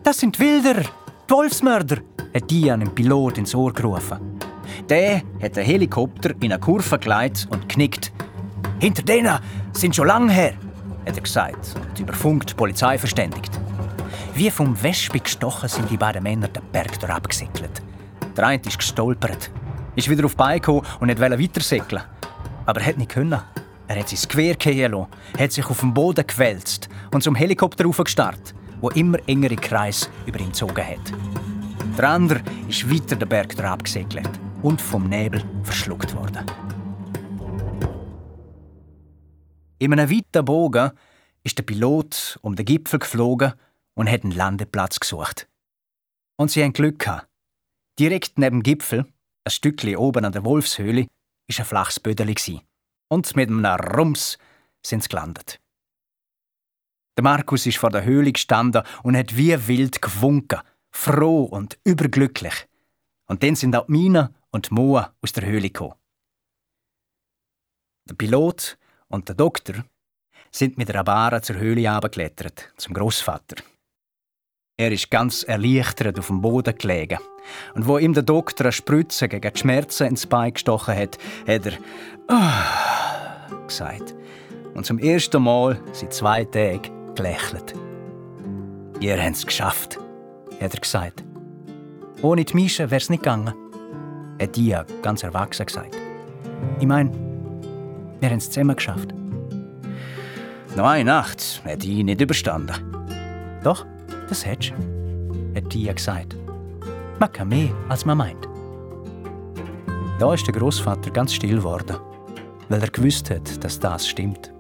Das 0.02 0.18
sind 0.18 0.38
Wilder, 0.40 0.80
die 0.82 1.30
Wolfsmörder, 1.30 1.98
hat 2.34 2.50
Dian 2.50 2.80
dem 2.80 2.94
Pilot 2.94 3.38
ins 3.38 3.54
Ohr 3.54 3.72
gerufen. 3.72 4.18
Der 4.88 5.22
hat 5.42 5.56
den 5.56 5.64
Helikopter 5.64 6.30
in 6.40 6.52
eine 6.52 6.58
Kurve 6.58 6.98
geleitet 6.98 7.46
und 7.50 7.68
knickt. 7.68 8.10
Hinter 8.78 9.02
denen 9.02 9.38
sind 9.72 9.94
schon 9.94 10.06
lange 10.06 10.32
her, 10.32 10.54
hat 11.06 11.16
er 11.16 11.22
gesagt 11.22 11.74
und 11.76 12.00
über 12.00 12.14
Funk 12.14 12.46
die 12.46 12.54
Polizei 12.54 12.96
verständigt. 12.96 13.58
Wie 14.34 14.50
vom 14.50 14.80
Wespe 14.82 15.20
gestochen 15.20 15.68
sind 15.68 15.90
die 15.90 15.96
beiden 15.96 16.22
Männer 16.22 16.48
den 16.48 16.62
Berg 16.72 17.10
abgesickelt. 17.10 17.82
Der 18.36 18.46
eine 18.46 18.62
ist 18.62 18.78
gestolpert, 18.78 19.50
ist 19.98 20.08
wieder 20.08 20.24
auf 20.24 20.32
die 20.32 20.36
Beine 20.36 20.60
gekommen 20.60 20.86
und 21.00 21.08
wollte 21.08 21.42
weitersäckeln. 21.42 22.02
Aber 22.66 22.80
er 22.80 22.86
hat 22.86 22.98
nicht 22.98 23.10
können. 23.10 23.40
Er 23.88 23.98
hat 23.98 24.08
sein 24.08 24.56
gehen 24.58 24.92
lassen, 24.92 25.06
hat 25.36 25.52
sich 25.52 25.66
auf 25.66 25.80
den 25.80 25.92
Boden 25.92 26.24
gewälzt 26.26 26.88
und 27.12 27.22
zum 27.22 27.34
Helikopter 27.34 27.86
aufgestarrt, 27.86 28.54
wo 28.80 28.90
immer 28.90 29.18
engere 29.26 29.56
Kreis 29.56 30.08
über 30.26 30.38
ihn 30.38 30.48
gezogen 30.48 30.86
hat. 30.86 31.12
Der 31.96 32.10
andere 32.10 32.42
ist 32.68 32.88
weiter 32.88 33.16
den 33.16 33.28
Berg 33.28 33.58
abgesickelt 33.58 34.30
und 34.62 34.80
vom 34.80 35.08
Nebel 35.08 35.42
verschluckt 35.64 36.14
worden. 36.14 36.46
In 39.80 39.92
einem 39.92 40.10
weiten 40.10 40.44
Bogen 40.44 40.92
ist 41.42 41.58
der 41.58 41.64
Pilot 41.64 42.38
um 42.42 42.54
den 42.54 42.66
Gipfel 42.66 42.98
geflogen 43.00 43.54
und 43.94 44.10
hat 44.10 44.22
einen 44.22 44.32
Landeplatz 44.32 45.00
gesucht. 45.00 45.48
Und 46.36 46.50
sie 46.50 46.62
haben 46.62 46.72
Glück 46.72 47.00
gehabt. 47.00 47.26
Direkt 47.98 48.38
neben 48.38 48.58
dem 48.58 48.62
Gipfel, 48.62 49.06
ein 49.48 49.50
Stückchen 49.50 49.96
oben 49.96 50.24
an 50.24 50.32
der 50.32 50.44
Wolfshöhle, 50.44 51.02
war 51.02 51.58
ein 51.58 51.64
flaches 51.64 52.00
Bödeli. 52.00 52.60
Und 53.08 53.36
mit 53.36 53.48
einem 53.48 53.64
Rums 53.64 54.38
sind 54.84 55.02
sie 55.02 55.08
gelandet. 55.08 55.58
Der 57.16 57.24
Markus 57.24 57.66
ist 57.66 57.78
vor 57.78 57.90
der 57.90 58.04
Höhle 58.04 58.32
gestanden 58.32 58.84
und 59.02 59.16
hat 59.16 59.36
wie 59.36 59.66
wild 59.66 60.00
gewunken, 60.00 60.60
froh 60.92 61.44
und 61.44 61.78
überglücklich. 61.84 62.68
Und 63.26 63.42
dann 63.42 63.56
sind 63.56 63.74
auch 63.74 63.88
Mina 63.88 64.32
und 64.50 64.70
Moa 64.70 65.14
aus 65.20 65.32
der 65.32 65.46
Höhle 65.46 65.70
gekommen. 65.70 65.94
Der 68.08 68.14
Pilot 68.14 68.78
und 69.08 69.28
der 69.28 69.34
Doktor 69.34 69.84
sind 70.50 70.78
mit 70.78 70.88
der 70.88 71.00
Abara 71.00 71.42
zur 71.42 71.56
Höhle 71.56 71.90
abgeklettert, 71.90 72.72
zum 72.76 72.94
Großvater. 72.94 73.56
Er 74.80 74.92
ist 74.92 75.10
ganz 75.10 75.42
erleichtert 75.42 76.20
auf 76.20 76.28
dem 76.28 76.40
Boden 76.40 76.72
gelegen. 76.78 77.18
Und 77.74 77.88
wo 77.88 77.98
ihm 77.98 78.14
der 78.14 78.22
Doktor 78.22 78.66
eine 78.66 78.72
Spritze 78.72 79.28
gegen 79.28 79.52
die 79.52 79.58
Schmerzen 79.58 80.06
ins 80.06 80.24
Bein 80.24 80.52
gestochen 80.52 80.94
hat, 80.94 81.18
hat 81.48 81.66
er 81.66 81.72
oh, 82.28 83.66
gesagt. 83.66 84.14
Und 84.74 84.86
zum 84.86 85.00
ersten 85.00 85.42
Mal 85.42 85.80
seit 85.90 86.14
zwei 86.14 86.44
Tagen 86.44 87.14
gelächelt. 87.16 87.74
Ihr 89.00 89.20
habt 89.20 89.34
es 89.34 89.46
geschafft, 89.46 89.98
hat 90.60 90.74
er 90.74 90.80
gesagt. 90.80 91.24
Ohne 92.22 92.44
die 92.44 92.54
Mische 92.54 92.84
es 92.84 93.10
nicht 93.10 93.24
gegangen, 93.24 93.52
hat 94.40 94.54
Dia 94.54 94.86
ganz 95.02 95.24
erwachsen 95.24 95.66
gesagt. 95.66 95.96
Ich 96.78 96.86
meine, 96.86 97.10
wir 98.20 98.30
haben 98.30 98.38
es 98.38 98.48
zusammen 98.48 98.76
geschafft. 98.76 99.12
Noch 100.76 100.86
eine 100.86 101.04
Nacht 101.04 101.62
hat 101.64 101.82
ich 101.82 102.04
nicht 102.04 102.20
überstanden. 102.20 102.76
Doch, 103.64 103.84
das 104.28 104.44
hättest 104.44 104.72
du, 104.72 105.54
hat 105.56 105.70
Tia 105.70 105.92
gesagt. 105.92 106.36
Man 107.18 107.32
kann 107.32 107.48
mehr, 107.48 107.70
als 107.88 108.04
man 108.04 108.18
meint. 108.18 108.48
Da 110.18 110.34
ist 110.34 110.46
der 110.46 110.54
Großvater 110.54 111.10
ganz 111.10 111.32
still 111.32 111.56
geworden, 111.56 111.96
weil 112.68 112.80
er 112.80 112.90
gewusst 112.90 113.30
hat, 113.30 113.62
dass 113.62 113.78
das 113.78 114.08
stimmt. 114.08 114.52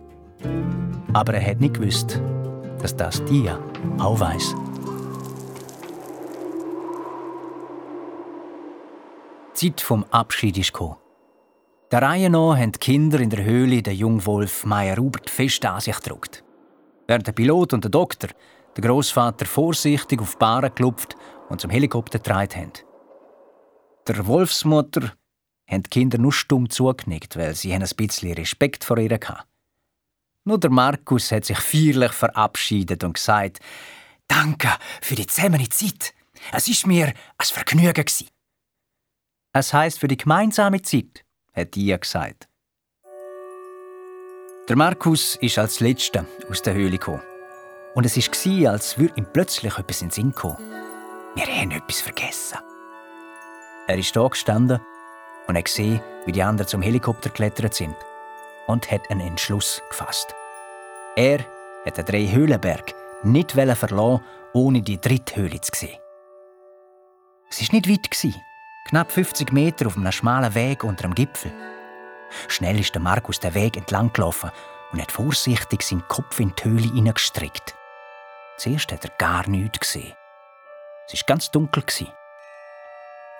Aber 1.12 1.34
er 1.34 1.50
hat 1.50 1.60
nicht 1.60 1.74
gewusst, 1.74 2.20
dass 2.80 2.96
das 2.96 3.24
Tia 3.24 3.58
auch 3.98 4.18
weiß. 4.18 4.54
Zeit 9.54 9.80
vom 9.80 10.04
Abschied 10.10 10.56
ist 10.56 10.72
gekommen. 10.72 10.96
Der 11.90 12.02
Reihe 12.02 12.30
nach 12.30 12.56
haben 12.56 12.70
die 12.70 12.78
Kinder 12.78 13.18
in 13.18 13.30
der 13.30 13.44
Höhle 13.44 13.82
den 13.82 13.96
Jungwolf 13.96 14.64
Meier 14.64 14.96
Rubert 14.98 15.28
fest 15.30 15.64
an 15.64 15.80
sich 15.80 15.96
gedruckt. 15.96 16.44
Während 17.08 17.26
der 17.26 17.32
Pilot 17.32 17.72
und 17.72 17.82
der 17.82 17.90
Doktor 17.90 18.30
der 18.76 18.84
Großvater 18.84 19.46
vorsichtig 19.46 20.20
auf 20.20 20.32
die 20.32 20.38
Bahre 20.38 20.70
geklopft 20.70 21.16
und 21.48 21.60
zum 21.60 21.70
Helikopter 21.70 22.18
getragen 22.18 22.54
haben. 22.54 22.72
Der 24.06 24.26
Wolfsmutter 24.26 25.12
haben 25.68 25.82
die 25.82 25.90
Kinder 25.90 26.18
nur 26.18 26.32
stumm 26.32 26.70
zugenickt, 26.70 27.36
weil 27.36 27.54
sie 27.54 27.72
ein 27.72 27.84
bisschen 27.96 28.32
Respekt 28.34 28.84
vor 28.84 28.98
ihr 28.98 29.10
hatten. 29.10 29.42
Nur 30.44 30.58
der 30.58 30.70
Markus 30.70 31.30
hat 31.30 31.44
sich 31.44 31.58
feierlich 31.58 32.12
verabschiedet 32.12 33.04
und 33.04 33.14
gesagt, 33.14 33.60
Danke 34.28 34.68
für 35.00 35.14
die 35.14 35.26
zusammene 35.26 35.68
Zeit. 35.70 36.14
Es 36.52 36.68
ist 36.68 36.86
mir 36.86 37.06
ein 37.06 37.14
Vergnügen. 37.40 38.04
Es 39.52 39.72
heißt 39.72 39.98
für 39.98 40.08
die 40.08 40.18
gemeinsame 40.18 40.82
Zeit, 40.82 41.24
hat 41.54 41.74
die 41.74 41.96
gesagt. 41.98 42.48
Der 44.68 44.76
Markus 44.76 45.36
ist 45.36 45.58
als 45.58 45.80
Letzter 45.80 46.26
aus 46.50 46.62
der 46.62 46.74
Höhle 46.74 46.98
gekommen. 46.98 47.22
Und 47.98 48.04
es 48.04 48.16
war, 48.16 48.70
als 48.70 48.96
würde 48.96 49.14
ihm 49.16 49.26
plötzlich 49.32 49.76
etwas 49.76 50.02
in 50.02 50.06
den 50.06 50.12
Sinn 50.12 50.32
kommen. 50.32 50.56
Wir 51.34 51.46
haben 51.46 51.72
etwas 51.72 52.00
vergessen. 52.00 52.58
Er 53.88 53.98
ist 53.98 54.14
da 54.14 54.24
gestanden 54.28 54.80
und 55.48 55.56
hat 55.56 55.64
gesehen, 55.64 56.00
wie 56.24 56.30
die 56.30 56.44
anderen 56.44 56.68
zum 56.68 56.80
Helikopter 56.80 57.30
geklettert 57.30 57.74
sind 57.74 57.96
und 58.68 58.88
hat 58.88 59.10
einen 59.10 59.22
Entschluss 59.22 59.82
gefasst. 59.90 60.32
Er 61.16 61.40
hat 61.84 61.98
den 61.98 62.04
drei 62.04 62.28
Höhlenberg 62.30 62.94
nicht 63.24 63.50
verlassen, 63.50 64.20
ohne 64.52 64.80
die 64.80 65.00
dritte 65.00 65.34
Höhle 65.34 65.60
zu 65.60 65.72
sehen. 65.74 65.98
Es 67.50 67.60
war 67.60 67.80
nicht 67.80 67.90
weit, 67.90 68.40
knapp 68.90 69.10
50 69.10 69.52
Meter 69.52 69.88
auf 69.88 69.96
einem 69.96 70.12
schmalen 70.12 70.54
Weg 70.54 70.84
unter 70.84 71.02
dem 71.02 71.16
Gipfel. 71.16 71.52
Schnell 72.46 72.78
ist 72.78 72.94
der 72.94 73.02
Markus 73.02 73.40
den 73.40 73.54
Weg 73.54 73.76
entlang 73.76 74.12
gelaufen 74.12 74.52
und 74.92 75.02
hat 75.02 75.10
vorsichtig 75.10 75.82
seinen 75.82 76.06
Kopf 76.06 76.38
in 76.38 76.54
die 76.54 76.64
Höhle 76.64 76.92
hineingestreckt. 76.94 77.74
Zuerst 78.58 78.90
hat 78.90 79.04
er 79.04 79.10
gar 79.18 79.48
nichts 79.48 79.78
gesehen. 79.78 80.14
Es 81.06 81.14
war 81.14 81.26
ganz 81.26 81.50
dunkel. 81.50 81.84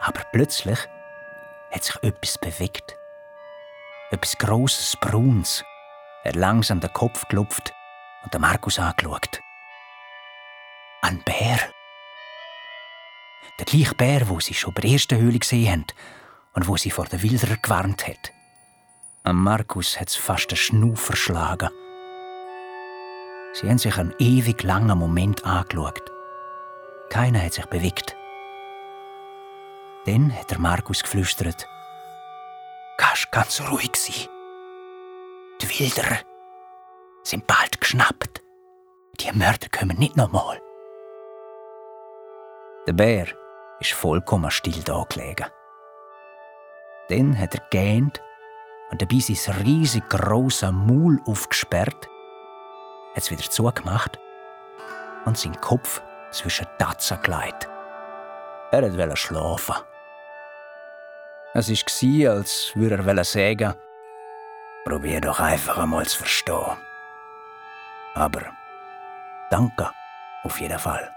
Aber 0.01 0.23
plötzlich 0.32 0.78
hat 1.73 1.85
sich 1.85 1.97
etwas 2.03 2.39
bewegt. 2.39 2.97
Etwas 4.11 4.39
Grosses, 4.39 4.97
Bruns. 5.01 5.65
Er 6.23 6.35
langsam 6.35 6.81
den 6.81 6.93
Kopf 6.93 7.27
gelupft 7.28 7.73
und 8.24 8.32
den 8.32 8.40
Markus 8.40 8.78
angeschaut. 8.78 9.40
Ein 11.03 11.23
Bär. 11.24 11.59
Der 13.59 13.66
gleiche 13.66 13.95
Bär, 13.97 14.28
wo 14.28 14.39
sie 14.39 14.55
schon 14.55 14.73
bei 14.73 14.82
der 14.82 14.93
ersten 14.93 15.19
Höhle 15.19 15.39
gesehen 15.40 15.73
haben 15.73 15.86
und 16.55 16.69
wo 16.69 16.77
sie 16.77 16.93
vor 16.93 17.07
den 17.07 17.23
Wilderern 17.23 17.59
gewarnt 17.61 18.07
hat. 18.07 18.32
Am 19.24 19.43
Markus 19.43 20.01
hat 20.01 20.09
es 20.09 20.16
fast 20.16 20.51
den 20.51 20.57
Schnuff 20.57 21.07
verschlagen. 21.07 21.70
Sie 23.53 23.69
haben 23.69 23.79
sich 23.79 23.97
einen 23.97 24.15
ewig 24.19 24.62
langen 24.62 24.99
Moment 24.99 25.45
angeschaut. 25.45 26.12
Keiner 27.11 27.43
hat 27.43 27.55
sich 27.55 27.66
bewegt. 27.66 28.15
Dann 30.05 30.35
hat 30.35 30.51
der 30.51 30.59
Markus 30.59 31.03
geflüstert: 31.03 31.66
Kannst 32.99 33.31
ganz 33.33 33.61
ruhig 33.70 33.97
sein. 33.97 34.29
Die 35.61 35.81
Wilderer 35.81 36.19
sind 37.23 37.47
bald 37.47 37.81
geschnappt. 37.81 38.43
Die 39.20 39.33
Mörder 39.33 39.69
kommen 39.77 39.99
nicht 39.99 40.16
nochmal. 40.16 40.61
Der 42.87 42.93
Bär 42.93 43.27
ist 43.81 43.93
vollkommen 43.93 44.51
still 44.51 44.83
da 44.85 45.05
gelegen. 45.09 45.47
Dann 47.09 47.39
hat 47.39 47.55
er 47.55 47.65
gähnt 47.70 48.23
und 48.91 49.03
dabei 49.03 49.19
sein 49.19 49.62
riesig 49.62 50.09
grosser 50.09 50.73
Maul 50.73 51.20
aufgesperrt 51.27 52.09
hat 53.14 53.22
es 53.22 53.30
wieder 53.30 53.43
zugemacht 53.43 54.18
und 55.24 55.36
seinen 55.36 55.60
Kopf 55.60 56.01
zwischen 56.30 56.66
Tatzen 56.78 57.20
gelegt. 57.22 57.68
Er 58.70 58.82
wollte 58.82 59.16
schlafen. 59.16 59.76
Es 61.55 61.70
war, 61.70 62.32
als 62.32 62.72
würde 62.74 63.02
er 63.02 63.24
sagen, 63.24 63.74
probier 64.85 65.20
doch 65.20 65.40
einfach 65.40 65.78
einmal 65.78 66.06
zu 66.06 66.18
verstehen. 66.18 66.76
Aber 68.14 68.43
danke, 69.51 69.90
auf 70.44 70.60
jeden 70.60 70.78
Fall. 70.78 71.10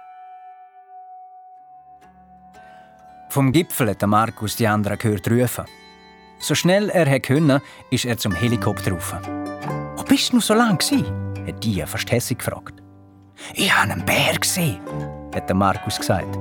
Vom 3.30 3.51
Gipfel 3.51 3.89
hat 3.89 4.01
Markus 4.01 4.55
die 4.55 4.68
anderen 4.68 4.97
gehört 4.97 5.30
rufen. 5.30 5.65
So 6.39 6.55
schnell 6.55 6.89
er 6.89 7.19
konnte, 7.19 7.61
ist 7.91 8.05
er 8.05 8.18
zum 8.18 8.34
Helikopter 8.34 8.91
rauf. 8.91 9.15
Wo 9.95 10.03
bist 10.03 10.31
du 10.31 10.38
noch 10.38 10.43
so 10.43 10.53
lange? 10.53 10.80
Hat 11.47 11.63
die 11.63 11.81
fast 11.85 12.11
hässig 12.11 12.39
gefragt. 12.39 12.81
Ich 13.53 13.73
habe 13.73 13.91
einen 13.91 14.05
Bär 14.05 14.38
gesehen, 14.39 14.80
hat 15.34 15.53
Markus 15.53 15.97
gesagt. 15.97 16.38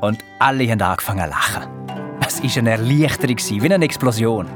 Und 0.00 0.18
alle 0.38 0.68
haben 0.70 0.82
angefangen 0.82 1.24
zu 1.24 1.30
lachen. 1.30 1.82
Es 2.26 2.42
war 2.42 2.58
eine 2.58 2.70
Erleichterung, 2.70 3.36
wie 3.36 3.72
eine 3.72 3.84
Explosion. 3.84 4.48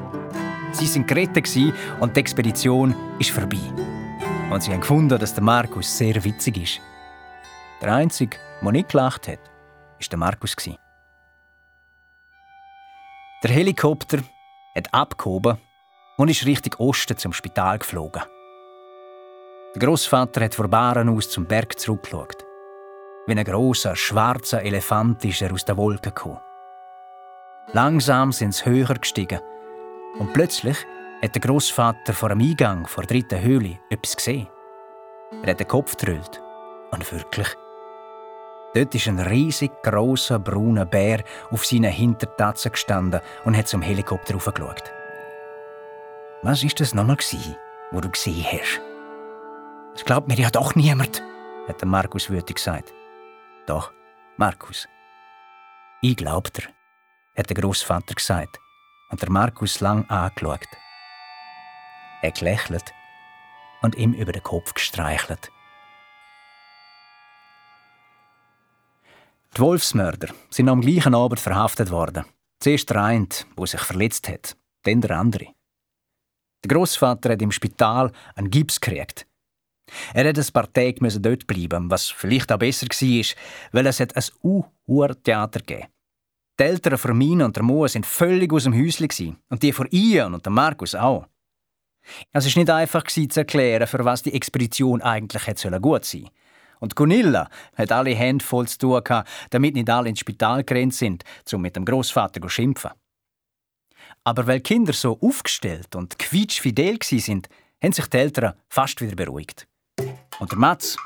Sie 0.73 0.93
waren 0.95 1.07
gerettet 1.07 1.57
und 2.01 2.17
die 2.17 2.21
Expedition 2.21 2.95
ist 3.19 3.31
vorbei. 3.31 3.61
Und 4.51 4.63
sie 4.63 4.73
haben 4.73 4.81
gefunden, 4.81 5.19
dass 5.19 5.35
der 5.35 5.43
Markus 5.43 5.97
sehr 5.97 6.23
witzig 6.25 6.57
ist. 6.63 6.81
Der 7.81 7.95
Einzige, 7.95 8.37
der 8.63 8.73
nicht 8.73 8.89
gelacht 8.89 9.29
hat, 9.29 9.39
war 9.39 10.09
der 10.11 10.19
Markus. 10.19 10.57
Der 13.43 13.51
Helikopter 13.51 14.19
hat 14.75 14.93
abgehoben 14.93 15.59
und 16.17 16.31
ist 16.31 16.47
Richtung 16.47 16.75
Osten 16.79 17.17
zum 17.17 17.33
Spital 17.33 17.79
geflogen. 17.79 18.23
Der 19.77 19.89
Großvater 19.89 20.43
hat 20.43 20.55
vor 20.55 20.69
Baren 20.69 21.11
aus 21.11 21.29
zum 21.29 21.45
Berg 21.45 21.79
zurückgeschaut. 21.79 22.47
Wie 23.27 23.33
ein 23.33 23.45
großer 23.45 23.95
schwarzer 23.95 24.63
Elefant 24.63 25.23
ist 25.27 25.43
er 25.43 25.53
aus 25.53 25.67
der 25.67 25.77
Wolke 25.77 26.13
gekommen. 26.13 26.41
Langsam 27.75 28.33
sind 28.33 28.55
sie 28.55 28.65
höher 28.65 28.95
gestiegen 28.95 29.39
und 30.19 30.33
plötzlich 30.33 30.79
hat 31.21 31.35
der 31.35 31.43
Großvater 31.43 32.15
vor 32.15 32.31
dem 32.31 32.41
Eingang 32.41 32.87
vor 32.87 33.05
der 33.05 33.19
dritten 33.19 33.43
Höhle 33.43 33.79
etwas 33.91 34.17
gesehen. 34.17 34.49
Er 35.43 35.51
hat 35.51 35.61
den 35.61 35.69
Kopf 35.69 35.95
gedrüllt 35.95 36.41
und 36.93 37.13
wirklich. 37.13 37.49
Dort 38.73 38.95
ist 38.95 39.09
ein 39.09 39.21
riesig 39.21 39.73
großer 39.83 40.39
brauner 40.39 40.87
Bär 40.87 41.23
auf 41.51 41.67
seinen 41.67 41.93
Hintertatzen 41.93 42.73
gestanden 42.73 43.21
und 43.45 43.55
hat 43.55 43.69
zum 43.69 43.83
Helikopter 43.83 44.37
hochgeschaut. 44.37 44.91
Was 46.41 46.65
ist 46.65 46.81
das 46.81 46.95
nochmal 46.95 47.19
wo 47.91 48.01
du 48.01 48.09
gesehen 48.09 48.43
hast? 48.43 48.96
Das 49.97 50.05
glaubt 50.05 50.29
mir 50.29 50.37
ja 50.37 50.51
doch 50.51 50.75
niemand, 50.75 51.23
hat 51.67 51.81
der 51.81 51.89
Markus 51.89 52.29
wütig 52.29 52.57
gesagt. 52.57 52.93
Doch, 53.67 53.93
Markus. 54.37 54.87
Ich 56.03 56.19
glaub 56.19 56.53
dir, 56.53 56.65
hat 57.35 57.49
der 57.49 57.57
Großvater 57.57 58.15
gesagt 58.15 58.59
und 59.09 59.23
der 59.23 59.31
Markus 59.31 59.81
lang 59.81 60.05
angeschaut. 60.11 60.69
Er 62.21 62.31
gelächelt 62.31 62.93
und 63.81 63.95
ihm 63.95 64.13
über 64.13 64.33
den 64.33 64.43
Kopf 64.43 64.75
gestreichelt. 64.75 65.51
Die 69.57 69.61
Wolfsmörder 69.63 70.29
sind 70.51 70.69
am 70.69 70.83
gleichen 70.83 71.15
Abend 71.15 71.41
verhaftet 71.41 71.91
worden. 71.91 72.27
Zuerst 72.61 72.91
der 72.91 73.03
eine, 73.03 73.29
der 73.57 73.67
sich 73.67 73.81
verletzt 73.81 74.29
hat, 74.29 74.59
dann 74.83 75.01
der 75.01 75.13
andere. 75.13 75.47
Der 76.63 76.77
Großvater 76.77 77.33
hat 77.33 77.41
im 77.41 77.51
Spital 77.51 78.13
einen 78.35 78.51
Gips 78.51 78.79
gekriegt. 78.79 79.27
Er 80.15 80.29
hat 80.29 80.39
ein 80.39 80.53
paar 80.53 80.73
Tage 80.73 81.21
dort 81.21 81.47
bleiben, 81.47 81.91
was 81.91 82.09
vielleicht 82.09 82.51
auch 82.53 82.59
besser 82.59 82.87
war, 82.87 83.25
weil 83.73 83.87
es 83.87 84.01
ein 84.01 84.25
U-Theater 84.43 85.61
gegeben 85.61 85.89
Die 86.59 86.65
Eltern 86.65 86.99
von 86.99 87.17
Mina 87.17 87.45
und 87.45 87.57
der 87.57 87.63
Moa 87.63 87.89
sind 87.89 88.07
völlig 88.07 88.53
aus 88.53 88.65
dem 88.65 88.75
Häuschen 88.75 89.39
und 89.49 89.63
die 89.63 89.73
von 89.73 89.89
Ian 89.91 90.35
und 90.35 90.47
Markus 90.47 90.95
auch. 90.95 91.27
Es 92.33 92.47
ist 92.47 92.57
nicht 92.57 92.71
einfach 92.71 93.05
zu 93.05 93.29
erklären, 93.35 93.87
für 93.87 94.05
was 94.05 94.23
die 94.23 94.35
Expedition 94.35 95.03
eigentlich 95.03 95.47
hätte 95.47 95.81
gut 95.81 96.05
sein 96.05 96.23
sollen. 96.23 96.31
Und 96.79 96.95
Gunilla 96.95 97.49
hat 97.75 97.93
alle 97.93 98.15
Hände 98.15 98.45
voll 98.45 98.69
zu 98.69 98.79
tun 98.79 99.03
damit 99.51 99.75
nicht 99.75 99.91
alle 99.91 100.11
ins 100.11 100.21
Spital 100.21 100.63
gerannt 100.63 100.95
sind, 100.95 101.25
um 101.53 101.63
mit 101.63 101.77
dem 101.77 101.85
Großvater 101.85 102.41
zu 102.41 102.49
schimpfen. 102.49 102.91
Aber 104.25 104.47
weil 104.47 104.61
Kinder 104.61 104.93
so 104.93 105.19
aufgestellt 105.21 105.95
und 105.95 106.19
quietschfidel 106.19 106.99
sind, 107.03 107.49
haben 107.83 107.93
sich 107.93 108.07
die 108.07 108.17
Eltern 108.19 108.55
fast 108.69 109.01
wieder 109.01 109.17
beruhigt. 109.17 109.67
Und 110.39 110.51
der 110.53 110.59
Mats, 110.59 110.97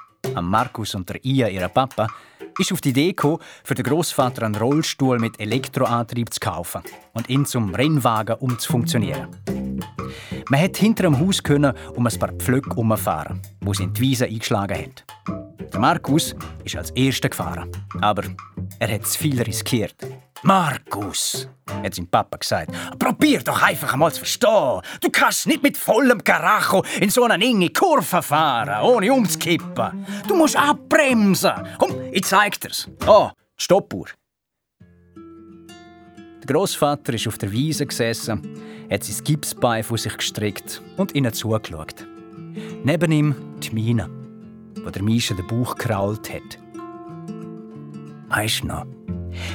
Markus 0.41 0.95
und 0.95 1.09
der 1.09 1.25
Ia, 1.25 1.49
ihrer 1.49 1.69
Papa, 1.69 2.09
ist 2.59 2.73
auf 2.73 2.81
die 2.81 2.91
Idee 2.91 3.09
gekommen, 3.09 3.39
für 3.65 3.75
den 3.75 3.85
Großvater 3.85 4.45
einen 4.45 4.57
Rollstuhl 4.57 5.19
mit 5.19 5.41
Elektroantrieb 5.41 6.33
zu 6.33 6.41
kaufen 6.41 6.83
und 7.13 7.29
ihn 7.29 7.47
zum 7.47 7.75
Rennwagen 7.75 8.37
umzufunktionieren. 8.37 9.29
Man 10.49 10.61
hat 10.61 10.77
hinter 10.77 11.05
dem 11.05 11.19
Haus 11.21 11.43
können 11.43 11.73
um 11.95 12.07
ein 12.07 12.19
paar 12.19 12.33
Pflöcke 12.33 12.75
umfahren, 12.75 13.41
wo 13.61 13.73
sie 13.73 13.85
in 13.85 13.95
die 13.95 14.01
Wiese 14.01 14.27
eingeschlagen 14.27 14.77
hat. 14.77 15.05
Der 15.73 15.79
Markus 15.79 16.35
ist 16.65 16.77
als 16.77 16.91
Erster 16.91 17.29
gefahren, 17.29 17.71
aber 18.01 18.25
er 18.81 18.93
hat 18.93 19.07
zu 19.07 19.19
viel 19.19 19.41
riskiert. 19.41 19.95
Markus, 20.43 21.49
hat 21.83 21.95
sein 21.95 22.07
Papa 22.07 22.39
gesagt, 22.39 22.73
probier 22.99 23.41
doch 23.41 23.63
einfach 23.63 23.95
mal 23.97 24.11
zu 24.11 24.21
verstehen. 24.21 24.81
Du 25.01 25.11
kannst 25.11 25.47
nicht 25.47 25.63
mit 25.63 25.77
vollem 25.77 26.25
Karacho 26.25 26.83
in 27.01 27.11
so 27.11 27.25
eine 27.25 27.45
enge 27.45 27.71
Kurve 27.71 28.23
fahren, 28.23 28.83
ohne 28.83 29.13
umzukippen. 29.13 30.07
Du 30.27 30.35
musst 30.35 30.57
abbremsen. 30.57 31.53
Komm, 31.79 31.95
ich 32.11 32.25
zeig 32.25 32.59
dir's. 32.61 32.89
Oh, 33.07 33.31
die 33.59 33.65
Stoppuhr. 33.65 34.07
Der 35.17 36.55
Großvater 36.55 37.13
ist 37.13 37.29
auf 37.29 37.37
der 37.37 37.53
Wiese 37.53 37.85
gesessen, 37.85 38.41
hat 38.91 39.05
sein 39.05 39.25
Gipsbein 39.25 39.85
vor 39.85 39.99
sich 39.99 40.17
gestreckt 40.17 40.81
und 40.97 41.15
ihnen 41.15 41.35
zugeschaut. 41.35 42.07
Neben 42.83 43.13
ihm 43.13 43.35
die 43.61 43.71
Mina, 43.73 44.09
wo 44.83 44.89
der 44.89 45.03
Mischa 45.03 45.35
den 45.35 45.47
Bauch 45.47 45.77
krault 45.77 46.33
hat. 46.33 46.59
Weißt 48.29 48.63
du 48.63 48.69
noch, 48.69 48.87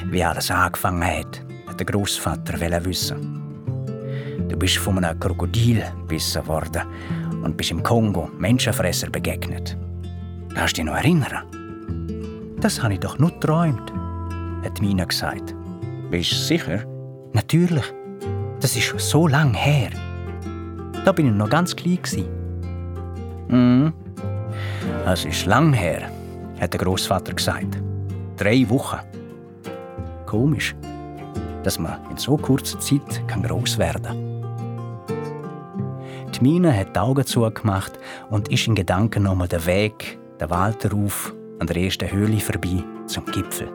wie 0.06 0.24
alles 0.24 0.50
angefangen 0.50 1.04
hat, 1.04 1.44
hat 1.66 1.78
der 1.78 1.86
Großvater 1.86 2.84
wissen. 2.84 3.42
Du 4.48 4.56
bist 4.56 4.78
von 4.78 5.02
einem 5.02 5.18
Krokodil 5.18 5.82
gebissen 6.02 6.46
worden 6.46 6.82
und 7.42 7.56
bist 7.56 7.70
im 7.70 7.82
Kongo 7.82 8.30
Menschenfresser 8.38 9.10
begegnet. 9.10 9.76
Kannst 10.54 10.76
du 10.76 10.82
dich 10.82 10.90
noch 10.90 10.96
erinnern? 10.96 11.44
Das 12.60 12.82
habe 12.82 12.94
ich 12.94 13.00
doch 13.00 13.18
nur 13.18 13.30
geträumt, 13.30 13.92
hat 14.64 14.80
Mina 14.80 15.04
gesagt. 15.04 15.54
Bist 16.10 16.32
du 16.32 16.36
sicher? 16.36 16.84
Natürlich. 17.32 17.84
Das 18.60 18.76
ist 18.76 18.94
so 18.98 19.28
lang 19.28 19.52
her. 19.52 19.90
Da 21.04 21.12
bin 21.12 21.26
ich 21.26 21.32
noch 21.34 21.50
ganz 21.50 21.76
klein. 21.76 21.98
Mhm. 23.48 23.92
Das 25.04 25.24
ist 25.24 25.46
lang 25.46 25.72
her, 25.72 26.10
hat 26.60 26.72
der 26.72 26.80
Großvater 26.80 27.34
gesagt. 27.34 27.80
Drei 28.36 28.68
Wochen. 28.68 28.98
Komisch, 30.26 30.74
dass 31.62 31.78
man 31.78 31.98
in 32.10 32.16
so 32.16 32.36
kurzer 32.36 32.78
Zeit 32.80 33.26
kann 33.26 33.42
groß 33.42 33.78
werden 33.78 34.02
kann. 34.02 34.36
Die 36.36 36.42
Mine 36.42 36.76
hat 36.76 36.94
die 36.94 37.00
Augen 37.00 37.24
zugemacht 37.24 37.92
und 38.28 38.48
ist 38.48 38.66
in 38.66 38.74
Gedanken 38.74 39.22
nochmal 39.22 39.48
den 39.48 39.64
Weg, 39.64 40.18
den 40.38 40.50
Wald 40.50 40.92
rauf, 40.92 41.32
an 41.58 41.66
der 41.66 41.76
ersten 41.76 42.10
Höhle 42.10 42.38
vorbei 42.40 42.84
zum 43.06 43.24
Gipfel. 43.24 43.68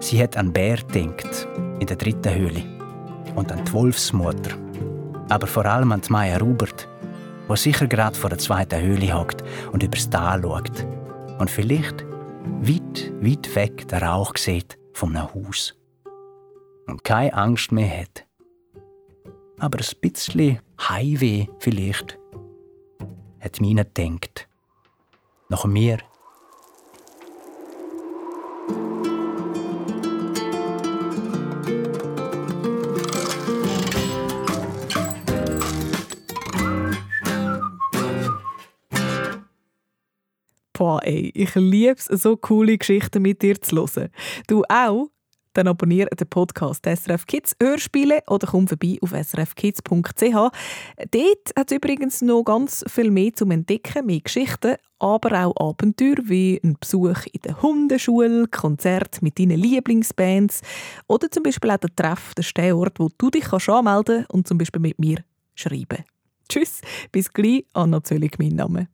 Sie 0.00 0.20
hat 0.20 0.36
an 0.36 0.52
Bär 0.52 0.78
denkt 0.78 1.46
in 1.78 1.86
der 1.86 1.96
dritten 1.96 2.34
Höhle 2.34 2.64
und 3.36 3.52
an 3.52 3.64
die 3.64 3.72
Wolfsmutter, 3.72 4.56
aber 5.28 5.46
vor 5.46 5.64
allem 5.64 5.92
an 5.92 6.00
die 6.00 6.10
Maya 6.10 6.38
Rubert, 6.38 6.88
wo 7.46 7.54
sicher 7.54 7.86
gerade 7.86 8.16
vor 8.16 8.30
der 8.30 8.38
zweiten 8.38 8.80
Höhle 8.80 9.16
hockt 9.16 9.44
und 9.72 9.82
übers 9.82 10.10
Tal 10.10 10.42
schaut 10.42 10.86
und 11.38 11.50
vielleicht 11.50 12.04
weit, 12.62 13.12
weit 13.20 13.54
weg 13.54 13.86
den 13.86 14.02
Rauch 14.02 14.36
sieht 14.36 14.81
einem 15.02 15.34
Haus 15.34 15.74
und 16.86 17.04
keine 17.04 17.34
Angst 17.34 17.72
mehr 17.72 18.02
hat. 18.02 18.26
Aber 19.58 19.78
ein 19.78 20.00
bisschen 20.00 20.60
Heimweh 20.80 21.46
vielleicht, 21.58 22.18
hat 23.40 23.60
Mina 23.60 23.84
gedacht. 23.84 24.48
Nach 25.48 25.64
mir 25.64 25.98
Boah, 40.82 40.98
ey, 41.04 41.30
ich 41.32 41.54
liebe 41.54 41.94
es, 41.94 42.06
so 42.06 42.36
coole 42.36 42.76
Geschichten 42.76 43.22
mit 43.22 43.40
dir 43.40 43.54
zu 43.62 43.76
hören. 43.76 44.08
Du 44.48 44.64
auch? 44.68 45.10
dann 45.52 45.68
abonniere 45.68 46.08
den 46.08 46.26
Podcast 46.26 46.84
SRF 46.84 47.24
Kids 47.26 47.54
Hörspiele 47.62 48.20
oder 48.26 48.48
komm 48.48 48.66
vorbei 48.66 48.98
auf 49.00 49.12
srfkids.ch. 49.12 50.22
Dort 50.24 50.52
hat 51.56 51.70
es 51.70 51.76
übrigens 51.76 52.20
noch 52.22 52.42
ganz 52.42 52.84
viel 52.88 53.12
mehr 53.12 53.32
zum 53.32 53.52
Entdecken, 53.52 54.06
mehr 54.06 54.22
Geschichten, 54.22 54.74
aber 54.98 55.46
auch 55.46 55.68
Abenteuer 55.68 56.16
wie 56.24 56.60
ein 56.64 56.76
Besuch 56.80 57.26
in 57.32 57.42
der 57.44 57.62
Hundeschule, 57.62 58.48
Konzert 58.48 59.22
mit 59.22 59.38
deinen 59.38 59.60
Lieblingsbands 59.60 60.62
oder 61.06 61.30
zum 61.30 61.44
Beispiel 61.44 61.70
auch 61.70 61.76
der 61.76 61.94
Treff, 61.94 62.34
der 62.34 62.42
Stehort, 62.42 62.98
wo 62.98 63.08
du 63.16 63.30
dich 63.30 63.44
kannst 63.44 63.68
anmelden 63.68 64.26
und 64.32 64.48
zum 64.48 64.58
Beispiel 64.58 64.80
mit 64.82 64.98
mir 64.98 65.18
schreiben. 65.54 66.02
Tschüss, 66.48 66.80
bis 67.12 67.32
gleich, 67.32 67.66
Anna 67.72 68.02
Zöllig 68.02 68.36
mein 68.40 68.56
Name. 68.56 68.88